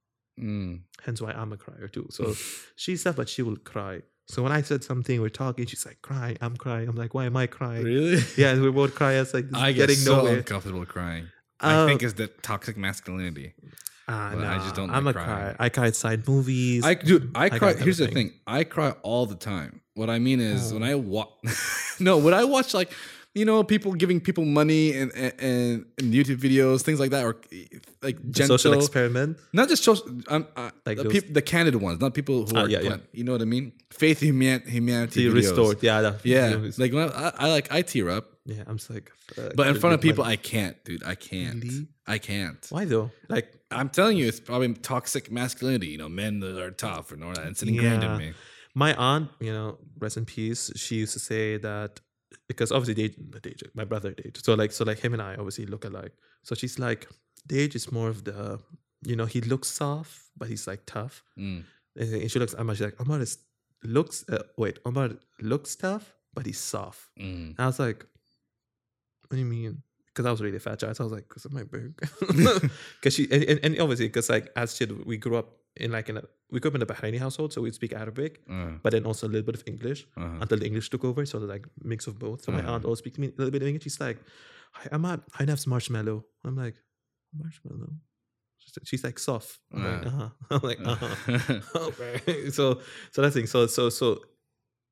Mm. 0.40 0.82
Hence 1.04 1.20
why 1.20 1.32
I'm 1.32 1.52
a 1.52 1.56
crier 1.56 1.88
too. 1.88 2.06
So 2.10 2.34
she's 2.76 3.02
tough, 3.04 3.16
but 3.16 3.28
she 3.28 3.42
will 3.42 3.56
cry. 3.56 4.02
So 4.28 4.42
when 4.44 4.52
I 4.52 4.62
said 4.62 4.84
something, 4.84 5.20
we're 5.20 5.28
talking, 5.28 5.66
she's 5.66 5.84
like 5.84 6.00
crying. 6.02 6.36
I'm 6.40 6.56
crying. 6.56 6.88
I'm 6.88 6.94
like, 6.96 7.14
why 7.14 7.24
am 7.26 7.36
I 7.36 7.46
crying? 7.48 7.84
Really? 7.84 8.22
Yeah, 8.36 8.58
we 8.60 8.70
both 8.70 8.94
cry. 8.94 9.14
It's 9.14 9.34
like 9.34 9.46
I 9.54 9.72
get 9.72 9.88
getting 9.88 9.96
so 9.96 10.16
nowhere. 10.18 10.36
uncomfortable 10.38 10.86
crying. 10.86 11.24
Uh, 11.62 11.84
I 11.84 11.86
think 11.88 12.02
it's 12.02 12.14
the 12.14 12.28
toxic 12.28 12.76
masculinity. 12.76 13.54
ah, 14.08 14.32
but 14.34 14.46
I 14.46 14.58
just 14.58 14.74
don't 14.76 14.90
I'm 14.90 15.04
like 15.04 15.16
a 15.16 15.18
crying. 15.18 15.36
crier. 15.40 15.56
I 15.58 15.68
cry 15.68 15.86
inside 15.88 16.26
movies. 16.28 16.84
I 16.84 16.94
dude, 16.94 17.32
I 17.34 17.46
I 17.46 17.58
cry. 17.58 17.74
Here's 17.74 17.98
the 17.98 18.06
thing: 18.08 18.32
I 18.46 18.64
cry 18.64 18.90
all 19.02 19.26
the 19.26 19.34
time. 19.52 19.80
What 19.94 20.08
I 20.08 20.18
mean 20.20 20.40
is, 20.40 20.72
when 20.72 20.82
Oh. 20.84 20.92
I 20.92 20.94
watch, 20.94 21.28
no, 22.00 22.16
when 22.18 22.32
I 22.32 22.44
watch 22.44 22.72
like, 22.72 22.92
you 23.34 23.44
know, 23.44 23.62
people 23.62 23.92
giving 23.92 24.20
people 24.20 24.44
money 24.44 24.92
and 24.98 25.12
and, 25.14 25.84
and 25.98 26.12
YouTube 26.12 26.38
videos, 26.38 26.82
things 26.82 26.98
like 27.00 27.10
that, 27.10 27.24
or 27.24 27.36
like 28.02 28.16
gentle, 28.30 28.58
social 28.58 28.74
experiment. 28.74 29.38
not 29.52 29.68
just 29.68 29.84
social, 29.84 30.06
um, 30.28 30.46
uh, 30.56 30.70
Like 30.86 30.98
the, 30.98 31.04
peop- 31.08 31.32
the 31.32 31.42
candid 31.42 31.76
ones, 31.76 32.00
not 32.00 32.12
people 32.14 32.46
who 32.46 32.56
Ah, 32.56 32.62
are, 32.62 32.68
yeah, 32.68 32.80
yeah. 32.80 32.96
you 33.12 33.24
know 33.24 33.32
what 33.32 33.42
I 33.42 33.44
mean? 33.44 33.72
Faith, 33.92 34.20
human, 34.20 34.62
humanity, 34.62 35.28
videos. 35.28 35.34
restored. 35.34 35.78
Yeah, 35.82 36.14
Yeah, 36.24 36.52
videos. 36.52 36.78
like 36.78 36.92
when 36.92 37.08
I, 37.10 37.32
I 37.44 37.50
like 37.50 37.72
I 37.72 37.82
tear 37.82 38.10
up, 38.10 38.26
yeah. 38.46 38.64
I'm 38.66 38.78
just 38.78 38.90
like, 38.90 39.12
fuck, 39.34 39.52
but 39.54 39.66
in 39.68 39.78
front 39.78 39.94
of 39.94 40.00
people, 40.00 40.24
money. 40.24 40.34
I 40.34 40.36
can't, 40.36 40.76
dude. 40.84 41.04
I 41.04 41.14
can't. 41.14 41.62
Really? 41.62 41.86
I 42.08 42.18
can't. 42.18 42.66
Why 42.70 42.84
though? 42.84 43.10
Like, 43.28 43.52
I'm 43.70 43.88
telling 43.90 44.16
you, 44.16 44.26
it's 44.26 44.40
probably 44.40 44.74
toxic 44.74 45.30
masculinity. 45.30 45.88
You 45.88 45.98
know, 45.98 46.08
men 46.08 46.40
that 46.40 46.58
are 46.60 46.72
tough 46.72 47.12
and 47.12 47.22
all 47.22 47.32
that. 47.34 47.46
It's 47.46 47.62
ingrained 47.62 48.02
Yeah. 48.02 48.12
in 48.14 48.18
me. 48.18 48.32
my 48.74 48.94
aunt, 48.94 49.28
you 49.40 49.52
know, 49.52 49.78
rest 50.00 50.16
in 50.16 50.24
peace. 50.24 50.70
She 50.74 50.96
used 50.96 51.12
to 51.12 51.20
say 51.20 51.56
that 51.58 52.00
because 52.48 52.72
obviously 52.72 53.08
they, 53.08 53.14
they 53.42 53.54
my 53.74 53.84
brother 53.84 54.12
did. 54.12 54.38
So 54.44 54.54
like, 54.54 54.72
so 54.72 54.84
like 54.84 54.98
him 54.98 55.12
and 55.12 55.22
I 55.22 55.34
obviously 55.34 55.66
look 55.66 55.84
alike. 55.84 56.12
So 56.42 56.54
she's 56.54 56.78
like, 56.78 57.08
Dage 57.46 57.74
is 57.74 57.90
more 57.90 58.08
of 58.08 58.24
the, 58.24 58.60
you 59.02 59.16
know, 59.16 59.26
he 59.26 59.40
looks 59.40 59.68
soft, 59.68 60.20
but 60.36 60.48
he's 60.48 60.66
like 60.66 60.82
tough. 60.86 61.22
Mm. 61.38 61.64
And 61.96 62.30
she 62.30 62.38
looks, 62.38 62.54
Omar, 62.54 62.74
she's 62.74 62.84
like, 62.84 63.00
Omar 63.00 63.20
is 63.20 63.38
looks, 63.82 64.24
uh, 64.28 64.42
wait, 64.56 64.78
Omar 64.84 65.10
looks 65.40 65.74
tough, 65.76 66.14
but 66.34 66.46
he's 66.46 66.58
soft. 66.58 67.08
Mm. 67.18 67.50
And 67.50 67.56
I 67.58 67.66
was 67.66 67.78
like, 67.78 68.04
what 69.28 69.36
do 69.36 69.38
you 69.38 69.46
mean? 69.46 69.82
Because 70.06 70.26
I 70.26 70.30
was 70.30 70.40
really 70.40 70.58
fat 70.58 70.80
child. 70.80 70.96
So 70.96 71.04
I 71.04 71.06
was 71.06 71.12
like, 71.12 71.28
because 71.28 71.44
of 71.44 71.52
my 71.52 71.62
big. 71.62 71.94
Because 73.00 73.14
she, 73.14 73.28
and, 73.30 73.44
and, 73.44 73.60
and 73.62 73.80
obviously, 73.80 74.08
because 74.08 74.28
like 74.28 74.50
as 74.56 74.76
kid, 74.76 75.06
we 75.06 75.16
grew 75.16 75.36
up 75.36 75.59
in 75.76 75.92
like 75.92 76.08
in 76.08 76.16
a, 76.18 76.22
we 76.50 76.58
grew 76.60 76.70
up 76.70 76.74
in 76.74 76.82
a 76.82 76.86
Bahraini 76.86 77.18
household, 77.18 77.52
so 77.52 77.62
we'd 77.62 77.74
speak 77.74 77.92
Arabic, 77.92 78.40
Uh, 78.50 78.72
but 78.82 78.90
then 78.92 79.04
also 79.06 79.26
a 79.26 79.30
little 79.30 79.46
bit 79.46 79.54
of 79.54 79.62
English 79.66 80.06
uh-huh. 80.16 80.38
until 80.42 80.58
the 80.58 80.66
English 80.66 80.90
took 80.90 81.04
over. 81.04 81.24
So 81.26 81.38
like 81.38 81.66
mix 81.82 82.06
of 82.06 82.18
both. 82.18 82.42
So 82.42 82.52
my 82.52 82.58
Uh-huh. 82.60 82.72
aunt 82.72 82.84
always 82.84 82.98
speaks 82.98 83.14
to 83.16 83.20
me 83.20 83.28
a 83.28 83.36
little 83.38 83.50
bit 83.52 83.62
of 83.62 83.68
English. 83.68 83.84
She's 83.84 84.00
like, 84.00 84.18
Hi, 84.72 84.88
I'm 84.92 85.04
at, 85.04 85.20
I 85.38 85.44
have 85.44 85.60
some 85.60 85.70
marshmallow. 85.70 86.24
I'm 86.44 86.56
like, 86.56 86.76
marshmallow? 87.36 87.92
She's- 88.84 89.02
like 89.04 89.18
soft. 89.18 89.58
I'm 89.72 89.82
like, 89.84 90.06
Uh. 90.06 90.08
uh-huh. 90.08 90.28
I'm 90.50 90.60
like, 90.62 90.80
uh-huh. 90.84 91.06
Uh-huh. 91.34 91.60
okay. 91.90 92.50
So 92.50 92.80
so 93.12 93.22
that's 93.22 93.34
thing. 93.34 93.46
So 93.46 93.66
so 93.66 93.88
so 93.90 94.22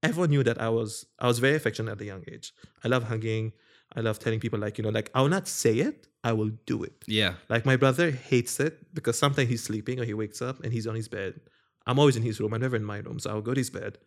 everyone 0.03 0.31
knew 0.31 0.43
that 0.45 0.61
I 0.61 0.69
was 0.69 1.05
I 1.19 1.27
was 1.27 1.39
very 1.39 1.57
affectionate 1.57 1.93
at 1.93 2.01
a 2.01 2.05
young 2.05 2.25
age. 2.33 2.53
I 2.85 2.89
love 2.89 3.05
hugging. 3.05 3.53
I 3.97 4.01
love 4.01 4.19
telling 4.19 4.41
people 4.41 4.59
like, 4.59 4.79
you 4.79 4.85
know, 4.85 4.91
like 4.91 5.11
I 5.15 5.23
will 5.23 5.29
not 5.31 5.49
say 5.49 5.75
it, 5.79 6.08
I 6.25 6.33
will 6.33 6.51
do 6.67 6.83
it. 6.83 7.05
yeah. 7.07 7.35
Like 7.49 7.65
my 7.65 7.77
brother 7.77 8.11
hates 8.11 8.59
it 8.61 8.93
because 8.95 9.19
sometimes 9.19 9.49
he's 9.49 9.63
sleeping 9.63 10.01
or 10.01 10.05
he 10.05 10.15
wakes 10.15 10.43
up 10.43 10.63
and 10.65 10.73
he's 10.73 10.87
on 10.87 10.95
his 10.97 11.09
bed. 11.09 11.41
I'm 11.87 11.99
always 11.99 12.17
in 12.17 12.23
his 12.23 12.41
room. 12.41 12.53
I'm 12.55 12.61
never 12.61 12.77
in 12.77 12.85
my 12.85 12.99
room. 12.99 13.19
So 13.21 13.31
I'll 13.31 13.41
go 13.41 13.55
to 13.55 13.61
his 13.61 13.71
bed. 13.71 13.99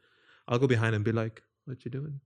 I'll 0.47 0.59
go 0.59 0.67
behind 0.67 0.89
him 0.89 0.95
and 0.99 1.05
be 1.05 1.11
like, 1.13 1.41
What 1.65 1.83
you 1.85 1.91
doing? 1.91 2.19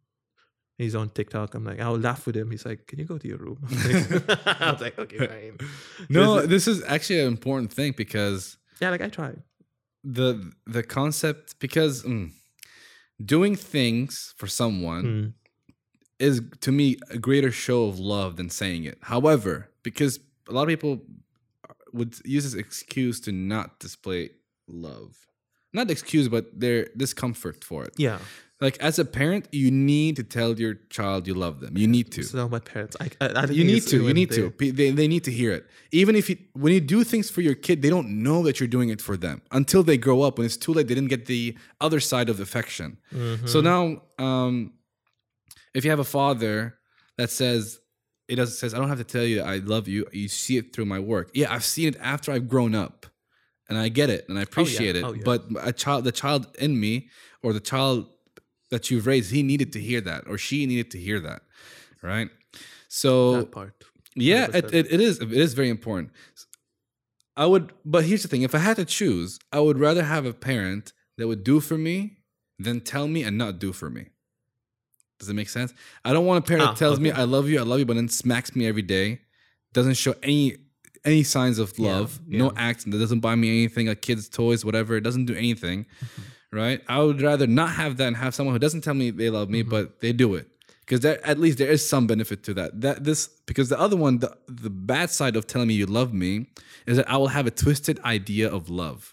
He's 0.77 0.95
on 0.95 1.09
TikTok. 1.09 1.53
I'm 1.55 1.63
like, 1.63 1.79
I'll 1.79 1.97
laugh 1.97 2.25
with 2.25 2.35
him. 2.35 2.51
He's 2.51 2.65
like, 2.65 2.87
Can 2.87 2.99
you 2.99 3.05
go 3.05 3.17
to 3.17 3.27
your 3.27 3.37
room? 3.37 3.59
I 3.69 4.71
was 4.71 4.81
like, 4.81 4.97
Okay, 4.99 5.19
fine. 5.27 5.57
No, 6.09 6.41
This 6.41 6.47
this 6.49 6.67
is 6.67 6.83
actually 6.85 7.19
an 7.21 7.27
important 7.27 7.71
thing 7.71 7.93
because 7.95 8.57
Yeah, 8.81 8.89
like 8.89 9.01
I 9.01 9.09
tried. 9.09 9.39
the 10.03 10.51
the 10.65 10.83
concept 10.83 11.59
because 11.59 12.03
mm, 12.03 12.31
doing 13.23 13.55
things 13.55 14.33
for 14.37 14.47
someone 14.47 15.03
Mm. 15.05 15.33
Is 16.19 16.41
to 16.61 16.71
me 16.71 16.97
a 17.09 17.17
greater 17.17 17.51
show 17.51 17.85
of 17.87 17.99
love 17.99 18.37
than 18.37 18.49
saying 18.49 18.85
it. 18.85 18.97
However, 19.01 19.69
because 19.83 20.19
a 20.49 20.53
lot 20.53 20.63
of 20.63 20.67
people 20.69 21.01
would 21.93 22.15
use 22.25 22.43
this 22.43 22.53
excuse 22.53 23.19
to 23.21 23.31
not 23.31 23.79
display 23.79 24.31
love. 24.67 25.27
Not 25.73 25.91
excuse, 25.91 26.29
but 26.29 26.57
their 26.57 26.87
discomfort 26.95 27.63
for 27.63 27.83
it. 27.83 27.93
Yeah. 27.97 28.19
Like 28.61 28.77
as 28.77 28.97
a 28.99 29.03
parent, 29.03 29.49
you 29.51 29.69
need 29.69 30.15
to 30.15 30.23
tell 30.23 30.57
your 30.57 30.75
child 30.89 31.27
you 31.27 31.33
love 31.33 31.59
them. 31.59 31.77
You 31.77 31.87
need 31.87 32.13
to. 32.13 32.23
So 32.23 32.47
my 32.47 32.59
parents, 32.59 32.95
I, 33.01 33.09
I, 33.19 33.27
I 33.27 33.45
You 33.47 33.65
need 33.65 33.81
to. 33.87 34.07
You 34.07 34.13
need 34.13 34.29
they- 34.29 34.35
to. 34.37 34.71
They, 34.71 34.91
they 34.91 35.07
need 35.09 35.25
to 35.25 35.31
hear 35.31 35.51
it. 35.51 35.65
Even 35.91 36.15
if 36.15 36.29
you, 36.29 36.37
when 36.53 36.71
you 36.71 36.79
do 36.79 37.03
things 37.03 37.29
for 37.29 37.41
your 37.41 37.55
kid, 37.55 37.81
they 37.81 37.89
don't 37.89 38.23
know 38.23 38.43
that 38.43 38.61
you're 38.61 38.69
doing 38.69 38.87
it 38.89 39.01
for 39.01 39.17
them 39.17 39.41
until 39.51 39.83
they 39.83 39.97
grow 39.97 40.21
up. 40.21 40.37
When 40.37 40.45
it's 40.45 40.55
too 40.55 40.73
late, 40.73 40.87
they 40.87 40.95
didn't 40.95 41.09
get 41.09 41.25
the 41.25 41.57
other 41.81 41.99
side 41.99 42.29
of 42.29 42.39
affection. 42.39 42.97
Mm-hmm. 43.13 43.45
So 43.47 43.59
now, 43.59 44.01
um, 44.17 44.71
if 45.75 45.83
you 45.83 45.91
have 45.91 45.99
a 45.99 46.03
father 46.03 46.79
that 47.17 47.29
says 47.29 47.79
it 48.27 48.37
doesn't 48.37 48.55
says 48.55 48.73
I 48.73 48.79
don't 48.79 48.89
have 48.89 48.97
to 48.97 49.03
tell 49.03 49.23
you 49.23 49.41
I 49.41 49.57
love 49.57 49.87
you. 49.87 50.07
You 50.11 50.27
see 50.27 50.57
it 50.57 50.73
through 50.73 50.85
my 50.85 50.99
work. 50.99 51.29
Yeah, 51.35 51.53
I've 51.53 51.63
seen 51.63 51.89
it 51.89 51.97
after 52.01 52.31
I've 52.31 52.49
grown 52.49 52.73
up, 52.73 53.05
and 53.69 53.77
I 53.77 53.89
get 53.89 54.09
it 54.09 54.27
and 54.27 54.37
I 54.39 54.41
oh, 54.41 54.43
appreciate 54.43 54.95
Oh, 54.95 55.09
it. 55.09 55.17
yeah. 55.17 55.21
But 55.23 55.45
a 55.61 55.71
child, 55.71 56.05
the 56.05 56.11
child 56.11 56.47
in 56.57 56.79
me, 56.79 57.09
or 57.43 57.53
the 57.53 57.59
child 57.59 58.07
that 58.71 58.89
you've 58.89 59.05
raised, 59.05 59.31
he 59.31 59.43
needed 59.43 59.73
to 59.73 59.79
hear 59.79 60.01
that, 60.01 60.23
or 60.27 60.37
she 60.37 60.65
needed 60.65 60.89
to 60.91 60.99
hear 60.99 61.19
that, 61.19 61.43
right? 62.01 62.29
So 62.87 63.37
that 63.37 63.51
part. 63.51 63.83
yeah, 64.15 64.45
it, 64.45 64.65
100%. 64.65 64.73
it, 64.73 64.87
it 64.91 65.01
is. 65.01 65.19
It 65.19 65.31
is 65.31 65.53
very 65.53 65.69
important. 65.69 66.11
I 67.37 67.45
would, 67.45 67.73
but 67.83 68.05
here's 68.05 68.23
the 68.23 68.29
thing: 68.29 68.43
if 68.43 68.55
I 68.55 68.59
had 68.59 68.77
to 68.77 68.85
choose, 68.85 69.39
I 69.51 69.59
would 69.59 69.77
rather 69.77 70.03
have 70.03 70.25
a 70.25 70.33
parent 70.33 70.93
that 71.17 71.27
would 71.27 71.43
do 71.43 71.59
for 71.59 71.77
me 71.77 72.17
than 72.57 72.79
tell 72.81 73.07
me 73.07 73.23
and 73.23 73.37
not 73.37 73.59
do 73.59 73.73
for 73.73 73.89
me. 73.89 74.07
Does 75.19 75.29
it 75.29 75.33
make 75.33 75.49
sense? 75.49 75.73
I 76.03 76.13
don't 76.13 76.25
want 76.25 76.43
a 76.45 76.47
parent 76.47 76.67
Ah, 76.67 76.71
that 76.71 76.77
tells 76.77 76.99
me 76.99 77.11
"I 77.11 77.23
love 77.23 77.47
you, 77.49 77.59
I 77.59 77.63
love 77.63 77.79
you," 77.79 77.85
but 77.85 77.95
then 77.95 78.09
smacks 78.09 78.55
me 78.55 78.67
every 78.67 78.81
day, 78.81 79.21
doesn't 79.73 79.95
show 79.95 80.13
any 80.23 80.57
any 81.05 81.23
signs 81.23 81.59
of 81.59 81.73
Yeah, 81.77 81.91
love, 81.97 82.19
no 82.27 82.45
yeah. 82.45 82.51
acts, 82.67 82.83
that 82.83 82.97
doesn't 82.97 83.19
buy 83.19 83.35
me 83.35 83.47
anything, 83.49 83.87
like 83.87 84.01
kids' 84.01 84.27
toys, 84.27 84.65
whatever. 84.65 84.95
It 84.97 85.01
doesn't 85.01 85.25
do 85.25 85.35
anything, 85.35 85.85
Mm-hmm. 85.85 86.21
right? 86.57 86.81
I 86.87 86.99
would 87.03 87.21
rather 87.21 87.47
not 87.47 87.71
have 87.71 87.97
that 87.97 88.07
and 88.07 88.17
have 88.17 88.33
someone 88.35 88.53
who 88.55 88.59
doesn't 88.59 88.81
tell 88.81 88.93
me 88.93 89.11
they 89.11 89.29
love 89.29 89.49
me, 89.49 89.61
Mm-hmm. 89.61 89.69
but 89.69 90.01
they 90.01 90.11
do 90.13 90.35
it 90.35 90.47
because 90.81 90.99
there 91.01 91.25
at 91.25 91.39
least 91.39 91.57
there 91.59 91.69
is 91.71 91.87
some 91.87 92.07
benefit 92.07 92.43
to 92.43 92.53
that. 92.55 92.81
That 92.81 93.03
this 93.03 93.27
because 93.45 93.69
the 93.69 93.79
other 93.79 93.95
one, 93.95 94.19
the 94.19 94.35
the 94.47 94.69
bad 94.69 95.09
side 95.11 95.35
of 95.35 95.47
telling 95.47 95.67
me 95.69 95.75
you 95.75 95.85
love 95.85 96.11
me 96.13 96.47
is 96.87 96.97
that 96.97 97.09
I 97.09 97.17
will 97.17 97.29
have 97.29 97.47
a 97.47 97.51
twisted 97.51 97.99
idea 98.01 98.47
of 98.51 98.69
love. 98.69 99.11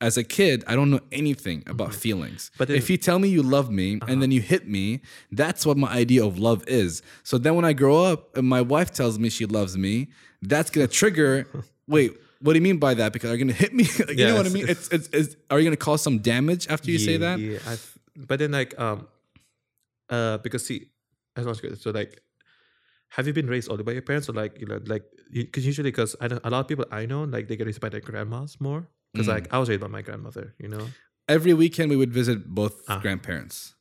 As 0.00 0.16
a 0.16 0.24
kid, 0.24 0.64
I 0.66 0.76
don't 0.76 0.90
know 0.90 1.00
anything 1.12 1.62
about 1.66 1.94
feelings. 1.94 2.50
But 2.56 2.70
if 2.70 2.88
you 2.88 2.96
tell 2.96 3.18
me 3.18 3.28
you 3.28 3.42
love 3.42 3.70
me 3.70 3.98
and 4.08 4.22
then 4.22 4.30
you 4.30 4.40
hit 4.40 4.66
me, 4.66 5.02
that's 5.30 5.66
what 5.66 5.76
my 5.76 5.88
idea 5.92 6.24
of 6.24 6.38
love 6.38 6.64
is. 6.66 7.02
So 7.22 7.36
then 7.36 7.54
when 7.54 7.66
I 7.66 7.74
grow 7.74 8.02
up 8.04 8.34
and 8.36 8.48
my 8.48 8.62
wife 8.62 8.92
tells 8.92 9.18
me 9.18 9.28
she 9.28 9.44
loves 9.44 9.76
me, 9.76 10.08
that's 10.40 10.70
gonna 10.70 10.88
trigger. 10.88 11.46
wait, 11.86 12.16
what 12.40 12.54
do 12.54 12.58
you 12.58 12.62
mean 12.62 12.78
by 12.78 12.94
that? 12.94 13.12
Because 13.12 13.30
are 13.30 13.34
you 13.34 13.44
gonna 13.44 13.52
hit 13.52 13.74
me? 13.74 13.84
Like, 13.98 14.16
you 14.16 14.26
know 14.26 14.36
what 14.36 14.46
I 14.46 14.48
mean? 14.48 14.68
It's, 14.68 14.88
it's 14.88 15.08
it's 15.12 15.36
are 15.50 15.58
you 15.58 15.64
gonna 15.64 15.76
cause 15.76 16.02
some 16.02 16.18
damage 16.20 16.66
after 16.68 16.90
you 16.90 16.98
say 16.98 17.18
that? 17.18 17.38
Yeah, 17.38 17.58
I've, 17.66 17.98
but 18.16 18.38
then 18.38 18.52
like 18.52 18.78
um, 18.80 19.06
uh, 20.08 20.38
because 20.38 20.64
see, 20.64 20.90
good. 21.36 21.80
So 21.80 21.90
like, 21.90 22.22
have 23.10 23.26
you 23.26 23.32
been 23.32 23.46
raised 23.48 23.70
only 23.70 23.84
by 23.84 23.92
your 23.92 24.02
parents 24.02 24.28
or 24.28 24.32
like 24.32 24.58
you 24.60 24.66
know 24.66 24.80
like 24.86 25.04
because 25.30 25.66
usually 25.66 25.90
because 25.90 26.16
I 26.20 26.28
know 26.28 26.40
a 26.42 26.50
lot 26.50 26.60
of 26.60 26.68
people 26.68 26.86
I 26.90 27.06
know 27.06 27.24
like 27.24 27.48
they 27.48 27.56
get 27.56 27.66
raised 27.66 27.80
by 27.80 27.90
their 27.90 28.00
grandmas 28.00 28.58
more 28.60 28.88
because 29.12 29.26
Mm. 29.26 29.34
like 29.34 29.52
I 29.52 29.58
was 29.58 29.68
raised 29.68 29.80
by 29.80 29.88
my 29.88 30.02
grandmother, 30.02 30.54
you 30.58 30.68
know. 30.68 30.88
Every 31.28 31.54
weekend 31.54 31.90
we 31.90 31.96
would 31.96 32.12
visit 32.12 32.38
both 32.48 32.74
Ah. 32.88 32.98
grandparents. 33.00 33.74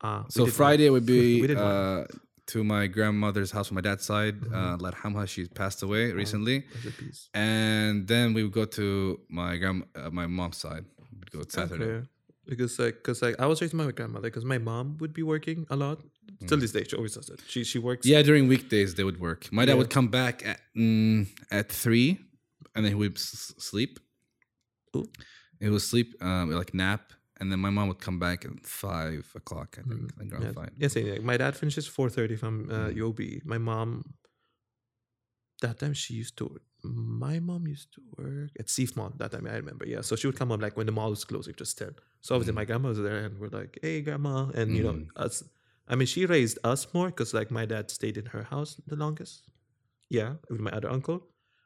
Uh, 0.00 0.24
So 0.28 0.46
Friday 0.46 0.86
it 0.86 0.90
would 0.90 1.06
be 1.06 1.40
one. 1.46 1.56
uh, 1.56 2.06
to 2.46 2.64
my 2.64 2.86
grandmother's 2.88 3.52
house 3.52 3.70
on 3.70 3.76
my 3.76 3.80
dad's 3.80 4.04
side. 4.04 4.40
Mhm. 4.40 4.52
Uh, 4.52 4.76
Larhamha, 4.84 5.28
she 5.28 5.46
passed 5.46 5.80
away 5.82 6.12
recently, 6.12 6.56
peace. 6.98 7.28
and 7.34 8.08
then 8.08 8.34
we 8.34 8.42
would 8.42 8.52
go 8.52 8.64
to 8.64 9.20
my 9.28 9.56
grand 9.58 9.84
uh, 9.94 10.10
my 10.10 10.26
mom's 10.26 10.56
side. 10.58 10.84
We'd 11.18 11.30
go 11.30 11.42
Saturday. 11.48 11.84
Okay. 11.84 12.08
Because 12.44 12.76
like, 12.80 12.96
cause 13.04 13.22
like 13.22 13.36
I 13.38 13.46
was 13.46 13.60
raised 13.62 13.76
by 13.78 13.84
my 13.84 13.92
grandmother 13.92 14.28
because 14.28 14.44
my 14.44 14.58
mom 14.58 14.96
would 14.98 15.12
be 15.12 15.22
working 15.22 15.66
a 15.70 15.76
lot. 15.76 15.98
Till 16.48 16.58
this 16.58 16.72
day, 16.72 16.84
she 16.88 16.96
always 16.96 17.14
does 17.14 17.28
it. 17.30 17.40
She 17.46 17.62
she 17.62 17.78
works. 17.78 18.04
Mm. 18.04 18.10
Yeah, 18.10 18.22
during 18.22 18.48
weekdays 18.48 18.94
they 18.96 19.04
would 19.04 19.20
work. 19.20 19.40
My 19.52 19.64
dad 19.64 19.72
Yeah. 19.72 19.78
would 19.78 19.90
come 19.90 20.08
back 20.08 20.44
at 20.44 20.58
mm, 20.76 21.28
at 21.52 21.70
three, 21.70 22.18
and 22.74 22.84
then 22.84 22.90
he 22.94 22.98
would 23.02 23.16
s- 23.16 23.54
sleep. 23.58 24.00
Ooh. 24.96 25.04
He 25.60 25.68
would 25.68 25.82
sleep, 25.82 26.14
um, 26.22 26.50
like 26.50 26.74
nap, 26.74 27.12
and 27.38 27.50
then 27.50 27.60
my 27.60 27.70
mom 27.70 27.88
would 27.88 28.00
come 28.00 28.18
back 28.18 28.44
at 28.44 28.66
five 28.66 29.30
o'clock. 29.34 29.76
I 29.78 29.82
think, 29.82 30.00
Mm, 30.12 30.20
and 30.20 30.30
go 30.30 30.38
Yeah, 30.42 30.52
fight. 30.52 30.70
yeah 30.76 30.88
same, 30.88 31.08
like, 31.10 31.22
my 31.22 31.36
dad 31.36 31.56
finishes 31.56 31.86
four 31.86 32.08
thirty 32.10 32.36
from 32.36 32.68
uh, 32.70 32.88
Mm. 32.88 32.96
UOB. 32.96 33.42
My 33.44 33.58
mom 33.58 34.14
that 35.60 35.78
time 35.78 35.92
she 35.94 36.14
used 36.14 36.36
to. 36.38 36.58
My 36.82 37.38
mom 37.38 37.68
used 37.68 37.92
to 37.94 38.00
work 38.18 38.50
at 38.58 38.68
Seef 38.68 38.96
Mall 38.96 39.12
that 39.18 39.30
time. 39.30 39.46
I 39.46 39.54
remember. 39.56 39.86
Yeah, 39.86 40.00
so 40.00 40.16
she 40.16 40.26
would 40.26 40.36
come 40.36 40.50
up 40.50 40.60
like 40.60 40.76
when 40.76 40.86
the 40.86 40.92
mall 40.92 41.10
was 41.10 41.24
closing, 41.24 41.54
just 41.56 41.78
ten. 41.78 41.94
So 42.20 42.34
obviously 42.34 42.52
Mm. 42.54 42.56
my 42.60 42.64
grandma 42.64 42.88
was 42.88 42.98
there, 42.98 43.18
and 43.26 43.38
we're 43.38 43.48
like, 43.60 43.78
"Hey, 43.82 44.00
grandma," 44.02 44.50
and 44.54 44.76
you 44.76 44.82
know 44.82 44.94
Mm. 44.94 45.08
us. 45.16 45.44
I 45.88 45.94
mean, 45.96 46.06
she 46.06 46.26
raised 46.26 46.58
us 46.64 46.92
more 46.94 47.06
because 47.08 47.32
like 47.34 47.50
my 47.50 47.64
dad 47.66 47.90
stayed 47.90 48.16
in 48.16 48.26
her 48.34 48.42
house 48.42 48.80
the 48.86 48.96
longest. 48.96 49.50
Yeah, 50.10 50.34
with 50.50 50.60
my 50.60 50.70
other 50.72 50.90
uncle. 50.90 51.18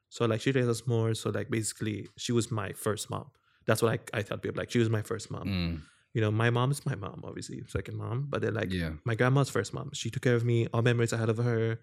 So 0.09 0.24
like 0.26 0.40
she 0.40 0.52
raised 0.52 0.68
us 0.68 0.86
more. 0.86 1.14
So 1.14 1.30
like 1.30 1.50
basically, 1.50 2.09
she 2.16 2.32
was 2.32 2.50
my 2.50 2.72
first 2.72 3.11
mom. 3.11 3.26
That's 3.66 3.82
what 3.82 3.92
I, 4.14 4.18
I 4.18 4.22
tell 4.22 4.38
people. 4.38 4.59
Like 4.59 4.70
she 4.70 4.78
was 4.78 4.88
my 4.88 5.02
first 5.02 5.30
mom. 5.30 5.44
Mm, 5.48 5.80
You 6.14 6.20
know, 6.22 6.30
my 6.30 6.50
mom 6.50 6.70
is 6.70 6.86
my 6.86 6.94
mom, 6.94 7.22
obviously, 7.24 7.62
second 7.68 7.96
mom. 7.96 8.26
But 8.30 8.42
then 8.42 8.54
like 8.54 8.72
yeah. 8.72 8.92
my 9.04 9.14
grandma's 9.14 9.50
first 9.50 9.74
mom. 9.74 9.90
She 9.92 10.09
took 10.11 10.22
care 10.22 10.36
of 10.36 10.44
me. 10.44 10.66
All 10.72 10.82
memories 10.82 11.12
I 11.12 11.18
had 11.18 11.28
of 11.28 11.38
her. 11.38 11.80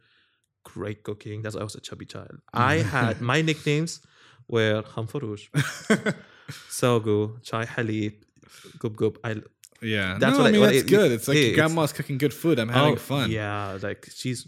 Great 0.64 1.04
cooking. 1.04 1.42
That's 1.42 1.56
why 1.56 1.62
I 1.62 1.64
was 1.66 1.76
a 1.76 1.82
chubby 1.82 2.06
child. 2.06 2.36
I 2.54 2.76
had 2.96 3.20
my 3.22 3.42
nicknames 3.42 4.00
were 4.48 4.82
Hamfarouj, 4.96 5.42
Sogu, 6.70 7.42
Chai 7.44 7.66
Halib, 7.66 8.14
Gub 8.80 8.96
Gub. 8.96 9.18
I 9.24 9.42
Yeah, 9.82 10.18
That's 10.20 10.38
no, 10.38 10.44
what 10.44 10.46
I 10.46 10.50
I- 10.50 10.52
mean 10.52 10.62
what 10.62 10.68
that's 10.68 10.84
it- 10.84 10.88
good. 10.88 11.12
It's 11.12 11.28
like 11.28 11.38
your 11.38 11.56
grandma's 11.56 11.94
cooking 11.94 12.18
good 12.18 12.34
food. 12.34 12.60
I'm 12.60 12.70
having 12.70 12.94
oh, 12.94 12.98
fun. 12.98 13.32
Yeah, 13.32 13.78
like 13.82 14.08
she's. 14.14 14.48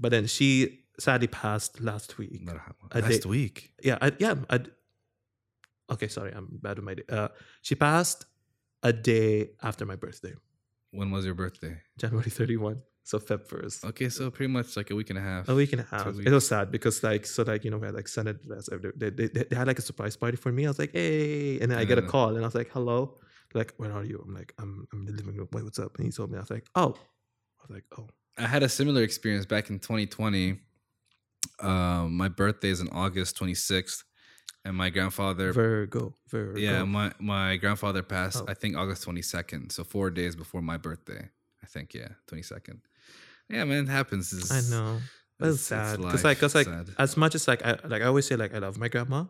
But 0.00 0.10
then 0.10 0.26
she 0.28 0.80
sadly 0.98 1.28
passed 1.28 1.80
last 1.80 2.18
week. 2.18 2.48
Last 2.94 3.22
day- 3.22 3.28
week. 3.28 3.72
Yeah, 3.82 3.98
I, 4.00 4.12
yeah. 4.18 4.34
I, 4.50 4.60
okay, 5.92 6.08
sorry, 6.08 6.32
I'm 6.32 6.48
bad 6.62 6.76
with 6.76 6.84
my 6.84 6.94
day. 6.94 7.04
Uh, 7.08 7.28
she 7.62 7.74
passed 7.74 8.26
a 8.82 8.92
day 8.92 9.50
after 9.62 9.84
my 9.84 9.96
birthday, 9.96 10.34
When 10.92 11.10
was 11.10 11.24
your 11.24 11.34
birthday? 11.34 11.78
January 11.98 12.30
31. 12.30 12.82
So 13.04 13.18
Feb 13.18 13.48
1st. 13.48 13.84
Okay, 13.84 14.10
so 14.10 14.30
pretty 14.30 14.52
much 14.52 14.76
like 14.76 14.90
a 14.90 14.94
week 14.94 15.08
and 15.08 15.18
a 15.18 15.22
half. 15.22 15.48
A 15.48 15.54
week 15.54 15.72
and 15.72 15.80
a 15.80 15.84
half. 15.90 16.06
It 16.18 16.30
was 16.30 16.46
sad 16.46 16.70
because 16.70 17.02
like 17.02 17.24
so 17.24 17.42
like 17.42 17.64
you 17.64 17.70
know 17.70 17.78
we 17.78 17.86
had 17.86 17.94
like 17.94 18.06
Senate 18.06 18.46
dress. 18.46 18.68
They, 18.70 19.08
they, 19.08 19.26
they, 19.26 19.44
they 19.44 19.56
had 19.56 19.66
like 19.66 19.78
a 19.78 19.82
surprise 19.82 20.14
party 20.14 20.36
for 20.36 20.52
me. 20.52 20.66
I 20.66 20.68
was 20.68 20.78
like, 20.78 20.92
hey, 20.92 21.58
and 21.58 21.70
then 21.70 21.78
I 21.78 21.84
get 21.84 21.96
a 21.96 22.02
call 22.02 22.36
and 22.36 22.44
I 22.44 22.46
was 22.46 22.54
like, 22.54 22.68
hello, 22.70 23.18
like 23.54 23.72
where 23.78 23.92
are 23.92 24.04
you? 24.04 24.22
I'm 24.22 24.34
like, 24.34 24.52
I'm 24.58 24.86
I'm 24.92 25.00
in 25.00 25.06
the 25.06 25.12
living 25.12 25.36
room. 25.36 25.48
Wait, 25.52 25.64
what's 25.64 25.78
up? 25.78 25.96
And 25.96 26.04
he 26.04 26.12
told 26.12 26.30
me. 26.30 26.36
I 26.36 26.40
was 26.42 26.50
like, 26.50 26.66
oh, 26.74 26.92
I 27.60 27.62
was 27.62 27.70
like, 27.70 27.84
oh, 27.98 28.08
I 28.36 28.46
had 28.46 28.62
a 28.62 28.68
similar 28.68 29.02
experience 29.02 29.46
back 29.46 29.70
in 29.70 29.78
2020. 29.78 30.60
Um, 31.60 32.16
my 32.16 32.28
birthday 32.28 32.68
is 32.68 32.80
in 32.80 32.88
August 32.90 33.38
26th, 33.38 34.04
and 34.64 34.76
my 34.76 34.90
grandfather. 34.90 35.52
Virgo, 35.52 36.14
Virgo. 36.28 36.58
yeah, 36.58 36.84
my 36.84 37.12
my 37.18 37.56
grandfather 37.56 38.02
passed. 38.02 38.42
Oh. 38.42 38.46
I 38.48 38.54
think 38.54 38.76
August 38.76 39.06
22nd, 39.06 39.72
so 39.72 39.84
four 39.84 40.10
days 40.10 40.36
before 40.36 40.62
my 40.62 40.76
birthday. 40.76 41.28
I 41.62 41.66
think 41.66 41.94
yeah, 41.94 42.08
22nd. 42.30 42.80
Yeah, 43.48 43.64
man, 43.64 43.84
it 43.84 43.88
happens. 43.90 44.32
It's- 44.32 44.50
I 44.50 44.60
know. 44.76 45.00
But 45.38 45.50
it's, 45.50 45.62
sad 45.62 45.98
because 45.98 46.24
like, 46.24 46.40
cause 46.40 46.54
like 46.56 46.66
sad. 46.66 46.88
as 46.98 47.16
much 47.16 47.34
as 47.36 47.46
like 47.46 47.64
I 47.64 47.78
like 47.84 48.02
I 48.02 48.06
always 48.06 48.26
say 48.26 48.34
like 48.34 48.52
I 48.54 48.58
love 48.58 48.76
my 48.76 48.88
grandma, 48.88 49.26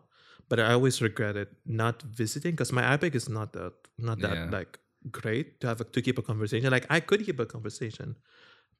but 0.49 0.59
I 0.59 0.73
always 0.73 1.03
regret 1.03 1.37
it 1.37 1.49
not 1.67 2.01
visiting 2.01 2.51
because 2.53 2.71
my 2.71 2.81
Arabic 2.81 3.13
is 3.13 3.29
not 3.29 3.53
that 3.53 3.73
not 3.99 4.17
that 4.21 4.33
Yeah. 4.33 4.49
like 4.49 4.79
great 5.11 5.61
to 5.61 5.67
have 5.67 5.81
a, 5.81 5.83
to 5.83 6.01
keep 6.01 6.17
a 6.17 6.23
conversation. 6.23 6.71
Like 6.71 6.87
I 6.89 6.99
could 6.99 7.23
keep 7.23 7.39
a 7.39 7.45
conversation, 7.45 8.15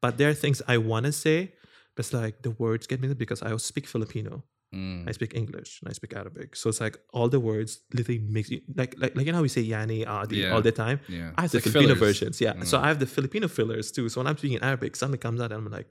but 0.02 0.18
there 0.18 0.28
are 0.30 0.34
things 0.34 0.64
I 0.68 0.78
want 0.78 1.06
to 1.06 1.12
say, 1.12 1.54
it's 2.00 2.14
like 2.22 2.36
the 2.48 2.52
words 2.64 2.88
get 2.88 3.00
me 3.02 3.14
because 3.26 3.42
I 3.48 3.56
speak 3.58 3.88
Filipino, 3.96 4.44
Mm, 4.80 5.10
I 5.10 5.12
speak 5.18 5.32
English, 5.42 5.72
and 5.82 5.90
I 5.92 5.94
speak 6.00 6.14
Arabic. 6.22 6.50
So 6.60 6.66
it's 6.70 6.80
like 6.86 6.96
all 7.18 7.28
the 7.36 7.40
words 7.50 7.72
literally 7.98 8.22
you 8.54 8.60
like 8.82 8.94
like 9.04 9.14
like 9.18 9.26
you 9.26 9.32
know 9.34 9.40
how 9.40 9.46
we 9.50 9.54
say 9.58 9.64
yani 9.74 9.98
adi 10.18 10.38
Yeah. 10.42 10.54
all 10.54 10.62
the 10.70 10.76
time. 10.84 10.98
yeah, 11.18 11.32
I 11.38 11.42
have 11.42 11.46
It's 11.46 11.54
the 11.54 11.58
like 11.58 11.64
Filipino 11.76 11.96
fillers. 11.96 12.08
versions, 12.20 12.36
yeah. 12.46 12.54
So 12.72 12.76
Mm. 12.78 12.84
I 12.84 12.88
have 12.92 13.00
the 13.06 13.10
Filipino 13.18 13.48
fillers 13.58 13.88
too. 13.96 14.06
So 14.10 14.16
when 14.20 14.28
I'm 14.30 14.38
speaking 14.42 14.62
Arabic, 14.70 14.92
something 15.02 15.20
comes 15.26 15.40
out 15.42 15.52
and 15.54 15.60
I'm 15.66 15.72
like, 15.80 15.90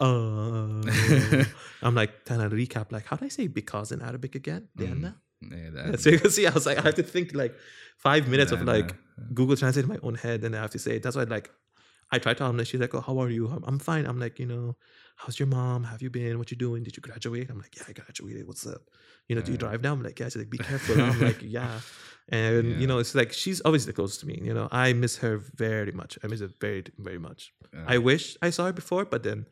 uh, 0.00 0.82
I'm 1.82 1.94
like 1.94 2.24
trying 2.24 2.40
to 2.48 2.50
recap, 2.62 2.92
like, 2.92 3.06
how 3.06 3.16
do 3.16 3.24
I 3.24 3.28
say 3.28 3.46
because 3.46 3.92
in 3.92 4.02
Arabic 4.02 4.34
again? 4.34 4.68
Mm. 4.76 4.80
Diana? 4.84 5.10
Yeah, 5.40 5.70
that- 5.74 5.86
That's 5.92 6.06
it. 6.06 6.30
See, 6.36 6.46
I 6.46 6.50
was 6.50 6.66
like, 6.66 6.78
I 6.78 6.82
have 6.82 6.94
to 6.96 7.02
think 7.14 7.34
like 7.34 7.54
five 7.98 8.28
minutes 8.28 8.52
of 8.52 8.62
like 8.62 8.94
Google 9.34 9.56
Translate 9.56 9.84
in 9.84 9.88
my 9.94 9.98
own 10.02 10.14
head, 10.14 10.42
and 10.44 10.54
I 10.56 10.60
have 10.60 10.70
to 10.72 10.78
say 10.78 10.96
it. 10.96 11.02
That's 11.02 11.16
why 11.16 11.24
like 11.24 11.50
I 12.10 12.18
try 12.18 12.34
to 12.34 12.44
her, 12.52 12.64
she's 12.64 12.80
like, 12.80 12.94
oh, 12.94 13.00
how 13.00 13.18
are 13.22 13.30
you? 13.30 13.48
I'm, 13.48 13.62
I'm 13.68 13.78
fine. 13.78 14.06
I'm 14.06 14.18
like, 14.18 14.38
you 14.38 14.46
know, 14.46 14.76
how's 15.20 15.38
your 15.38 15.48
mom? 15.48 15.84
Have 15.84 16.00
you 16.04 16.10
been? 16.10 16.38
What 16.38 16.50
you 16.52 16.56
doing? 16.56 16.80
Did 16.86 16.96
you 16.96 17.02
graduate? 17.08 17.46
I'm 17.50 17.58
like, 17.58 17.74
yeah, 17.76 17.84
I 17.88 17.92
graduated. 17.92 18.46
What's 18.46 18.66
up? 18.66 18.82
You 19.28 19.36
know, 19.36 19.42
do 19.42 19.52
you 19.52 19.58
drive 19.58 19.82
now? 19.82 19.92
I'm 19.92 20.02
like, 20.02 20.18
yeah. 20.20 20.26
She's 20.26 20.36
like, 20.36 20.50
be 20.58 20.58
careful. 20.58 21.00
I'm 21.00 21.20
like, 21.28 21.40
yeah. 21.42 21.80
And 22.30 22.64
Yeah. 22.72 22.78
you 22.80 22.86
know, 22.86 22.98
it's 22.98 23.14
like 23.14 23.32
she's 23.32 23.60
obviously 23.64 23.92
close 23.92 24.14
to 24.18 24.26
me. 24.26 24.38
You 24.48 24.54
know, 24.54 24.68
I 24.70 24.92
miss 24.92 25.14
her 25.18 25.34
very 25.64 25.92
much. 25.92 26.18
I 26.22 26.26
miss 26.28 26.40
her 26.40 26.50
very, 26.60 26.84
very 26.98 27.18
much. 27.18 27.52
yeah. 27.74 27.84
I 27.94 27.98
wish 27.98 28.36
I 28.42 28.50
saw 28.50 28.66
her 28.66 28.72
before, 28.72 29.04
but 29.04 29.22
then 29.22 29.46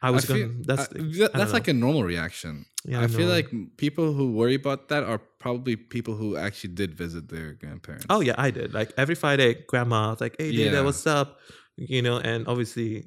I 0.00 0.10
was 0.10 0.24
I 0.30 0.34
feel- 0.34 0.48
gonna. 0.48 0.62
That's 0.70 0.88
I- 0.94 1.24
I 1.34 1.38
that's 1.38 1.52
like 1.52 1.68
a 1.68 1.72
normal 1.86 2.04
reaction. 2.04 2.66
Yeah, 2.84 3.02
I, 3.02 3.08
feel 3.08 3.28
like 3.28 3.48
people 3.76 4.12
who 4.14 4.32
worry 4.32 4.54
about 4.54 4.88
that 4.90 5.02
are 5.02 5.18
probably 5.18 5.74
people 5.76 6.14
who 6.14 6.36
actually 6.36 6.72
did 6.74 6.94
visit 6.94 7.28
their 7.28 7.54
grandparents. 7.54 8.06
Oh 8.08 8.20
yeah, 8.20 8.36
I 8.38 8.50
did. 8.52 8.72
Like 8.72 8.92
every 8.96 9.16
Friday, 9.16 9.64
grandma 9.66 10.10
was 10.10 10.20
like, 10.20 10.36
"Hey, 10.38 10.52
Dada, 10.56 10.76
Yeah. 10.76 10.80
what's 10.82 11.04
up?" 11.06 11.40
You 11.76 12.02
know, 12.02 12.18
and 12.18 12.46
obviously, 12.46 13.04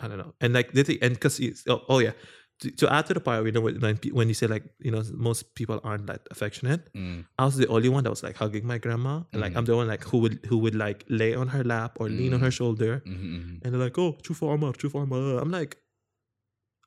I 0.00 0.08
don't 0.08 0.18
know. 0.18 0.34
And 0.40 0.52
like 0.52 0.72
the 0.72 0.82
thing, 0.82 0.98
and 1.02 1.14
because 1.14 1.40
oh, 1.68 1.82
oh 1.88 1.98
yeah, 2.00 2.12
to, 2.60 2.70
to 2.70 2.92
add 2.92 3.06
to 3.06 3.14
the 3.14 3.20
part, 3.20 3.44
you 3.46 3.52
know, 3.52 3.60
when 3.60 3.76
when 4.12 4.28
you 4.28 4.34
say 4.34 4.46
like, 4.46 4.64
you 4.80 4.90
know, 4.90 5.02
most 5.14 5.54
people 5.54 5.80
aren't 5.84 6.06
that 6.06 6.22
affectionate. 6.30 6.92
Mm, 6.94 7.26
I 7.38 7.44
was 7.44 7.56
the 7.56 7.68
only 7.68 7.88
one 7.88 8.02
that 8.04 8.10
was 8.10 8.22
like 8.22 8.36
hugging 8.36 8.66
my 8.66 8.78
grandma, 8.78 9.22
and 9.32 9.40
like 9.40 9.52
Mhm. 9.52 9.58
I'm 9.58 9.64
the 9.66 9.76
one 9.76 9.86
like 9.88 10.04
who 10.04 10.18
would 10.18 10.40
who 10.48 10.58
would 10.58 10.74
like 10.74 11.04
lay 11.08 11.34
on 11.34 11.48
her 11.48 11.62
lap 11.64 11.96
or 12.00 12.08
lean 12.08 12.34
on 12.34 12.40
her 12.40 12.48
Mm. 12.48 12.58
shoulder, 12.60 13.02
mhm, 13.06 13.16
mhm. 13.16 13.60
and 13.62 13.72
they're 13.72 13.80
like, 13.80 13.98
"Oh, 13.98 14.18
chufa 14.22 14.42
Omar, 14.50 14.72
chufa 14.72 14.96
Omar." 15.02 15.38
I'm 15.42 15.50
like, 15.50 15.76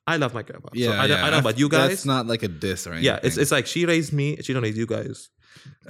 I 0.06 0.16
love 0.16 0.32
my 0.32 0.42
grandma. 0.42 0.68
Yeah, 0.72 0.92
so 0.92 0.92
I, 0.98 1.06
don't, 1.06 1.18
yeah. 1.18 1.24
I 1.26 1.30
don't 1.30 1.42
know 1.42 1.48
about 1.50 1.58
you 1.58 1.68
guys. 1.68 1.88
That's 1.90 2.06
not 2.06 2.26
like 2.26 2.42
a 2.42 2.48
diss 2.48 2.86
or 2.86 2.92
anything. 2.92 3.04
yeah, 3.06 3.20
it's 3.22 3.36
it's 3.36 3.50
like 3.52 3.66
she 3.66 3.84
raised 3.84 4.12
me. 4.12 4.36
She 4.42 4.52
don't 4.54 4.62
raise 4.62 4.78
you 4.78 4.86
guys. 4.86 5.28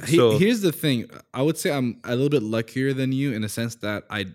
He- 0.06 0.16
So- 0.16 0.38
here's 0.38 0.60
the 0.60 0.72
thing. 0.72 1.06
I 1.34 1.42
would 1.42 1.56
say 1.58 1.70
I'm 1.70 2.00
a 2.04 2.14
little 2.16 2.30
bit 2.30 2.42
luckier 2.42 2.92
than 2.94 3.12
you 3.12 3.32
in 3.32 3.42
the 3.42 3.48
sense 3.48 3.76
that 3.76 4.04
I, 4.10 4.26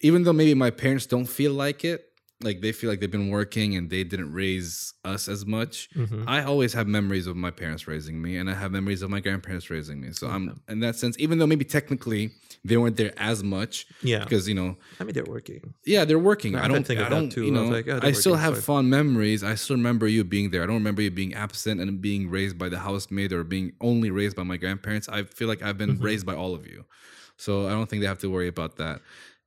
even 0.00 0.24
though 0.24 0.32
maybe 0.32 0.54
my 0.54 0.70
parents 0.70 1.06
don't 1.06 1.26
feel 1.26 1.52
like 1.52 1.84
it, 1.84 2.06
like 2.42 2.62
they 2.62 2.72
feel 2.72 2.88
like 2.88 3.00
they've 3.00 3.10
been 3.10 3.28
working 3.28 3.76
and 3.76 3.90
they 3.90 4.02
didn't 4.02 4.32
raise 4.32 4.94
us 5.04 5.28
as 5.28 5.44
much. 5.44 5.90
Mhm. 5.94 6.24
I 6.26 6.42
always 6.42 6.72
have 6.72 6.86
memories 6.88 7.26
of 7.26 7.36
my 7.36 7.50
parents 7.50 7.86
raising 7.86 8.22
me, 8.22 8.38
and 8.38 8.48
I 8.48 8.54
have 8.54 8.72
memories 8.72 9.02
of 9.02 9.10
my 9.10 9.20
grandparents 9.20 9.68
raising 9.68 10.00
me. 10.00 10.12
So 10.12 10.26
Okay. 10.26 10.36
I'm 10.36 10.60
in 10.68 10.80
that 10.80 10.96
sense, 10.96 11.18
even 11.18 11.36
though 11.38 11.46
maybe 11.46 11.66
technically 11.66 12.30
they 12.64 12.78
weren't 12.78 12.96
there 12.96 13.12
as 13.18 13.42
much, 13.44 13.84
Yeah, 14.00 14.20
because 14.24 14.48
you 14.48 14.54
know, 14.54 14.78
I 14.98 15.04
mean 15.04 15.12
they're 15.12 15.24
working. 15.36 15.74
yeah, 15.84 16.06
they're 16.06 16.18
working. 16.18 16.56
I 16.56 16.64
I 16.64 16.68
don't 16.68 16.86
think 16.86 17.00
I 17.00 17.10
don't, 17.10 17.30
too. 17.30 17.44
You 17.44 17.50
I 17.50 17.54
know, 17.56 17.60
was 17.62 17.70
like, 17.70 17.88
oh, 17.88 17.98
I 18.02 18.12
still 18.12 18.36
have 18.36 18.56
fond 18.64 18.88
memories. 18.88 19.44
I 19.44 19.54
still 19.56 19.76
remember 19.76 20.08
you 20.08 20.24
being 20.24 20.48
there. 20.50 20.62
I 20.62 20.66
don't 20.66 20.76
remember 20.76 21.02
you 21.02 21.10
being 21.10 21.34
absent 21.34 21.78
and 21.82 22.00
being 22.00 22.30
raised 22.30 22.56
by 22.56 22.70
the 22.70 22.78
housemaid 22.78 23.34
or 23.34 23.44
being 23.44 23.72
only 23.82 24.10
raised 24.10 24.34
by 24.36 24.44
my 24.44 24.56
grandparents. 24.56 25.10
I 25.10 25.24
feel 25.24 25.48
like 25.48 25.60
I've 25.62 25.76
been 25.76 25.98
Mhm. 25.98 26.02
raised 26.08 26.24
by 26.24 26.34
all 26.34 26.54
of 26.54 26.66
you, 26.66 26.86
so 27.36 27.66
I 27.66 27.70
don't 27.72 27.88
think 27.90 28.00
they 28.00 28.08
have 28.08 28.18
to 28.20 28.30
worry 28.30 28.48
about 28.48 28.76
that. 28.76 29.02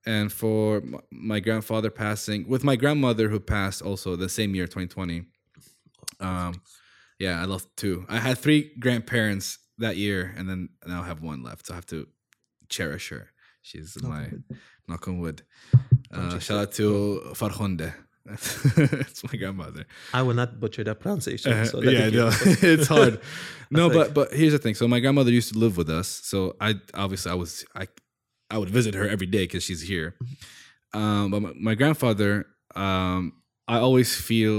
And 0.06 0.32
for 0.32 0.84
my 1.12 1.39
grandfather 1.39 1.89
passing, 1.89 2.47
with 2.47 2.64
my 2.64 2.76
grandmother 2.76 3.30
who 3.30 3.39
passed 3.39 3.82
also 3.82 4.16
the 4.16 4.30
same 4.30 4.54
year, 4.54 4.66
2020. 4.66 5.24
Um, 6.20 6.62
yeah, 7.20 7.41
I 7.41 7.45
lost 7.45 7.70
two. 7.78 8.06
I 8.10 8.18
had 8.20 8.38
three 8.38 8.72
grandparents 8.80 9.60
that 9.78 9.95
year, 9.97 10.34
and 10.38 10.49
then 10.49 10.70
now 10.86 11.01
I 11.01 11.06
have 11.06 11.22
one 11.22 11.41
left. 11.43 11.68
So 11.68 11.74
I 11.74 11.76
have 11.76 11.86
to 11.88 12.08
cherish 12.70 13.10
her. 13.10 13.30
She's 13.62 13.95
Knock 14.01 14.12
my 14.12 14.24
wood. 14.24 14.43
knock 14.88 15.08
on 15.08 15.20
wood. 15.20 15.41
Uh, 16.12 16.38
shout 16.39 16.58
out 16.60 16.72
to 16.74 17.22
Farhonde. 17.34 17.93
That's 18.26 19.24
my 19.24 19.38
grandmother. 19.38 19.86
I 20.14 20.22
will 20.22 20.34
not 20.34 20.60
butcher 20.60 20.84
that 20.86 20.99
pronunciation. 20.99 21.51
Uh, 21.51 21.66
so 21.66 21.82
yeah, 21.82 22.10
no, 22.10 22.28
it's 22.43 22.88
hard. 22.88 23.20
No, 23.70 23.89
but 23.89 24.14
but 24.14 24.34
here's 24.34 24.54
the 24.54 24.60
thing. 24.60 24.76
So 24.76 24.88
my 24.88 24.99
grandmother 24.99 25.32
used 25.32 25.51
to 25.54 25.60
live 25.60 25.76
with 25.78 25.89
us. 25.89 26.08
So 26.08 26.56
I 26.60 26.76
obviously 26.93 27.32
I 27.32 27.36
was 27.36 27.66
I 27.76 27.88
I 28.54 28.58
would 28.60 28.70
visit 28.70 28.93
her 28.99 29.08
every 29.16 29.28
day 29.36 29.43
because 29.47 29.64
she's 29.64 29.82
here. 29.93 30.10
Um, 30.93 31.32
but 31.32 31.41
my, 31.45 31.51
my 31.70 31.76
grandfather, 31.76 32.45
um, 32.76 33.22
I 33.68 33.78
always 33.80 34.10
feel 34.30 34.58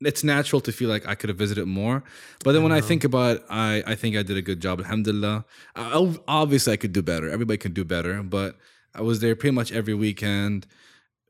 it's 0.00 0.24
natural 0.24 0.60
to 0.66 0.72
feel 0.72 0.88
like 0.94 1.06
I 1.06 1.14
could 1.14 1.28
have 1.32 1.38
visited 1.38 1.66
more. 1.66 2.02
But 2.44 2.52
then 2.52 2.62
when 2.64 2.72
I 2.72 2.80
know. 2.80 2.86
think 2.90 3.04
about 3.04 3.36
it, 3.36 3.42
I 3.48 3.82
I 3.92 3.94
think 4.00 4.16
I 4.16 4.22
did 4.22 4.36
a 4.36 4.42
good 4.50 4.60
job. 4.66 4.80
Alhamdulillah. 4.80 5.44
I, 5.76 5.82
I- 5.98 6.16
obviously, 6.42 6.72
I 6.72 6.76
could 6.82 6.92
do 6.92 7.02
better. 7.02 7.26
Everybody 7.36 7.58
could 7.64 7.74
do 7.74 7.84
better. 7.84 8.14
But 8.36 8.50
I 8.94 9.02
was 9.02 9.16
there 9.20 9.34
pretty 9.36 9.54
much 9.60 9.70
every 9.80 9.94
weekend. 9.94 10.66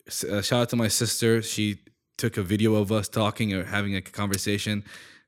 Uh, 0.09 0.41
shout 0.43 0.61
out 0.63 0.69
to 0.71 0.77
my 0.77 0.89
sister. 0.89 1.43
She 1.43 1.67
took 2.19 2.37
a 2.37 2.43
video 2.43 2.75
of 2.83 2.91
us 2.99 3.09
talking 3.09 3.53
or 3.57 3.65
having 3.65 3.95
a 3.95 4.01
conversation, 4.01 4.85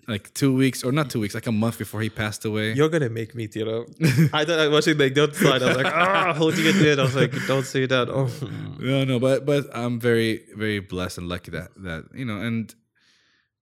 like 0.07 0.33
two 0.35 0.55
weeks 0.55 0.85
or 0.85 0.93
not 0.93 1.11
two 1.11 1.21
weeks, 1.21 1.35
like 1.35 1.47
a 1.47 1.53
month 1.53 1.79
before 1.79 2.01
he 2.03 2.11
passed 2.11 2.45
away. 2.45 2.73
You're 2.73 2.89
gonna 2.89 3.09
make 3.09 3.35
me 3.35 3.47
tear 3.49 3.69
up. 3.81 3.87
I 4.33 4.45
thought 4.45 4.59
I 4.59 4.69
was 4.69 4.87
watching 4.87 4.99
like 4.99 5.15
don't 5.15 5.35
slide. 5.35 5.63
I 5.63 5.69
was 5.69 5.77
like, 5.77 5.93
ah, 5.95 6.35
holding 6.35 6.67
it 6.67 6.77
in. 6.77 7.01
I 7.01 7.03
was 7.03 7.15
like, 7.17 7.33
don't 7.47 7.65
say 7.65 7.87
that. 7.87 8.09
Oh, 8.09 8.29
no, 8.79 9.05
no, 9.05 9.19
but 9.19 9.47
but 9.47 9.67
I'm 9.75 9.99
very 10.01 10.45
very 10.57 10.81
blessed 10.81 11.19
and 11.19 11.29
lucky 11.29 11.51
that 11.53 11.71
that 11.83 12.05
you 12.15 12.25
know, 12.25 12.39
and 12.41 12.75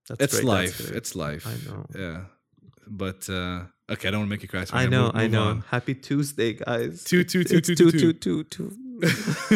that's 0.08 0.24
it's 0.24 0.34
great, 0.34 0.44
life. 0.44 0.78
great. 0.78 0.96
It's 0.96 1.14
life. 1.14 1.46
I 1.46 1.56
know. 1.70 1.86
Yeah, 1.94 2.20
but 2.86 3.28
uh 3.28 3.64
okay, 3.90 4.08
I 4.08 4.10
don't 4.10 4.20
want 4.20 4.28
to 4.28 4.34
make 4.34 4.42
you 4.42 4.48
cry. 4.48 4.64
So 4.64 4.74
I 4.76 4.86
know. 4.86 4.90
gonna 4.90 5.12
move- 5.12 5.22
I 5.22 5.26
know. 5.28 5.42
on. 5.44 5.64
Happy 5.70 5.94
Tuesday, 5.94 6.54
guys. 6.54 7.04
Two, 7.04 7.24
two, 7.24 7.44
two, 7.44 7.60
two, 7.60 7.74
two, 7.74 7.90
two, 7.90 8.12
two. 8.12 8.12
two, 8.14 8.44
two. 8.44 8.76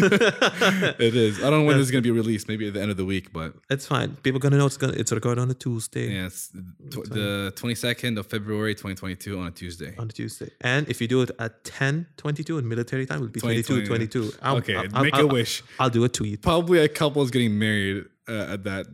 it 0.99 1.15
is. 1.15 1.39
I 1.39 1.51
don't 1.51 1.61
know 1.61 1.65
when 1.65 1.77
this 1.79 1.87
is 1.87 1.91
gonna 1.91 2.03
be 2.03 2.11
released. 2.11 2.49
Maybe 2.49 2.67
at 2.69 2.75
the 2.75 2.81
end 2.83 2.91
of 2.91 2.97
the 2.97 3.05
week, 3.05 3.33
but 3.33 3.55
it's 3.71 3.87
fine. 3.87 4.17
People 4.23 4.41
gonna 4.41 4.59
know 4.59 4.67
it's 4.67 4.77
gonna 4.77 4.95
it's 4.95 5.13
recorded 5.13 5.41
on 5.41 5.51
a 5.51 5.55
Tuesday. 5.55 6.09
yeah, 6.13 6.29
tw- 6.29 7.09
the 7.09 7.53
twenty 7.57 7.75
second 7.75 8.19
of 8.19 8.27
February, 8.27 8.75
twenty 8.75 8.97
twenty 8.97 9.17
two, 9.17 9.39
on 9.39 9.47
a 9.47 9.51
Tuesday. 9.51 9.95
On 9.99 10.09
a 10.09 10.13
Tuesday. 10.13 10.51
And 10.61 10.89
if 10.89 11.01
you 11.01 11.09
do 11.09 11.23
it 11.23 11.31
at 11.39 11.65
10 11.65 12.07
22 12.17 12.59
in 12.59 12.69
military 12.69 13.07
time, 13.07 13.19
it'll 13.19 13.29
be 13.29 13.41
22 13.41 13.87
20, 13.87 14.07
22. 14.07 14.33
I'll, 14.43 14.57
Okay, 14.57 14.75
I'll, 14.77 15.03
make 15.05 15.15
I'll, 15.15 15.23
a 15.25 15.27
wish. 15.27 15.63
I'll 15.79 15.91
do 15.91 16.05
a 16.05 16.09
tweet. 16.09 16.43
Probably 16.43 16.81
a 16.81 16.89
couple 16.89 17.23
is 17.23 17.31
getting 17.31 17.59
married 17.59 18.05
uh, 18.29 18.53
at 18.55 18.65
that 18.65 18.87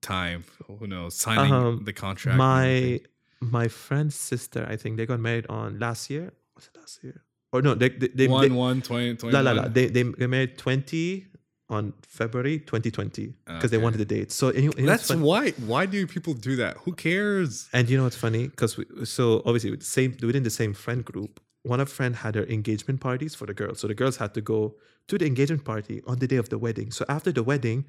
time. 0.00 0.44
Who 0.78 0.86
knows? 0.86 1.14
Signing 1.16 1.52
Um, 1.52 1.84
the 1.84 1.92
contract. 1.92 2.38
My 2.38 3.00
my 3.40 3.68
friend's 3.68 4.14
sister, 4.14 4.66
I 4.68 4.76
think 4.76 4.96
they 4.96 5.04
got 5.06 5.20
married 5.20 5.46
on 5.48 5.78
last 5.78 6.08
year. 6.10 6.32
Was 6.54 6.68
it 6.72 6.78
last 6.78 7.02
year? 7.02 7.22
Or 7.52 7.60
no, 7.62 7.74
they 7.74 7.90
they, 7.90 8.08
they, 8.08 8.26
one 8.28 8.48
they 8.48 8.54
one 8.54 8.82
twenty 8.82 9.14
twenty. 9.16 9.32
la, 9.34 9.40
la, 9.40 9.52
la. 9.52 9.68
They, 9.68 9.86
they 9.88 10.04
married 10.26 10.56
20 10.58 11.26
on 11.68 11.92
February 12.02 12.58
2020 12.60 13.34
because 13.46 13.70
they 13.70 13.78
wanted 13.78 13.98
the 13.98 14.04
date. 14.04 14.32
So 14.32 14.48
and 14.48 14.64
you- 14.64 14.70
and 14.72 14.80
you 14.80 14.86
That's 14.86 15.08
why. 15.10 15.50
Why 15.52 15.86
do 15.86 16.06
people 16.06 16.34
do 16.34 16.56
that? 16.56 16.76
Who 16.84 16.92
cares? 16.92 17.68
And 17.72 17.88
you 17.88 17.96
know 17.96 18.04
what's 18.04 18.16
funny? 18.16 18.48
Because 18.48 18.78
so 19.04 19.42
obviously 19.46 19.70
with 19.70 19.80
the 19.80 19.86
same 19.86 20.16
within 20.22 20.42
the 20.42 20.50
same 20.50 20.72
friend 20.74 21.04
group, 21.04 21.40
one 21.62 21.80
of 21.80 21.88
friend 21.90 22.16
had 22.16 22.34
her 22.34 22.44
engagement 22.44 23.00
parties 23.00 23.34
for 23.34 23.46
the 23.46 23.54
girls. 23.54 23.80
So 23.80 23.86
the 23.86 23.94
girls 23.94 24.16
had 24.16 24.34
to 24.34 24.40
go 24.40 24.74
to 25.08 25.18
the 25.18 25.26
engagement 25.26 25.64
party 25.64 26.02
on 26.06 26.18
the 26.18 26.26
day 26.26 26.36
of 26.36 26.48
the 26.48 26.58
wedding. 26.58 26.90
So 26.90 27.04
after 27.08 27.32
the 27.32 27.42
wedding, 27.42 27.84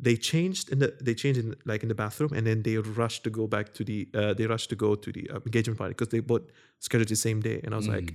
they 0.00 0.16
changed 0.16 0.70
in 0.72 0.78
the 0.78 0.94
they 1.00 1.14
changed 1.14 1.38
in 1.40 1.54
like 1.64 1.82
in 1.82 1.88
the 1.88 1.94
bathroom, 2.04 2.32
and 2.32 2.46
then 2.46 2.62
they 2.62 2.76
rushed 2.78 3.22
to 3.24 3.30
go 3.30 3.46
back 3.46 3.72
to 3.74 3.84
the 3.84 4.08
uh, 4.14 4.32
they 4.34 4.46
rushed 4.46 4.70
to 4.70 4.76
go 4.76 4.94
to 4.94 5.12
the 5.12 5.28
uh, 5.30 5.40
engagement 5.46 5.78
party 5.78 5.92
because 5.94 6.08
they 6.08 6.20
both 6.20 6.42
scheduled 6.80 7.08
the 7.08 7.16
same 7.16 7.40
day. 7.40 7.60
And 7.64 7.74
I 7.74 7.76
was 7.76 7.88
like, 7.88 8.14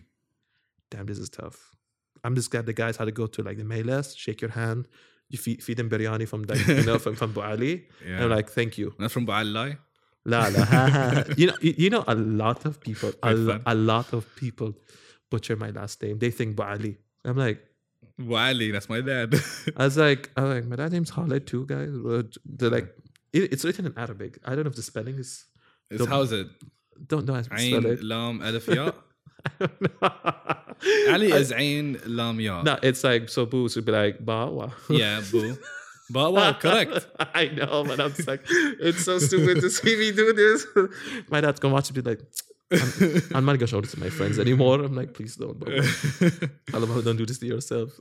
damn, 0.93 1.05
this 1.11 1.19
is 1.25 1.29
tough. 1.29 1.57
I'm 2.23 2.35
just 2.39 2.49
glad 2.51 2.65
the 2.71 2.77
guys 2.83 2.95
had 2.99 3.05
to 3.11 3.15
go 3.21 3.25
to 3.35 3.39
like 3.47 3.57
the 3.61 3.67
Meles, 3.71 4.07
shake 4.23 4.39
your 4.45 4.51
hand, 4.61 4.81
you 5.29 5.37
feed, 5.43 5.63
feed 5.65 5.77
them 5.79 5.89
biryani 5.93 6.25
from 6.31 6.41
like 6.51 6.65
you 6.67 6.83
know 6.89 6.97
from 7.05 7.15
from 7.21 7.33
Buali. 7.37 7.73
Yeah. 8.07 8.15
And 8.15 8.23
I'm 8.25 8.29
like, 8.39 8.49
thank 8.59 8.77
you. 8.77 8.87
Not 8.99 9.11
from 9.15 9.25
Ba'alai. 9.31 9.69
La 10.33 10.41
la. 10.55 10.63
you 11.41 11.47
know, 11.47 11.57
you, 11.67 11.73
you 11.83 11.89
know, 11.89 12.03
a 12.07 12.15
lot 12.15 12.65
of 12.69 12.79
people, 12.87 13.09
a, 13.09 13.13
Quite 13.13 13.35
lo- 13.47 13.53
fun. 13.53 13.61
a 13.65 13.75
lot 13.91 14.13
of 14.17 14.23
people 14.43 14.69
butcher 15.31 15.55
my 15.65 15.71
last 15.79 16.01
name. 16.03 16.15
They 16.23 16.31
think 16.31 16.55
Bali. 16.55 16.93
I'm 17.25 17.37
like, 17.37 17.59
Wali, 18.19 18.71
that's 18.71 18.89
my 18.95 19.01
dad. 19.01 19.33
I 19.75 19.85
was 19.85 19.97
like, 19.97 20.29
I 20.37 20.41
was 20.43 20.51
like, 20.55 20.65
my 20.71 20.75
dad's 20.77 20.93
name's 20.93 21.11
Khaled 21.11 21.45
too, 21.47 21.65
guys. 21.73 21.89
They're 22.45 22.69
like, 22.77 22.87
it, 23.37 23.51
it's 23.53 23.65
written 23.65 23.85
in 23.89 23.93
Arabic. 23.97 24.37
I 24.45 24.51
don't 24.55 24.63
know 24.65 24.69
if 24.69 24.75
the 24.81 24.87
spelling 24.91 25.17
is. 25.25 25.45
It's, 25.89 26.05
how's 26.05 26.31
it? 26.31 26.47
Don't 27.11 27.25
know 27.25 27.33
how 27.33 27.41
to 27.41 27.59
spell 27.67 27.85
it. 27.93 28.03
lam 28.03 28.41
alif 28.41 28.67
ya. 28.67 28.91
I 29.59 29.67
don't 29.67 29.81
know. 30.01 31.13
Ali 31.13 31.31
is 31.31 31.51
Ain 31.51 31.99
lam 32.05 32.39
ya. 32.39 32.61
No, 32.63 32.77
it's 32.81 33.03
like 33.03 33.29
so. 33.29 33.45
Boo 33.45 33.63
would 33.63 33.85
be 33.85 33.91
like 33.91 34.19
Bawa. 34.25 34.73
Yeah, 34.89 35.21
boo. 35.31 35.57
Well, 36.13 36.53
correct. 36.59 37.07
I 37.19 37.47
know, 37.47 37.83
but 37.83 37.99
I'm 37.99 38.13
just 38.13 38.27
like, 38.27 38.41
it's 38.49 39.03
so 39.03 39.19
stupid 39.19 39.61
to 39.61 39.69
see 39.69 39.95
me 39.97 40.11
do 40.11 40.33
this. 40.33 40.65
my 41.29 41.41
dad's 41.41 41.59
gonna 41.59 41.73
watch 41.73 41.89
it, 41.89 41.93
be 41.93 42.01
like, 42.01 42.21
I'm, 42.71 43.21
I'm 43.35 43.45
not 43.45 43.53
gonna 43.53 43.67
show 43.67 43.81
this 43.81 43.91
to 43.91 43.99
my 43.99 44.09
friends 44.09 44.39
anymore. 44.39 44.83
I'm 44.83 44.95
like, 44.95 45.13
please 45.13 45.35
don't, 45.35 45.59
Baba. 45.59 47.01
Don't 47.01 47.17
do 47.17 47.25
this 47.25 47.39
to 47.39 47.45
yourself. 47.47 47.91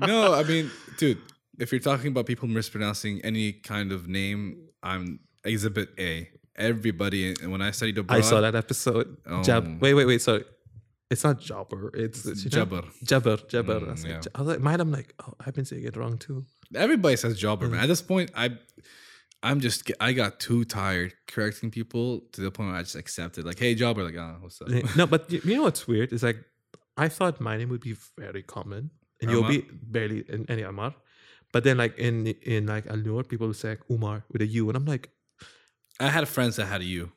no, 0.00 0.34
I 0.34 0.42
mean, 0.44 0.70
dude, 0.96 1.18
if 1.58 1.72
you're 1.72 1.80
talking 1.80 2.08
about 2.08 2.26
people 2.26 2.48
mispronouncing 2.48 3.20
any 3.22 3.52
kind 3.52 3.92
of 3.92 4.08
name, 4.08 4.68
I'm 4.82 5.20
exhibit 5.44 5.90
A. 5.98 6.28
Everybody, 6.58 7.34
and 7.40 7.52
when 7.52 7.62
I 7.62 7.70
studied 7.70 7.98
abroad, 7.98 8.18
I 8.18 8.20
saw 8.20 8.40
that 8.40 8.54
episode. 8.54 9.16
Oh. 9.26 9.42
Jab. 9.42 9.80
Wait, 9.80 9.94
wait, 9.94 10.06
wait. 10.06 10.20
Sorry. 10.20 10.44
It's 11.10 11.24
not 11.24 11.40
Jabber. 11.40 11.90
It's, 11.94 12.26
It's? 12.26 12.42
Jabber. 12.42 12.82
Jabber. 13.02 13.38
Jabber. 13.48 13.80
Mm, 13.80 13.88
I, 13.88 13.90
was 13.92 14.04
like, 14.04 14.12
yeah. 14.12 14.20
I 14.34 14.38
was 14.42 14.48
like, 14.48 14.60
mine, 14.60 14.80
I'm 14.80 14.92
like, 14.92 15.14
oh, 15.24 15.32
I've 15.40 15.54
been 15.54 15.64
saying 15.64 15.84
it 15.84 15.96
wrong 15.96 16.18
too. 16.18 16.44
Everybody 16.74 17.16
says 17.16 17.38
Jabber, 17.38 17.66
Mm. 17.66 17.70
man. 17.70 17.80
At 17.80 17.86
this 17.86 18.02
point, 18.02 18.30
I, 18.34 18.50
I'm 19.42 19.60
just, 19.60 19.90
I 20.00 20.12
got 20.12 20.38
too 20.40 20.64
tired 20.64 21.14
correcting 21.26 21.70
people 21.70 22.22
to 22.32 22.40
the 22.42 22.50
point 22.50 22.70
where 22.70 22.78
I 22.78 22.82
just 22.82 22.96
accepted, 22.96 23.46
like, 23.46 23.58
hey, 23.58 23.74
jobber, 23.74 24.02
like, 24.04 24.16
ah, 24.18 24.36
what's 24.40 24.60
up? 24.60 24.68
no, 24.96 25.06
but 25.06 25.30
you, 25.32 25.56
know 25.56 25.62
what's 25.62 25.86
weird? 25.88 26.12
It's 26.12 26.22
like, 26.24 26.44
I 26.96 27.08
thought 27.08 27.40
my 27.40 27.56
name 27.56 27.68
would 27.70 27.80
be 27.80 27.94
very 28.18 28.42
common 28.42 28.90
and 29.22 29.30
you'll 29.30 29.48
be 29.48 29.64
barely 29.70 30.24
in 30.28 30.44
any 30.50 30.62
Amar. 30.62 30.94
But 31.52 31.64
then, 31.64 31.78
like, 31.78 31.96
in 31.96 32.26
in 32.26 32.66
like 32.66 32.86
Al 32.88 32.98
Noor, 32.98 33.22
people 33.24 33.46
will 33.46 33.54
say 33.54 33.70
like, 33.70 33.90
Umar 33.90 34.24
with 34.30 34.42
a 34.42 34.46
U. 34.46 34.68
And 34.68 34.76
I'm 34.76 34.84
like, 34.84 35.08
I 36.00 36.08
had 36.08 36.26
friends 36.28 36.56
that 36.56 36.66
had 36.66 36.80
a 36.80 36.84
U. 36.84 37.12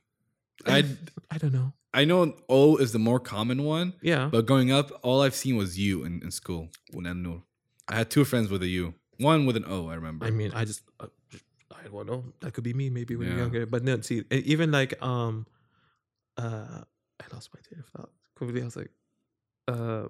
I, 0.65 0.83
I 1.29 1.37
don't 1.37 1.53
know. 1.53 1.73
I 1.93 2.05
know 2.05 2.35
O 2.47 2.77
is 2.77 2.91
the 2.93 2.99
more 2.99 3.19
common 3.19 3.63
one, 3.63 3.93
Yeah. 4.01 4.29
but 4.31 4.45
growing 4.45 4.71
up, 4.71 4.91
all 5.03 5.21
I've 5.21 5.35
seen 5.35 5.57
was 5.57 5.77
U 5.77 6.03
in, 6.03 6.21
in 6.23 6.31
school. 6.31 6.69
I 7.87 7.95
had 7.95 8.09
two 8.09 8.23
friends 8.23 8.49
with 8.49 8.61
a 8.63 8.67
U, 8.67 8.93
one 9.17 9.45
with 9.45 9.57
an 9.57 9.65
O. 9.67 9.87
I 9.87 9.95
remember. 9.95 10.25
I 10.25 10.29
mean, 10.31 10.51
I 10.53 10.63
just, 10.65 10.83
uh, 10.99 11.07
I 11.71 11.87
don't 11.89 12.07
know. 12.07 12.23
That 12.39 12.53
could 12.53 12.63
be 12.63 12.73
me, 12.73 12.89
maybe 12.89 13.15
when 13.15 13.27
you're 13.27 13.37
younger. 13.37 13.65
But 13.65 13.83
no, 13.83 13.99
see, 14.01 14.23
even 14.31 14.71
like, 14.71 15.01
um, 15.03 15.45
uh, 16.37 16.81
I 17.19 17.23
lost 17.33 17.49
my 17.53 17.59
train 17.67 17.81
of 17.81 17.87
thought. 17.87 18.09
Completely, 18.35 18.61
I 18.61 18.65
was 18.65 18.75
like, 18.77 18.91
uh, 19.67 20.07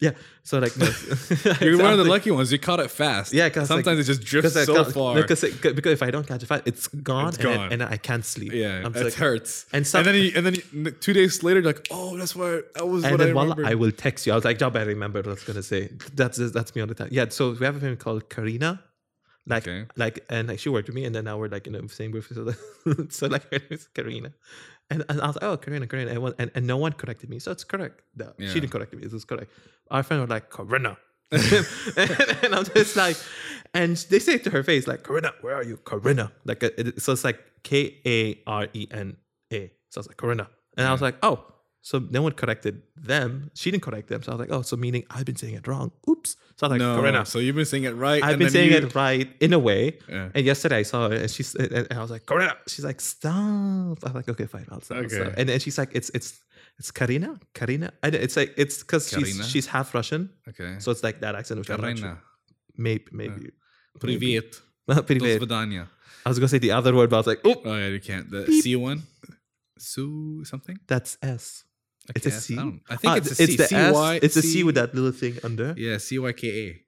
yeah. 0.00 0.10
So 0.42 0.58
like, 0.58 0.76
no, 0.76 0.86
You're 1.60 1.78
one 1.78 1.92
of 1.92 1.98
the 1.98 2.04
lucky 2.04 2.30
ones. 2.30 2.52
You 2.52 2.58
caught 2.58 2.80
it 2.80 2.90
fast. 2.90 3.32
Yeah, 3.32 3.48
because 3.48 3.68
sometimes 3.68 3.98
it 4.00 4.04
just 4.04 4.22
drifts 4.22 4.52
so 4.52 4.74
can't- 4.74 4.92
far. 4.92 5.14
Because, 5.14 5.40
because 5.42 5.92
if 5.92 6.02
I 6.02 6.10
don't 6.10 6.26
catch 6.26 6.42
it 6.42 6.46
fight, 6.46 6.62
it's 6.66 6.88
gone, 6.88 7.28
It's 7.28 7.38
and, 7.38 7.44
gone. 7.44 7.72
and 7.72 7.82
I 7.82 7.96
can't 7.96 8.24
sleep. 8.24 8.52
yeah, 8.52 8.82
I'm 8.84 8.94
it 8.94 9.04
like, 9.04 9.14
hurts. 9.14 9.66
and 9.72 9.86
And, 9.94 10.06
then, 10.06 10.14
you, 10.14 10.32
and 10.36 10.44
then 10.46 10.54
you, 10.56 10.90
two 10.90 11.12
days 11.12 11.42
later, 11.42 11.60
you're 11.60 11.72
like, 11.72 11.86
oh, 11.90 12.16
that's 12.18 12.34
what 12.36 12.74
that 12.74 12.86
was 12.86 13.04
and 13.04 13.12
what 13.12 13.20
I 13.20 13.24
then 13.26 13.34
while. 13.34 13.66
I 13.66 13.74
will 13.74 13.92
text 13.92 14.26
you, 14.26 14.32
I 14.32 14.36
was 14.36 14.44
like, 14.44 14.58
"Job, 14.58 14.76
I 14.76 14.82
remember 14.82 15.20
what 15.20 15.28
I 15.28 15.30
was 15.30 15.44
gonna 15.44 15.62
say." 15.62 15.90
That's 16.14 16.36
that's 16.52 16.74
me 16.74 16.80
all 16.82 16.88
the 16.88 16.94
time. 16.94 17.08
Yeah. 17.10 17.26
So 17.30 17.52
we 17.52 17.64
have 17.64 17.76
a 17.76 17.80
friend 17.80 17.98
called 17.98 18.28
Karina, 18.28 18.82
like 19.46 19.66
Okay. 19.66 19.86
like, 19.96 20.24
and 20.28 20.48
like 20.48 20.58
she 20.58 20.68
worked 20.68 20.88
with 20.88 20.96
me, 20.96 21.04
and 21.04 21.14
then 21.14 21.24
now 21.24 21.38
we're 21.38 21.48
like 21.48 21.66
in 21.66 21.72
the 21.74 21.88
same 21.88 22.10
group. 22.10 22.24
So, 22.24 22.52
so 23.08 23.26
like 23.28 23.44
her 23.52 23.58
name 23.58 23.68
is 23.70 23.88
Karina, 23.94 24.32
and, 24.90 25.04
and 25.08 25.20
I 25.20 25.26
was 25.26 25.36
like, 25.36 25.44
"Oh, 25.44 25.56
Karina, 25.56 25.86
Karina," 25.86 26.10
and, 26.10 26.22
one- 26.22 26.34
and, 26.38 26.50
and 26.54 26.66
no 26.66 26.76
one 26.76 26.92
corrected 26.92 27.28
me, 27.30 27.38
so 27.38 27.50
it's 27.52 27.64
correct. 27.64 28.02
No, 28.16 28.32
Yeah. 28.38 28.48
She 28.50 28.60
didn't 28.60 28.72
correct 28.72 28.92
me; 28.94 29.02
it 29.02 29.12
was 29.12 29.24
correct. 29.24 29.50
Our 29.90 30.02
friend 30.02 30.20
was 30.22 30.30
like, 30.30 30.50
"Karina," 30.50 30.96
and, 31.32 31.66
and 32.42 32.54
I'm 32.54 32.64
just 32.64 32.96
like, 32.96 33.16
and 33.72 33.96
they 34.10 34.18
say 34.18 34.34
it 34.34 34.44
to 34.44 34.50
her 34.50 34.62
face 34.62 34.86
like, 34.86 35.02
"Karina, 35.04 35.32
where 35.40 35.54
are 35.54 35.64
you, 35.64 35.76
Karina?" 35.78 36.32
Like, 36.44 36.62
it, 36.62 37.00
so 37.02 37.12
it's 37.12 37.24
like 37.24 37.40
K 37.62 38.00
A 38.06 38.38
R 38.46 38.68
E 38.72 38.86
N 38.90 39.16
A. 39.52 39.70
So 39.90 39.98
I 39.98 40.00
was 40.00 40.08
like, 40.08 40.16
Karina, 40.16 40.48
and 40.76 40.86
I 40.86 40.92
was 40.92 41.02
like, 41.02 41.16
"Oh." 41.22 41.44
So 41.83 41.99
no 42.11 42.21
one 42.21 42.33
corrected 42.33 42.81
them. 42.95 43.51
She 43.55 43.71
didn't 43.71 43.83
correct 43.83 44.09
them. 44.09 44.21
So 44.21 44.31
I 44.31 44.35
was 44.35 44.39
like, 44.41 44.51
oh, 44.51 44.61
so 44.63 44.75
meaning 44.75 45.05
I've 45.09 45.23
been 45.25 45.37
saying 45.37 45.55
it 45.55 45.65
wrong. 45.65 45.91
Oops. 46.09 46.35
So 46.57 46.67
I 46.67 46.69
was 46.69 46.71
like, 46.71 46.79
no, 46.81 46.97
Corinna. 46.99 47.25
so 47.25 47.39
you've 47.39 47.55
been 47.55 47.65
saying 47.65 47.85
it 47.85 47.95
right. 47.95 48.21
I've 48.21 48.31
and 48.31 48.39
been 48.39 48.45
then 48.47 48.51
saying 48.51 48.71
you- 48.71 48.87
it 48.89 48.95
right 48.95 49.29
in 49.39 49.53
a 49.53 49.59
way. 49.59 49.97
Yeah. 50.09 50.29
And 50.35 50.45
yesterday 50.45 50.79
I 50.79 50.83
saw 50.83 51.07
her 51.09 51.15
and 51.15 51.31
she's 51.31 51.55
and 51.55 51.87
I 51.89 52.01
was 52.01 52.11
like, 52.11 52.25
Corinna. 52.25 52.57
She's 52.67 52.83
like, 52.83 52.99
stop. 52.99 53.33
I'm 54.03 54.13
like, 54.13 54.27
okay, 54.27 54.45
fine, 54.45 54.67
I'll 54.69 54.81
stop. 54.81 54.97
I'll 54.97 55.09
stop." 55.09 55.27
Okay. 55.27 55.35
And 55.37 55.47
then 55.47 55.59
she's 55.61 55.77
like, 55.77 55.91
it's 55.95 56.09
it's 56.13 56.41
it's 56.79 56.91
Karina, 56.91 57.39
Karina. 57.53 57.93
And 58.03 58.13
it's 58.13 58.35
like 58.35 58.53
it's 58.57 58.79
because 58.83 59.07
she's 59.09 59.23
Karina? 59.23 59.43
she's 59.45 59.65
half 59.67 59.93
Russian, 59.95 60.29
Okay. 60.49 60.75
so 60.79 60.91
it's 60.91 61.01
like 61.03 61.21
that 61.21 61.33
accent. 61.35 61.59
Which 61.61 61.69
I'm 61.69 61.79
not 61.81 61.97
sure. 61.97 62.07
Karina. 62.07 62.21
Maybe 62.75 63.05
maybe. 63.13 63.51
Привет. 63.99 64.61
Maybe. 64.87 64.95
До 64.97 65.03
Привет. 65.03 65.37
свидания. 65.39 65.87
I 66.25 66.29
was 66.29 66.39
gonna 66.39 66.49
say 66.49 66.57
the 66.59 66.71
other 66.71 66.93
word, 66.93 67.09
but 67.09 67.15
I 67.15 67.19
was 67.19 67.27
like, 67.27 67.39
oh, 67.45 67.55
Oh 67.63 67.75
yeah, 67.75 67.87
you 67.87 67.99
can't. 68.01 68.29
The 68.29 68.43
Beep. 68.43 68.63
C 68.63 68.75
one. 68.75 69.03
Sue 69.77 70.43
something. 70.43 70.77
that's 70.87 71.17
S. 71.21 71.63
It's 72.14 72.26
a 72.26 72.28
Okay, 72.28 72.36
I- 72.36 72.40
C? 72.40 72.58
I, 72.58 72.92
I 72.92 72.96
think 72.96 73.12
Ah, 73.12 73.16
it's 73.16 73.30
a 73.30 73.34
C. 73.34 73.44
it's 73.44 73.56
the 73.56 73.66
C 73.66 73.76
S. 73.76 73.94
Y. 73.94 74.20
It's 74.22 74.36
a 74.36 74.42
C 74.42 74.62
with 74.64 74.74
that 74.76 74.94
little 74.94 75.12
thing 75.12 75.38
under. 75.42 75.74
Yeah, 75.76 75.98
C 75.98 76.18
Y 76.18 76.32
K 76.32 76.48
A. 76.68 76.80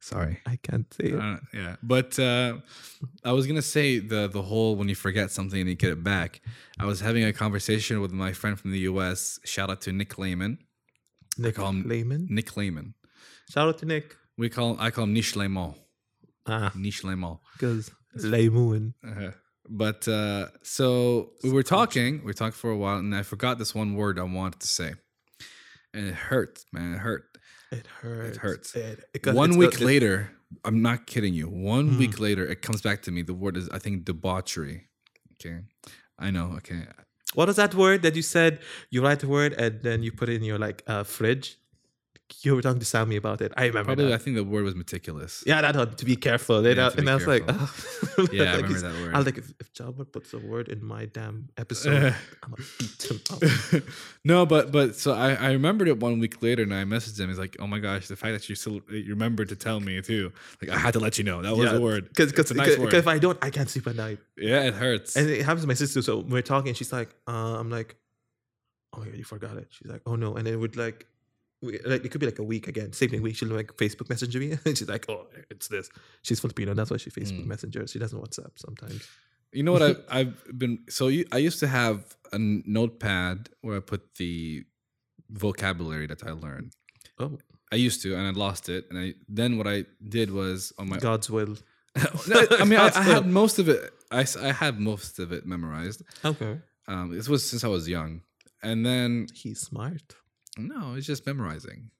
Sorry. 0.00 0.38
I 0.46 0.56
can't 0.62 0.92
say 0.94 1.06
it. 1.08 1.18
Uh, 1.18 1.38
yeah, 1.52 1.76
but 1.82 2.16
uh, 2.18 2.58
I 3.24 3.32
was 3.32 3.46
gonna 3.48 3.60
say 3.62 3.98
the 3.98 4.28
the 4.28 4.42
whole 4.42 4.76
when 4.76 4.88
you 4.88 4.94
forget 4.94 5.32
something 5.32 5.58
and 5.60 5.68
you 5.68 5.74
get 5.74 5.90
it 5.90 6.04
back. 6.04 6.40
I 6.78 6.84
was 6.86 7.00
having 7.00 7.24
a 7.24 7.32
conversation 7.32 8.00
with 8.00 8.12
my 8.12 8.32
friend 8.32 8.58
from 8.58 8.70
the 8.70 8.78
U.S. 8.90 9.40
Shout 9.44 9.68
out 9.68 9.80
to 9.82 9.92
Nick 9.92 10.16
Lehman. 10.16 10.58
Nick 11.38 11.56
call 11.56 11.70
him- 11.70 11.88
Lehman. 11.88 12.26
Nick 12.30 12.56
Lehman. 12.56 12.94
Shout 13.50 13.68
out 13.68 13.78
to 13.78 13.86
Nick. 13.86 14.16
We 14.38 14.48
call 14.48 14.76
I 14.78 14.90
call 14.92 15.04
him 15.04 15.12
Nish 15.12 15.34
Lehman. 15.34 15.74
Ah, 16.46 16.70
Nish 16.76 17.02
Lehman. 17.02 17.38
because 17.54 17.90
Lehman. 18.14 18.94
Uh-huh. 19.04 19.32
But 19.68 20.06
uh, 20.08 20.48
so 20.62 21.30
we 21.42 21.50
were 21.50 21.62
talking, 21.62 22.22
we 22.24 22.32
talked 22.32 22.56
for 22.56 22.70
a 22.70 22.76
while, 22.76 22.98
and 22.98 23.14
I 23.14 23.22
forgot 23.22 23.58
this 23.58 23.74
one 23.74 23.94
word 23.94 24.18
I 24.18 24.22
wanted 24.22 24.60
to 24.60 24.68
say, 24.68 24.94
and 25.92 26.06
it 26.06 26.14
hurt, 26.14 26.64
man. 26.72 26.94
It 26.94 26.98
hurt. 26.98 27.24
It 27.72 27.86
hurts. 28.00 28.38
hurts. 28.38 28.74
It, 28.76 29.04
it- 29.14 29.26
one 29.34 29.56
week 29.56 29.72
got- 29.72 29.80
it- 29.82 29.84
later, 29.86 30.30
I'm 30.64 30.80
not 30.82 31.06
kidding 31.06 31.34
you. 31.34 31.48
One 31.48 31.88
Hmm. 31.94 31.98
week 31.98 32.20
later, 32.20 32.46
it 32.46 32.62
comes 32.62 32.80
back 32.80 33.02
to 33.02 33.10
me. 33.10 33.22
The 33.22 33.34
word 33.34 33.56
is, 33.56 33.68
I 33.70 33.78
think, 33.80 34.04
debauchery. 34.04 34.88
Okay, 35.34 35.58
I 36.18 36.30
know. 36.30 36.52
Okay, 36.58 36.86
What 37.34 37.48
is 37.48 37.56
that 37.56 37.74
word 37.74 38.02
that 38.02 38.14
you 38.14 38.22
said? 38.22 38.60
You 38.90 39.02
write 39.02 39.18
the 39.20 39.28
word 39.28 39.52
and 39.54 39.82
then 39.82 40.02
you 40.04 40.12
put 40.12 40.28
it 40.28 40.36
in 40.36 40.44
your 40.44 40.58
like 40.58 40.82
uh, 40.86 41.02
fridge. 41.02 41.58
You 42.42 42.54
were 42.54 42.62
talking 42.62 42.80
to 42.80 42.84
Sammy 42.84 43.16
about 43.16 43.40
it. 43.40 43.52
I 43.56 43.66
remember 43.66 43.94
Probably, 43.94 44.12
I 44.12 44.18
think 44.18 44.36
the 44.36 44.44
word 44.44 44.64
was 44.64 44.74
meticulous. 44.74 45.44
Yeah, 45.46 45.60
that 45.60 45.76
one, 45.76 45.94
to 45.94 46.04
be 46.04 46.16
careful. 46.16 46.64
And, 46.64 46.76
Yeah, 46.76 46.88
I, 46.88 46.98
and 46.98 47.08
I 47.08 47.14
was 47.14 47.26
like, 47.26 47.46
careful. 47.46 48.28
Yeah, 48.32 48.44
I 48.44 48.46
like, 48.46 48.62
remember 48.64 48.80
that 48.80 49.02
word. 49.02 49.14
I 49.14 49.18
was 49.18 49.26
like, 49.26 49.38
if, 49.38 49.52
if 49.60 50.12
puts 50.12 50.32
a 50.32 50.38
word 50.38 50.68
in 50.68 50.84
my 50.84 51.06
damn 51.06 51.48
episode, 51.56 52.14
I'm 52.42 52.50
gonna 52.50 52.68
beat 52.78 53.10
him 53.10 53.20
up. 53.30 53.82
no, 54.24 54.46
but 54.46 54.72
but 54.72 54.96
so 54.96 55.12
I, 55.12 55.34
I 55.34 55.52
remembered 55.52 55.88
it 55.88 56.00
one 56.00 56.18
week 56.18 56.42
later, 56.42 56.62
and 56.62 56.74
I 56.74 56.84
messaged 56.84 57.20
him. 57.20 57.28
He's 57.28 57.38
like, 57.38 57.56
"Oh 57.60 57.66
my 57.66 57.78
gosh, 57.78 58.08
the 58.08 58.16
fact 58.16 58.32
that 58.32 58.48
you 58.48 58.54
still 58.54 58.80
you 58.90 59.10
remembered 59.10 59.48
to 59.50 59.56
tell 59.56 59.80
me 59.80 60.00
too. 60.02 60.32
Like 60.60 60.70
I 60.70 60.78
had 60.78 60.94
to 60.94 61.00
let 61.00 61.18
you 61.18 61.24
know 61.24 61.42
that 61.42 61.56
was 61.56 61.70
the 61.70 61.80
word. 61.80 62.08
Because 62.08 62.50
a 62.50 62.54
nice 62.54 62.76
if 62.76 63.06
I 63.06 63.18
don't, 63.18 63.38
I 63.42 63.50
can't 63.50 63.68
sleep 63.68 63.86
at 63.86 63.96
night. 63.96 64.18
Yeah, 64.36 64.62
it 64.62 64.74
hurts. 64.74 65.16
And 65.16 65.28
it 65.30 65.44
happens 65.44 65.62
to 65.62 65.68
my 65.68 65.74
sister. 65.74 66.02
So 66.02 66.20
we're 66.20 66.42
talking, 66.42 66.68
and 66.68 66.76
she's 66.76 66.92
like, 66.92 67.10
uh, 67.28 67.56
I'm 67.58 67.70
like, 67.70 67.96
oh 68.94 69.04
you 69.04 69.24
forgot 69.24 69.56
it. 69.56 69.68
She's 69.70 69.90
like, 69.90 70.02
oh 70.06 70.16
no. 70.16 70.34
And 70.36 70.48
it 70.48 70.56
would 70.56 70.76
like, 70.76 71.06
like 71.62 72.04
it 72.04 72.10
could 72.10 72.20
be 72.20 72.26
like 72.26 72.38
a 72.38 72.44
week 72.44 72.68
again. 72.68 72.92
Same 72.92 73.10
thing. 73.10 73.22
Week 73.22 73.36
she'll 73.36 73.48
like 73.48 73.72
Facebook 73.76 74.08
Messenger 74.08 74.38
me, 74.40 74.58
and 74.64 74.76
she's 74.78 74.88
like, 74.88 75.08
oh, 75.08 75.26
it's 75.50 75.68
this. 75.68 75.88
She's 76.22 76.40
Filipino. 76.40 76.74
That's 76.74 76.90
why 76.90 76.96
she 76.98 77.10
Facebook 77.10 77.44
Mm. 77.44 77.46
Messenger. 77.46 77.86
She 77.86 77.98
doesn't 77.98 78.18
WhatsApp 78.20 78.52
sometimes. 78.56 79.06
You 79.52 79.62
know 79.62 79.72
what 79.72 79.82
I, 79.82 79.94
I've 80.20 80.42
been 80.58 80.80
so 80.88 81.08
you, 81.08 81.24
I 81.32 81.38
used 81.38 81.60
to 81.60 81.66
have 81.68 82.16
a 82.32 82.38
notepad 82.38 83.48
where 83.62 83.76
I 83.76 83.80
put 83.80 84.16
the 84.16 84.64
vocabulary 85.30 86.06
that 86.06 86.24
I 86.26 86.30
learned. 86.32 86.72
Oh, 87.18 87.38
I 87.72 87.76
used 87.76 88.02
to, 88.02 88.14
and 88.14 88.26
I 88.26 88.30
lost 88.30 88.68
it. 88.68 88.86
And 88.90 88.98
I 88.98 89.14
then 89.28 89.56
what 89.58 89.66
I 89.66 89.84
did 90.06 90.30
was 90.30 90.72
on 90.78 90.88
my. 90.88 90.98
God's 90.98 91.30
will. 91.30 91.56
I 91.96 92.64
mean, 92.64 92.78
I, 92.78 92.90
I 92.94 93.02
had 93.02 93.26
most 93.26 93.58
of 93.58 93.68
it. 93.68 93.92
I 94.10 94.26
I 94.40 94.52
had 94.52 94.78
most 94.78 95.18
of 95.18 95.32
it 95.32 95.46
memorized. 95.46 96.02
Okay. 96.24 96.58
Um, 96.86 97.10
this 97.16 97.28
was 97.28 97.48
since 97.48 97.64
I 97.64 97.68
was 97.68 97.88
young, 97.88 98.20
and 98.62 98.84
then 98.84 99.26
He's 99.34 99.60
smart. 99.60 100.14
No, 100.56 100.94
it's 100.94 101.06
just 101.06 101.26
memorizing. 101.26 101.90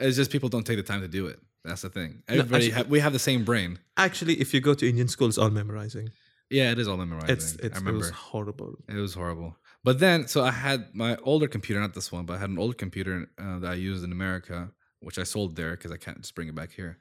It's 0.00 0.16
just 0.16 0.30
people 0.30 0.48
don't 0.48 0.64
take 0.64 0.76
the 0.76 0.82
time 0.82 1.00
to 1.00 1.08
do 1.08 1.26
it. 1.26 1.38
That's 1.64 1.82
the 1.82 1.90
thing. 1.90 2.22
No, 2.28 2.36
Everybody, 2.36 2.66
actually- 2.66 2.82
ha- 2.84 2.88
we 2.88 3.00
have 3.00 3.12
the 3.12 3.18
same 3.18 3.44
brain. 3.44 3.78
Actually, 3.96 4.34
if 4.40 4.54
you 4.54 4.60
go 4.60 4.74
to 4.74 4.88
Indian 4.88 5.08
school, 5.08 5.28
it's 5.28 5.38
all 5.38 5.50
memorizing. 5.50 6.10
Yeah, 6.50 6.70
it 6.70 6.78
is 6.78 6.88
all 6.88 6.96
memorizing. 6.96 7.30
It's, 7.30 7.54
it's 7.56 7.62
I 7.64 7.66
it 7.66 7.74
remember. 7.80 7.98
was 7.98 8.10
horrible. 8.10 8.74
It 8.88 8.94
was 8.94 9.14
horrible. 9.14 9.56
But 9.84 9.98
then, 9.98 10.26
so 10.28 10.42
I 10.44 10.50
had 10.50 10.94
my 10.94 11.16
older 11.22 11.46
computer, 11.48 11.80
not 11.80 11.94
this 11.94 12.10
one, 12.10 12.24
but 12.24 12.34
I 12.34 12.38
had 12.38 12.48
an 12.50 12.58
older 12.58 12.74
computer 12.74 13.28
uh, 13.38 13.58
that 13.58 13.70
I 13.70 13.74
used 13.74 14.02
in 14.04 14.12
America, 14.12 14.70
which 15.00 15.18
I 15.18 15.24
sold 15.24 15.56
there 15.56 15.72
because 15.72 15.92
I 15.92 15.96
can't 15.98 16.20
just 16.20 16.34
bring 16.34 16.48
it 16.48 16.54
back 16.54 16.70
here. 16.72 16.98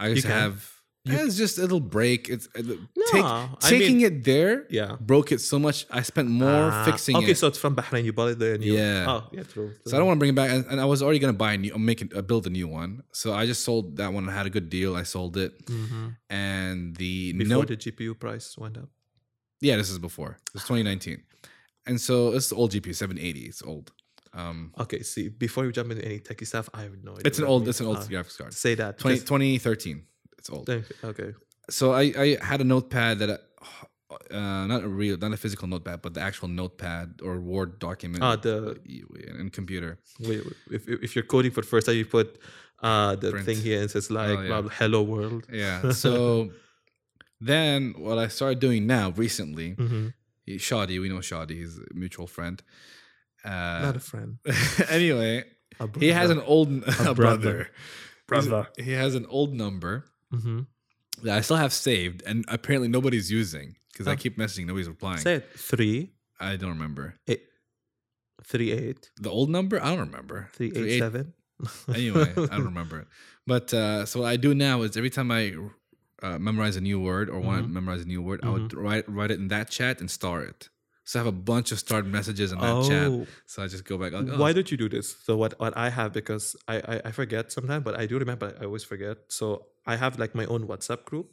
I 0.00 0.08
used 0.08 0.22
to 0.22 0.28
can. 0.28 0.40
have. 0.40 0.77
You- 1.10 1.26
it's 1.26 1.36
just 1.36 1.58
a 1.58 1.62
little 1.62 1.80
break. 1.80 2.28
It's 2.28 2.46
uh, 2.54 2.62
take, 3.12 3.24
I 3.24 3.48
taking 3.60 3.96
mean- 3.98 4.06
it 4.06 4.24
there. 4.24 4.66
Yeah. 4.70 4.96
broke 5.00 5.32
it 5.32 5.40
so 5.40 5.58
much. 5.58 5.86
I 5.90 6.02
spent 6.02 6.28
more 6.28 6.48
Ah, 6.72 6.84
fixing 6.84 7.16
okay, 7.16 7.24
it. 7.24 7.28
Okay, 7.28 7.34
so 7.34 7.46
it's 7.46 7.58
from 7.58 7.74
Bahrain. 7.76 8.04
You 8.04 8.12
bought 8.12 8.30
it 8.30 8.38
there. 8.38 8.54
And 8.54 8.62
you, 8.64 8.74
Yeah. 8.74 9.06
Oh, 9.08 9.28
yeah, 9.32 9.42
true. 9.42 9.72
So 9.86 9.96
I 9.96 9.98
don't 9.98 10.06
want 10.06 10.16
to 10.18 10.20
bring 10.20 10.30
it 10.30 10.34
back, 10.36 10.50
and, 10.50 10.64
and 10.66 10.80
I 10.80 10.84
was 10.84 11.02
already 11.02 11.18
gonna 11.18 11.32
buy 11.46 11.52
a 11.54 11.58
new, 11.58 11.74
uh, 11.74 11.78
make 11.78 12.00
it, 12.02 12.14
uh, 12.16 12.22
build 12.22 12.46
a 12.46 12.50
new 12.50 12.68
one. 12.68 13.02
So 13.12 13.32
I 13.32 13.46
just 13.46 13.62
sold 13.64 13.96
that 13.96 14.12
one. 14.12 14.28
I 14.28 14.32
had 14.32 14.46
a 14.46 14.50
good 14.50 14.68
deal. 14.70 14.94
I 14.96 15.04
sold 15.04 15.36
it, 15.36 15.66
Mhm. 15.66 16.16
and 16.30 16.96
the 16.96 17.32
Before 17.32 17.48
note. 17.64 17.68
the 17.68 17.76
GPU 17.76 18.14
price 18.18 18.56
went 18.58 18.76
up. 18.76 18.88
yeah, 19.60 19.76
this 19.76 19.90
is 19.90 19.98
before. 19.98 20.32
It 20.48 20.54
was 20.54 20.62
2019, 20.64 21.22
and 21.86 22.00
so 22.00 22.32
it's 22.34 22.48
the 22.50 22.56
old 22.56 22.70
GPU 22.72 22.94
780. 22.94 23.46
It's 23.46 23.62
old. 23.62 23.92
Um, 24.34 24.72
Okay, 24.78 25.02
see, 25.02 25.28
before 25.28 25.64
you 25.64 25.72
jump 25.72 25.90
into 25.90 26.04
any 26.04 26.20
techie 26.20 26.46
stuff, 26.46 26.68
I 26.74 26.82
have 26.82 26.92
no 27.02 27.12
idea. 27.12 27.22
it's 27.24 27.38
an 27.38 27.46
old. 27.46 27.66
It's 27.66 27.80
an 27.80 27.86
old 27.86 27.96
Uh, 27.96 28.02
graphics 28.12 28.36
card. 28.36 28.52
Say 28.52 28.74
that. 28.76 28.98
20, 28.98 29.20
2013. 29.20 30.02
It's 30.38 30.50
old. 30.50 30.68
Okay. 31.04 31.34
So 31.70 31.92
I, 31.92 32.02
I 32.16 32.38
had 32.42 32.60
a 32.60 32.64
notepad 32.64 33.18
that, 33.18 33.30
I, 33.30 33.36
uh, 34.34 34.66
not 34.66 34.82
a 34.84 34.88
real, 34.88 35.16
not 35.18 35.32
a 35.32 35.36
physical 35.36 35.68
notepad, 35.68 36.00
but 36.02 36.14
the 36.14 36.20
actual 36.20 36.48
notepad 36.48 37.20
or 37.22 37.38
Word 37.40 37.78
document. 37.78 38.22
Ah, 38.24 38.36
the 38.36 38.78
in 39.38 39.50
computer. 39.50 39.98
wait, 40.20 40.42
if 40.70 40.88
if 40.88 41.14
you're 41.14 41.24
coding 41.34 41.50
for 41.50 41.60
the 41.60 41.66
first 41.66 41.86
time, 41.86 41.96
you 41.96 42.06
put 42.06 42.38
uh 42.82 43.16
the 43.16 43.30
Print. 43.32 43.46
thing 43.46 43.58
here 43.58 43.80
and 43.82 43.90
says 43.90 44.10
like 44.10 44.38
Oh, 44.38 44.42
yeah. 44.42 44.68
"Hello 44.78 45.02
World." 45.02 45.46
Yeah. 45.52 45.92
So 46.04 46.50
then 47.40 47.94
what 47.98 48.18
I 48.18 48.28
started 48.28 48.60
doing 48.60 48.86
now 48.86 49.10
recently, 49.10 49.74
Mhm. 49.74 50.14
Shadi, 50.48 50.98
we 51.00 51.08
know 51.10 51.18
Shadi, 51.18 51.50
he's 51.60 51.76
a 51.78 51.82
mutual 51.94 52.26
friend. 52.26 52.62
Uh, 53.44 53.80
Not 53.82 53.96
a 53.96 54.00
friend. 54.00 54.38
anyway, 54.88 55.44
A 55.80 55.88
he 56.00 56.08
has 56.12 56.30
an 56.30 56.40
old 56.40 56.68
a 57.06 57.14
brother. 57.14 57.14
brother. 57.14 57.70
Brother. 58.26 58.68
He 58.78 58.92
has 58.92 59.14
an 59.14 59.26
old 59.28 59.54
number 59.54 60.04
Mhm. 60.32 60.66
that 61.22 61.36
I 61.36 61.40
still 61.40 61.56
have 61.56 61.72
saved, 61.72 62.22
and 62.26 62.44
apparently 62.48 62.88
nobody's 62.88 63.30
using 63.30 63.76
because 63.92 64.06
I 64.06 64.12
Oh. 64.12 64.16
keep 64.16 64.36
messaging, 64.38 64.66
nobody's 64.66 64.88
replying. 64.88 65.18
Say 65.18 65.36
it. 65.36 65.48
Three, 65.56 66.12
I 66.38 66.56
don't 66.56 66.70
remember 66.70 67.14
eight, 67.26 67.42
three, 68.44 68.70
eight, 68.72 69.10
the 69.20 69.30
old 69.30 69.50
number. 69.50 69.82
I 69.82 69.90
don't 69.90 70.06
remember. 70.10 70.48
three, 70.52 70.70
Three, 70.70 70.82
eight, 70.90 70.94
eight- 70.94 70.98
seven. 71.00 71.32
Anyway, 71.88 72.30
I 72.36 72.56
don't 72.56 72.64
remember 72.66 73.00
it. 73.00 73.08
But 73.46 73.74
uh, 73.74 74.06
so 74.06 74.20
what 74.20 74.28
I 74.28 74.36
do 74.36 74.54
now 74.54 74.82
is 74.82 74.96
every 74.96 75.10
time 75.10 75.30
I 75.32 75.54
uh, 76.22 76.38
memorize 76.38 76.76
a 76.76 76.80
new 76.80 77.00
word 77.00 77.28
or 77.30 77.40
want 77.40 77.62
to 77.64 77.68
memorize 77.68 78.02
a 78.02 78.04
new 78.04 78.22
word, 78.22 78.40
I 78.44 78.50
would 78.50 78.72
write 78.74 79.08
write 79.08 79.30
it 79.32 79.40
in 79.40 79.48
that 79.48 79.68
chat 79.70 80.00
and 80.00 80.08
star 80.10 80.42
it. 80.44 80.68
So 81.04 81.18
I 81.18 81.24
have 81.24 81.26
a 81.26 81.32
bunch 81.32 81.72
of 81.72 81.78
starred 81.78 82.06
messages 82.06 82.52
in 82.52 82.58
that 82.60 82.84
chat. 82.86 83.06
Oh, 83.08 83.26
So 83.46 83.62
I 83.62 83.66
just 83.66 83.84
go 83.86 83.96
back. 83.98 84.12
Like, 84.12 84.28
oh, 84.28 84.38
why 84.38 84.52
don't 84.52 84.70
you 84.70 84.76
do 84.76 84.88
this? 84.90 85.16
So 85.24 85.36
what 85.36 85.58
what 85.58 85.74
I 85.76 85.88
have 85.90 86.12
because 86.12 86.54
I, 86.68 86.76
I 86.92 87.00
I 87.06 87.10
forget 87.12 87.50
sometimes, 87.50 87.82
but 87.82 87.98
I 87.98 88.04
do 88.06 88.18
remember. 88.18 88.54
I 88.60 88.64
always 88.66 88.84
forget. 88.84 89.16
So 89.28 89.66
I 89.88 89.96
have 89.96 90.18
like 90.18 90.34
my 90.34 90.44
own 90.44 90.68
WhatsApp 90.68 91.04
group. 91.04 91.30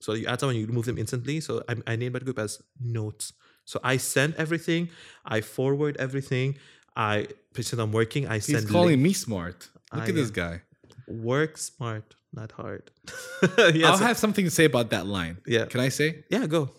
So 0.00 0.14
you 0.14 0.26
add 0.26 0.40
someone, 0.40 0.56
you 0.56 0.66
remove 0.66 0.86
them 0.86 0.98
instantly. 0.98 1.40
So 1.40 1.62
I, 1.68 1.76
I 1.86 1.96
name 1.96 2.12
that 2.14 2.24
group 2.24 2.38
as 2.38 2.62
notes. 2.80 3.34
So 3.66 3.78
I 3.84 3.98
send 3.98 4.34
everything. 4.36 4.88
I 5.24 5.42
forward 5.42 5.98
everything. 5.98 6.56
I 6.96 7.28
since 7.54 7.72
I'm 7.74 7.92
working, 7.92 8.26
I 8.26 8.38
send. 8.38 8.60
He's 8.62 8.70
calling 8.70 9.00
me 9.02 9.12
smart. 9.12 9.68
Look 9.92 10.04
I 10.04 10.08
at 10.08 10.14
this 10.14 10.30
guy. 10.30 10.62
work 11.06 11.58
smart, 11.58 12.14
not 12.32 12.52
hard. 12.52 12.90
I'll 13.58 13.98
have 13.98 14.18
something 14.18 14.44
to 14.44 14.50
say 14.50 14.64
about 14.64 14.90
that 14.90 15.06
line. 15.06 15.38
Yeah. 15.46 15.66
Can 15.66 15.80
I 15.80 15.90
say? 15.90 16.24
Yeah, 16.30 16.46
go. 16.46 16.70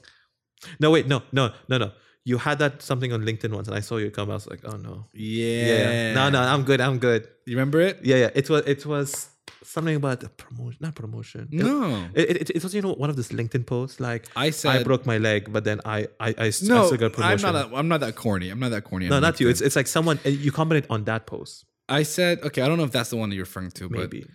No, 0.80 0.92
wait, 0.92 1.08
no, 1.08 1.24
no, 1.32 1.54
no, 1.70 1.78
no. 1.78 1.92
You 2.24 2.38
had 2.38 2.60
that 2.60 2.82
something 2.82 3.12
on 3.14 3.24
LinkedIn 3.24 3.52
once, 3.54 3.68
and 3.68 3.76
I 3.76 3.80
saw 3.80 3.98
you 3.98 4.12
come. 4.12 4.30
I 4.30 4.36
was 4.36 4.48
like, 4.48 4.62
oh 4.64 4.78
no. 4.78 5.06
Yeah. 5.14 5.74
Yeah. 5.74 6.14
No, 6.14 6.30
no, 6.30 6.42
I'm 6.42 6.64
good. 6.64 6.82
I'm 6.82 7.00
good. 7.00 7.28
You 7.46 7.56
remember 7.56 7.82
it? 7.82 8.00
Yeah, 8.04 8.18
yeah. 8.18 8.30
It 8.36 8.50
was 8.50 8.62
it 8.68 8.86
was 8.86 9.31
something 9.64 9.96
about 9.96 10.20
the 10.22 10.30
promotion, 10.30 10.78
not 10.82 10.96
promotion. 10.96 11.48
It- 11.52 11.64
No. 11.64 12.08
It, 12.14 12.30
it, 12.42 12.50
it 12.58 12.64
was 12.64 12.74
you 12.74 12.82
know 12.82 12.94
one 12.94 13.10
of 13.10 13.16
those 13.16 13.30
LinkedIn 13.30 13.66
posts 13.66 14.00
like 14.00 14.28
I 14.36 14.50
said 14.52 14.76
I 14.76 14.84
broke 14.84 15.06
my 15.06 15.18
leg, 15.18 15.52
but 15.54 15.64
then 15.64 15.80
I 15.86 16.08
I 16.20 16.30
I, 16.38 16.50
st- 16.50 16.72
I 16.72 16.86
still 16.86 16.98
got 16.98 17.14
promotion. 17.14 17.46
I'm 17.46 17.54
not. 17.54 17.72
A, 17.72 17.76
I'm 17.76 17.88
not 17.88 18.00
that 18.02 18.16
corny. 18.16 18.50
I'm 18.50 18.60
not 18.60 18.70
that 18.72 18.84
corny. 18.84 19.08
no, 19.08 19.20
not 19.20 19.40
you. 19.40 19.50
It's 19.50 19.62
it's 19.62 19.76
like 19.76 19.88
someone 19.88 20.20
and 20.26 20.36
you 20.36 20.52
commented 20.52 20.86
on 20.90 21.04
that 21.06 21.26
post. 21.26 21.66
I 21.90 22.04
said 22.04 22.42
okay. 22.44 22.62
I 22.64 22.68
don't 22.68 22.78
know 22.78 22.86
if 22.86 22.92
that's 22.92 23.10
the 23.10 23.18
one 23.18 23.30
that 23.30 23.36
you're 23.36 23.44
referring 23.46 23.72
to, 23.72 23.90
Maybe. 23.90 24.26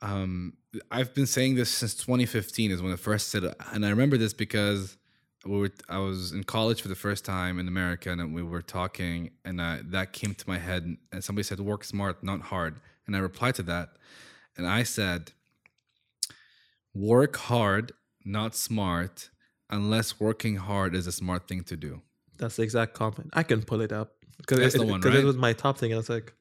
but 0.00 0.08
um, 0.08 0.54
I've 0.90 1.12
been 1.14 1.26
saying 1.26 1.56
this 1.56 1.68
since 1.70 1.94
2015 1.94 2.70
is 2.70 2.80
when 2.80 2.92
I 2.92 2.96
first 2.96 3.28
said 3.28 3.44
it, 3.44 3.54
and 3.72 3.84
I 3.84 3.90
remember 3.90 4.16
this 4.16 4.32
because 4.32 4.96
we 5.44 5.58
were 5.58 5.70
I 5.88 5.98
was 5.98 6.32
in 6.32 6.44
college 6.44 6.80
for 6.82 6.88
the 6.88 6.94
first 6.94 7.24
time 7.24 7.58
in 7.58 7.66
America, 7.68 8.10
and 8.10 8.34
we 8.34 8.42
were 8.42 8.62
talking, 8.62 9.30
and 9.44 9.60
I, 9.60 9.80
that 9.86 10.12
came 10.12 10.34
to 10.34 10.48
my 10.48 10.58
head, 10.58 10.96
and 11.12 11.24
somebody 11.24 11.42
said, 11.42 11.58
"Work 11.60 11.84
smart, 11.84 12.22
not 12.22 12.40
hard," 12.40 12.76
and 13.06 13.16
I 13.16 13.18
replied 13.18 13.56
to 13.56 13.62
that, 13.64 13.90
and 14.56 14.66
I 14.66 14.82
said, 14.82 15.32
"Work 16.94 17.36
hard, 17.36 17.92
not 18.24 18.54
smart, 18.54 19.30
unless 19.68 20.20
working 20.20 20.56
hard 20.56 20.94
is 20.94 21.06
a 21.06 21.12
smart 21.12 21.48
thing 21.48 21.64
to 21.64 21.76
do." 21.76 22.02
That's 22.38 22.56
the 22.56 22.62
exact 22.62 22.94
comment. 22.94 23.30
I 23.32 23.42
can 23.42 23.62
pull 23.62 23.80
it 23.80 23.92
up 23.92 24.14
because 24.38 24.58
That's 24.58 24.74
it, 24.74 24.78
the 24.78 24.86
one, 24.86 25.00
because 25.00 25.14
right? 25.14 25.22
it 25.22 25.26
was 25.26 25.36
my 25.36 25.52
top 25.52 25.78
thing. 25.78 25.92
I 25.92 25.96
was 25.96 26.08
like, 26.08 26.32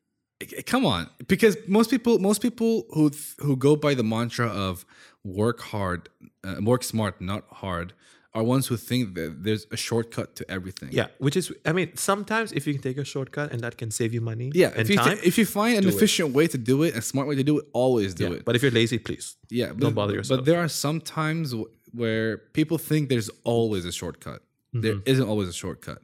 come 0.66 0.86
on 0.86 1.10
because 1.28 1.58
most 1.68 1.90
people 1.90 2.18
most 2.20 2.42
people 2.42 2.86
who 2.92 3.10
th- 3.10 3.36
who 3.40 3.56
go 3.56 3.76
by 3.76 3.94
the 3.94 4.04
mantra 4.04 4.48
of 4.48 4.86
work 5.24 5.60
hard 5.60 6.10
uh, 6.44 6.56
work 6.62 6.84
smart 6.84 7.20
not 7.20 7.44
hard 7.52 7.94
are 8.36 8.44
ones 8.44 8.68
who 8.68 8.78
think 8.78 9.16
that 9.16 9.30
there's 9.46 9.66
a 9.72 9.78
shortcut 9.88 10.36
to 10.40 10.44
everything 10.56 10.90
yeah, 10.92 11.08
which 11.26 11.36
is 11.36 11.46
I 11.66 11.72
mean 11.78 11.90
sometimes 11.96 12.48
if 12.52 12.68
you 12.68 12.74
can 12.76 12.82
take 12.90 12.98
a 13.06 13.08
shortcut 13.14 13.48
and 13.54 13.60
that 13.66 13.74
can 13.82 13.90
save 14.00 14.12
you 14.14 14.22
money, 14.32 14.48
yeah 14.54 14.68
and 14.76 14.82
if 14.84 14.90
you, 14.92 14.98
time. 14.98 15.08
th- 15.16 15.26
if 15.32 15.36
you 15.40 15.46
find 15.60 15.74
an 15.78 15.84
do 15.84 15.90
it. 15.90 15.96
efficient 15.96 16.30
way 16.38 16.46
to 16.48 16.58
do 16.72 16.84
it 16.84 16.92
a 16.96 17.02
smart 17.02 17.28
way 17.30 17.36
to 17.42 17.44
do 17.44 17.54
it 17.60 17.66
always 17.74 18.14
do 18.14 18.26
yeah. 18.26 18.36
it 18.38 18.46
But 18.46 18.56
if 18.56 18.62
you're 18.64 18.78
lazy, 18.82 19.00
please. 19.08 19.26
yeah 19.50 19.68
but, 19.70 19.80
don't 19.84 19.96
bother 20.02 20.14
yourself. 20.14 20.38
but 20.40 20.46
there 20.50 20.60
are 20.64 20.68
some 20.86 20.98
times 21.02 21.48
w- 21.52 21.70
where 22.02 22.38
people 22.60 22.78
think 22.78 23.02
there's 23.10 23.32
always 23.56 23.84
a 23.86 23.92
shortcut 24.02 24.40
There 24.74 24.96
Mm-hmm. 24.96 25.12
isn't 25.12 25.28
always 25.32 25.50
a 25.56 25.58
shortcut 25.64 26.00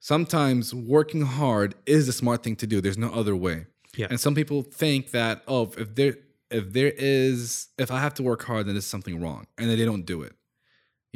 sometimes 0.00 0.74
working 0.74 1.22
hard 1.22 1.74
is 1.86 2.06
the 2.06 2.12
smart 2.12 2.42
thing 2.44 2.56
to 2.56 2.66
do 2.66 2.80
there's 2.80 2.98
no 2.98 3.12
other 3.20 3.34
way 3.46 3.58
Yeah. 3.96 4.08
And 4.10 4.18
some 4.20 4.34
people 4.34 4.60
think 4.62 5.02
that 5.12 5.34
oh, 5.48 5.72
if 5.84 5.88
there 5.98 6.14
if 6.58 6.64
there 6.76 6.92
is 6.96 7.68
if 7.84 7.90
I 7.90 7.98
have 8.04 8.14
to 8.18 8.22
work 8.22 8.42
hard, 8.44 8.62
then 8.66 8.74
there's 8.76 8.86
something 8.96 9.16
wrong, 9.22 9.46
and 9.58 9.64
then 9.70 9.76
they 9.78 9.86
don't 9.92 10.04
do 10.14 10.18
it. 10.22 10.32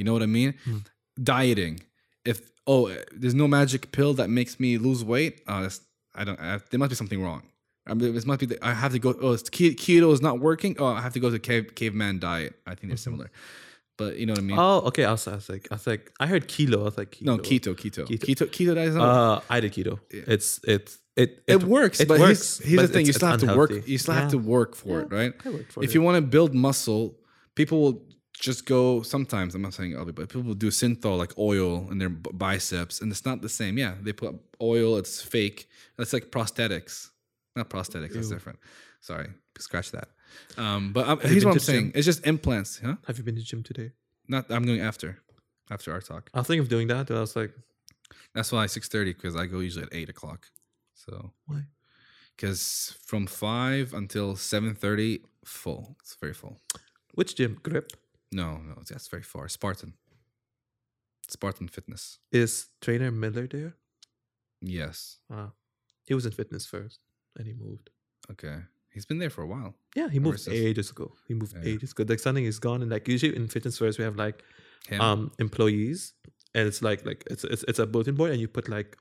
You 0.01 0.05
know 0.05 0.14
what 0.14 0.22
I 0.22 0.26
mean? 0.38 0.55
Hmm. 0.64 0.78
Dieting. 1.22 1.80
If 2.24 2.51
oh, 2.66 2.90
there's 3.12 3.34
no 3.34 3.46
magic 3.46 3.92
pill 3.92 4.14
that 4.14 4.30
makes 4.30 4.59
me 4.59 4.78
lose 4.78 5.05
weight. 5.05 5.42
Uh, 5.46 5.61
that's, 5.64 5.80
I 6.14 6.24
don't. 6.24 6.40
I, 6.40 6.59
there 6.70 6.78
must 6.78 6.88
be 6.88 6.96
something 6.96 7.22
wrong. 7.22 7.42
I 7.86 7.92
mean, 7.92 8.14
this 8.14 8.24
must 8.24 8.40
be. 8.40 8.46
The, 8.46 8.59
I 8.66 8.72
have 8.72 8.92
to 8.92 8.98
go. 8.98 9.11
Oh, 9.11 9.34
keto 9.34 10.12
is 10.16 10.22
not 10.22 10.40
working. 10.40 10.74
Oh, 10.78 10.86
I 10.86 11.03
have 11.03 11.12
to 11.12 11.20
go 11.20 11.28
to 11.28 11.38
cave, 11.38 11.74
caveman 11.74 12.18
diet. 12.18 12.55
I 12.66 12.74
think 12.74 12.88
they're 12.90 12.96
similar, 12.96 13.30
but 13.98 14.16
you 14.16 14.24
know 14.24 14.32
what 14.32 14.38
I 14.38 14.42
mean. 14.51 14.59
Oh, 14.59 14.78
okay. 14.88 15.05
I 15.05 15.12
was, 15.12 15.28
I 15.28 15.34
was 15.34 15.48
like, 15.51 15.68
I 15.70 15.74
was 15.74 15.86
like, 15.86 16.11
I 16.18 16.26
heard 16.26 16.48
kilo. 16.48 16.80
I 16.80 16.84
was 16.84 16.96
like, 16.96 17.11
keto. 17.11 17.24
no, 17.26 17.36
keto, 17.38 17.74
keto, 17.74 18.07
Keto. 18.07 18.24
keto, 18.26 18.46
keto. 18.57 18.74
That 18.74 18.86
is 18.88 18.94
not. 18.94 19.09
Uh, 19.09 19.40
I 19.51 19.61
did 19.61 19.72
keto. 19.74 20.01
It's 20.09 20.61
it's 20.64 20.98
it 21.16 21.42
It, 21.46 21.62
works, 21.64 22.01
it 22.01 22.09
but 22.09 22.20
works, 22.20 22.59
here's, 22.59 22.68
here's 22.68 22.76
but 22.80 22.86
the 22.88 22.92
thing: 22.94 23.07
you 23.07 23.12
still 23.12 23.28
have 23.28 23.42
it's 23.42 23.53
to 23.53 23.57
work. 23.59 23.72
You 23.86 23.98
still 23.98 24.14
have 24.14 24.30
to 24.30 24.38
work 24.38 24.74
for 24.74 25.01
Yeah, 25.01 25.05
it, 25.05 25.12
right? 25.12 25.32
I 25.44 25.51
work 25.51 25.70
for 25.72 25.84
if 25.84 25.90
it. 25.90 25.94
you 25.94 26.01
want 26.03 26.16
to 26.16 26.22
build 26.22 26.55
muscle, 26.55 27.18
people 27.55 27.82
will 27.82 28.03
just 28.41 28.64
go. 28.64 29.03
Sometimes 29.03 29.55
I'm 29.55 29.62
not 29.62 29.74
saying 29.74 29.97
other, 29.97 30.12
but 30.12 30.28
people 30.28 30.55
do 30.55 30.68
synthol 30.68 31.18
like 31.18 31.36
oil 31.38 31.88
in 31.91 31.99
their 31.99 32.09
biceps, 32.09 33.01
and 33.01 33.12
it's 33.12 33.24
not 33.24 33.43
the 33.43 33.49
same. 33.49 33.78
Yeah, 33.78 33.95
they 34.01 34.12
put 34.12 34.34
oil; 34.61 34.97
it's 34.97 35.22
fake. 35.22 35.68
That's 35.97 36.12
like 36.12 36.30
prosthetics, 36.30 37.11
not 37.55 37.68
prosthetics. 37.68 38.14
That's 38.14 38.30
different. 38.30 38.59
Sorry, 39.01 39.28
scratch 39.59 39.93
that. 39.93 40.09
Um, 40.57 40.93
but 40.93 41.09
um, 41.09 41.20
here's 41.20 41.45
what 41.45 41.53
I'm 41.53 41.61
saying: 41.61 41.84
gym? 41.86 41.93
it's 41.95 42.07
just 42.07 42.26
implants, 42.26 42.80
huh? 42.82 42.97
have 43.07 43.18
you 43.18 43.24
been 43.24 43.36
to 43.36 43.43
gym 43.43 43.62
today? 43.62 43.93
Not 44.26 44.51
I'm 44.51 44.64
going 44.64 44.80
after, 44.80 45.18
after 45.70 45.93
our 45.93 46.01
talk. 46.01 46.30
I 46.32 46.43
thinking 46.43 46.61
of 46.61 46.68
doing 46.68 46.88
that, 46.88 47.11
and 47.11 47.18
I 47.18 47.20
was 47.20 47.36
like, 47.36 47.53
That's 48.34 48.51
why 48.51 48.66
six 48.66 48.88
thirty 48.88 49.12
because 49.12 49.36
I 49.36 49.47
go 49.47 49.61
usually 49.61 49.84
at 49.84 49.93
eight 49.93 50.09
o'clock. 50.09 50.47
So 50.95 51.32
why? 51.47 51.64
because 52.36 52.97
from 53.05 53.26
five 53.26 53.93
until 53.93 54.34
seven 54.34 54.74
thirty, 54.74 55.20
full. 55.45 55.97
It's 56.01 56.16
very 56.18 56.32
full. 56.32 56.59
Which 57.14 57.34
gym? 57.34 57.59
Grip 57.62 57.93
No, 58.32 58.58
no, 58.58 58.74
that's 58.88 59.08
very 59.08 59.22
far. 59.22 59.48
Spartan. 59.48 59.94
Spartan 61.28 61.68
Fitness. 61.68 62.18
is 62.32 62.68
trainer 62.80 63.10
Miller 63.10 63.46
there? 63.46 63.74
Yes. 64.60 65.18
Ah, 65.30 65.50
he 66.04 66.14
was 66.14 66.26
in 66.26 66.32
fitness 66.32 66.66
first, 66.66 67.00
and 67.36 67.46
he 67.46 67.52
moved. 67.54 67.90
Okay. 68.30 68.58
He's 68.92 69.06
been 69.06 69.18
there 69.18 69.30
for 69.30 69.42
a 69.42 69.46
while. 69.46 69.74
Yeah, 69.94 70.08
he 70.08 70.18
moved 70.18 70.40
since- 70.40 70.56
ages 70.56 70.90
ago. 70.90 71.14
He 71.28 71.34
moved 71.34 71.54
Yeah. 71.56 71.62
ages 71.72 71.92
ago. 71.92 72.04
Like 72.08 72.18
something 72.18 72.44
is 72.44 72.58
gone, 72.58 72.82
and 72.82 72.90
like 72.90 73.06
usually 73.08 73.34
in 73.36 73.46
fitness 73.48 73.78
first 73.78 73.98
we 73.98 74.04
have 74.04 74.16
like 74.16 74.42
Him. 74.88 75.00
um 75.00 75.32
employees, 75.38 76.14
and 76.54 76.66
it's 76.66 76.82
like 76.82 77.06
like 77.06 77.22
it's 77.30 77.44
it's, 77.44 77.62
it's 77.68 77.78
a 77.78 77.86
bulletin 77.86 78.16
board, 78.16 78.32
and 78.32 78.40
you 78.40 78.48
put 78.48 78.68
like 78.68 78.96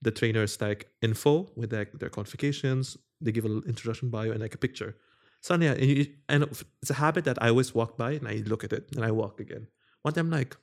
the 0.00 0.10
trainer's 0.10 0.58
like 0.60 0.88
info 1.02 1.50
with 1.56 1.72
like 1.72 1.92
their 1.92 2.08
qualifications. 2.10 2.96
They 3.20 3.32
give 3.32 3.44
a 3.44 3.48
little 3.48 3.68
introduction 3.68 4.08
bio 4.10 4.30
and 4.32 4.40
like 4.40 4.54
a 4.54 4.58
picture. 4.58 4.96
So 5.44 5.54
yeah, 5.56 5.72
and, 5.72 5.84
you, 5.90 6.06
and 6.32 6.40
it's 6.82 6.90
a 6.90 6.94
habit 7.04 7.24
that 7.28 7.38
I 7.44 7.48
always 7.52 7.74
walk 7.74 7.92
by 8.02 8.12
and 8.18 8.26
I 8.26 8.36
look 8.52 8.62
at 8.64 8.72
it 8.72 8.84
and 8.96 9.04
I 9.04 9.10
walk 9.10 9.40
again. 9.40 9.64
One 10.02 10.14
time, 10.14 10.30
like 10.30 10.56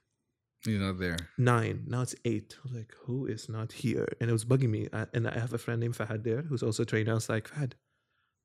You're 0.66 0.80
not 0.88 0.98
there. 0.98 1.18
nine. 1.38 1.78
Now 1.94 2.02
it's 2.06 2.16
eight. 2.32 2.50
I 2.58 2.62
was 2.64 2.74
like, 2.80 2.92
who 3.06 3.18
is 3.28 3.44
not 3.58 3.70
here? 3.84 4.08
And 4.20 4.26
it 4.30 4.34
was 4.34 4.44
bugging 4.52 4.72
me. 4.78 4.88
I, 4.92 5.06
and 5.14 5.28
I 5.28 5.38
have 5.44 5.54
a 5.54 5.60
friend 5.66 5.80
named 5.82 5.96
Fahad 6.00 6.24
there 6.24 6.42
who's 6.42 6.64
also 6.64 6.82
a 6.82 6.86
trainer. 6.92 7.12
I 7.12 7.16
was 7.22 7.30
like, 7.30 7.46
Fahad, 7.52 7.74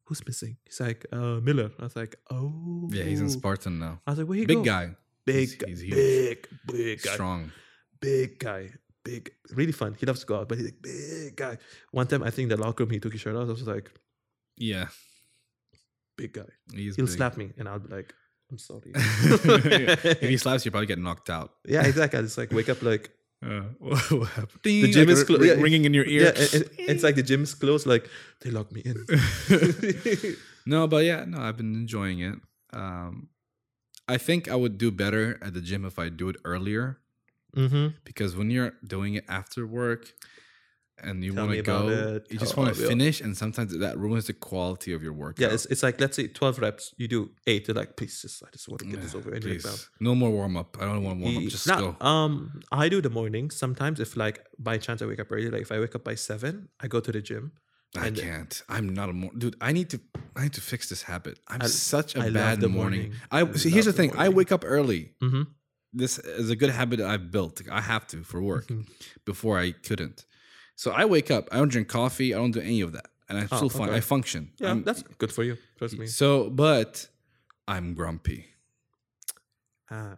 who's 0.07 0.23
missing? 0.27 0.59
He's 0.67 0.79
like, 0.79 1.07
uh, 1.11 1.41
Miller. 1.49 1.71
I 1.81 1.85
was 1.85 1.97
like, 1.97 2.17
oh. 2.31 2.89
Yeah, 2.93 3.05
he's 3.05 3.23
in 3.23 3.31
Spartan 3.31 3.79
now. 3.79 3.95
I 4.07 4.11
was 4.11 4.19
like, 4.19 4.29
where 4.29 4.39
he 4.39 4.45
Big 4.47 4.59
go? 4.59 4.63
guy. 4.65 4.87
Big, 5.25 5.37
He's- 5.49 5.55
guy, 5.55 5.69
he's 5.71 5.81
huge. 5.81 5.95
big, 5.95 6.49
big 6.67 7.03
guy, 7.03 7.15
Strong. 7.15 7.51
big 8.01 8.39
guy, 8.39 8.71
big, 9.05 9.31
really 9.53 9.73
fun. 9.73 9.97
He 9.99 10.05
loves 10.07 10.21
to 10.21 10.27
go 10.27 10.37
out, 10.41 10.49
but 10.51 10.59
he's 10.59 10.67
like 10.69 10.83
big 10.83 11.35
guy. 11.35 11.57
One 11.93 12.07
time, 12.07 12.23
I 12.23 12.31
think 12.31 12.51
the 12.51 12.57
locker 12.59 12.85
room, 12.85 12.91
he 12.91 13.01
took 13.01 13.13
his 13.13 13.23
shirt 13.23 13.35
off. 13.37 13.49
I 13.49 13.53
was 13.53 13.67
like, 13.67 13.91
Yeah. 14.59 14.89
Big 16.17 16.33
guy. 16.33 16.43
He's 16.73 16.97
He'll 16.97 17.07
big. 17.07 17.15
slap 17.15 17.37
me, 17.37 17.53
and 17.59 17.69
I'll 17.69 17.79
be 17.79 17.95
like, 17.95 18.15
I'm 18.51 18.59
sorry. 18.59 18.93
if 18.95 20.21
he 20.21 20.37
slaps 20.45 20.65
you, 20.65 20.71
probably 20.71 20.87
get 20.87 20.99
knocked 20.99 21.31
out. 21.31 21.53
yeah, 21.67 21.85
exactly. 21.87 22.19
I 22.19 22.23
just 22.23 22.39
like 22.39 22.53
wake 22.53 22.69
up 22.69 22.83
like 22.83 23.11
Uh, 23.45 23.61
what 23.81 24.29
happened? 24.31 24.61
the 24.63 24.91
gym 24.91 25.11
is 25.11 25.23
clo- 25.23 25.39
yeah, 25.43 25.53
ringing 25.55 25.85
in 25.85 25.93
your 25.93 26.07
ear. 26.07 26.23
yeah. 26.23 26.29
it- 26.35 26.55
it- 26.55 26.71
it's 26.79 27.03
like 27.03 27.17
the 27.17 27.23
gym's 27.23 27.55
closed. 27.55 27.87
Like 27.87 28.09
they 28.41 28.51
locked 28.51 28.73
me 28.73 28.81
in. 28.85 29.05
no, 30.67 30.87
but 30.87 31.05
yeah, 31.05 31.25
no, 31.27 31.39
I've 31.41 31.57
been 31.57 31.75
enjoying 31.75 32.21
it. 32.21 32.37
Um, 32.73 33.29
I 34.09 34.17
think 34.19 34.49
I 34.51 34.55
would 34.57 34.79
do 34.79 34.91
better 34.91 35.39
at 35.43 35.55
the 35.55 35.61
gym 35.61 35.85
if 35.85 35.99
I 35.99 36.09
do 36.09 36.29
it 36.29 36.37
earlier 36.45 36.99
mm-hmm. 37.55 37.89
because 38.05 38.37
when 38.37 38.51
you're 38.51 38.75
doing 38.87 39.15
it 39.15 39.25
after 39.29 39.67
work 39.67 40.13
and 41.03 41.23
you 41.25 41.35
want 41.35 41.51
to 41.53 41.63
go, 41.63 41.89
it. 41.89 42.27
you 42.31 42.39
just 42.39 42.57
want 42.57 42.75
to 42.75 42.87
finish, 42.87 43.21
and 43.21 43.37
sometimes 43.37 43.77
that 43.77 43.99
ruins 43.99 44.27
the 44.27 44.33
quality 44.33 44.93
of 44.93 45.03
your 45.03 45.13
work. 45.13 45.39
Yeah, 45.39 45.49
it's, 45.49 45.67
it's 45.67 45.83
like 45.83 46.01
let's 46.01 46.17
say 46.17 46.29
twelve 46.29 46.59
reps. 46.59 46.95
You 46.97 47.09
do 47.09 47.31
eight. 47.47 47.67
They're 47.67 47.75
like, 47.75 47.97
please, 47.97 48.23
just 48.23 48.43
I 48.43 48.49
just 48.51 48.69
want 48.69 48.81
to 48.81 48.87
get 48.87 49.03
this 49.03 49.15
over. 49.15 49.31
And 49.33 49.43
please. 49.43 49.89
No 50.01 50.15
more 50.15 50.31
warm 50.31 50.57
up. 50.57 50.77
I 50.81 50.85
don't 50.87 51.03
want 51.05 51.19
to 51.19 51.25
warm 51.25 51.37
up. 51.37 51.43
Just 51.45 51.67
nah, 51.67 51.81
go. 51.81 52.07
Um, 52.07 52.61
I 52.73 52.89
do 52.89 53.01
the 53.01 53.11
morning. 53.11 53.51
Sometimes, 53.51 54.01
if 54.01 54.17
like 54.17 54.41
by 54.59 54.79
chance 54.79 55.03
I 55.03 55.07
wake 55.07 55.21
up 55.21 55.31
early, 55.31 55.51
like 55.51 55.63
if 55.63 55.73
I 55.73 55.79
wake 55.81 55.95
up 55.95 56.05
by 56.05 56.15
seven, 56.15 56.69
I 56.81 56.89
go 56.89 57.01
to 57.01 57.13
the 57.13 57.21
gym. 57.21 57.53
I 57.99 58.11
can't. 58.11 58.63
I'm 58.69 58.93
not 58.93 59.09
a 59.09 59.13
mor- 59.13 59.31
dude. 59.37 59.57
I 59.61 59.73
need 59.73 59.91
to. 59.91 60.01
I 60.35 60.43
need 60.45 60.55
to 60.55 60.61
fix 60.61 60.89
this 60.89 61.03
habit. 61.03 61.39
I'm 61.49 61.63
I- 61.63 61.67
such 61.67 62.15
a 62.17 62.21
I 62.21 62.31
bad 62.31 62.61
the 62.61 62.69
morning. 62.69 63.01
morning. 63.01 63.19
I 63.31 63.41
I 63.43 63.53
see. 63.53 63.71
Here's 63.71 63.85
the 63.87 63.93
the 63.93 63.97
thing. 63.99 64.13
I 64.17 64.29
wake 64.29 64.53
up 64.53 64.65
early. 64.67 65.13
Mm-hmm. 65.23 65.43
This 65.93 66.19
is 66.19 66.51
a 66.51 66.57
good 66.57 66.71
habit 66.71 66.99
that 66.99 67.09
I've 67.09 67.31
built. 67.31 67.63
I 67.71 67.81
have 67.81 68.07
to 68.09 68.23
for 68.23 68.43
work. 68.43 68.67
Mhm. 68.69 68.87
Before 69.25 69.59
I 69.59 69.73
couldn't. 69.73 70.27
So 70.77 70.91
I 70.93 71.05
wake 71.07 71.31
up. 71.31 71.49
I 71.53 71.57
don't 71.57 71.69
drink 71.71 71.89
coffee. 71.89 72.33
I 72.35 72.39
don't 72.39 72.53
do 72.53 72.61
any 72.61 72.81
of 72.83 72.93
that, 72.93 73.07
and 73.29 73.39
I 73.39 73.47
Oh, 73.51 73.57
still 73.57 73.69
fun. 73.71 73.89
okay. 73.89 73.97
I 73.99 74.01
function. 74.01 74.53
Yeah, 74.59 74.69
I'm- 74.69 74.85
that's 74.85 75.03
good 75.19 75.33
for 75.33 75.43
you. 75.43 75.57
Trust 75.79 75.99
me. 75.99 76.07
so. 76.07 76.51
But 76.51 77.09
I'm 77.67 77.95
grumpy. 77.95 78.47
Ah, 79.91 80.17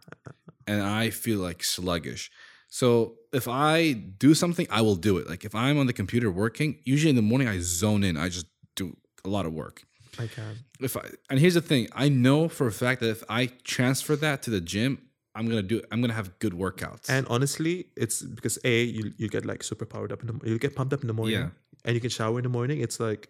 and 0.67 0.83
I 0.83 1.11
feel 1.11 1.39
like 1.41 1.63
sluggish. 1.63 2.31
So 2.71 3.17
if 3.33 3.47
I 3.49 3.93
do 3.93 4.35
something, 4.35 4.67
I 4.71 4.81
will 4.83 4.97
do 4.97 5.19
it. 5.19 5.29
Like 5.29 5.45
if 5.45 5.55
I'm 5.55 5.79
on 5.79 5.87
the 5.87 5.93
computer 5.93 6.31
working, 6.31 6.79
usually 6.85 7.11
in 7.11 7.17
the 7.17 7.23
morning 7.23 7.49
I 7.49 7.59
zone 7.61 8.03
in. 8.05 8.17
I 8.17 8.29
just 8.29 8.47
do 8.77 8.97
a 9.25 9.29
lot 9.29 9.47
of 9.47 9.53
work. 9.53 9.85
I 10.19 10.27
can. 10.27 10.59
If 10.81 10.97
I 10.97 11.03
and 11.31 11.39
here's 11.39 11.55
the 11.55 11.61
thing, 11.63 11.89
I 11.93 12.09
know 12.09 12.49
for 12.49 12.67
a 12.67 12.73
fact 12.73 13.01
that 13.01 13.11
if 13.11 13.23
I 13.29 13.47
transfer 13.65 14.17
that 14.17 14.43
to 14.43 14.51
the 14.51 14.61
gym, 14.61 15.03
I'm 15.39 15.47
gonna 15.49 15.63
do. 15.73 15.77
I'm 15.91 16.01
gonna 16.03 16.19
have 16.21 16.29
good 16.45 16.55
workouts. 16.65 17.09
And 17.09 17.27
honestly, 17.35 17.75
it's 18.05 18.17
because 18.23 18.57
a 18.65 18.77
you 18.97 19.05
you 19.23 19.29
get 19.37 19.45
like 19.51 19.63
super 19.71 19.87
powered 19.95 20.13
up 20.13 20.21
in 20.23 20.27
the 20.29 20.35
you 20.51 20.59
get 20.59 20.75
pumped 20.79 20.93
up 20.97 21.03
in 21.05 21.09
the 21.13 21.19
morning, 21.21 21.41
Yeah. 21.41 21.85
and 21.85 21.95
you 21.97 22.01
can 22.01 22.11
shower 22.19 22.37
in 22.41 22.45
the 22.49 22.55
morning. 22.59 22.79
It's 22.87 22.99
like, 23.09 23.23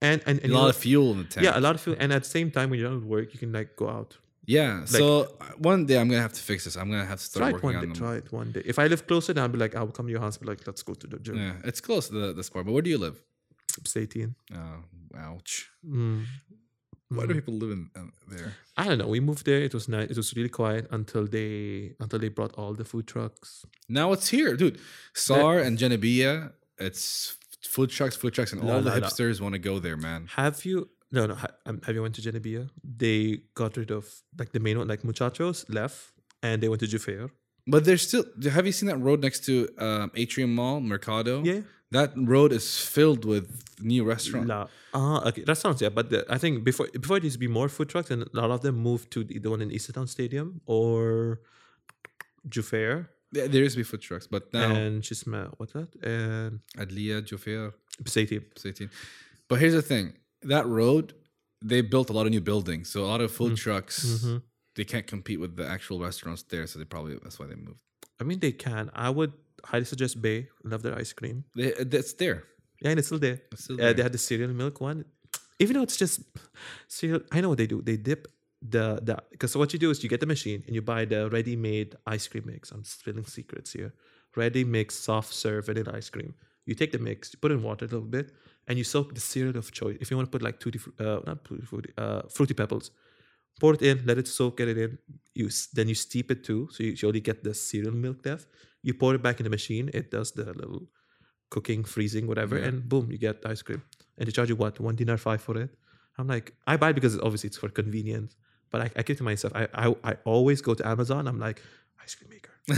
and 0.00 0.22
and, 0.28 0.38
a 0.38 0.42
and 0.42 0.50
you 0.50 0.56
lot 0.58 0.62
know- 0.64 0.68
of 0.74 0.76
fuel 0.76 1.08
in 1.12 1.18
the 1.18 1.28
tank. 1.32 1.44
yeah, 1.46 1.58
a 1.58 1.62
lot 1.66 1.74
of 1.76 1.80
fuel. 1.84 1.96
And 2.02 2.12
at 2.12 2.22
the 2.26 2.30
same 2.38 2.48
time, 2.56 2.66
when 2.70 2.78
you're 2.78 2.88
done 2.90 2.98
with 3.00 3.08
work, 3.16 3.26
you 3.34 3.38
can 3.44 3.52
like 3.58 3.70
go 3.82 3.86
out. 3.98 4.10
yeah. 4.58 4.84
so 4.86 5.06
uh, 5.40 5.44
one 5.70 5.80
day 5.88 5.96
I'm 6.00 6.08
gonna 6.10 6.22
have 6.28 6.36
to 6.40 6.44
fix 6.50 6.58
this. 6.66 6.74
I'm 6.80 6.88
gonna 6.92 7.04
have 7.12 7.20
to 7.24 7.26
start 7.32 7.42
Try 7.42 7.48
it 7.50 7.54
working 7.54 7.68
one 7.68 7.76
on 7.76 7.82
day. 7.82 7.86
them. 7.88 8.02
Try 8.04 8.14
it 8.22 8.28
one 8.40 8.48
day. 8.54 8.62
If 8.72 8.78
I 8.82 8.86
live 8.92 9.02
closer, 9.10 9.30
then 9.34 9.42
I'll 9.44 9.54
be 9.56 9.60
like, 9.64 9.74
I'll 9.78 9.92
come 9.98 10.06
to 10.08 10.12
your 10.16 10.20
house. 10.26 10.36
Be 10.38 10.46
like, 10.52 10.62
let's 10.68 10.82
go 10.88 10.94
to 11.02 11.06
the 11.12 11.18
gym. 11.24 11.36
Yeah, 11.36 11.68
it's 11.70 11.80
close 11.88 12.04
to 12.08 12.14
the, 12.22 12.28
the 12.38 12.44
sport. 12.48 12.62
But 12.66 12.72
where 12.74 12.82
do 12.88 12.90
you 12.94 12.98
live? 13.06 13.16
18. 13.94 14.34
Oh, 14.54 14.58
ouch. 15.26 15.52
Mm. 15.86 16.24
Why 17.10 17.24
do 17.26 17.32
Mm. 17.32 17.38
people 17.40 17.54
live 17.62 17.70
in 17.76 17.82
uh, 17.96 18.00
there? 18.28 18.54
I 18.76 18.84
don't 18.88 18.98
know. 18.98 19.08
We 19.08 19.20
moved 19.20 19.44
there. 19.46 19.60
It 19.68 19.72
was 19.78 19.88
nice. 19.88 20.10
It 20.10 20.16
was 20.16 20.36
really 20.36 20.50
quiet 20.60 20.86
until 20.90 21.24
they 21.26 21.94
until 22.00 22.18
they 22.18 22.28
brought 22.38 22.52
all 22.60 22.72
the 22.74 22.84
food 22.84 23.06
trucks. 23.06 23.64
Now 23.88 24.12
it's 24.14 24.28
here, 24.28 24.52
dude. 24.56 24.78
SAR 25.14 25.58
and 25.66 25.78
Janabiya, 25.78 26.52
it's 26.78 27.36
food 27.74 27.90
trucks, 27.90 28.14
food 28.16 28.34
trucks, 28.34 28.52
and 28.52 28.62
La, 28.62 28.74
all 28.74 28.82
the 28.82 28.90
la. 28.90 28.96
hipsters 29.00 29.40
want 29.40 29.54
to 29.54 29.58
go 29.70 29.74
there, 29.78 29.96
man. 29.96 30.28
Have 30.36 30.64
you? 30.68 30.88
No, 31.10 31.22
no. 31.30 31.34
Ha, 31.42 31.46
um, 31.66 31.80
have 31.86 31.94
you 31.96 32.02
went 32.02 32.14
to 32.16 32.22
Janabiya? 32.26 32.68
They 33.02 33.40
got 33.54 33.76
rid 33.78 33.90
of 33.90 34.04
like 34.38 34.52
the 34.52 34.60
main 34.60 34.76
one, 34.78 34.86
like 34.92 35.02
Muchachos 35.02 35.64
left, 35.70 35.98
and 36.42 36.62
they 36.62 36.68
went 36.68 36.80
to 36.84 36.86
Jufair. 36.94 37.30
But 37.66 37.84
there's 37.86 38.02
still. 38.08 38.24
Have 38.56 38.66
you 38.66 38.72
seen 38.72 38.88
that 38.92 38.98
road 38.98 39.20
next 39.22 39.40
to 39.46 39.68
um, 39.78 40.10
Atrium 40.14 40.54
Mall, 40.54 40.80
Mercado? 40.80 41.42
Yeah. 41.42 41.60
That 41.90 42.12
road 42.16 42.52
is 42.52 42.78
filled 42.78 43.24
with 43.24 43.46
new 43.80 44.04
restaurants. 44.04 44.48
La, 44.48 44.66
ah, 44.92 45.28
okay. 45.28 45.42
That 45.44 45.56
sounds 45.56 45.80
yeah. 45.80 45.88
But 45.88 46.10
the, 46.10 46.26
I 46.28 46.36
think 46.36 46.64
before 46.64 46.86
before 47.00 47.16
it 47.16 47.24
used 47.24 47.34
to 47.36 47.38
be 47.40 47.48
more 47.48 47.68
food 47.68 47.88
trucks, 47.88 48.10
and 48.10 48.22
a 48.22 48.28
lot 48.40 48.50
of 48.50 48.60
them 48.60 48.76
moved 48.76 49.10
to 49.12 49.24
the, 49.24 49.38
the 49.38 49.48
one 49.50 49.62
in 49.62 49.70
Isa 49.70 49.92
Town 49.92 50.06
Stadium 50.06 50.60
or 50.66 51.40
Jufair 52.48 53.08
There 53.32 53.48
there 53.48 53.62
used 53.62 53.74
to 53.74 53.80
be 53.80 53.84
food 53.84 54.02
trucks, 54.02 54.26
but 54.26 54.52
now 54.52 54.70
and 54.70 55.02
Chisma. 55.02 55.52
What's 55.56 55.72
that? 55.72 55.88
And 56.02 56.60
Adlia, 56.76 57.22
Jufair, 57.22 57.72
Besati. 58.02 58.42
18. 58.64 58.90
But 59.48 59.60
here's 59.60 59.74
the 59.74 59.82
thing: 59.82 60.14
that 60.42 60.66
road, 60.66 61.14
they 61.62 61.80
built 61.80 62.10
a 62.10 62.12
lot 62.12 62.26
of 62.26 62.32
new 62.32 62.40
buildings, 62.42 62.90
so 62.90 63.04
a 63.04 63.08
lot 63.14 63.20
of 63.20 63.30
food 63.32 63.56
trucks. 63.56 64.04
Mhm. 64.06 64.42
They 64.76 64.84
can't 64.84 65.06
compete 65.06 65.40
with 65.40 65.56
the 65.56 65.66
actual 65.66 65.98
restaurants 66.00 66.42
there, 66.44 66.66
so 66.66 66.78
they 66.78 66.84
probably 66.84 67.18
that's 67.22 67.38
why 67.38 67.46
they 67.46 67.56
moved. 67.56 67.80
I 68.20 68.24
mean, 68.24 68.40
they 68.40 68.52
can. 68.52 68.90
I 68.94 69.10
would 69.10 69.32
highly 69.64 69.84
suggest 69.84 70.20
Bay. 70.22 70.48
Love 70.64 70.82
their 70.82 70.96
ice 70.98 71.12
cream. 71.12 71.44
They, 71.54 71.72
it's 71.74 72.14
there. 72.14 72.44
Yeah, 72.80 72.90
and 72.90 72.98
it's 72.98 73.08
still 73.08 73.18
there. 73.18 73.40
It's 73.52 73.64
still 73.64 73.76
Uh, 73.76 73.82
there. 73.82 73.94
they 73.94 74.02
had 74.02 74.12
the 74.12 74.18
cereal 74.18 74.50
milk 74.52 74.80
one. 74.80 75.04
Even 75.58 75.74
though 75.74 75.82
it's 75.82 75.96
just 75.96 76.20
cereal, 76.88 77.20
I 77.32 77.40
know 77.40 77.48
what 77.48 77.58
they 77.58 77.66
do. 77.66 77.82
They 77.82 77.96
dip 77.96 78.28
the 78.60 78.98
the 79.02 79.16
because 79.30 79.56
what 79.56 79.72
you 79.72 79.78
do 79.78 79.90
is 79.90 80.02
you 80.02 80.08
get 80.08 80.20
the 80.20 80.26
machine 80.26 80.62
and 80.66 80.74
you 80.74 80.82
buy 80.82 81.04
the 81.04 81.28
ready-made 81.30 81.96
ice 82.06 82.26
cream 82.28 82.44
mix. 82.46 82.70
I'm 82.72 82.84
spilling 82.84 83.24
secrets 83.26 83.72
here. 83.72 83.92
Ready 84.36 84.64
mix 84.64 84.94
soft 84.94 85.32
serve 85.32 85.66
vanilla 85.66 85.92
ice 85.96 86.10
cream. 86.10 86.34
You 86.66 86.74
take 86.74 86.92
the 86.92 86.98
mix, 86.98 87.32
you 87.32 87.38
put 87.40 87.50
in 87.50 87.62
water 87.62 87.86
a 87.86 87.88
little 87.88 88.06
bit, 88.18 88.32
and 88.66 88.76
you 88.78 88.84
soak 88.84 89.14
the 89.14 89.20
cereal 89.20 89.56
of 89.56 89.72
choice. 89.72 89.96
If 90.00 90.10
you 90.10 90.16
want 90.18 90.30
to 90.30 90.30
put 90.38 90.42
like 90.42 90.60
tutti, 90.60 90.78
uh, 91.00 91.20
not 91.26 91.44
tutti 91.44 91.64
frutti, 91.64 91.90
uh, 91.96 92.22
fruity 92.28 92.52
pebbles, 92.54 92.90
pour 93.58 93.72
it 93.74 93.82
in, 93.82 94.04
let 94.04 94.18
it 94.18 94.28
soak, 94.28 94.58
get 94.58 94.68
it 94.68 94.76
in. 94.78 94.98
You 95.34 95.48
then 95.74 95.88
you 95.88 95.94
steep 95.94 96.30
it 96.30 96.44
too, 96.44 96.68
so 96.70 96.82
you, 96.84 96.92
you 96.98 97.08
only 97.08 97.20
get 97.20 97.42
the 97.42 97.54
cereal 97.54 97.92
milk 97.94 98.18
left. 98.26 98.46
You 98.82 98.94
pour 98.94 99.14
it 99.14 99.22
back 99.22 99.40
in 99.40 99.44
the 99.44 99.50
machine. 99.50 99.90
It 99.92 100.10
does 100.10 100.32
the 100.32 100.44
little 100.52 100.86
cooking, 101.50 101.82
freezing, 101.84 102.26
whatever, 102.26 102.58
Yeah. 102.58 102.66
and 102.66 102.88
boom, 102.88 103.10
you 103.10 103.18
get 103.18 103.44
ice 103.46 103.62
cream. 103.62 103.82
And 104.16 104.26
they 104.26 104.32
charge 104.32 104.48
you 104.48 104.56
what 104.56 104.78
one 104.80 104.96
dinar 104.96 105.16
five 105.16 105.40
for 105.42 105.56
it. 105.58 105.70
I'm 106.18 106.26
like, 106.26 106.54
I 106.66 106.76
buy 106.76 106.90
it 106.90 106.94
because 106.94 107.18
obviously 107.18 107.48
it's 107.48 107.56
for 107.58 107.68
convenience. 107.68 108.36
But 108.70 108.80
I, 108.82 108.90
I 108.96 109.02
keep 109.02 109.16
to 109.18 109.22
myself, 109.24 109.52
I, 109.56 109.68
I 109.74 109.94
I 110.04 110.12
always 110.24 110.60
go 110.60 110.74
to 110.74 110.86
Amazon. 110.86 111.26
I'm 111.26 111.38
like, 111.38 111.62
ice 112.02 112.14
cream 112.14 112.30
maker, 112.30 112.52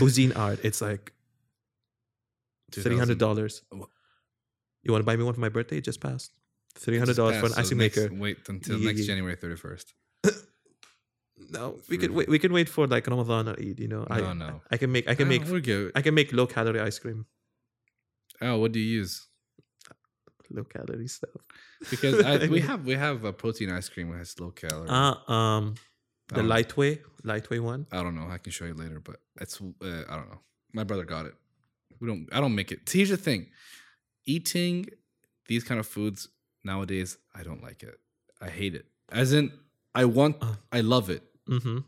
Cuisinart. 0.00 0.58
It's 0.64 0.80
like 0.82 1.12
three 2.72 2.98
hundred 2.98 3.18
dollars. 3.18 3.62
You 4.82 4.92
want 4.92 5.02
to 5.02 5.06
buy 5.06 5.16
me 5.16 5.24
one 5.24 5.34
for 5.34 5.40
my 5.40 5.48
birthday? 5.48 5.78
It 5.78 5.84
just 5.84 6.00
passed. 6.00 6.32
Three 6.74 6.98
hundred 6.98 7.16
dollars 7.16 7.38
for 7.40 7.46
an 7.46 7.52
ice 7.56 7.68
cream 7.68 7.78
next- 7.78 7.96
maker. 7.96 8.14
Wait 8.14 8.38
until 8.48 8.78
Yeah, 8.78 8.86
next 8.88 9.00
yeah. 9.00 9.06
January 9.06 9.36
thirty 9.36 9.56
first. 9.56 9.94
No, 11.48 11.78
we 11.88 11.96
could 11.98 12.10
wait. 12.10 12.28
We 12.28 12.38
can 12.38 12.52
wait 12.52 12.68
for 12.68 12.86
like 12.86 13.06
Ramadan 13.06 13.48
or 13.48 13.52
Eid. 13.58 13.80
You 13.80 13.88
know, 13.88 14.06
I 14.10 14.20
No, 14.20 14.32
no. 14.34 14.60
I 14.70 14.76
can 14.76 14.92
make 14.92 15.08
I 15.08 15.14
can 15.14 15.28
make 15.28 15.44
We're 15.46 15.60
good. 15.60 15.92
I 15.94 16.02
can 16.02 16.14
make 16.14 16.32
low 16.32 16.46
calorie 16.46 16.80
ice 16.80 16.98
cream. 16.98 17.26
Oh, 18.40 18.58
what 18.58 18.72
do 18.72 18.78
you 18.78 18.98
use? 18.98 19.26
Low 20.50 20.64
calorie 20.64 21.08
stuff. 21.08 21.30
Because 21.90 22.22
I, 22.24 22.32
I 22.44 22.46
we 22.46 22.60
have 22.60 22.84
we 22.84 22.94
have 22.94 23.24
a 23.24 23.32
protein 23.32 23.70
ice 23.70 23.88
cream 23.88 24.10
that 24.10 24.18
has 24.18 24.38
low 24.38 24.50
calorie. 24.50 24.88
Uh 24.88 25.14
um 25.32 25.74
the 26.28 26.36
don't 26.36 26.44
know. 26.44 26.50
lightweight 26.50 27.02
lightweight 27.24 27.62
one. 27.62 27.86
I 27.92 28.02
don't 28.02 28.14
know. 28.14 28.28
I 28.28 28.38
can 28.38 28.52
show 28.52 28.64
you 28.64 28.74
later, 28.74 29.00
but 29.00 29.16
it's 29.40 29.60
uh, 29.60 30.02
I 30.08 30.16
don't 30.16 30.28
know. 30.28 30.40
My 30.72 30.84
brother 30.84 31.04
got 31.04 31.26
it. 31.26 31.34
We 32.00 32.08
don't. 32.08 32.28
I 32.32 32.40
don't 32.40 32.54
make 32.54 32.72
it. 32.72 32.88
See, 32.88 32.98
here's 32.98 33.10
the 33.10 33.16
thing: 33.16 33.48
eating 34.24 34.86
these 35.46 35.64
kind 35.64 35.80
of 35.80 35.86
foods 35.86 36.28
nowadays, 36.64 37.18
I 37.34 37.42
don't 37.42 37.62
like 37.62 37.82
it. 37.82 37.98
I 38.40 38.48
hate 38.48 38.74
it. 38.74 38.86
As 39.10 39.32
in, 39.32 39.52
I 39.94 40.04
want. 40.04 40.36
Uh. 40.40 40.54
I 40.72 40.80
love 40.80 41.10
it. 41.10 41.22
Mm-hmm. 41.50 41.78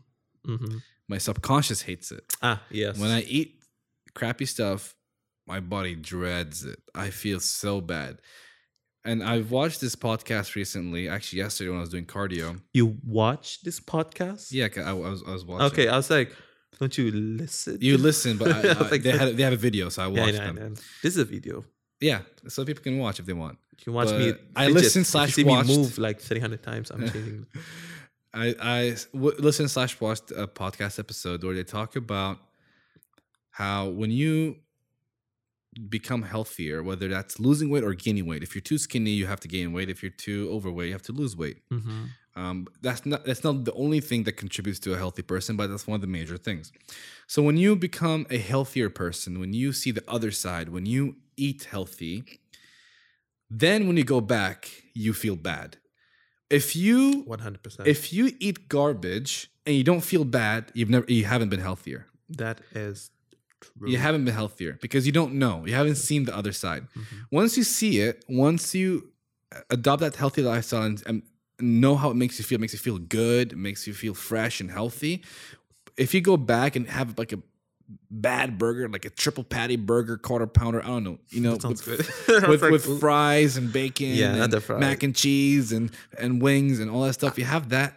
Mm-hmm. 0.51 0.77
My 1.07 1.17
subconscious 1.17 1.81
hates 1.81 2.11
it. 2.11 2.23
Ah 2.41 2.61
yes. 2.69 2.97
When 2.97 3.11
I 3.11 3.21
eat 3.21 3.63
crappy 4.13 4.45
stuff, 4.45 4.95
my 5.47 5.59
body 5.59 5.95
dreads 5.95 6.63
it. 6.65 6.79
I 6.95 7.09
feel 7.09 7.39
so 7.39 7.81
bad. 7.81 8.19
And 9.05 9.21
I've 9.21 9.51
watched 9.51 9.81
this 9.81 9.97
podcast 9.97 10.55
recently, 10.55 11.09
actually 11.09 11.39
yesterday 11.39 11.69
when 11.69 11.79
I 11.79 11.81
was 11.81 11.89
doing 11.89 12.05
cardio. 12.05 12.61
you 12.73 12.97
watch 13.05 13.61
this 13.61 13.81
podcast? 13.81 14.47
Yeah, 14.51 14.69
I, 14.77 14.91
I 14.91 14.93
was 14.93 15.23
I 15.27 15.31
was 15.31 15.43
watching. 15.43 15.65
Okay, 15.67 15.87
I 15.89 15.97
was 15.97 16.09
like, 16.09 16.33
don't 16.79 16.97
you 16.97 17.11
listen? 17.11 17.77
You 17.81 17.97
listen, 17.97 18.37
but 18.37 18.49
I, 18.49 18.59
I 18.69 18.71
I, 18.71 18.89
like, 18.89 19.03
they 19.03 19.11
had 19.11 19.35
they 19.35 19.43
have 19.43 19.53
a 19.53 19.57
video, 19.57 19.89
so 19.89 20.03
I 20.03 20.07
watched 20.07 20.33
yeah, 20.33 20.51
them. 20.51 20.75
This 21.01 21.15
is 21.15 21.17
a 21.17 21.25
video. 21.25 21.65
Yeah, 21.99 22.21
so 22.47 22.65
people 22.65 22.83
can 22.83 22.97
watch 22.97 23.19
if 23.19 23.25
they 23.25 23.33
want. 23.33 23.57
You 23.71 23.83
can 23.85 23.93
watch 23.93 24.11
me. 24.11 24.31
But 24.31 24.41
I 24.55 24.65
fidget. 24.65 24.81
listened 24.81 25.03
If 25.03 25.09
slash 25.09 25.37
me 25.37 25.63
move 25.63 25.97
like 25.97 26.21
three 26.21 26.39
hundred 26.39 26.63
times. 26.63 26.89
I'm 26.89 27.01
changing. 27.11 27.45
I 28.33 28.55
I 28.59 28.95
w- 29.13 29.35
listened 29.39 29.71
slash 29.71 29.99
watched 29.99 30.31
a 30.31 30.47
podcast 30.47 30.99
episode 30.99 31.43
where 31.43 31.55
they 31.55 31.63
talk 31.63 31.95
about 31.95 32.39
how 33.51 33.89
when 33.89 34.11
you 34.11 34.57
become 35.89 36.23
healthier, 36.23 36.83
whether 36.83 37.07
that's 37.07 37.39
losing 37.39 37.69
weight 37.69 37.83
or 37.83 37.93
gaining 37.93 38.25
weight. 38.25 38.43
If 38.43 38.55
you're 38.55 38.61
too 38.61 38.77
skinny, 38.77 39.11
you 39.11 39.25
have 39.27 39.39
to 39.41 39.47
gain 39.47 39.73
weight. 39.73 39.89
If 39.89 40.03
you're 40.03 40.11
too 40.11 40.49
overweight, 40.51 40.87
you 40.87 40.93
have 40.93 41.03
to 41.03 41.11
lose 41.11 41.35
weight. 41.35 41.57
mm-hmm. 41.71 42.05
Um, 42.35 42.67
that's 42.81 43.05
not 43.05 43.25
that's 43.25 43.43
not 43.43 43.63
the 43.63 43.73
only 43.73 43.99
thing 43.99 44.23
that 44.23 44.37
contributes 44.37 44.79
to 44.79 44.93
a 44.93 44.97
healthy 44.97 45.21
person, 45.21 45.55
but 45.55 45.69
that's 45.69 45.85
one 45.85 45.95
of 45.95 46.01
the 46.01 46.07
major 46.07 46.35
things. 46.35 46.71
So 47.27 47.43
when 47.43 47.57
you 47.57 47.75
become 47.75 48.25
a 48.31 48.39
healthier 48.39 48.89
person, 48.89 49.39
when 49.39 49.53
you 49.53 49.71
see 49.71 49.91
the 49.91 50.03
other 50.07 50.31
side, 50.31 50.69
when 50.69 50.87
you 50.87 51.17
eat 51.37 51.67
healthy, 51.69 52.23
then 53.51 53.85
when 53.85 53.97
you 53.97 54.03
go 54.03 54.19
back, 54.19 54.67
you 54.95 55.13
feel 55.13 55.35
bad. 55.35 55.77
If 56.59 56.67
you 56.83 56.99
One 57.35 57.39
hundred 57.45 57.61
percent. 57.65 57.87
if 57.95 58.01
you 58.15 58.23
eat 58.47 58.57
garbage 58.77 59.31
and 59.65 59.73
you 59.79 59.83
don't 59.91 60.03
feel 60.11 60.25
bad, 60.41 60.59
you've 60.77 60.89
never 60.95 61.05
you 61.17 61.25
haven't 61.33 61.49
been 61.53 61.63
healthier. 61.69 62.01
that 62.43 62.57
is 62.85 62.97
true. 63.61 63.89
You 63.91 63.97
haven't 64.07 64.23
been 64.27 64.33
healthier 64.43 64.73
because 64.85 65.03
you 65.07 65.13
don't 65.19 65.33
know. 65.43 65.55
You 65.67 65.73
haven't 65.81 65.99
seen 66.09 66.21
the 66.29 66.35
other 66.41 66.53
side. 66.63 66.83
Mhm. 66.99 67.17
Once 67.39 67.51
you 67.59 67.63
see 67.79 67.93
it, 68.07 68.15
once 68.47 68.63
you 68.79 68.87
adopt 69.77 69.99
that 70.05 70.15
healthy 70.23 70.41
lifestyle 70.51 70.83
and, 70.89 70.97
and 71.09 71.17
know 71.79 71.95
how 72.01 72.09
it 72.13 72.17
makes 72.23 72.35
you 72.39 72.43
feel, 72.47 72.57
it 72.59 72.63
makes 72.65 72.73
you 72.77 72.83
feel 72.89 72.99
good, 73.21 73.45
it 73.55 73.59
makes 73.67 73.81
you 73.87 73.93
feel 74.03 74.15
fresh 74.29 74.55
and 74.61 74.69
healthy. 74.79 75.13
If 76.05 76.09
you 76.13 76.21
go 76.31 76.35
back 76.55 76.75
and 76.77 76.83
have 76.99 77.07
like 77.21 77.31
a 77.37 77.39
bad 78.11 78.57
burger, 78.57 78.87
like 78.89 79.05
a 79.05 79.09
triple 79.09 79.43
patty 79.43 79.75
burger, 79.75 80.17
quarter 80.17 80.47
pounder, 80.47 80.83
I 80.83 80.87
don't 80.87 81.03
know, 81.03 81.19
you 81.29 81.41
know, 81.41 81.57
with, 81.63 81.87
with, 82.47 82.61
with 82.61 82.99
fries 82.99 83.57
and 83.57 83.71
bacon, 83.71 84.07
Yeah, 84.09 84.35
and 84.43 84.79
mac 84.79 85.03
and 85.03 85.15
cheese 85.15 85.71
and 85.71 85.91
and 86.19 86.41
wings 86.41 86.79
and 86.79 86.89
all 86.91 87.01
that 87.03 87.13
stuff. 87.13 87.37
You 87.37 87.45
have 87.45 87.69
that, 87.69 87.93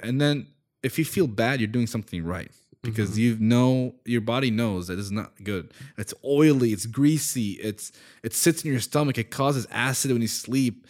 and 0.00 0.20
then 0.20 0.46
if 0.82 0.98
you 0.98 1.04
feel 1.04 1.26
bad, 1.26 1.60
you're 1.60 1.68
doing 1.68 1.86
something 1.86 2.24
right 2.24 2.50
because 2.82 3.10
Mm-hmm. 3.10 3.20
you 3.20 3.36
know 3.40 3.94
your 4.04 4.20
body 4.20 4.50
knows 4.50 4.86
that 4.86 4.98
it's 4.98 5.10
not 5.10 5.32
good. 5.42 5.72
It's 5.96 6.14
oily, 6.24 6.72
it's 6.72 6.86
greasy, 6.86 7.52
it's 7.52 7.90
it 8.22 8.34
sits 8.34 8.64
in 8.64 8.70
your 8.70 8.80
stomach. 8.80 9.18
It 9.18 9.30
causes 9.30 9.66
acid 9.70 10.12
when 10.12 10.22
you 10.22 10.28
sleep. 10.28 10.86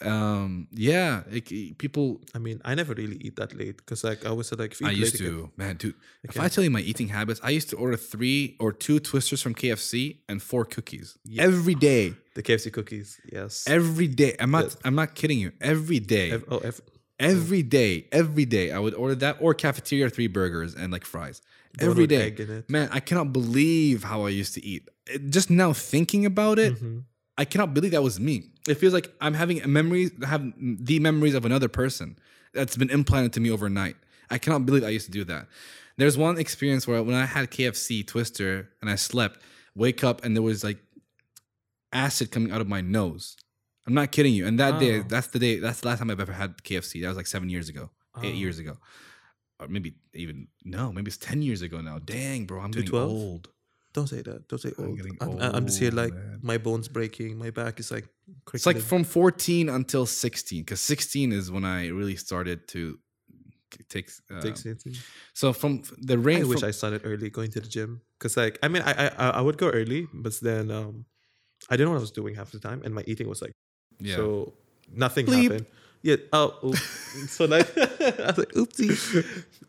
Um, 0.00 0.68
yeah, 0.72 1.22
it, 1.30 1.76
people. 1.78 2.20
I 2.34 2.38
mean, 2.38 2.60
I 2.64 2.74
never 2.74 2.94
really 2.94 3.16
eat 3.16 3.36
that 3.36 3.52
late 3.56 3.78
because 3.78 4.04
like 4.04 4.24
I 4.24 4.28
always 4.30 4.46
said 4.46 4.58
like 4.58 4.72
if 4.72 4.80
you 4.80 4.86
I 4.86 4.90
used 4.90 5.16
to, 5.18 5.50
man, 5.56 5.76
dude. 5.76 5.94
If 6.22 6.30
Okay. 6.30 6.44
I 6.44 6.48
tell 6.48 6.62
you 6.62 6.70
my 6.70 6.80
eating 6.80 7.08
habits, 7.08 7.40
I 7.42 7.50
used 7.50 7.68
to 7.70 7.76
order 7.76 7.96
three 7.96 8.56
or 8.60 8.72
two 8.72 9.00
twisters 9.00 9.42
from 9.42 9.54
KFC 9.54 10.18
and 10.28 10.40
four 10.42 10.64
cookies 10.64 11.18
Yeah. 11.24 11.42
every 11.42 11.74
day. 11.74 12.14
the 12.34 12.42
KFC 12.44 12.72
cookies. 12.72 13.20
Yes. 13.32 13.64
Every 13.66 14.06
day. 14.06 14.36
I'm 14.38 14.52
not. 14.52 14.64
Yes. 14.64 14.76
I'm 14.84 14.94
not 14.94 15.16
kidding 15.16 15.40
you. 15.40 15.50
Every 15.60 15.98
day. 15.98 16.30
Ev- 16.32 16.44
oh, 16.48 16.58
ev- 16.58 16.80
Every 17.20 17.64
day, 17.64 18.06
every 18.12 18.44
day, 18.44 18.70
I 18.70 18.78
would 18.78 18.94
order 18.94 19.16
that 19.16 19.38
or 19.40 19.52
cafeteria 19.52 20.08
three 20.08 20.28
burgers 20.28 20.76
and 20.76 20.92
like 20.92 21.04
fries. 21.04 21.42
Every 21.80 22.06
day, 22.06 22.26
egg 22.26 22.38
in 22.38 22.48
it. 22.48 22.70
man, 22.70 22.88
I 22.92 23.00
cannot 23.00 23.32
believe 23.32 24.04
how 24.04 24.24
I 24.24 24.28
used 24.28 24.54
to 24.54 24.64
eat. 24.64 24.88
Just 25.28 25.50
now 25.50 25.72
thinking 25.72 26.24
about 26.26 26.60
it, 26.60 26.74
Mhm. 26.80 27.02
I 27.36 27.44
cannot 27.44 27.74
believe 27.74 27.90
that 27.90 28.04
was 28.04 28.20
me. 28.20 28.52
It 28.70 28.76
feels 28.76 28.92
like 28.92 29.12
I'm 29.20 29.34
having 29.34 29.60
memories, 29.70 30.10
have 30.24 30.52
the 30.58 30.98
memories 31.00 31.34
of 31.34 31.44
another 31.44 31.68
person 31.68 32.18
that's 32.54 32.76
been 32.76 32.90
implanted 32.90 33.32
to 33.34 33.40
me 33.40 33.50
overnight. 33.50 33.96
I 34.30 34.38
cannot 34.38 34.66
believe 34.66 34.84
I 34.84 34.88
used 34.88 35.06
to 35.06 35.12
do 35.12 35.24
that. 35.24 35.48
There's 35.96 36.16
one 36.16 36.38
experience 36.38 36.86
where 36.86 37.02
when 37.02 37.16
I 37.16 37.26
had 37.26 37.50
KFC 37.50 38.06
Twister 38.06 38.70
and 38.80 38.90
I 38.90 38.94
slept, 38.94 39.40
wake 39.74 40.04
up 40.04 40.24
and 40.24 40.36
there 40.36 40.42
was 40.42 40.62
like 40.62 40.78
acid 41.92 42.30
coming 42.30 42.52
out 42.52 42.60
of 42.60 42.68
my 42.68 42.80
nose. 42.80 43.36
I'm 43.86 43.94
not 43.94 44.12
kidding 44.12 44.34
you. 44.34 44.46
And 44.46 44.60
that 44.60 44.78
day, 44.78 45.00
Oh. 45.00 45.04
that's 45.08 45.28
the 45.28 45.38
day, 45.38 45.58
that's 45.58 45.80
the 45.80 45.88
last 45.88 45.98
time 45.98 46.10
I've 46.10 46.20
ever 46.20 46.32
had 46.32 46.58
KFC. 46.62 47.00
That 47.00 47.08
was 47.08 47.16
like 47.16 47.26
seven 47.26 47.48
years 47.48 47.68
ago, 47.68 47.90
eight 48.22 48.34
oh. 48.34 48.36
years 48.36 48.58
ago. 48.58 48.76
Or 49.58 49.66
maybe 49.66 49.94
even, 50.14 50.48
no, 50.64 50.92
maybe 50.92 51.08
it's 51.08 51.16
10 51.16 51.42
years 51.42 51.62
ago 51.62 51.80
now. 51.80 51.98
Dang, 51.98 52.44
bro, 52.44 52.60
I'm 52.60 52.70
getting 52.70 52.94
old. 52.94 53.48
Don't 53.98 54.10
say 54.14 54.22
that. 54.28 54.38
Don't 54.48 54.60
say 54.64 54.72
I'm 54.78 54.84
old. 54.84 54.96
getting 54.98 55.16
I'm, 55.20 55.54
I'm 55.56 55.64
just 55.68 55.80
here 55.84 55.90
like 56.02 56.12
man. 56.14 56.38
my 56.50 56.58
bones 56.66 56.88
breaking. 56.96 57.30
My 57.44 57.50
back 57.60 57.74
is 57.82 57.90
like. 57.90 58.06
It's 58.54 58.66
like 58.70 58.78
from 58.92 59.04
14 59.04 59.68
until 59.78 60.04
16, 60.06 60.62
because 60.62 60.80
16 60.82 61.32
is 61.32 61.50
when 61.50 61.64
I 61.64 61.88
really 61.88 62.16
started 62.16 62.58
to 62.74 62.80
k- 63.72 63.84
take. 63.88 64.08
Uh, 64.30 64.40
Takes 64.46 64.64
it. 64.66 64.82
so 65.40 65.52
from 65.60 65.82
the 66.08 66.14
I 66.14 66.16
range, 66.28 66.44
wish 66.46 66.60
from- 66.60 66.68
I 66.68 66.72
started 66.72 67.00
early 67.04 67.28
going 67.30 67.50
to 67.56 67.60
the 67.60 67.70
gym 67.76 67.90
because 68.18 68.36
like 68.36 68.54
I 68.62 68.68
mean 68.68 68.82
I, 68.90 68.92
I 68.92 69.06
I- 69.24 69.34
I 69.38 69.40
would 69.46 69.58
go 69.64 69.68
early 69.80 70.02
but 70.24 70.34
then 70.48 70.70
um 70.70 70.94
I 71.70 71.72
didn't 71.76 71.86
know 71.88 71.92
what 71.96 72.02
I 72.04 72.06
was 72.08 72.16
doing 72.20 72.34
half 72.40 72.50
the 72.56 72.60
time 72.68 72.78
and 72.84 72.90
my 72.98 73.04
eating 73.10 73.28
was 73.32 73.40
like 73.42 73.52
yeah. 74.08 74.16
so 74.16 74.54
nothing 75.04 75.26
Bleep. 75.26 75.42
happened. 75.42 75.66
Yeah. 76.02 76.16
Oh. 76.32 76.72
so 77.36 77.42
like 77.56 77.68
I 77.78 78.26
was 78.30 78.38
like 78.42 78.52
oopsie 78.60 79.24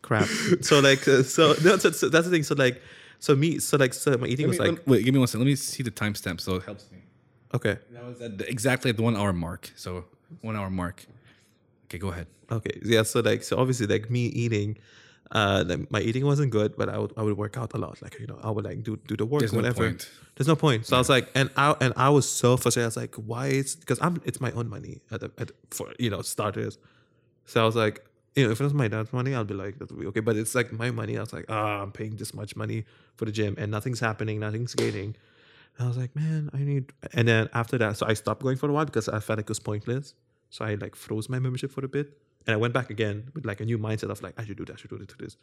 crap. 0.06 0.28
So 0.68 0.80
like 0.80 1.02
uh, 1.08 1.22
so, 1.36 1.42
no, 1.64 1.76
so 1.82 1.90
so 2.00 2.08
that's 2.12 2.26
the 2.26 2.32
thing. 2.34 2.44
So 2.50 2.54
like 2.54 2.76
so 3.20 3.36
me 3.36 3.58
so 3.60 3.76
like 3.76 3.94
so 3.94 4.08
my 4.18 4.26
eating 4.26 4.46
Let 4.46 4.50
was 4.50 4.58
like 4.58 4.72
let- 4.72 4.88
wait, 4.88 5.04
give 5.04 5.14
me 5.14 5.20
one 5.24 5.28
second. 5.28 5.42
Let 5.46 5.50
me 5.52 5.56
see 5.56 5.82
the 5.82 5.90
timestamp 6.02 6.40
so 6.40 6.56
it 6.56 6.64
helps 6.64 6.90
me. 6.90 6.98
okay 7.54 7.76
That 7.92 8.04
was 8.04 8.20
at 8.20 8.32
the, 8.38 8.44
exactly 8.54 8.88
at 8.92 8.96
the 8.96 9.02
one 9.10 9.16
hour 9.16 9.32
mark. 9.32 9.62
So 9.76 10.04
one 10.48 10.56
hour 10.56 10.70
mark. 10.82 10.98
Okay, 11.86 11.98
go 11.98 12.08
ahead. 12.14 12.26
okay 12.50 12.74
yeah 12.94 13.02
so 13.04 13.20
like 13.30 13.42
so 13.48 13.56
obviously 13.62 13.86
like 13.86 14.10
me 14.10 14.22
eating. 14.44 14.76
Uh, 15.32 15.62
like 15.64 15.88
my 15.92 16.00
eating 16.00 16.24
wasn't 16.26 16.50
good, 16.50 16.70
but 16.76 16.88
I 16.88 16.98
would 16.98 17.12
I 17.16 17.22
would 17.22 17.36
work 17.36 17.56
out 17.56 17.70
a 17.74 17.78
lot. 17.78 18.02
Like 18.02 18.18
you 18.18 18.26
know, 18.26 18.40
I 18.42 18.50
would 18.50 18.64
like 18.64 18.82
do 18.82 18.92
do 19.10 19.14
the 19.16 19.24
work, 19.24 19.38
There's 19.42 19.52
no 19.52 19.58
whatever. 19.60 19.84
point. 19.86 20.10
There's 20.34 20.48
no 20.48 20.56
point. 20.56 20.86
So 20.86 20.96
I 20.96 20.98
was 20.98 21.08
like, 21.08 21.26
and 21.36 21.48
I 21.56 21.66
and 21.80 21.92
I 21.96 22.08
was 22.16 22.26
so 22.28 22.56
frustrated. 22.56 22.86
I 22.86 22.90
was 22.92 22.96
like, 22.96 23.14
why 23.14 23.46
is 23.60 23.76
because 23.76 24.00
I'm 24.02 24.20
it's 24.24 24.40
my 24.40 24.50
own 24.58 24.68
money 24.68 25.02
at 25.12 25.20
the, 25.20 25.30
at, 25.38 25.52
for 25.70 25.86
you 26.00 26.10
know 26.10 26.22
starters. 26.22 26.78
So 27.44 27.62
I 27.62 27.64
was 27.64 27.76
like, 27.76 28.04
you 28.34 28.44
know, 28.44 28.52
if 28.52 28.60
it 28.60 28.64
was 28.64 28.74
my 28.74 28.88
dad's 28.88 29.12
money, 29.12 29.34
I'll 29.34 29.44
be 29.44 29.54
like, 29.54 29.78
that 29.78 29.90
would 29.90 30.00
be 30.00 30.06
okay. 30.06 30.20
But 30.20 30.36
it's 30.36 30.54
like 30.54 30.72
my 30.72 30.90
money. 30.90 31.16
I 31.16 31.20
was 31.20 31.32
like, 31.32 31.46
ah, 31.48 31.82
I'm 31.82 31.92
paying 31.92 32.16
this 32.16 32.32
much 32.32 32.56
money 32.56 32.84
for 33.16 33.24
the 33.24 33.32
gym, 33.32 33.54
and 33.58 33.70
nothing's 33.70 34.00
happening, 34.00 34.40
nothing's 34.40 34.74
gaining. 34.74 35.16
And 35.76 35.84
I 35.84 35.88
was 35.88 35.96
like, 35.96 36.14
man, 36.14 36.50
I 36.52 36.58
need. 36.58 36.92
And 37.12 37.26
then 37.28 37.48
after 37.54 37.78
that, 37.78 37.96
so 37.96 38.06
I 38.06 38.14
stopped 38.14 38.42
going 38.42 38.56
for 38.56 38.68
a 38.68 38.72
while 38.72 38.84
because 38.84 39.08
I 39.08 39.20
felt 39.20 39.38
like 39.38 39.44
it 39.44 39.48
was 39.48 39.60
pointless. 39.60 40.14
So 40.50 40.64
I 40.64 40.74
like 40.74 40.96
froze 40.96 41.28
my 41.28 41.38
membership 41.38 41.72
for 41.72 41.84
a 41.84 41.88
bit, 41.88 42.16
and 42.46 42.54
I 42.54 42.56
went 42.56 42.74
back 42.74 42.90
again 42.90 43.30
with 43.34 43.44
like 43.44 43.60
a 43.60 43.64
new 43.64 43.78
mindset 43.78 44.10
of 44.10 44.22
like, 44.22 44.34
I 44.38 44.44
should 44.44 44.56
do 44.56 44.64
that, 44.64 44.74
I 44.74 44.76
should 44.76 44.90
do 44.90 44.98
this, 44.98 45.06
do 45.08 45.24
this 45.24 45.36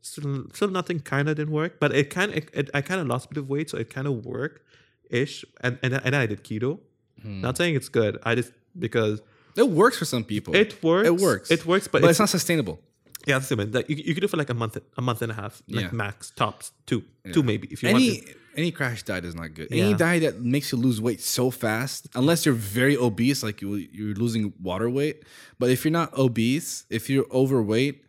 still, 0.00 0.44
still 0.52 0.68
nothing 0.68 1.00
kind 1.00 1.28
of 1.28 1.36
didn't 1.36 1.52
work, 1.52 1.80
but 1.80 1.94
it 1.94 2.10
kind 2.10 2.32
of 2.34 2.70
I 2.74 2.80
kind 2.80 3.00
of 3.00 3.06
lost 3.06 3.26
a 3.26 3.28
bit 3.28 3.38
of 3.38 3.48
weight, 3.48 3.70
so 3.70 3.78
it 3.78 3.90
kind 3.90 4.06
of 4.06 4.24
worked 4.24 4.62
ish. 5.10 5.44
And 5.60 5.78
and 5.82 5.92
then, 5.92 6.00
and 6.04 6.14
then 6.14 6.20
I 6.20 6.26
did 6.26 6.44
keto. 6.44 6.78
Hmm. 7.22 7.40
Not 7.40 7.56
saying 7.56 7.74
it's 7.74 7.88
good. 7.88 8.18
I 8.24 8.34
just 8.34 8.52
because 8.78 9.20
It 9.58 9.68
works 9.68 9.98
for 9.98 10.04
some 10.04 10.24
people. 10.24 10.54
it 10.54 10.82
works. 10.82 11.06
It 11.08 11.16
works. 11.20 11.50
It 11.50 11.66
works, 11.66 11.88
but, 11.88 12.00
but, 12.02 12.08
it's, 12.08 12.12
it's 12.16 12.20
not 12.20 12.28
sustainable. 12.28 12.80
Yeah, 13.26 13.38
that's 13.38 13.50
it. 13.52 13.72
Like 13.74 13.88
you, 13.90 13.96
you 13.96 14.14
could 14.14 14.20
do 14.20 14.24
it 14.26 14.30
for 14.30 14.36
like 14.38 14.48
a 14.50 14.54
month, 14.54 14.78
a 14.96 15.02
month 15.02 15.20
and 15.22 15.30
a 15.32 15.34
half, 15.34 15.62
like 15.68 15.86
Yeah. 15.86 15.90
max, 15.92 16.30
tops 16.30 16.72
two, 16.86 17.02
two 17.32 17.42
maybe 17.42 17.68
if 17.70 17.82
you 17.82 17.88
Any 17.90 18.10
want. 18.10 18.26
To. 18.28 18.34
any 18.56 18.70
crash 18.70 19.02
diet 19.02 19.24
is 19.24 19.34
not 19.34 19.52
good. 19.54 19.68
Any 19.70 19.92
diet 19.94 20.22
that 20.22 20.40
makes 20.40 20.72
you 20.72 20.78
lose 20.78 21.00
weight 21.00 21.20
so 21.20 21.50
fast, 21.50 22.08
unless 22.14 22.46
you're 22.46 22.54
very 22.54 22.96
obese, 22.96 23.42
like 23.42 23.60
you 23.60 23.74
you're 23.74 24.14
losing 24.14 24.52
water 24.62 24.88
weight. 24.88 25.24
But 25.58 25.68
if 25.70 25.84
you're 25.84 25.92
not 25.92 26.16
obese, 26.16 26.84
if 26.88 27.10
you're 27.10 27.26
overweight, 27.30 28.04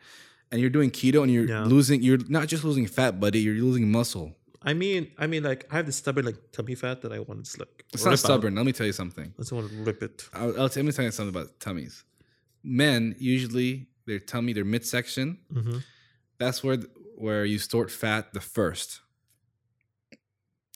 and 0.52 0.62
you're 0.62 0.70
doing 0.70 0.90
keto 0.90 1.22
and 1.24 1.32
you're 1.32 1.48
Yeah. 1.48 1.64
losing, 1.66 2.02
you're 2.02 2.20
not 2.30 2.48
just 2.48 2.64
losing 2.64 2.88
fat, 2.88 3.20
buddy. 3.20 3.40
You're 3.40 3.56
losing 3.56 3.92
muscle. 3.92 4.36
I 4.62 4.74
mean, 4.74 5.12
I 5.18 5.26
mean, 5.28 5.44
like 5.44 5.66
I 5.72 5.78
have 5.78 5.86
this 5.86 5.96
stubborn 5.96 6.26
like 6.26 6.52
tummy 6.52 6.76
fat 6.76 7.02
that 7.04 7.12
I 7.14 7.20
want 7.20 7.40
to 7.40 7.44
just 7.44 7.60
like. 7.60 7.86
It's 7.94 8.04
not 8.04 8.14
out. 8.14 8.20
stubborn. 8.20 8.56
Let 8.56 8.66
me 8.66 8.74
tell 8.74 8.86
you 8.86 8.92
something. 8.94 9.34
I 9.38 9.42
just 9.42 9.52
want 9.52 9.70
to 9.70 9.76
rip 9.84 10.04
it. 10.04 10.28
I'll, 10.34 10.50
I'll 10.62 10.64
let 10.64 10.76
me 10.78 10.92
tell 10.92 11.06
you 11.06 11.12
something 11.12 11.34
about 11.36 11.60
tummies. 11.60 12.04
Men 12.64 13.16
usually 13.20 13.88
their 14.06 14.20
tummy, 14.20 14.54
their 14.54 14.66
midsection, 14.66 15.38
Mm-hmm. 15.54 15.78
that's 16.38 16.64
where 16.64 16.78
where 17.16 17.46
you 17.46 17.58
store 17.60 17.88
fat 17.88 18.34
the 18.34 18.42
first. 18.42 19.00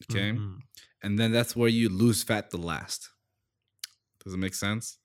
Okay, 0.09 0.31
Mhm. 0.31 0.59
and 1.01 1.17
then 1.19 1.31
that's 1.31 1.55
where 1.55 1.69
you 1.69 1.87
lose 1.89 2.23
fat 2.23 2.51
the 2.51 2.57
last. 2.57 3.09
Does 4.23 4.33
it 4.33 4.37
make 4.37 4.53
sense? 4.55 4.97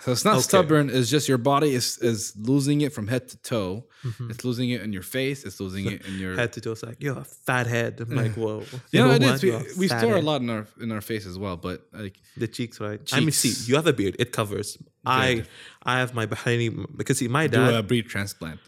So 0.00 0.12
it's 0.12 0.24
not 0.26 0.34
Okay. 0.34 0.42
stubborn. 0.42 0.90
It's 0.90 1.08
just 1.08 1.26
your 1.26 1.38
body 1.38 1.70
is 1.74 1.96
is 1.98 2.34
losing 2.36 2.82
it 2.82 2.92
from 2.92 3.06
head 3.08 3.28
to 3.28 3.36
toe. 3.38 3.86
Mhm. 4.04 4.30
It's 4.30 4.44
losing 4.44 4.68
it 4.70 4.82
in 4.82 4.92
your 4.92 5.02
face. 5.02 5.42
It's 5.46 5.58
losing 5.58 5.86
it 5.90 6.04
in 6.06 6.18
your. 6.18 6.34
Head 6.36 6.52
to 6.52 6.60
toe, 6.60 6.72
it's 6.72 6.82
like 6.82 7.02
you're 7.02 7.18
a 7.18 7.24
fat 7.24 7.66
head. 7.66 7.98
I'm 8.02 8.10
like, 8.14 8.34
whoa. 8.42 8.62
you 8.92 9.00
know, 9.00 9.10
it 9.12 9.22
is. 9.22 9.42
We, 9.42 9.52
we 9.78 9.88
store 9.88 10.16
a 10.16 10.20
lot 10.30 10.42
in 10.42 10.50
our 10.50 10.66
in 10.84 10.92
our 10.92 11.00
face 11.00 11.24
as 11.26 11.38
well, 11.38 11.56
but 11.56 11.78
like 11.92 12.16
The 12.36 12.46
cheeks, 12.46 12.78
right? 12.78 12.98
Cheeks. 13.00 13.14
I 13.14 13.20
mean, 13.20 13.32
see, 13.32 13.52
you 13.68 13.74
have 13.76 13.86
a 13.86 13.92
beard; 13.94 14.16
it 14.18 14.32
covers. 14.32 14.76
I, 15.06 15.34
Good. 15.34 15.48
I 15.82 15.98
have 16.00 16.12
my 16.14 16.26
Bahraini 16.26 16.68
because 16.96 17.16
see, 17.18 17.28
my 17.28 17.46
dad. 17.46 17.70
do 17.70 17.76
a 17.76 17.82
beard 17.82 18.06
transplant. 18.06 18.60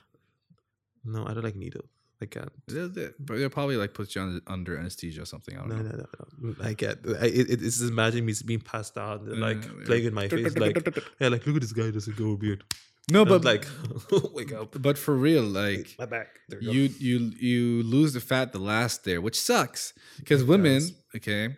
no, 1.05 1.27
I 1.27 1.35
don't 1.35 1.45
like 1.45 1.57
needle. 1.57 1.85
I 2.21 2.27
can't. 2.27 2.51
They'll, 2.67 2.89
they- 2.89 3.11
but 3.21 3.39
they'll 3.39 3.49
probably 3.51 3.77
like 3.77 3.95
put 3.95 4.15
you 4.15 4.41
under 4.47 4.77
anesthesia 4.77 5.23
or 5.23 5.25
something. 5.25 5.57
I 5.57 5.61
don't 5.61 5.69
No, 5.69 5.77
know. 5.77 5.83
no, 5.83 5.97
no, 5.97 6.55
no. 6.59 6.65
I 6.65 6.73
get. 6.75 6.99
I, 7.07 7.27
it, 7.27 7.51
it, 7.51 7.63
it's 7.63 7.79
just 7.79 7.91
imagine 7.91 8.25
me 8.27 8.35
being 8.45 8.61
passed 8.61 8.99
out, 8.99 9.27
like 9.27 9.63
Yeah, 9.65 9.71
playing 9.87 10.03
yeah. 10.03 10.09
in 10.09 10.15
my 10.15 10.29
face, 10.29 10.57
like 10.57 10.77
yeah, 11.21 11.29
like 11.29 11.47
look 11.47 11.57
at 11.57 11.63
this 11.63 11.73
guy 11.73 11.91
doesn't 11.91 12.19
a 12.19 12.37
beard. 12.37 12.65
No, 13.11 13.25
But 13.25 13.43
like, 13.43 13.67
wake 14.35 14.53
up, 14.53 14.77
but 14.83 14.99
for 14.99 15.15
real, 15.17 15.43
like 15.43 15.95
my 15.99 16.05
back. 16.07 16.29
You, 16.61 16.71
you 16.71 16.91
you 16.99 17.33
you 17.41 17.83
lose 17.83 18.13
the 18.13 18.21
fat 18.21 18.53
the 18.53 18.59
last 18.59 19.05
there, 19.05 19.21
which 19.23 19.41
sucks 19.41 19.95
because 20.19 20.45
women, 20.45 20.81
does. 20.81 20.93
okay, 21.17 21.57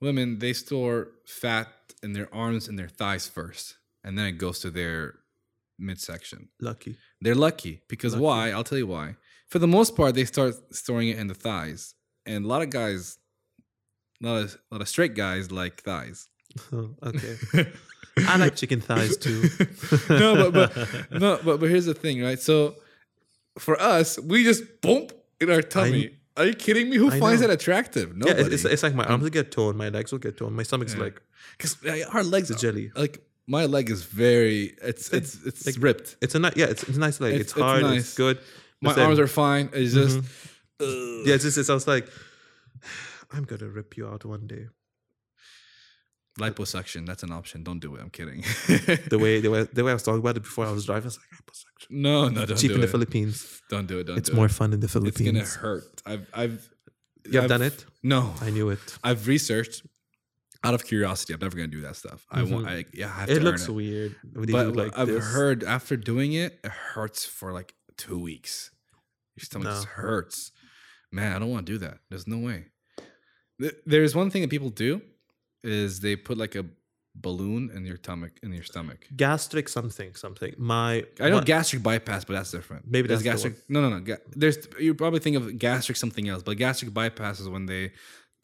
women 0.00 0.38
they 0.40 0.52
store 0.54 1.08
fat 1.26 1.68
in 2.02 2.14
their 2.14 2.28
arms 2.34 2.66
and 2.66 2.76
their 2.78 2.88
thighs 2.88 3.28
first, 3.28 3.76
and 4.02 4.18
then 4.18 4.26
it 4.26 4.38
goes 4.38 4.58
to 4.60 4.70
their 4.72 5.14
midsection. 5.78 6.48
Lucky. 6.60 6.96
They're 7.20 7.34
lucky 7.34 7.82
because 7.88 8.14
Lucky. 8.14 8.24
why? 8.24 8.50
I'll 8.50 8.64
tell 8.64 8.78
you 8.78 8.86
why. 8.86 9.16
For 9.48 9.58
the 9.58 9.66
most 9.66 9.96
part, 9.96 10.14
they 10.14 10.24
start 10.24 10.54
storing 10.74 11.08
it 11.08 11.18
in 11.18 11.26
the 11.26 11.34
thighs, 11.34 11.94
and 12.26 12.44
a 12.44 12.48
lot 12.48 12.62
of 12.62 12.70
guys, 12.70 13.18
a 14.22 14.26
lot 14.26 14.42
of, 14.42 14.58
a 14.70 14.74
lot 14.74 14.80
of 14.82 14.88
straight 14.88 15.14
guys 15.14 15.50
like 15.50 15.82
thighs. 15.82 16.28
Oh, 16.72 16.90
okay. 17.02 17.36
I 18.26 18.36
like 18.36 18.56
chicken 18.56 18.80
thighs 18.80 19.16
too. 19.16 19.42
no, 20.10 20.50
but 20.50 20.74
but 20.74 21.10
no, 21.12 21.38
but 21.44 21.60
but 21.60 21.68
here's 21.68 21.86
the 21.86 21.94
thing, 21.94 22.22
right? 22.22 22.38
So 22.38 22.76
for 23.58 23.80
us, 23.80 24.18
we 24.18 24.44
just 24.44 24.80
bump 24.80 25.12
in 25.40 25.50
our 25.50 25.62
tummy. 25.62 26.16
Are 26.36 26.46
you 26.46 26.54
kidding 26.54 26.88
me? 26.90 26.96
Who 26.96 27.10
I 27.10 27.18
finds 27.18 27.40
know. 27.40 27.48
that 27.48 27.54
attractive? 27.54 28.10
Yeah, 28.10 28.32
Nobody. 28.34 28.40
it's, 28.54 28.64
it's, 28.64 28.64
it's 28.64 28.82
like 28.82 28.94
my 28.94 29.04
arms 29.04 29.20
mm. 29.20 29.24
will 29.24 29.30
get 29.30 29.50
toned, 29.50 29.76
my 29.76 29.88
legs 29.88 30.12
will 30.12 30.18
get 30.20 30.36
toned, 30.36 30.54
my 30.54 30.62
stomach's 30.62 30.94
Yeah. 30.94 31.02
like 31.04 31.22
because 31.56 31.76
our 32.12 32.22
legs 32.22 32.50
are 32.50 32.54
jelly. 32.54 32.92
like 32.94 33.20
my 33.46 33.66
leg 33.66 33.90
is 33.90 34.02
very 34.04 34.76
it's 34.82 35.10
it's 35.10 35.44
it's 35.44 35.66
like- 35.66 35.76
ripped. 35.80 36.16
It's 36.20 36.34
a 36.34 36.38
nice, 36.38 36.54
yeah, 36.56 36.66
it's, 36.66 36.82
it's 36.84 36.98
nice 36.98 37.20
leg. 37.20 37.34
It's- 37.34 37.42
It's, 37.46 37.52
it's 37.52 37.60
hard, 37.60 37.82
nice. 37.82 38.00
it's 38.00 38.14
good. 38.14 38.38
My 38.82 38.92
then- 38.92 39.06
arms 39.06 39.18
are 39.18 39.26
fine. 39.26 39.70
It's 39.72 39.94
just 39.94 40.18
Yeah, 40.80 41.34
it's 41.34 41.44
just, 41.44 41.58
it 41.58 41.64
sounds 41.64 41.86
like 41.86 42.08
I'm 43.32 43.44
gonna 43.44 43.68
rip 43.68 43.96
you 43.96 44.06
out 44.08 44.24
one 44.24 44.46
day. 44.46 44.66
liposuction. 46.38 47.06
That's 47.06 47.22
an 47.22 47.32
option. 47.32 47.64
Don't 47.64 47.80
do 47.80 47.96
it. 47.96 48.00
I'm 48.00 48.10
kidding. 48.10 48.42
The 49.08 49.18
way, 49.20 49.40
the 49.40 49.50
way, 49.50 49.62
the 49.72 49.82
way 49.84 49.90
I 49.90 49.94
was 49.94 50.02
talking 50.02 50.20
about 50.20 50.36
it 50.36 50.42
before 50.44 50.66
I 50.66 50.70
was 50.72 50.84
driving, 50.86 51.04
I 51.04 51.06
was 51.06 51.18
like, 51.18 51.40
liposuction. 51.40 51.90
no, 51.90 52.28
no, 52.28 52.46
don't 52.46 52.56
Cheap 52.56 52.70
do 52.70 52.74
in 52.76 52.80
the. 52.80 52.88
Philippines. 52.88 53.60
Don't 53.68 53.86
do 53.86 53.98
it. 53.98 54.04
Don't 54.04 54.14
do 54.14 54.18
it. 54.18 54.18
It's 54.18 54.30
do 54.30 54.36
more 54.36 54.46
it. 54.46 54.52
fun 54.52 54.72
in 54.72 54.80
the 54.80 54.88
Philippines. 54.88 55.36
It's 55.38 55.56
gonna 55.56 55.62
hurt. 55.74 56.02
I've 56.06 56.26
I've 56.32 56.70
You 57.30 57.40
have 57.40 57.48
done 57.48 57.62
it? 57.62 57.84
No, 58.02 58.32
I 58.40 58.50
knew 58.50 58.70
it. 58.70 58.98
I've 59.02 59.26
researched 59.26 59.82
out 60.64 60.74
of 60.74 60.84
curiosity. 60.86 61.34
I'm 61.34 61.40
never 61.40 61.56
gonna 61.56 61.68
do 61.68 61.80
that 61.82 61.96
stuff. 61.96 62.24
I 62.30 62.42
want. 62.44 62.66
Mhm. 62.66 62.68
I 62.70 62.84
yeah. 62.94 63.06
I 63.06 63.20
have 63.20 63.30
It 63.30 63.34
to 63.40 63.44
looks 63.44 63.66
it. 63.68 63.72
weird. 63.72 64.14
But 64.24 64.76
like 64.76 64.96
I've 64.96 65.08
this. 65.08 65.24
heard 65.24 65.64
after 65.64 65.96
doing 65.96 66.32
it, 66.34 66.60
it 66.62 66.70
hurts 66.70 67.24
for 67.26 67.52
like 67.52 67.74
two 67.98 68.18
weeks. 68.18 68.70
Your 69.36 69.44
stomach 69.44 69.68
just 69.68 69.86
No. 69.86 69.92
hurts. 70.02 70.52
Man, 71.12 71.34
I 71.34 71.38
don't 71.38 71.50
want 71.50 71.66
to 71.66 71.72
do 71.72 71.78
that. 71.78 71.98
There's 72.08 72.26
no 72.26 72.38
way. 72.38 72.66
There's 73.86 74.14
one 74.14 74.30
thing 74.30 74.42
that 74.42 74.50
people 74.50 74.70
do 74.70 75.00
is 75.64 76.00
they 76.00 76.14
put 76.16 76.38
like 76.38 76.54
a 76.54 76.64
balloon 77.14 77.70
in 77.74 77.84
your 77.84 77.96
stomach 77.96 78.32
in 78.44 78.52
your 78.52 78.62
stomach. 78.62 79.06
gastric 79.16 79.68
something, 79.68 80.14
something. 80.14 80.54
My 80.56 81.04
I 81.18 81.30
know 81.30 81.36
what- 81.36 81.46
gastric 81.46 81.82
bypass, 81.82 82.24
but 82.24 82.34
that's 82.34 82.52
different. 82.52 82.86
Maybe 82.88 83.08
that's 83.08 83.22
the 83.22 83.30
gastric. 83.30 83.54
No, 83.68 83.80
no, 83.80 83.88
no. 83.90 84.00
Ga- 84.00 84.22
there's 84.36 84.58
you 84.78 84.94
probably 84.94 85.18
think 85.18 85.36
of 85.36 85.58
gastric 85.58 85.96
something 85.96 86.28
else, 86.28 86.42
but 86.44 86.56
gastric 86.56 86.94
bypass 86.94 87.40
is 87.40 87.48
when 87.48 87.66
they 87.66 87.92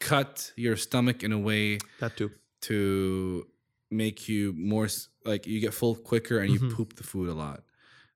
cut 0.01 0.51
your 0.57 0.75
stomach 0.75 1.23
in 1.23 1.31
a 1.31 1.39
way 1.39 1.77
that 2.01 2.17
too. 2.17 2.31
to 2.63 3.47
make 3.91 4.27
you 4.27 4.51
more 4.57 4.89
like 5.23 5.47
you 5.47 5.61
get 5.61 5.73
full 5.73 5.95
quicker 5.95 6.39
and 6.39 6.51
you 6.53 6.59
Mhm. 6.59 6.73
poop 6.73 6.95
the 6.97 7.03
food 7.03 7.29
a 7.29 7.33
lot. 7.33 7.63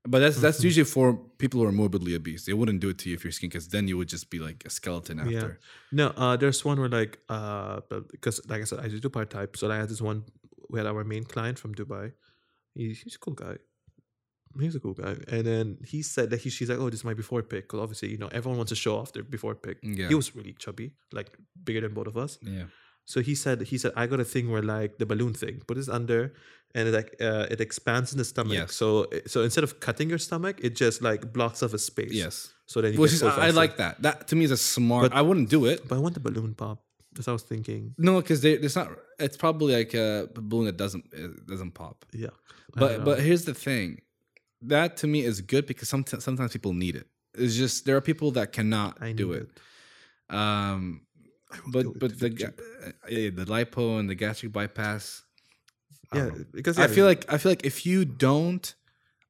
But 0.07 0.19
that's 0.19 0.39
that's 0.39 0.59
Mhm. 0.59 0.63
usually 0.63 0.85
for 0.85 1.13
people 1.37 1.59
who 1.59 1.65
are 1.67 1.71
morbidly 1.73 2.15
obese. 2.15 2.45
They 2.45 2.53
wouldn't 2.53 2.79
do 2.79 2.89
it 2.89 2.97
to 2.99 3.09
you 3.09 3.15
if 3.15 3.23
you're 3.23 3.33
skinny, 3.33 3.49
because 3.49 3.67
then 3.67 3.87
you 3.89 3.97
would 3.97 4.07
just 4.07 4.29
be 4.29 4.39
like 4.39 4.63
a 4.65 4.69
skeleton 4.69 5.19
after. 5.19 5.31
Yeah. 5.31 5.47
No, 5.91 6.07
uh, 6.15 6.37
there's 6.37 6.63
one 6.63 6.79
where 6.79 6.89
like 6.89 7.19
uh, 7.27 7.81
because 8.11 8.39
like 8.47 8.61
I 8.61 8.63
said, 8.63 8.79
I 8.79 8.87
do 8.87 9.09
part 9.09 9.29
type. 9.29 9.57
So 9.57 9.69
I 9.69 9.75
had 9.77 9.89
this 9.89 10.01
one. 10.01 10.23
We 10.69 10.79
had 10.79 10.87
our 10.87 11.03
main 11.03 11.25
client 11.25 11.59
from 11.59 11.75
Dubai. 11.75 12.13
He, 12.75 12.93
he's 12.93 13.15
a 13.15 13.19
cool 13.19 13.33
guy. 13.33 13.57
He's 14.59 14.75
a 14.75 14.79
cool 14.79 14.93
guy. 14.93 15.17
And 15.27 15.45
then 15.45 15.77
he 15.85 16.01
said 16.01 16.29
that 16.31 16.39
he 16.41 16.49
she's 16.49 16.69
like, 16.69 16.79
oh, 16.79 16.89
this 16.89 17.01
is 17.01 17.05
my 17.05 17.13
before 17.13 17.43
pic. 17.43 17.63
Because 17.65 17.79
obviously, 17.81 18.09
you 18.09 18.17
know, 18.17 18.29
everyone 18.31 18.57
wants 18.57 18.69
to 18.69 18.75
show 18.75 18.95
off 18.97 19.11
their 19.13 19.23
before 19.23 19.53
pic. 19.55 19.77
Yeah. 19.83 20.07
He 20.07 20.15
was 20.15 20.33
really 20.35 20.53
chubby, 20.53 20.93
like 21.11 21.37
bigger 21.63 21.81
than 21.81 21.93
both 21.93 22.07
of 22.07 22.17
us. 22.17 22.39
Yeah. 22.41 22.65
So 23.09 23.21
he 23.21 23.33
said 23.33 23.57
he 23.63 23.79
said 23.79 23.91
I 23.95 24.05
got 24.05 24.19
a 24.19 24.23
thing 24.33 24.51
where 24.51 24.61
like 24.61 24.99
the 24.99 25.05
balloon 25.11 25.33
thing, 25.33 25.63
put 25.65 25.77
this 25.77 25.89
under, 25.89 26.31
and 26.75 26.87
it 26.87 26.93
like 26.93 27.15
uh, 27.19 27.47
it 27.49 27.59
expands 27.59 28.11
in 28.11 28.19
the 28.19 28.23
stomach. 28.33 28.53
Yes. 28.53 28.75
So 28.75 29.07
so 29.25 29.41
instead 29.41 29.63
of 29.63 29.79
cutting 29.79 30.09
your 30.09 30.19
stomach, 30.19 30.59
it 30.61 30.75
just 30.75 31.01
like 31.01 31.33
blocks 31.33 31.63
off 31.63 31.73
a 31.73 31.79
space. 31.79 32.13
Yes. 32.13 32.53
So 32.67 32.81
then 32.81 32.93
you 32.93 32.99
Which 32.99 33.13
is 33.13 33.23
I, 33.23 33.47
I 33.47 33.49
like 33.49 33.77
that. 33.77 33.99
That 34.03 34.27
to 34.27 34.35
me 34.35 34.45
is 34.45 34.51
a 34.51 34.57
smart. 34.57 35.09
But- 35.09 35.17
I 35.17 35.23
wouldn't 35.23 35.49
do 35.49 35.65
it. 35.65 35.87
But 35.87 35.95
I 35.95 36.01
want 36.05 36.13
the 36.13 36.19
balloon 36.19 36.53
pop. 36.53 36.83
That's 37.13 37.25
what 37.25 37.31
I 37.31 37.37
was 37.41 37.41
thinking. 37.41 37.95
No, 37.97 38.21
because 38.21 38.45
it's 38.45 38.75
not. 38.75 38.89
It's 39.17 39.37
probably 39.37 39.73
like 39.73 39.95
a 39.95 40.29
balloon 40.35 40.65
that 40.65 40.77
doesn't 40.77 41.05
it 41.11 41.47
doesn't 41.47 41.71
pop. 41.71 42.05
Yeah. 42.13 42.27
I 42.75 42.79
But 42.79 43.05
but 43.05 43.19
here's 43.21 43.45
the 43.45 43.55
thing, 43.55 44.01
that 44.61 44.97
to 44.97 45.07
me 45.07 45.25
is 45.25 45.41
good 45.41 45.65
because 45.65 45.89
sometimes 45.89 46.23
sometimes 46.23 46.53
people 46.53 46.73
need 46.73 46.95
it. 46.95 47.07
It's 47.33 47.55
just 47.55 47.85
there 47.85 47.97
are 47.97 48.01
people 48.11 48.29
that 48.37 48.51
cannot 48.51 48.99
do 48.99 49.05
need 49.07 49.35
it. 49.41 49.49
Um, 50.29 50.75
I 50.75 50.75
will 50.75 50.85
do 50.99 51.08
but 51.65 51.99
but 51.99 52.19
the 52.19 52.29
it's 52.29 52.35
ga- 52.39 52.45
cheap. 52.45 52.61
uh, 52.85 52.91
yeah, 53.09 53.29
the 53.29 53.45
lipo 53.45 53.99
and 53.99 54.09
the 54.09 54.15
gastric 54.15 54.51
bypass. 54.51 55.23
Yeah, 56.11 56.29
because 56.51 56.79
I 56.79 56.87
yeah, 56.87 56.87
feel 56.87 57.05
like 57.05 57.31
I 57.31 57.37
feel 57.37 57.51
like 57.51 57.65
if 57.65 57.85
you 57.85 58.05
don't 58.05 58.73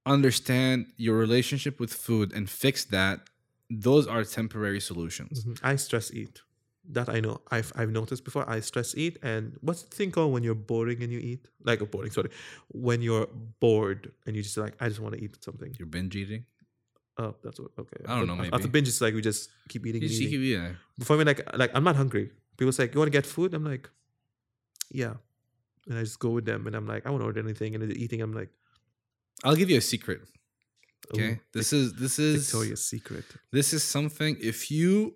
understand 0.06 0.88
your 0.98 1.18
relationship 1.18 1.80
with 1.80 1.94
food 1.94 2.34
and 2.34 2.50
fix 2.50 2.86
that, 2.86 3.22
those 3.70 4.08
are 4.08 4.24
temporary 4.24 4.80
solutions. 4.82 5.46
Mhm. 5.46 5.60
I 5.64 5.76
stress 5.76 6.12
eat. 6.14 6.42
That 6.92 7.10
I 7.10 7.20
know. 7.20 7.42
I've 7.52 7.72
I've 7.76 7.92
noticed 7.92 8.24
before. 8.24 8.50
I 8.50 8.62
stress 8.62 8.96
eat, 8.96 9.20
and 9.22 9.58
what's 9.62 9.84
the 9.84 9.96
thing 9.96 10.12
called 10.12 10.34
when 10.34 10.44
you're 10.44 10.56
boring 10.56 11.04
and 11.04 11.12
you 11.12 11.20
eat? 11.20 11.48
Like 11.64 11.82
a 11.82 11.86
boring, 11.86 12.12
sorry. 12.12 12.32
When 12.70 13.02
you're 13.02 13.28
bored 13.60 14.12
and 14.26 14.36
you 14.36 14.42
just 14.42 14.58
like, 14.58 14.76
I 14.80 14.88
just 14.90 15.00
want 15.00 15.14
to 15.16 15.22
eat 15.24 15.38
something. 15.44 15.76
You're 15.78 15.88
binge 15.88 16.16
eating. 16.16 16.46
Oh, 17.22 17.36
that's 17.44 17.60
what. 17.60 17.72
Okay. 17.78 18.00
I 18.08 18.18
don't 18.18 18.28
know, 18.28 18.36
Maybe. 18.38 18.54
After 18.56 18.70
binge, 18.70 18.88
it's 18.88 19.02
like 19.02 19.14
we 19.14 19.22
just 19.22 19.50
keep 19.72 19.86
eating. 19.86 20.02
Just- 20.02 20.22
eating. 20.22 20.42
yeah. 20.56 20.70
Before 20.98 21.18
me, 21.18 21.24
like 21.32 21.42
like 21.62 21.72
I'm 21.76 21.84
not 21.90 21.96
hungry. 22.02 22.32
People 22.58 22.72
say, 22.72 22.86
"You 22.92 22.98
want 23.02 23.10
to 23.12 23.18
get 23.20 23.26
food?" 23.26 23.54
I'm 23.54 23.66
like, 23.74 23.90
"Yeah," 25.02 25.16
and 25.88 25.98
I 26.00 26.02
just 26.08 26.20
go 26.20 26.30
with 26.38 26.46
them, 26.46 26.66
and 26.68 26.76
I'm 26.78 26.88
like, 26.88 27.06
"I 27.06 27.10
won't 27.12 27.24
order 27.24 27.40
anything," 27.48 27.76
and 27.76 27.84
eating. 28.06 28.22
I'm 28.22 28.34
like, 28.34 28.50
I'll 29.44 29.56
give 29.62 29.70
you 29.70 29.78
a 29.78 29.82
secret. 29.94 30.22
Okay, 31.14 31.32
"Ooh, 31.34 31.40
this 31.54 31.74
is 31.74 31.94
this 32.04 32.20
is 32.20 32.46
Victoria's 32.46 32.86
Secret." 32.86 33.26
this 33.52 33.74
is 33.74 33.84
something. 33.84 34.38
If 34.40 34.72
you 34.72 35.16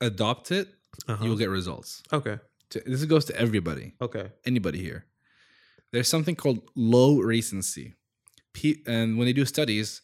adopt 0.00 0.50
it, 0.52 0.68
Uh-huh. 1.08 1.24
you'll 1.24 1.36
get 1.44 1.50
results. 1.50 2.02
Okay. 2.12 2.38
This 2.86 3.04
goes 3.04 3.24
to 3.26 3.34
everybody, 3.44 3.86
Okay. 4.00 4.26
anybody 4.46 4.78
here. 4.88 5.00
There's 5.92 6.08
something 6.08 6.36
called 6.36 6.60
low 6.76 7.18
recency, 7.20 7.86
and 8.86 9.18
when 9.18 9.26
they 9.26 9.32
do 9.40 9.44
studies, 9.44 10.02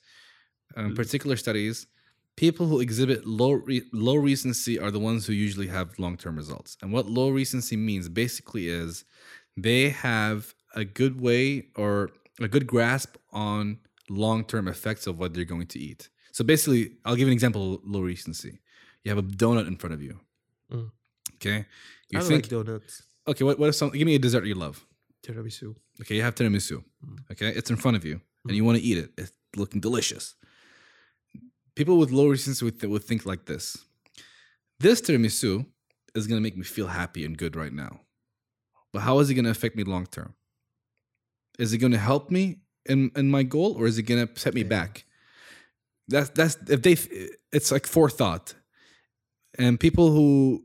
um, 0.74 0.92
Mm. 0.92 0.96
particular 0.96 1.36
studies, 1.36 1.86
people 2.36 2.66
who 2.66 2.80
exhibit 2.80 3.26
low 3.26 3.52
re- 3.52 3.88
low 3.92 4.16
recency 4.16 4.78
are 4.78 4.90
the 4.90 4.98
ones 5.00 5.26
who 5.26 5.32
usually 5.32 5.68
have 5.68 5.98
long 5.98 6.16
term 6.16 6.36
results. 6.36 6.76
And 6.82 6.92
what 6.92 7.06
low 7.08 7.30
recency 7.30 7.76
means 7.76 8.08
basically 8.08 8.68
is 8.68 9.04
they 9.56 9.90
have 9.90 10.54
a 10.74 10.84
good 10.84 11.20
way 11.20 11.68
or 11.76 12.10
a 12.40 12.48
good 12.48 12.66
grasp 12.66 13.16
on 13.32 13.78
long 14.10 14.44
term 14.44 14.68
effects 14.68 15.06
of 15.06 15.18
what 15.18 15.32
they're 15.32 15.44
going 15.44 15.66
to 15.68 15.78
eat. 15.78 16.08
So 16.32 16.44
basically, 16.44 16.92
I'll 17.04 17.16
give 17.16 17.28
an 17.28 17.32
example 17.32 17.74
of 17.74 17.80
low 17.84 18.00
recency. 18.02 18.60
You 19.04 19.10
have 19.10 19.18
a 19.18 19.22
donut 19.22 19.66
in 19.66 19.76
front 19.76 19.94
of 19.94 20.02
you. 20.02 20.20
Mm. 20.70 20.90
Okay. 21.36 21.64
You 22.10 22.18
I 22.18 22.22
think 22.22 22.44
like 22.44 22.50
donuts. 22.50 23.02
okay, 23.26 23.44
what 23.44 23.58
what 23.58 23.68
if 23.70 23.74
some 23.74 23.90
give 23.90 24.04
me 24.06 24.14
a 24.14 24.18
dessert 24.18 24.44
you 24.44 24.54
love? 24.54 24.84
Tiramisu. 25.22 25.74
Okay, 26.02 26.16
you 26.16 26.22
have 26.22 26.34
tiramisu. 26.34 26.84
Mm. 27.04 27.18
Okay, 27.32 27.48
it's 27.48 27.70
in 27.70 27.76
front 27.76 27.96
of 27.96 28.04
you, 28.04 28.20
and 28.44 28.52
Mm. 28.52 28.56
you 28.56 28.64
want 28.64 28.78
to 28.78 28.84
eat 28.84 28.98
it. 28.98 29.10
It's 29.16 29.32
looking 29.56 29.80
delicious. 29.80 30.34
People 31.76 31.98
with 31.98 32.10
low 32.10 32.26
recency 32.28 32.64
would, 32.64 32.82
would 32.82 33.04
think 33.04 33.24
like 33.26 33.44
this: 33.44 33.78
this 34.80 35.00
tiramisu 35.00 35.64
is 36.14 36.26
gonna 36.26 36.40
make 36.40 36.56
me 36.56 36.64
feel 36.64 36.88
happy 36.88 37.24
and 37.24 37.36
good 37.38 37.54
right 37.54 37.72
now. 37.72 38.00
But 38.92 39.00
how 39.02 39.18
is 39.20 39.30
it 39.30 39.34
gonna 39.34 39.50
affect 39.50 39.76
me 39.76 39.84
long 39.84 40.06
term? 40.06 40.34
Is 41.58 41.72
it 41.72 41.78
gonna 41.78 41.98
help 41.98 42.30
me 42.30 42.56
in, 42.86 43.10
in 43.14 43.30
my 43.30 43.42
goal 43.42 43.74
or 43.78 43.86
is 43.86 43.98
it 43.98 44.02
gonna 44.04 44.28
set 44.34 44.54
me 44.54 44.62
Yeah. 44.62 44.68
back? 44.68 45.04
That's 46.08 46.30
that's 46.30 46.56
if 46.70 46.82
they 46.82 46.96
it's 47.52 47.70
like 47.70 47.86
forethought. 47.86 48.54
And 49.58 49.78
people 49.80 50.10
who 50.12 50.64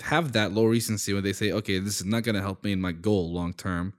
have 0.00 0.32
that 0.32 0.52
low 0.52 0.64
recency 0.66 1.12
when 1.12 1.22
they 1.22 1.32
say, 1.32 1.52
okay, 1.52 1.78
this 1.78 2.00
is 2.00 2.06
not 2.06 2.22
gonna 2.24 2.40
help 2.40 2.64
me 2.64 2.72
in 2.72 2.80
my 2.80 2.92
goal 2.92 3.32
long 3.32 3.52
term, 3.54 3.94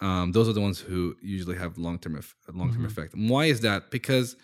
um, 0.00 0.32
those 0.32 0.48
are 0.48 0.52
the 0.52 0.60
ones 0.60 0.80
who 0.80 1.14
usually 1.22 1.56
have 1.56 1.78
long 1.78 1.98
term 1.98 2.20
long 2.52 2.72
term 2.72 2.82
Mhm. 2.82 2.86
effect. 2.86 3.14
And 3.14 3.30
why 3.30 3.44
is 3.46 3.60
that? 3.60 3.90
Because 3.90 4.36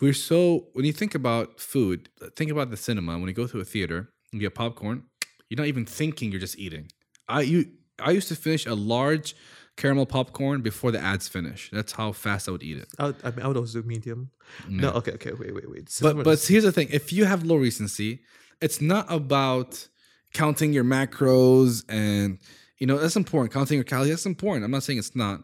we're 0.00 0.12
so 0.12 0.68
when 0.72 0.84
you 0.84 0.92
think 0.92 1.14
about 1.14 1.60
food, 1.60 2.08
think 2.36 2.50
about 2.50 2.70
the 2.70 2.76
cinema. 2.76 3.18
When 3.18 3.28
you 3.28 3.34
go 3.34 3.46
to 3.46 3.60
a 3.60 3.64
theater, 3.64 4.10
you 4.32 4.40
get 4.40 4.54
popcorn. 4.54 5.04
You're 5.48 5.58
not 5.58 5.66
even 5.66 5.86
thinking; 5.86 6.30
you're 6.30 6.40
just 6.40 6.58
eating. 6.58 6.88
I 7.28 7.42
you 7.42 7.66
I 7.98 8.10
used 8.12 8.28
to 8.28 8.36
finish 8.36 8.66
a 8.66 8.74
large 8.74 9.34
caramel 9.76 10.06
popcorn 10.06 10.60
before 10.60 10.90
the 10.90 11.00
ads 11.00 11.28
finish. 11.28 11.70
That's 11.72 11.92
how 11.92 12.12
fast 12.12 12.48
I 12.48 12.52
would 12.52 12.62
eat 12.62 12.78
it. 12.78 12.88
I 12.98 13.06
would, 13.06 13.16
I, 13.24 13.48
would 13.48 13.56
also 13.56 13.80
do 13.80 13.88
medium. 13.88 14.30
No, 14.68 14.90
okay, 14.90 15.12
okay, 15.12 15.32
wait, 15.32 15.54
wait, 15.54 15.70
wait. 15.70 15.84
But 15.84 15.90
Cinema 15.90 16.22
but 16.24 16.30
is- 16.34 16.48
here's 16.48 16.64
the 16.64 16.72
thing: 16.72 16.88
if 16.90 17.12
you 17.12 17.24
have 17.24 17.44
low 17.44 17.56
recency, 17.56 18.20
it's 18.60 18.80
not 18.80 19.06
about 19.10 19.88
counting 20.34 20.72
your 20.74 20.84
macros 20.84 21.84
and 21.88 22.38
you 22.78 22.86
know 22.86 22.98
that's 22.98 23.16
important. 23.16 23.52
Counting 23.52 23.76
your 23.76 23.84
calories 23.84 24.10
that's 24.10 24.26
important. 24.26 24.64
I'm 24.64 24.70
not 24.70 24.82
saying 24.82 24.98
it's 24.98 25.16
not, 25.16 25.42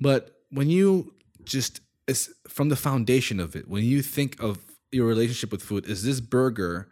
but 0.00 0.42
when 0.50 0.68
you 0.68 1.14
just 1.44 1.80
it's 2.08 2.30
from 2.48 2.68
the 2.70 2.76
foundation 2.76 3.38
of 3.38 3.54
it. 3.54 3.68
When 3.68 3.84
you 3.84 4.02
think 4.02 4.40
of 4.42 4.58
your 4.90 5.06
relationship 5.06 5.52
with 5.52 5.62
food, 5.62 5.86
is 5.86 6.02
this 6.02 6.20
burger 6.20 6.88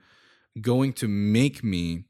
going 0.61 0.93
to 0.95 1.09
make 1.09 1.65
me 1.65 2.05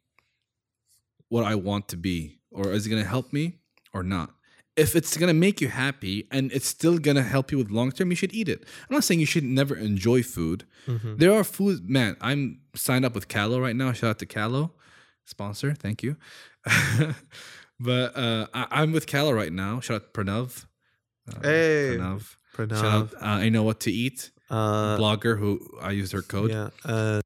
what 1.28 1.44
I 1.44 1.54
want 1.54 1.88
to 1.88 1.96
be, 1.96 2.38
or 2.50 2.72
is 2.72 2.86
it 2.86 2.90
going 2.90 3.02
to 3.02 3.08
help 3.08 3.32
me 3.32 3.58
or 3.94 4.02
not? 4.02 4.30
If 4.76 4.94
it's 4.94 5.16
going 5.16 5.28
to 5.28 5.34
make 5.34 5.60
you 5.62 5.68
happy 5.68 6.28
and 6.30 6.52
it's 6.52 6.66
still 6.66 6.98
going 6.98 7.16
to 7.16 7.22
help 7.22 7.50
you 7.50 7.56
with 7.58 7.70
long 7.70 7.90
term, 7.92 8.10
you 8.10 8.16
should 8.16 8.34
eat 8.34 8.48
it. 8.48 8.60
I'm 8.88 8.94
not 8.94 9.04
saying 9.04 9.20
you 9.20 9.26
should 9.26 9.44
never 9.44 9.74
enjoy 9.74 10.22
food. 10.22 10.64
Mhm. 10.86 11.18
There 11.18 11.32
are 11.32 11.44
foods, 11.44 11.80
man. 11.82 12.16
I'm 12.20 12.60
signed 12.74 13.04
up 13.06 13.14
with 13.14 13.26
Calo 13.28 13.60
right 13.60 13.74
now. 13.74 13.92
Shout 13.92 14.10
out 14.10 14.18
to 14.18 14.26
Calo, 14.26 14.72
sponsor. 15.24 15.72
Thank 15.74 16.02
you. 16.02 16.16
but 17.80 18.16
uh, 18.16 18.46
I, 18.52 18.66
I'm 18.70 18.92
with 18.92 19.06
Calo 19.06 19.34
right 19.34 19.52
now. 19.52 19.80
Shout 19.80 19.96
out 20.02 20.14
to 20.14 20.20
Pranav. 20.20 20.66
Uh, 21.28 21.40
Hey, 21.42 21.96
Pranav. 21.98 22.36
Pranav. 22.56 22.80
Shout 22.80 22.84
out. 22.84 23.14
Uh, 23.14 23.44
I 23.44 23.48
know 23.50 23.62
what 23.62 23.80
to 23.80 23.90
eat. 23.92 24.30
uh, 24.50 24.96
blogger 24.98 25.38
who 25.38 25.50
I 25.82 25.90
used 25.90 26.12
her 26.12 26.22
code. 26.22 26.50
Yeah. 26.50 26.68
Uh, 26.84 27.20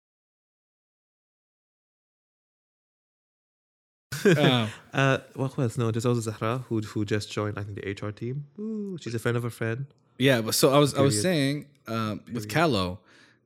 Uh, 4.24 4.68
uh, 4.92 5.18
what 5.34 5.56
was 5.56 5.78
no? 5.78 5.90
There's 5.90 6.04
also 6.04 6.20
Zahra 6.20 6.58
who 6.68 6.80
who 6.80 7.04
just 7.04 7.30
joined. 7.32 7.58
I 7.58 7.62
think 7.62 7.76
the 7.80 7.86
HR 8.06 8.10
team. 8.12 8.46
Ooh, 8.58 8.98
she's 9.00 9.14
a 9.14 9.18
friend 9.18 9.36
of 9.36 9.44
a 9.44 9.50
friend. 9.50 9.86
yeah, 10.18 10.40
but 10.42 10.54
so 10.54 10.74
I 10.74 10.78
was 10.78 10.94
I 10.94 11.00
was 11.00 11.20
saying 11.22 11.66
um, 11.86 12.20
with 12.32 12.48
Calo, 12.48 12.98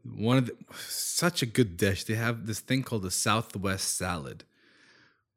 one 0.03 0.37
of 0.39 0.47
the 0.47 0.55
such 0.89 1.43
a 1.43 1.47
good 1.47 1.77
dish. 1.77 2.05
They 2.05 2.15
have 2.15 2.47
this 2.47 2.61
thing 2.61 2.83
called 2.83 3.03
the 3.03 3.11
Southwest 3.13 3.97
salad. 3.97 4.43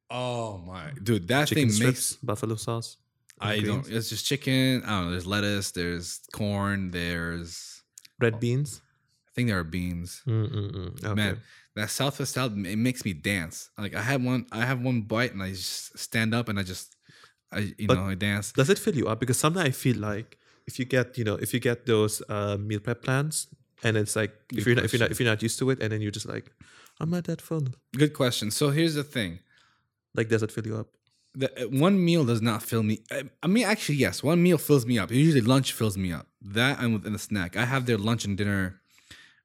Oh 0.09 0.57
my 0.59 0.91
dude, 1.03 1.27
that 1.27 1.49
Chicken 1.49 1.65
thing 1.65 1.71
strips, 1.71 2.11
makes 2.13 2.23
buffalo 2.23 2.55
sauce. 2.55 2.97
I 3.39 3.59
don't. 3.59 3.87
It's 3.89 4.09
just 4.09 4.25
chicken. 4.25 4.83
I 4.83 4.89
don't 4.89 5.05
know. 5.05 5.11
There's 5.11 5.27
lettuce. 5.27 5.71
There's 5.71 6.19
corn. 6.33 6.91
There's 6.91 7.81
red 8.19 8.39
beans. 8.39 8.81
I 9.27 9.31
think 9.35 9.49
there 9.49 9.59
are 9.59 9.63
beans. 9.63 10.23
Okay. 10.27 11.13
Man, 11.13 11.41
that 11.75 11.89
Southwest 11.91 12.33
salad 12.33 12.57
it 12.65 12.75
makes 12.77 13.05
me 13.05 13.13
dance. 13.13 13.69
Like 13.77 13.93
I 13.95 14.01
had 14.01 14.23
one. 14.23 14.47
I 14.51 14.65
have 14.65 14.81
one 14.81 15.01
bite 15.01 15.33
and 15.33 15.43
I 15.43 15.51
just 15.51 15.97
stand 15.97 16.33
up 16.33 16.49
and 16.49 16.57
I 16.59 16.63
just 16.63 16.95
I 17.51 17.73
you 17.77 17.87
But- 17.87 17.95
know 17.97 18.05
I 18.09 18.15
dance. 18.15 18.51
Does 18.53 18.69
it 18.69 18.79
fill 18.79 18.95
you 18.95 19.07
up? 19.07 19.19
Because 19.19 19.37
sometimes 19.37 19.67
I 19.67 19.71
feel 19.71 19.97
like 19.97 20.37
if 20.65 20.79
you 20.79 20.85
get 20.85 21.17
you 21.17 21.23
know 21.23 21.35
if 21.35 21.53
you 21.53 21.59
get 21.59 21.85
those 21.85 22.21
uh, 22.29 22.57
meal 22.57 22.79
prep 22.79 23.03
plans 23.03 23.47
and 23.83 23.95
it's 23.95 24.15
like 24.15 24.33
if 24.51 24.65
you're 24.65 24.75
not, 24.75 24.85
if 24.85 24.91
you're 24.93 24.99
not 24.99 25.11
if 25.11 25.19
you're 25.19 25.29
not 25.29 25.41
used 25.43 25.59
to 25.59 25.69
it 25.69 25.79
and 25.81 25.91
then 25.91 26.01
you're 26.01 26.11
just 26.11 26.27
like 26.27 26.51
I'm 26.99 27.11
not 27.11 27.25
that 27.25 27.41
full. 27.41 27.67
Good 27.95 28.13
question. 28.13 28.49
So 28.49 28.71
here's 28.71 28.95
the 28.95 29.03
thing. 29.03 29.39
Like 30.15 30.27
does 30.29 30.41
it 30.41 30.51
fill 30.51 30.65
you 30.65 30.77
up? 30.77 30.87
The 31.37 31.65
uh, 31.65 31.67
one 31.67 32.03
meal 32.03 32.25
does 32.25 32.41
not 32.41 32.63
fill 32.63 32.83
me. 32.83 32.99
I, 33.11 33.23
I 33.43 33.47
mean, 33.47 33.65
actually, 33.65 33.95
yes, 33.95 34.23
one 34.23 34.41
meal 34.41 34.57
fills 34.57 34.85
me 34.85 34.97
up. 34.99 35.11
Usually, 35.11 35.41
lunch 35.41 35.71
fills 35.73 35.97
me 35.97 36.11
up. 36.11 36.27
That 36.41 36.79
and 36.79 36.93
within 36.93 37.13
a 37.15 37.19
snack. 37.19 37.55
I 37.55 37.65
have 37.65 37.85
their 37.85 37.97
lunch 37.97 38.25
and 38.25 38.37
dinner. 38.37 38.81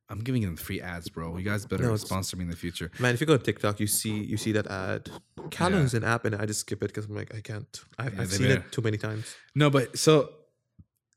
I'm 0.09 0.21
giving 0.21 0.43
them 0.43 0.57
free 0.57 0.81
ads, 0.81 1.09
bro. 1.09 1.37
You 1.39 1.45
guys 1.45 1.65
better 1.65 1.85
No, 1.85 1.97
sponsor 1.97 2.37
me 2.37 2.45
in 2.45 2.51
the 2.51 2.57
future. 2.57 2.91
Man, 2.99 3.15
if 3.15 3.21
you 3.21 3.27
go 3.27 3.37
to 3.37 3.43
TikTok, 3.43 3.81
you 3.81 3.87
see 3.87 4.17
you 4.33 4.37
see 4.37 4.53
that 4.53 4.67
ad. 4.67 5.11
Calon's 5.51 5.95
an 5.95 6.05
app, 6.05 6.25
and 6.25 6.35
I 6.35 6.45
just 6.47 6.61
skip 6.61 6.83
it 6.83 6.89
because 6.89 7.07
I'm 7.07 7.15
like 7.15 7.35
I 7.35 7.41
can't. 7.41 7.81
I've, 7.99 8.15
Yeah, 8.15 8.21
I've 8.23 8.33
seen 8.33 8.49
better. 8.49 8.61
it 8.61 8.73
too 8.73 8.83
many 8.83 8.99
times. 8.99 9.35
No, 9.55 9.71
but 9.71 9.99
so 9.99 10.31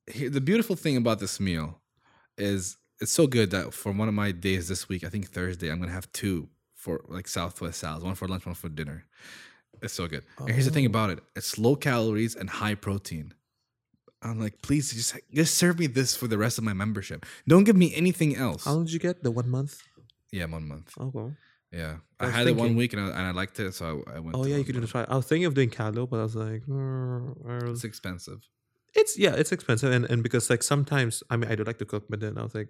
here, 0.07 0.29
the 0.29 0.41
beautiful 0.41 0.75
thing 0.75 0.97
about 0.97 1.19
this 1.19 1.39
meal 1.39 1.79
is 2.37 2.77
it's 3.01 3.11
so 3.11 3.27
good 3.27 3.51
that 3.51 3.73
for 3.73 3.91
one 3.91 4.07
of 4.07 4.13
my 4.13 4.31
days 4.31 4.67
this 4.67 4.87
week, 4.87 5.03
I 5.03 5.09
think 5.09 5.27
Thursday, 5.29 5.69
I'm 5.71 5.79
gonna 5.79 5.91
have 5.91 6.11
two 6.13 6.47
for 6.73 7.01
like 7.07 7.27
Southwest 7.27 7.79
salads, 7.79 8.03
one 8.03 8.15
for 8.15 8.27
lunch, 8.27 8.45
one 8.45 8.55
for 8.55 8.69
dinner. 8.69 9.05
It's 9.81 9.93
so 9.93 10.07
good. 10.07 10.23
And 10.39 10.49
here's 10.49 10.65
the 10.65 10.71
thing 10.71 10.85
Oh. 10.85 10.93
about 10.93 11.09
it: 11.11 11.19
it's 11.35 11.57
low 11.57 11.75
calories 11.75 12.35
and 12.35 12.49
high 12.49 12.75
protein. 12.75 13.33
I'm 14.21 14.39
like, 14.39 14.61
please 14.61 14.91
just 14.93 15.15
just 15.33 15.55
serve 15.55 15.77
me 15.79 15.87
this 15.87 16.15
for 16.15 16.27
the 16.27 16.37
rest 16.37 16.57
of 16.57 16.63
my 16.63 16.73
membership. 16.73 17.25
Don't 17.47 17.63
give 17.63 17.75
me 17.75 17.93
anything 17.95 18.35
else. 18.35 18.65
How 18.65 18.73
long 18.73 18.85
did 18.85 18.93
you 18.93 18.99
get? 18.99 19.23
The 19.23 19.31
one 19.31 19.49
month? 19.49 19.81
yeah, 20.31 20.45
one 20.45 20.67
month. 20.67 20.93
Oh 20.99 21.11
well. 21.13 21.31
Yeah, 21.71 21.97
I 22.19 22.27
I, 22.27 22.29
had 22.29 22.47
it 22.47 22.55
one 22.55 22.75
week 22.75 22.93
and 22.93 23.01
I, 23.01 23.07
and 23.09 23.25
I 23.27 23.31
liked 23.31 23.59
it, 23.59 23.73
so 23.73 24.03
I, 24.07 24.15
I 24.17 24.19
went. 24.19 24.35
Oh 24.35 24.45
yeah, 24.45 24.55
you 24.57 24.63
could 24.63 24.75
do 24.75 24.81
the 24.81 24.87
month. 24.87 24.91
try. 24.91 25.03
I 25.13 25.15
was 25.17 25.25
thinking 25.25 25.45
of 25.45 25.53
doing 25.53 25.69
calo, 25.69 26.09
but 26.09 26.19
I 26.19 26.23
was 26.23 26.35
like, 26.35 26.63
"Mm, 26.65 27.69
It's 27.71 27.83
expensive. 27.83 28.39
it's 28.95 29.17
yeah, 29.17 29.33
it's 29.41 29.51
expensive, 29.51 29.91
and 29.91 30.05
and 30.11 30.23
because 30.23 30.49
like 30.49 30.63
sometimes 30.63 31.21
I 31.29 31.35
mean 31.37 31.51
I 31.51 31.55
do 31.55 31.63
like 31.63 31.79
to 31.79 31.85
cook, 31.85 32.05
but 32.09 32.19
then 32.21 32.37
I 32.37 32.43
was 32.43 32.55
like, 32.55 32.69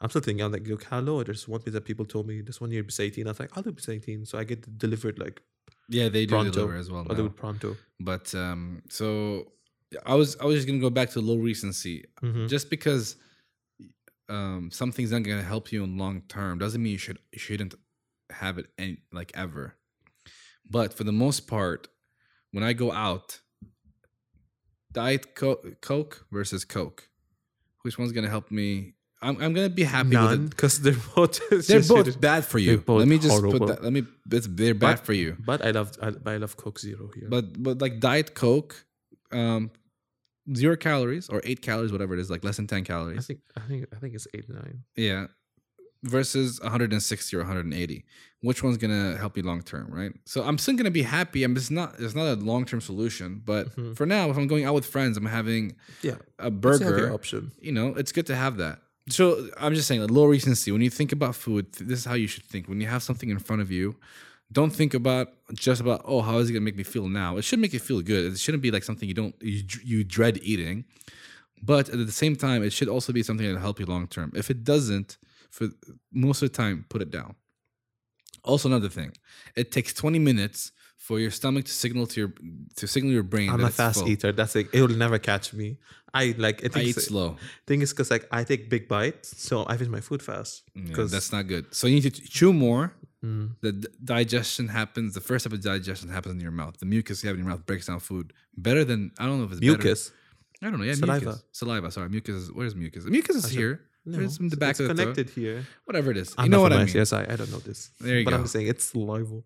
I'm 0.00 0.10
still 0.10 0.20
thinking 0.22 0.44
I'm 0.44 0.52
like, 0.52 0.64
go 0.64 0.76
calo. 0.76 1.24
There's 1.24 1.46
one 1.48 1.62
that 1.66 1.84
people 1.84 2.04
told 2.04 2.26
me 2.26 2.40
this 2.42 2.60
one 2.60 2.70
year 2.72 2.82
bis 2.82 2.98
18. 3.00 3.26
I 3.26 3.30
was 3.30 3.40
like, 3.40 3.56
I'll 3.56 3.62
do 3.62 3.72
bis 3.72 3.88
18, 3.88 4.26
so 4.26 4.36
I 4.38 4.44
get 4.44 4.60
delivered 4.78 5.18
like 5.18 5.40
Yeah, 5.88 6.08
they 6.08 6.26
do 6.26 6.30
Pronto. 6.34 6.50
deliver 6.52 6.76
as 6.76 6.90
well. 6.90 7.04
Do 7.04 7.14
now. 7.14 7.24
it 7.26 7.36
pronto. 7.36 7.76
But 8.00 8.34
um, 8.34 8.82
so 8.90 9.52
I 10.04 10.14
was 10.14 10.36
I 10.40 10.44
was 10.44 10.56
just 10.56 10.66
gonna 10.68 10.80
go 10.80 10.90
back 10.90 11.10
to 11.10 11.20
low 11.20 11.36
recency. 11.38 12.04
Mhm. 12.22 12.48
Just 12.48 12.68
because 12.70 13.16
um 14.28 14.70
something's 14.70 15.12
not 15.12 15.22
gonna 15.22 15.42
help 15.42 15.72
you 15.72 15.82
in 15.84 15.96
long 15.96 16.22
term 16.28 16.58
doesn't 16.58 16.82
mean 16.82 16.92
you 16.92 16.98
should 16.98 17.18
you 17.32 17.38
shouldn't 17.38 17.74
have 18.30 18.58
it 18.58 18.66
any, 18.78 18.98
like 19.12 19.32
ever. 19.34 19.76
But 20.70 20.92
for 20.92 21.04
the 21.04 21.12
most 21.12 21.46
part, 21.48 21.88
when 22.52 22.62
I 22.62 22.74
go 22.74 22.92
out, 22.92 23.40
diet 24.92 25.34
co- 25.34 25.62
Coke 25.80 26.26
versus 26.30 26.64
Coke, 26.66 27.08
which 27.82 27.98
one's 27.98 28.12
gonna 28.12 28.28
help 28.28 28.50
me? 28.50 28.94
I'm 29.20 29.36
I'm 29.42 29.52
gonna 29.52 29.68
be 29.68 29.82
happy 29.84 30.10
with 30.10 30.14
None, 30.14 30.44
it. 30.44 30.50
because 30.50 30.80
they're 30.80 30.94
both 31.14 31.40
They're 31.66 31.82
both 31.82 32.20
bad 32.20 32.44
for 32.44 32.58
you. 32.58 32.78
both 32.78 33.00
let 33.00 33.08
me 33.08 33.18
just 33.18 33.30
horrible. 33.30 33.58
put 33.58 33.68
that. 33.68 33.82
Let 33.82 33.92
me. 33.92 34.04
It's, 34.30 34.46
they're 34.48 34.74
bad 34.74 34.96
But- 34.98 35.06
for 35.06 35.12
you. 35.12 35.36
But 35.44 35.64
I 35.64 35.70
love 35.72 35.92
I, 36.00 36.12
I 36.26 36.36
love 36.36 36.56
Coke 36.56 36.78
Zero 36.78 37.10
here. 37.14 37.28
But 37.28 37.60
but 37.62 37.80
like 37.80 37.98
diet 38.00 38.34
Coke, 38.34 38.84
um, 39.32 39.70
zero 40.54 40.76
calories 40.76 41.28
or 41.28 41.40
eight 41.44 41.62
calories, 41.62 41.90
whatever 41.92 42.14
it 42.14 42.20
is, 42.20 42.30
like 42.30 42.44
less 42.44 42.56
than 42.56 42.66
ten 42.68 42.84
calories. 42.84 43.18
I 43.18 43.22
think 43.22 43.40
I 43.56 43.60
think 43.60 43.86
I 43.94 43.96
think 43.96 44.14
it's 44.14 44.28
eight 44.34 44.48
nine. 44.48 44.84
Yeah, 44.96 45.26
versus 46.04 46.60
160 46.60 47.36
or 47.36 47.40
180. 47.40 48.04
Which 48.40 48.62
one's 48.62 48.76
gonna 48.76 49.16
help 49.16 49.36
you 49.36 49.42
long 49.42 49.62
term, 49.62 49.88
right? 49.92 50.12
So 50.26 50.44
I'm 50.44 50.58
still 50.58 50.76
gonna 50.76 50.92
be 50.92 51.02
happy. 51.02 51.42
I'm 51.42 51.56
just 51.56 51.72
not. 51.72 51.96
It's 51.98 52.14
not 52.14 52.26
a 52.26 52.34
long 52.36 52.64
term 52.66 52.80
solution. 52.80 53.42
But 53.44 53.74
Mhm. 53.74 53.96
for 53.96 54.06
now, 54.06 54.30
if 54.30 54.36
I'm 54.36 54.46
going 54.46 54.64
out 54.64 54.74
with 54.74 54.86
friends, 54.86 55.16
I'm 55.16 55.26
having 55.26 55.74
Yeah, 56.02 56.18
a 56.38 56.46
it's 56.46 56.64
a 56.64 56.68
healthy 56.68 56.84
burger. 56.84 57.12
option. 57.12 57.50
You 57.60 57.72
know, 57.72 57.88
it's 57.96 58.12
good 58.12 58.26
to 58.26 58.36
have 58.36 58.58
that. 58.58 58.80
So 59.10 59.48
I'm 59.58 59.74
just 59.74 59.88
saying, 59.88 60.00
like, 60.00 60.10
low 60.10 60.26
recency. 60.26 60.72
When 60.72 60.82
you 60.82 60.90
think 60.90 61.12
about 61.12 61.34
food, 61.34 61.72
this 61.72 62.00
is 62.00 62.04
how 62.04 62.14
you 62.14 62.26
should 62.26 62.44
think. 62.44 62.68
When 62.68 62.80
you 62.80 62.86
have 62.88 63.02
something 63.02 63.30
in 63.30 63.38
front 63.38 63.62
of 63.62 63.70
you, 63.70 63.96
don't 64.50 64.70
think 64.70 64.94
about 64.94 65.28
just 65.54 65.80
about 65.80 66.02
oh 66.04 66.22
how 66.22 66.38
is 66.38 66.48
it 66.48 66.52
gonna 66.52 66.64
make 66.64 66.76
me 66.76 66.82
feel 66.82 67.08
now. 67.08 67.36
It 67.36 67.42
should 67.42 67.58
make 67.58 67.72
you 67.72 67.78
feel 67.78 68.00
good. 68.00 68.32
It 68.32 68.38
shouldn't 68.38 68.62
be 68.62 68.70
like 68.70 68.84
something 68.84 69.08
you 69.08 69.14
don't 69.14 69.34
you, 69.40 69.62
you 69.84 70.04
dread 70.04 70.38
eating. 70.42 70.84
But 71.62 71.88
at 71.88 71.98
the 72.06 72.12
same 72.12 72.36
time, 72.36 72.62
it 72.62 72.72
should 72.72 72.88
also 72.88 73.12
be 73.12 73.22
something 73.22 73.44
that'll 73.44 73.60
help 73.60 73.80
you 73.80 73.86
long 73.86 74.06
term. 74.06 74.32
If 74.34 74.50
it 74.50 74.64
doesn't, 74.64 75.18
for 75.50 75.68
most 76.12 76.42
of 76.42 76.50
the 76.50 76.56
time, 76.56 76.86
put 76.88 77.02
it 77.02 77.10
down. 77.10 77.34
Also, 78.44 78.68
another 78.68 78.88
thing, 78.88 79.12
it 79.56 79.72
takes 79.72 79.92
20 79.92 80.18
minutes 80.18 80.72
for 81.08 81.16
your 81.24 81.32
stomach 81.40 81.64
to 81.70 81.74
signal 81.84 82.04
to 82.12 82.16
your 82.22 82.32
to 82.80 82.84
signal 82.94 83.12
your 83.18 83.26
brain. 83.34 83.48
I'm 83.52 83.64
a 83.64 83.70
fast 83.82 84.00
full. 84.00 84.08
eater. 84.12 84.30
That's 84.38 84.54
like 84.58 84.68
it 84.76 84.80
will 84.84 84.98
never 85.06 85.18
catch 85.30 85.46
me. 85.60 85.68
I 86.20 86.22
like 86.44 86.58
I 86.64 86.66
I 86.80 86.82
eat 86.88 86.96
it's- 86.96 87.06
slow. 87.10 87.28
thing 87.68 87.80
is 87.84 87.90
because 87.92 88.10
like 88.14 88.24
I 88.38 88.40
take 88.50 88.62
big 88.74 88.84
bites, 88.94 89.28
so 89.46 89.54
I 89.70 89.72
finish 89.78 89.92
my 89.98 90.04
food 90.08 90.22
fast. 90.30 90.52
Yeah, 90.74 90.94
'Cause- 90.94 91.10
that's 91.14 91.30
not 91.36 91.44
good. 91.52 91.64
So 91.78 91.82
you 91.88 91.94
need 91.98 92.06
to 92.14 92.22
chew 92.38 92.52
more. 92.68 92.84
Mm. 93.24 93.46
The 93.64 93.72
d- 93.82 93.88
digestion 94.16 94.66
happens. 94.80 95.08
The 95.18 95.24
first 95.28 95.40
step 95.42 95.52
of 95.56 95.60
digestion 95.72 96.08
happens 96.16 96.34
in 96.38 96.42
your 96.48 96.56
mouth. 96.62 96.74
The 96.82 96.86
mucus 96.94 97.16
you 97.22 97.26
have 97.28 97.36
in 97.38 97.42
your 97.44 97.50
mouth 97.52 97.64
breaks 97.70 97.86
down 97.90 98.00
food 98.10 98.26
better 98.66 98.82
than 98.90 99.00
I 99.20 99.22
don't 99.26 99.36
know 99.38 99.46
if 99.48 99.52
it's 99.54 99.60
better. 99.60 99.72
Mucus. 99.82 100.00
I 100.62 100.64
don't 100.70 100.78
know. 100.80 100.88
Yeah, 100.90 100.94
Saliva. 101.02 101.24
mucus. 101.24 101.42
Saliva. 101.60 101.88
Sorry, 101.96 102.08
mucus. 102.16 102.36
Is, 102.42 102.46
where's 102.58 102.74
mucus? 102.84 103.02
Mucus 103.16 103.36
is 103.36 103.46
should- 103.50 103.58
here. 103.62 103.74
There's 104.06 104.36
some 104.38 104.48
back 104.64 104.70
it's 104.70 104.80
of 104.80 104.88
the 104.88 104.94
throat. 104.94 105.14
connected 105.16 105.28
here. 105.40 105.58
Whatever 105.88 106.08
it 106.14 106.16
is. 106.22 106.28
I'm 106.38 106.44
you 106.46 106.50
know 106.52 106.62
what 106.64 106.72
I 106.72 106.78
mean. 106.84 106.94
Yes, 107.00 107.12
I 107.12 107.22
I 107.32 107.34
don't 107.38 107.50
know 107.54 107.62
this. 107.70 107.80
There 108.00 108.18
you 108.20 108.24
but 108.26 108.30
go. 108.32 108.36
I'm 108.38 108.46
saying 108.54 108.66
it's 108.72 108.84
saliva. 108.92 109.38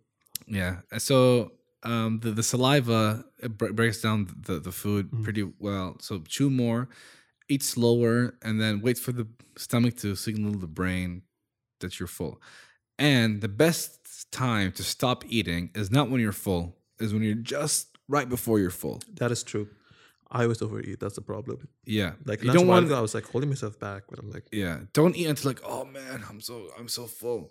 Yeah. 0.47 0.77
So 0.99 1.53
um, 1.83 2.21
the 2.21 2.31
the 2.31 2.43
saliva 2.43 3.25
breaks 3.49 4.01
down 4.03 4.29
the 4.47 4.59
the 4.61 4.73
food 4.73 5.11
Mm. 5.11 5.23
pretty 5.25 5.43
well. 5.59 5.97
So 6.01 6.21
chew 6.27 6.51
more, 6.51 6.89
eat 7.49 7.63
slower, 7.63 8.35
and 8.43 8.61
then 8.61 8.81
wait 8.81 8.99
for 8.99 9.13
the 9.13 9.27
stomach 9.57 9.97
to 9.99 10.15
signal 10.17 10.53
the 10.55 10.67
brain 10.67 11.23
that 11.81 11.99
you're 11.99 12.07
full. 12.07 12.41
And 12.99 13.41
the 13.41 13.49
best 13.49 14.31
time 14.31 14.73
to 14.73 14.83
stop 14.83 15.25
eating 15.29 15.71
is 15.75 15.91
not 15.91 16.11
when 16.11 16.21
you're 16.21 16.33
full, 16.33 16.77
is 17.01 17.13
when 17.13 17.23
you're 17.23 17.35
just 17.35 17.89
right 18.09 18.29
before 18.29 18.59
you're 18.61 18.71
full. 18.71 19.01
That 19.15 19.31
is 19.33 19.43
true. 19.43 19.69
I 20.31 20.45
always 20.45 20.63
overeat. 20.63 20.99
That's 21.01 21.17
the 21.17 21.21
problem. 21.23 21.69
Yeah. 21.85 22.13
Like 22.25 22.43
you 22.43 22.53
don't 22.53 22.67
want 22.67 22.87
ago, 22.87 22.97
I 22.97 23.01
was 23.01 23.15
like 23.15 23.27
holding 23.27 23.51
myself 23.51 23.79
back, 23.79 24.05
but 24.09 24.19
I'm 24.19 24.31
like, 24.31 24.47
Yeah, 24.53 24.81
don't 24.95 25.15
eat 25.17 25.27
until 25.27 25.51
like, 25.51 25.61
oh 25.65 25.85
man, 25.85 26.25
I'm 26.29 26.41
so 26.41 26.69
I'm 26.79 26.89
so 26.89 27.07
full. 27.07 27.51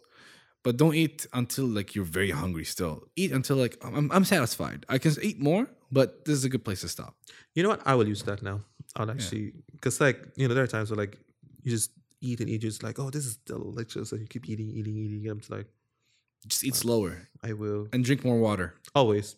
But 0.64 0.78
don't 0.78 0.94
eat 0.96 1.26
until 1.34 1.66
like 1.66 1.96
you're 1.96 2.06
very 2.06 2.30
hungry 2.32 2.66
still. 2.66 3.04
Eat 3.16 3.32
until 3.32 3.58
like 3.58 3.78
I'm 3.84 4.12
I'm 4.12 4.26
satisfied. 4.26 4.86
I 4.90 4.98
can 5.00 5.14
eat 5.22 5.40
more, 5.40 5.68
but 5.92 6.26
this 6.26 6.36
is 6.36 6.44
a 6.46 6.50
good 6.50 6.64
place 6.64 6.82
to 6.82 6.88
stop. 6.88 7.16
you 7.56 7.64
know 7.64 7.70
what? 7.70 7.82
I 7.86 7.96
will 7.96 8.08
use 8.08 8.24
that 8.24 8.42
now. 8.44 8.62
I'll 8.96 9.10
actually, 9.10 9.54
because 9.72 10.00
like 10.02 10.20
you 10.36 10.48
know, 10.48 10.54
there 10.54 10.64
are 10.64 10.68
times 10.68 10.92
where 10.92 10.98
like 10.98 11.18
you 11.64 11.72
just 11.72 11.92
eat 12.20 12.40
and 12.42 12.50
eat, 12.50 12.60
just 12.62 12.84
like, 12.84 13.00
oh, 13.00 13.10
this 13.10 13.26
is 13.26 13.38
delicious, 13.38 14.12
and 14.12 14.22
you 14.22 14.28
keep 14.28 14.48
eating, 14.48 14.70
eating, 14.70 14.96
eating. 14.98 15.22
And 15.24 15.32
I'm 15.32 15.40
just 15.40 15.50
like, 15.50 15.68
Just 16.48 16.64
eat 16.64 16.76
slower 16.76 17.30
I 17.44 17.54
will 17.54 17.88
and 17.94 18.04
drink 18.04 18.24
more 18.24 18.40
water. 18.40 18.76
always. 18.94 19.36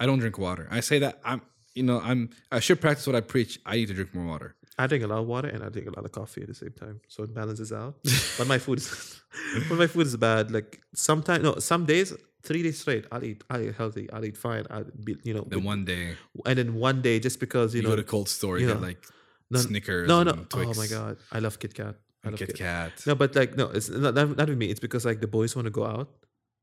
I 0.00 0.06
don't 0.06 0.20
drink 0.20 0.38
water. 0.38 0.68
I 0.70 0.80
say 0.80 0.98
that 1.00 1.20
I'm 1.24 1.42
you 1.74 1.82
know, 1.82 2.00
I'm 2.00 2.30
I 2.50 2.60
should 2.60 2.80
practice 2.80 3.06
what 3.06 3.16
I 3.16 3.20
preach. 3.20 3.58
I 3.66 3.76
need 3.76 3.88
to 3.88 3.94
drink 3.94 4.14
more 4.14 4.24
water. 4.26 4.54
I 4.78 4.86
drink 4.86 5.04
a 5.04 5.06
lot 5.06 5.18
of 5.18 5.26
water 5.26 5.48
and 5.48 5.62
I 5.62 5.68
drink 5.68 5.86
a 5.88 5.94
lot 5.94 6.04
of 6.04 6.12
coffee 6.12 6.42
at 6.42 6.48
the 6.48 6.54
same 6.54 6.72
time, 6.72 7.00
so 7.08 7.24
it 7.24 7.34
balances 7.34 7.72
out. 7.72 7.96
but 8.38 8.46
my 8.46 8.58
food 8.58 8.78
is, 8.78 9.20
but 9.68 9.76
my 9.78 9.86
food 9.86 10.06
is 10.06 10.16
bad. 10.16 10.50
Like 10.50 10.80
sometimes, 10.94 11.42
no, 11.44 11.56
some 11.58 11.84
days, 11.84 12.14
three 12.42 12.62
days 12.62 12.80
straight, 12.80 13.04
I'll 13.12 13.22
eat, 13.24 13.44
I'll 13.50 13.60
eat 13.62 13.74
healthy, 13.74 14.10
I'll 14.10 14.24
eat 14.24 14.36
fine, 14.36 14.64
I'll 14.70 14.84
be, 15.04 15.16
you 15.24 15.34
know, 15.34 15.42
Then 15.48 15.58
with- 15.58 15.66
one 15.66 15.84
day 15.84 16.16
and 16.46 16.58
then 16.58 16.74
one 16.74 17.02
day 17.02 17.20
just 17.20 17.38
because 17.38 17.74
you, 17.74 17.82
know 17.82 17.90
you, 17.90 17.96
know, 17.96 17.96
go 17.96 18.02
to 18.02 18.08
cold 18.08 18.28
store, 18.28 18.58
you 18.58 18.66
know, 18.66 18.74
get 18.74 18.82
like 18.82 19.04
no, 19.50 19.58
Snickers. 19.58 20.08
no, 20.08 20.22
no, 20.22 20.46
oh 20.54 20.74
my 20.74 20.86
god, 20.86 21.18
I 21.30 21.38
love 21.40 21.58
Kit 21.58 21.74
Kat. 21.74 21.94
I 22.24 22.30
love 22.30 22.38
Kit 22.38 22.54
Kat. 22.56 22.92
No, 23.06 23.14
but 23.14 23.34
like 23.36 23.56
no, 23.56 23.66
it's 23.68 23.90
not 23.90 24.14
not, 24.14 24.48
with 24.48 24.56
me. 24.56 24.66
It's 24.72 24.80
because 24.80 25.04
like 25.04 25.20
the 25.20 25.26
boys 25.26 25.54
want 25.54 25.66
to 25.66 25.70
go 25.70 25.84
out. 25.84 26.08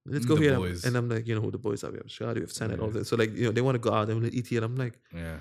Let's 0.07 0.25
go 0.25 0.35
The 0.35 0.41
here, 0.41 0.55
boys. 0.55 0.85
and 0.85 0.95
I'm 0.95 1.07
like, 1.09 1.27
you 1.27 1.35
know 1.35 1.41
who 1.41 1.51
the 1.51 1.59
boys 1.59 1.83
are. 1.83 1.91
We 1.91 1.97
have 1.97 2.07
Shadi, 2.07 2.35
we 2.35 2.41
have 2.41 2.51
Senate, 2.51 2.79
all 2.79 2.87
Yeah. 2.87 2.93
this. 2.99 3.09
So 3.09 3.15
like, 3.17 3.35
you 3.35 3.45
know, 3.45 3.51
they 3.51 3.61
want 3.61 3.75
to 3.75 3.79
go 3.79 3.93
out 3.93 4.09
and 4.09 4.21
we 4.23 4.29
eat 4.29 4.47
here. 4.47 4.63
And 4.63 4.65
I'm 4.71 4.75
like, 4.75 4.95
Yeah. 5.13 5.37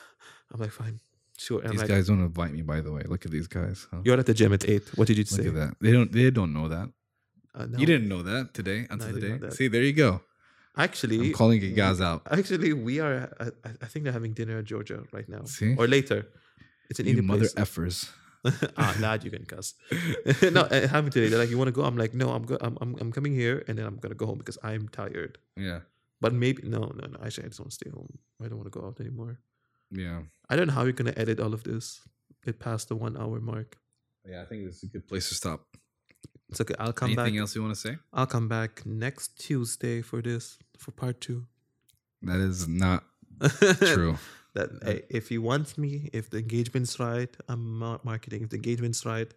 I'm 0.52 0.60
like, 0.60 0.72
fine, 0.72 1.00
sure. 1.44 1.60
These 1.72 1.80
like, 1.82 1.88
guys 1.94 2.04
don't 2.10 2.22
invite 2.30 2.52
me, 2.58 2.62
by 2.72 2.78
the 2.84 2.92
way. 2.96 3.02
Look 3.12 3.22
at 3.26 3.32
these 3.36 3.48
guys. 3.58 3.78
huh? 3.90 4.00
you're 4.04 4.18
at 4.22 4.26
the 4.30 4.34
gym 4.40 4.52
at 4.58 4.64
eight. 4.72 4.84
What 4.98 5.06
did 5.08 5.16
you 5.20 5.26
Look 5.32 5.40
say? 5.40 5.48
at 5.52 5.54
that. 5.60 5.70
They 5.84 5.92
don't. 5.96 6.10
They 6.18 6.30
don't 6.38 6.52
know 6.58 6.66
that. 6.76 6.86
Uh, 7.56 7.66
no. 7.70 7.76
You 7.80 7.86
didn't 7.92 8.08
know 8.12 8.22
that 8.32 8.44
today 8.58 8.80
until 8.92 9.08
I 9.08 9.12
today. 9.18 9.50
See, 9.58 9.68
there 9.74 9.82
you 9.90 9.96
go. 10.06 10.10
actually. 10.86 11.18
I'm 11.28 11.32
calling 11.42 11.60
you 11.68 11.74
guys 11.84 11.98
out. 12.08 12.20
Actually, 12.38 12.72
we 12.88 12.94
are. 13.06 13.14
I, 13.44 13.46
I- 13.68 13.76
I 13.84 13.86
think 13.90 14.00
they're 14.04 14.18
having 14.20 14.34
dinner 14.40 14.56
in 14.60 14.64
Georgia 14.72 14.98
right 15.16 15.28
now, 15.36 15.42
See, 15.56 15.74
or 15.80 15.86
later. 15.96 16.20
It's 16.90 16.98
an 17.00 17.06
you 17.06 17.10
Indian 17.12 17.26
mother 17.32 17.48
place. 17.48 17.54
effers. 17.64 17.96
ah, 18.82 18.94
lad, 19.04 19.18
you 19.24 19.30
can 19.36 19.44
cuss. 19.52 19.74
no, 20.56 20.62
uh, 20.62 20.88
having 20.94 21.10
today. 21.10 21.28
They're 21.28 21.38
like, 21.44 21.50
you 21.52 21.58
want 21.62 21.68
to 21.72 21.76
go? 21.78 21.82
I'm 21.88 21.96
like, 22.04 22.14
no, 22.22 22.26
I'm, 22.36 22.44
go- 22.50 22.58
I'm, 22.66 22.74
I'm, 22.82 22.92
I'm 23.00 23.10
coming 23.12 23.34
here, 23.42 23.56
and 23.68 23.76
then 23.78 23.84
I'm 23.88 23.96
gonna 24.02 24.14
go 24.22 24.26
home 24.30 24.38
because 24.42 24.58
I'm 24.70 24.88
tired. 24.88 25.36
Yeah, 25.56 25.80
But 26.22 26.32
maybe 26.32 26.62
no, 26.74 26.80
no, 26.98 27.04
no. 27.12 27.18
Actually, 27.24 27.44
I 27.44 27.48
just 27.48 27.60
want 27.60 27.70
to 27.72 27.78
stay 27.80 27.90
home. 27.90 28.08
I 28.42 28.48
don't 28.48 28.58
want 28.60 28.72
to 28.72 28.76
go 28.78 28.86
out 28.86 28.98
anymore. 29.00 29.38
Yeah, 29.90 30.22
I 30.48 30.56
don't 30.56 30.66
know 30.68 30.72
how 30.74 30.84
you're 30.84 30.92
gonna 30.92 31.14
edit 31.16 31.40
all 31.40 31.54
of 31.54 31.62
this. 31.64 32.00
It 32.46 32.58
passed 32.58 32.88
the 32.88 32.96
one 32.96 33.16
hour 33.16 33.40
mark. 33.40 33.76
yeah. 34.26 34.42
I 34.42 34.44
think 34.46 34.64
this 34.64 34.76
is 34.76 34.84
a 34.84 34.86
good 34.86 35.06
place 35.06 35.28
to 35.28 35.34
stop. 35.34 35.60
It's 36.48 36.60
okay. 36.60 36.74
I'll 36.78 36.92
come 36.92 37.06
Anything 37.08 37.16
back. 37.16 37.22
Anything 37.26 37.40
else 37.40 37.54
you 37.54 37.62
want 37.62 37.74
to 37.74 37.80
say? 37.80 37.96
I'll 38.12 38.26
come 38.26 38.48
back 38.48 38.84
next 38.86 39.38
Tuesday 39.38 40.02
for 40.02 40.20
this 40.22 40.58
for 40.78 40.90
part 40.90 41.20
two. 41.20 41.46
That 42.22 42.40
is 42.40 42.66
not 42.66 43.04
true. 43.94 44.16
that 44.54 44.70
eh, 44.84 44.98
if 45.08 45.28
he 45.28 45.38
wants 45.38 45.78
me, 45.78 46.10
if 46.12 46.28
the 46.30 46.38
engagement's 46.38 46.98
right, 46.98 47.34
I'm 47.48 47.78
marketing. 48.04 48.42
If 48.42 48.50
the 48.50 48.56
engagement's 48.56 49.06
right, 49.06 49.32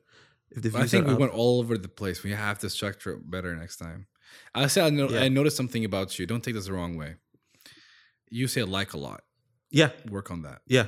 if 0.49 0.61
the 0.63 0.69
views 0.69 0.83
I 0.83 0.87
think 0.87 1.07
we 1.07 1.13
up, 1.13 1.19
went 1.19 1.33
all 1.33 1.59
over 1.59 1.77
the 1.77 1.87
place. 1.87 2.23
We 2.23 2.31
have 2.31 2.57
to 2.59 2.69
structure 2.69 3.11
it 3.13 3.29
better 3.29 3.55
next 3.55 3.77
time. 3.77 4.07
I 4.55 4.67
said 4.67 4.85
I, 4.85 4.89
know, 4.89 5.09
Yeah. 5.09 5.21
I 5.21 5.27
noticed 5.29 5.55
something 5.57 5.85
about 5.85 6.17
you. 6.17 6.25
Don't 6.25 6.43
take 6.43 6.55
this 6.55 6.65
the 6.65 6.73
wrong 6.73 6.95
way. 6.97 7.15
You 8.29 8.47
say 8.47 8.63
like 8.63 8.93
a 8.93 8.97
lot. 8.97 9.23
Yeah, 9.73 9.89
Work 10.09 10.31
on 10.31 10.43
that. 10.43 10.61
yeah. 10.67 10.87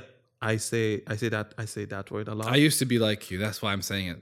I 0.52 0.58
say 0.58 1.02
I 1.06 1.16
say 1.16 1.28
that 1.30 1.54
I 1.58 1.64
say 1.64 1.86
that 1.86 2.10
word 2.10 2.28
a 2.28 2.34
lot. 2.34 2.48
I 2.52 2.56
used 2.56 2.78
to 2.80 2.84
be 2.86 2.98
like 2.98 3.30
you. 3.30 3.38
That's 3.38 3.60
why 3.62 3.72
I'm 3.72 3.82
saying 3.82 4.08
it. 4.14 4.18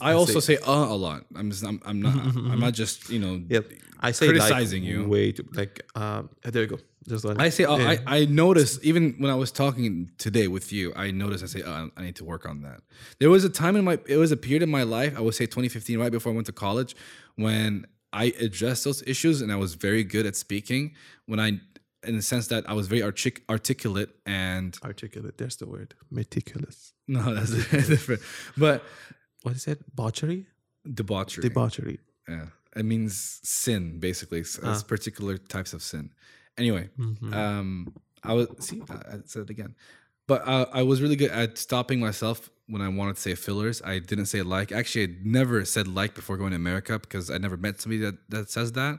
I 0.00 0.12
also 0.12 0.40
say 0.40 0.56
uh 0.58 0.86
a 0.96 0.98
lot. 1.06 1.24
I'm 1.34 1.50
just, 1.50 1.64
I'm, 1.64 1.80
I'm 1.88 2.00
not 2.02 2.14
I'm 2.52 2.60
not 2.60 2.74
just 2.74 3.08
you 3.10 3.18
know 3.18 3.34
Yep. 3.48 3.64
I 4.00 4.10
say 4.12 4.26
criticizing 4.28 4.82
like, 4.82 4.90
you. 4.92 5.08
Way 5.08 5.32
too 5.32 5.46
like 5.60 5.74
um. 5.94 6.28
There 6.42 6.62
you 6.62 6.68
go. 6.68 6.78
Just 7.08 7.24
one. 7.24 7.40
I 7.40 7.48
say 7.48 7.64
uh, 7.64 7.76
Yeah. 7.76 7.96
I 8.06 8.18
I 8.18 8.24
noticed 8.26 8.84
even 8.84 9.14
when 9.22 9.30
I 9.30 9.38
was 9.44 9.50
talking 9.50 10.10
today 10.18 10.48
with 10.48 10.70
you, 10.76 10.92
I 10.94 11.10
noticed 11.10 11.42
I 11.42 11.46
say 11.56 11.62
uh, 11.62 11.86
I 11.96 12.02
need 12.02 12.16
to 12.16 12.24
work 12.32 12.44
on 12.52 12.56
that. 12.66 12.80
There 13.20 13.30
was 13.30 13.42
a 13.44 13.52
time 13.62 13.74
in 13.76 13.84
my 13.90 13.96
it 14.06 14.18
was 14.24 14.30
a 14.32 14.36
period 14.36 14.62
in 14.62 14.70
my 14.80 14.84
life 14.98 15.12
I 15.18 15.20
would 15.24 15.34
say 15.40 15.46
2015 15.46 15.98
right 15.98 16.12
before 16.12 16.30
I 16.32 16.34
went 16.38 16.46
to 16.52 16.56
college 16.66 16.94
when 17.36 17.86
I 18.12 18.26
addressed 18.46 18.84
those 18.84 19.00
issues 19.06 19.40
and 19.42 19.50
I 19.50 19.56
was 19.64 19.74
very 19.74 20.04
good 20.14 20.26
at 20.26 20.36
speaking 20.36 20.94
when 21.30 21.40
I 21.40 21.50
in 22.06 22.16
the 22.16 22.22
sense 22.22 22.46
that 22.48 22.68
I 22.68 22.74
was 22.74 22.86
very 22.86 23.02
artic- 23.02 23.42
articulate 23.48 24.10
and 24.26 24.76
articulate. 24.84 25.36
There's 25.38 25.56
the 25.56 25.66
word. 25.66 25.94
Meticulous. 26.10 26.92
no 27.08 27.34
that's 27.34 27.50
different 27.88 28.20
but 28.56 28.82
What 29.42 29.54
is 29.56 29.66
it? 29.66 29.78
Botchery. 29.94 30.46
debauchery 31.00 31.42
Debauchery. 31.48 31.98
yeah 32.28 32.46
it 32.76 32.84
means 32.84 33.40
sin 33.42 33.98
basically 33.98 34.40
s- 34.40 34.58
Ah. 34.62 34.80
particular 34.86 35.34
types 35.38 35.72
of 35.76 35.80
sin 35.82 36.10
anyway 36.58 36.84
Mhm. 36.98 37.32
um 37.42 37.68
i 38.30 38.32
was 38.36 38.46
see 38.66 38.82
i 38.90 38.94
I 39.14 39.16
said 39.30 39.42
it 39.46 39.50
again 39.56 39.72
but 40.30 40.40
uh, 40.52 40.66
i 40.80 40.82
was 40.90 40.96
really 41.02 41.16
good 41.22 41.30
at 41.42 41.50
stopping 41.66 41.98
myself 42.08 42.38
when 42.72 42.82
i 42.82 42.88
wanted 42.98 43.14
to 43.18 43.22
say 43.26 43.34
fillers 43.34 43.76
i 43.92 43.94
didn't 44.10 44.26
say 44.34 44.40
like 44.56 44.68
actually 44.80 45.04
i 45.08 45.10
never 45.38 45.56
said 45.74 45.86
like 46.00 46.12
before 46.20 46.36
going 46.42 46.52
to 46.56 46.60
america 46.66 46.94
because 47.04 47.26
i 47.34 47.38
never 47.46 47.56
met 47.66 47.74
somebody 47.80 48.00
that, 48.06 48.16
that 48.34 48.44
says 48.56 48.68
that 48.80 48.94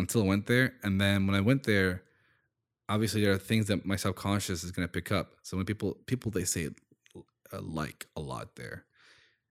until 0.00 0.20
i 0.24 0.26
went 0.32 0.44
there 0.52 0.66
and 0.84 1.00
then 1.02 1.16
when 1.26 1.34
i 1.40 1.42
went 1.50 1.62
there 1.72 1.92
obviously 2.88 3.22
there 3.22 3.32
are 3.32 3.38
things 3.38 3.66
that 3.68 3.84
my 3.86 3.96
subconscious 3.96 4.62
is 4.64 4.70
going 4.72 4.86
to 4.86 4.92
pick 4.92 5.10
up 5.12 5.32
so 5.42 5.56
when 5.56 5.66
people 5.66 5.96
people 6.06 6.30
they 6.30 6.44
say 6.44 6.68
uh, 7.52 7.60
like 7.60 8.06
a 8.16 8.20
lot 8.20 8.56
there 8.56 8.84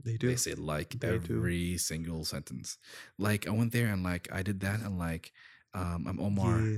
they 0.03 0.17
do. 0.17 0.27
they 0.27 0.35
say 0.35 0.53
like 0.53 0.91
They 0.99 1.17
do. 1.17 1.37
every 1.37 1.77
single 1.77 2.25
sentence 2.25 2.77
like 3.17 3.47
i 3.47 3.51
went 3.51 3.71
there 3.71 3.87
and 3.87 4.03
like 4.03 4.27
i 4.31 4.41
did 4.43 4.59
that 4.61 4.81
and 4.81 4.97
like 4.99 5.31
um, 5.73 6.05
i'm 6.07 6.19
omar 6.19 6.59
Yeah. 6.59 6.77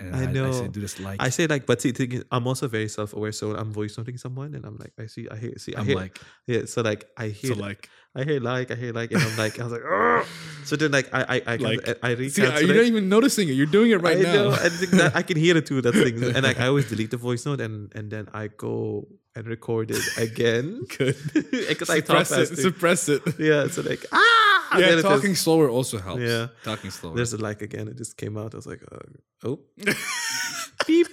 And 0.00 0.14
I 0.14 0.20
I, 0.20 0.22
I, 0.22 0.26
know. 0.32 0.52
say 0.52 0.68
do 0.68 0.80
this 0.80 0.98
like 1.00 1.22
I 1.22 1.28
say 1.28 1.46
like, 1.46 1.66
but 1.66 1.80
see, 1.80 1.92
thing 1.92 2.12
is, 2.12 2.24
I'm 2.30 2.46
also 2.46 2.68
very 2.68 2.88
self-aware. 2.88 3.32
So 3.32 3.54
I'm 3.54 3.72
voice 3.72 3.96
noting 3.96 4.18
someone, 4.18 4.54
and 4.54 4.64
I'm 4.64 4.76
like, 4.78 4.92
I 4.98 5.06
see, 5.06 5.28
I 5.30 5.36
hear, 5.36 5.52
see, 5.58 5.74
I 5.74 5.80
i'm 5.80 5.86
hear, 5.86 5.96
like 5.96 6.18
yeah. 6.46 6.64
So 6.66 6.82
like, 6.82 7.06
I 7.16 7.28
hear, 7.28 7.54
so 7.54 7.60
like 7.60 7.88
I 8.16 8.24
hear 8.24 8.40
like, 8.40 8.70
I 8.70 8.74
hear 8.74 8.92
like, 8.92 9.12
and 9.12 9.22
I'm 9.22 9.36
like, 9.36 9.58
I 9.60 9.64
was 9.64 9.72
like, 9.72 9.82
"Ugh." 9.84 10.26
so 10.64 10.76
then 10.76 10.92
like, 10.92 11.08
I, 11.12 11.22
I, 11.22 11.42
I, 11.46 11.56
Like, 11.56 11.86
like, 11.86 11.98
I, 12.02 12.10
I 12.10 12.28
See, 12.28 12.42
you're 12.42 12.52
it. 12.52 12.76
not 12.76 12.86
even 12.86 13.08
noticing 13.08 13.48
it. 13.48 13.52
You're 13.52 13.66
doing 13.66 13.90
it 13.90 14.00
right 14.00 14.18
I 14.18 14.22
now. 14.22 14.32
know, 14.34 14.48
and 14.50 14.72
that 14.98 15.12
I 15.14 15.22
can 15.22 15.36
hear 15.36 15.56
it 15.56 15.66
too. 15.66 15.80
That 15.80 15.94
thing, 15.94 16.22
and 16.22 16.42
like 16.42 16.60
I 16.60 16.66
always 16.68 16.88
delete 16.88 17.10
the 17.10 17.16
voice 17.16 17.44
note, 17.46 17.60
and 17.60 17.92
and 17.94 18.10
then 18.10 18.28
I 18.32 18.48
go 18.48 19.06
and 19.36 19.46
record 19.46 19.90
it 19.90 20.02
again 20.16 20.84
Good. 20.96 21.16
because 21.50 21.90
I 21.90 22.00
talk 22.00 22.26
suppress 22.26 22.50
it. 22.50 22.56
Suppress 22.56 23.08
it. 23.08 23.22
yeah, 23.38 23.66
so 23.66 23.82
like 23.82 24.04
ah, 24.12 24.53
Yeah, 24.80 25.02
talking 25.02 25.34
slower 25.34 25.68
also 25.68 25.98
helps. 25.98 26.22
Yeah. 26.22 26.48
talking 26.64 26.90
slower. 26.90 27.14
there's 27.16 27.32
a 27.32 27.38
like 27.38 27.62
again. 27.62 27.88
It 27.88 27.96
just 27.96 28.16
came 28.16 28.36
out. 28.36 28.54
I 28.54 28.58
was 28.58 28.66
like, 28.66 28.82
uh, 28.90 29.48
oh, 29.48 29.60
beep. 30.86 31.08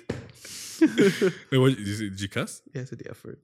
Wait, 1.52 1.58
what, 1.60 1.76
did, 1.78 1.88
you, 1.88 2.10
did 2.10 2.22
you 2.22 2.30
cuss? 2.30 2.62
yeah, 2.74 2.82
it's 2.82 2.92
the 2.92 3.10
effort. 3.10 3.40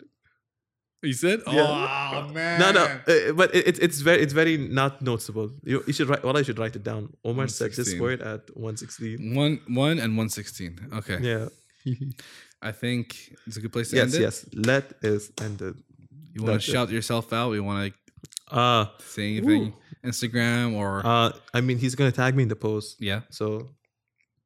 You 1.04 1.14
said? 1.14 1.42
Yeah. 1.46 2.24
Oh 2.28 2.34
man. 2.34 2.60
No, 2.60 2.72
no, 2.72 2.84
uh, 2.84 3.32
but 3.34 3.54
it, 3.54 3.68
it's 3.68 3.80
it's 3.80 4.00
very 4.02 4.20
it's 4.24 4.34
very 4.34 4.58
not 4.58 5.00
noticeable. 5.02 5.52
You, 5.64 5.84
you 5.86 5.94
should 5.94 6.10
write. 6.10 6.24
Well, 6.24 6.36
I 6.36 6.42
should 6.42 6.58
write 6.58 6.76
it 6.76 6.84
down. 6.84 7.14
Omar 7.24 7.48
said 7.48 7.72
this 7.72 7.94
116. 7.94 8.02
word 8.02 8.22
at 8.22 8.58
one 8.58 8.78
sixteen. 8.78 9.36
One, 9.36 9.60
one, 9.68 10.00
and 10.00 10.18
one 10.18 10.30
sixteen. 10.30 10.80
Okay. 10.94 11.20
Yeah. 11.22 11.50
I 12.62 12.72
think 12.72 13.16
it's 13.46 13.58
a 13.58 13.62
good 13.62 13.72
place 13.72 13.92
to 13.92 13.98
yes. 13.98 14.06
end 14.06 14.16
it. 14.16 14.22
Yes. 14.22 14.46
Let 14.54 14.94
is 15.04 15.32
ended. 15.40 15.76
You 16.34 16.42
want 16.44 16.62
to 16.62 16.70
it. 16.70 16.74
shout 16.74 16.90
yourself 16.90 17.32
out? 17.32 17.52
You 17.54 17.64
want 17.64 17.94
Uh, 18.50 18.86
to 18.86 19.06
say 19.06 19.38
anything? 19.38 19.74
Instagram 20.08 20.74
or 20.76 21.06
uh. 21.06 21.32
I 21.54 21.62
mean, 21.62 21.78
he's 21.78 21.96
gonna 21.96 22.12
tag 22.12 22.36
me 22.36 22.44
in 22.44 22.50
the 22.50 22.56
post, 22.56 22.98
yeah. 23.00 23.22
so 23.30 23.70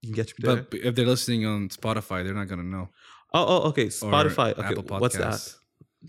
you 0.01 0.07
can 0.09 0.13
get 0.13 0.27
me 0.27 0.33
there. 0.47 0.63
But 0.69 0.79
if 0.79 0.95
they're 0.95 1.05
listening 1.05 1.45
on 1.45 1.69
Spotify, 1.69 2.23
they're 2.23 2.33
not 2.41 2.47
gonna 2.47 2.63
know. 2.75 2.89
oh, 3.33 3.45
oh, 3.53 3.69
okay. 3.69 3.85
Or 3.85 3.89
Spotify. 4.11 4.51
Okay. 4.57 4.63
Apple 4.63 4.99
What's 4.99 5.17
that? 5.17 5.39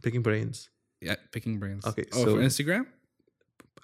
Picking 0.02 0.22
brains. 0.22 0.70
Yeah, 1.00 1.16
picking 1.32 1.58
brains. 1.58 1.84
Okay, 1.84 2.04
Oh, 2.14 2.24
so- 2.24 2.36
Instagram, 2.36 2.86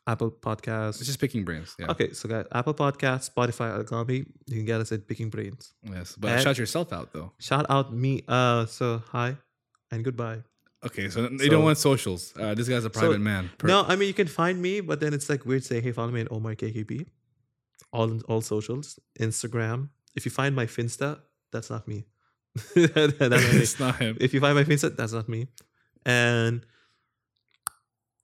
Apple 0.06 0.30
Podcasts. 0.30 0.96
it's 1.00 1.06
just 1.06 1.20
picking 1.20 1.44
brains. 1.44 1.74
Yeah. 1.78 1.90
Okay, 1.90 2.12
so 2.12 2.28
guys, 2.28 2.46
Apple 2.52 2.74
Podcasts, 2.74 3.28
Spotify, 3.30 3.84
Anghami. 3.84 4.24
You 4.46 4.56
can 4.56 4.64
get 4.64 4.80
us 4.80 4.92
at 4.92 5.06
Picking 5.06 5.28
Brains. 5.28 5.74
Yes, 5.82 6.16
but 6.18 6.30
And- 6.32 6.42
shout 6.42 6.56
yourself 6.58 6.92
out 6.92 7.12
though. 7.12 7.32
Shout 7.38 7.66
out 7.68 7.92
me. 7.92 8.22
Uh, 8.26 8.64
so 8.66 9.02
hi, 9.10 9.36
and 9.90 10.04
goodbye. 10.04 10.42
Okay, 10.86 11.08
so 11.08 11.26
they 11.28 11.46
So- 11.46 11.50
don't 11.50 11.64
want 11.64 11.78
socials. 11.78 12.32
Uh, 12.36 12.54
this 12.54 12.68
guy's 12.68 12.84
a 12.84 12.90
private 12.90 13.20
man. 13.20 13.50
Per- 13.58 13.66
No, 13.66 13.82
I 13.82 13.96
mean 13.96 14.06
you 14.08 14.14
can 14.14 14.28
find 14.28 14.62
me, 14.62 14.80
but 14.80 15.00
then 15.00 15.12
it's 15.12 15.28
like 15.28 15.44
weird 15.44 15.64
saying, 15.64 15.82
"Hey, 15.82 15.92
follow 15.92 16.12
me 16.12 16.20
at 16.20 16.30
Omar 16.30 16.54
KKP." 16.54 17.06
All 17.92 18.20
all 18.28 18.40
socials, 18.40 18.98
Instagram. 19.18 19.88
If 20.14 20.24
you 20.24 20.30
find 20.30 20.54
my 20.54 20.66
Finsta, 20.66 21.20
that's 21.52 21.70
not 21.70 21.88
me. 21.88 22.06
That's 22.74 23.18
not 23.20 23.30
me. 23.30 23.66
not 23.80 23.96
him. 23.96 24.16
if 24.20 24.32
you 24.34 24.40
find 24.40 24.54
my 24.56 24.64
Finsta, 24.64 24.94
that's 24.96 25.12
not 25.12 25.28
me. 25.28 25.48
And 26.04 26.64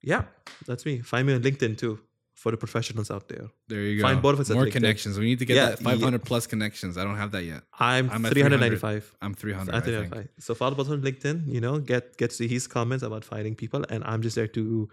yeah, 0.01 0.23
that's 0.65 0.85
me. 0.85 0.99
Find 1.01 1.27
me 1.27 1.33
on 1.33 1.41
LinkedIn 1.41 1.77
too 1.77 1.99
for 2.45 2.51
the 2.51 2.57
professionals 2.57 3.09
out 3.09 3.27
there. 3.27 3.47
There 3.69 3.81
you 3.81 3.97
go. 3.97 4.03
Find 4.07 4.21
both 4.21 4.35
of 4.35 4.39
us 4.41 4.51
More 4.51 4.69
connections. 4.69 5.17
We 5.17 5.25
need 5.25 5.39
to 5.39 5.45
get 5.45 5.55
Yeah, 5.55 5.69
that 5.69 5.79
500 5.79 6.23
plus 6.23 6.45
connections. 6.45 6.95
I 6.95 7.03
don't 7.03 7.17
have 7.17 7.31
that 7.31 7.43
yet. 7.43 7.63
I'm, 7.79 8.07
I'm 8.11 8.23
at 8.23 8.33
395. 8.33 9.17
I'm 9.19 9.33
300. 9.33 9.73
I 9.73 9.77
I 9.77 9.81
think. 9.81 9.95
395. 10.11 10.43
So 10.45 10.53
follow 10.53 10.77
us 10.79 10.87
on 10.87 11.01
LinkedIn. 11.01 11.51
You 11.51 11.59
know, 11.59 11.79
get 11.79 12.17
get 12.17 12.29
to 12.29 12.35
see 12.35 12.47
his 12.47 12.67
comments 12.67 13.03
about 13.03 13.23
finding 13.25 13.55
people, 13.55 13.83
and 13.89 14.03
I'm 14.03 14.21
just 14.21 14.35
there 14.35 14.45
to 14.59 14.87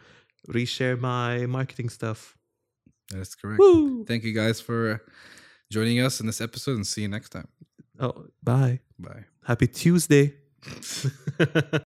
reshare 0.49 0.99
my 0.99 1.45
marketing 1.45 1.91
stuff. 1.91 2.39
That's 3.11 3.35
correct. 3.35 3.59
Woo! 3.59 4.07
Thank 4.07 4.25
you 4.25 4.33
guys 4.33 4.59
for 4.63 5.03
joining 5.71 6.01
us 6.01 6.21
in 6.21 6.27
this 6.27 6.41
episode 6.41 6.77
and 6.77 6.87
see 6.87 7.03
you 7.03 7.09
next 7.09 7.29
time. 7.37 7.49
Oh, 8.01 8.15
bye. 8.43 8.81
Bye. 8.99 9.25
Happy 9.45 9.67
Tuesday. 9.67 10.33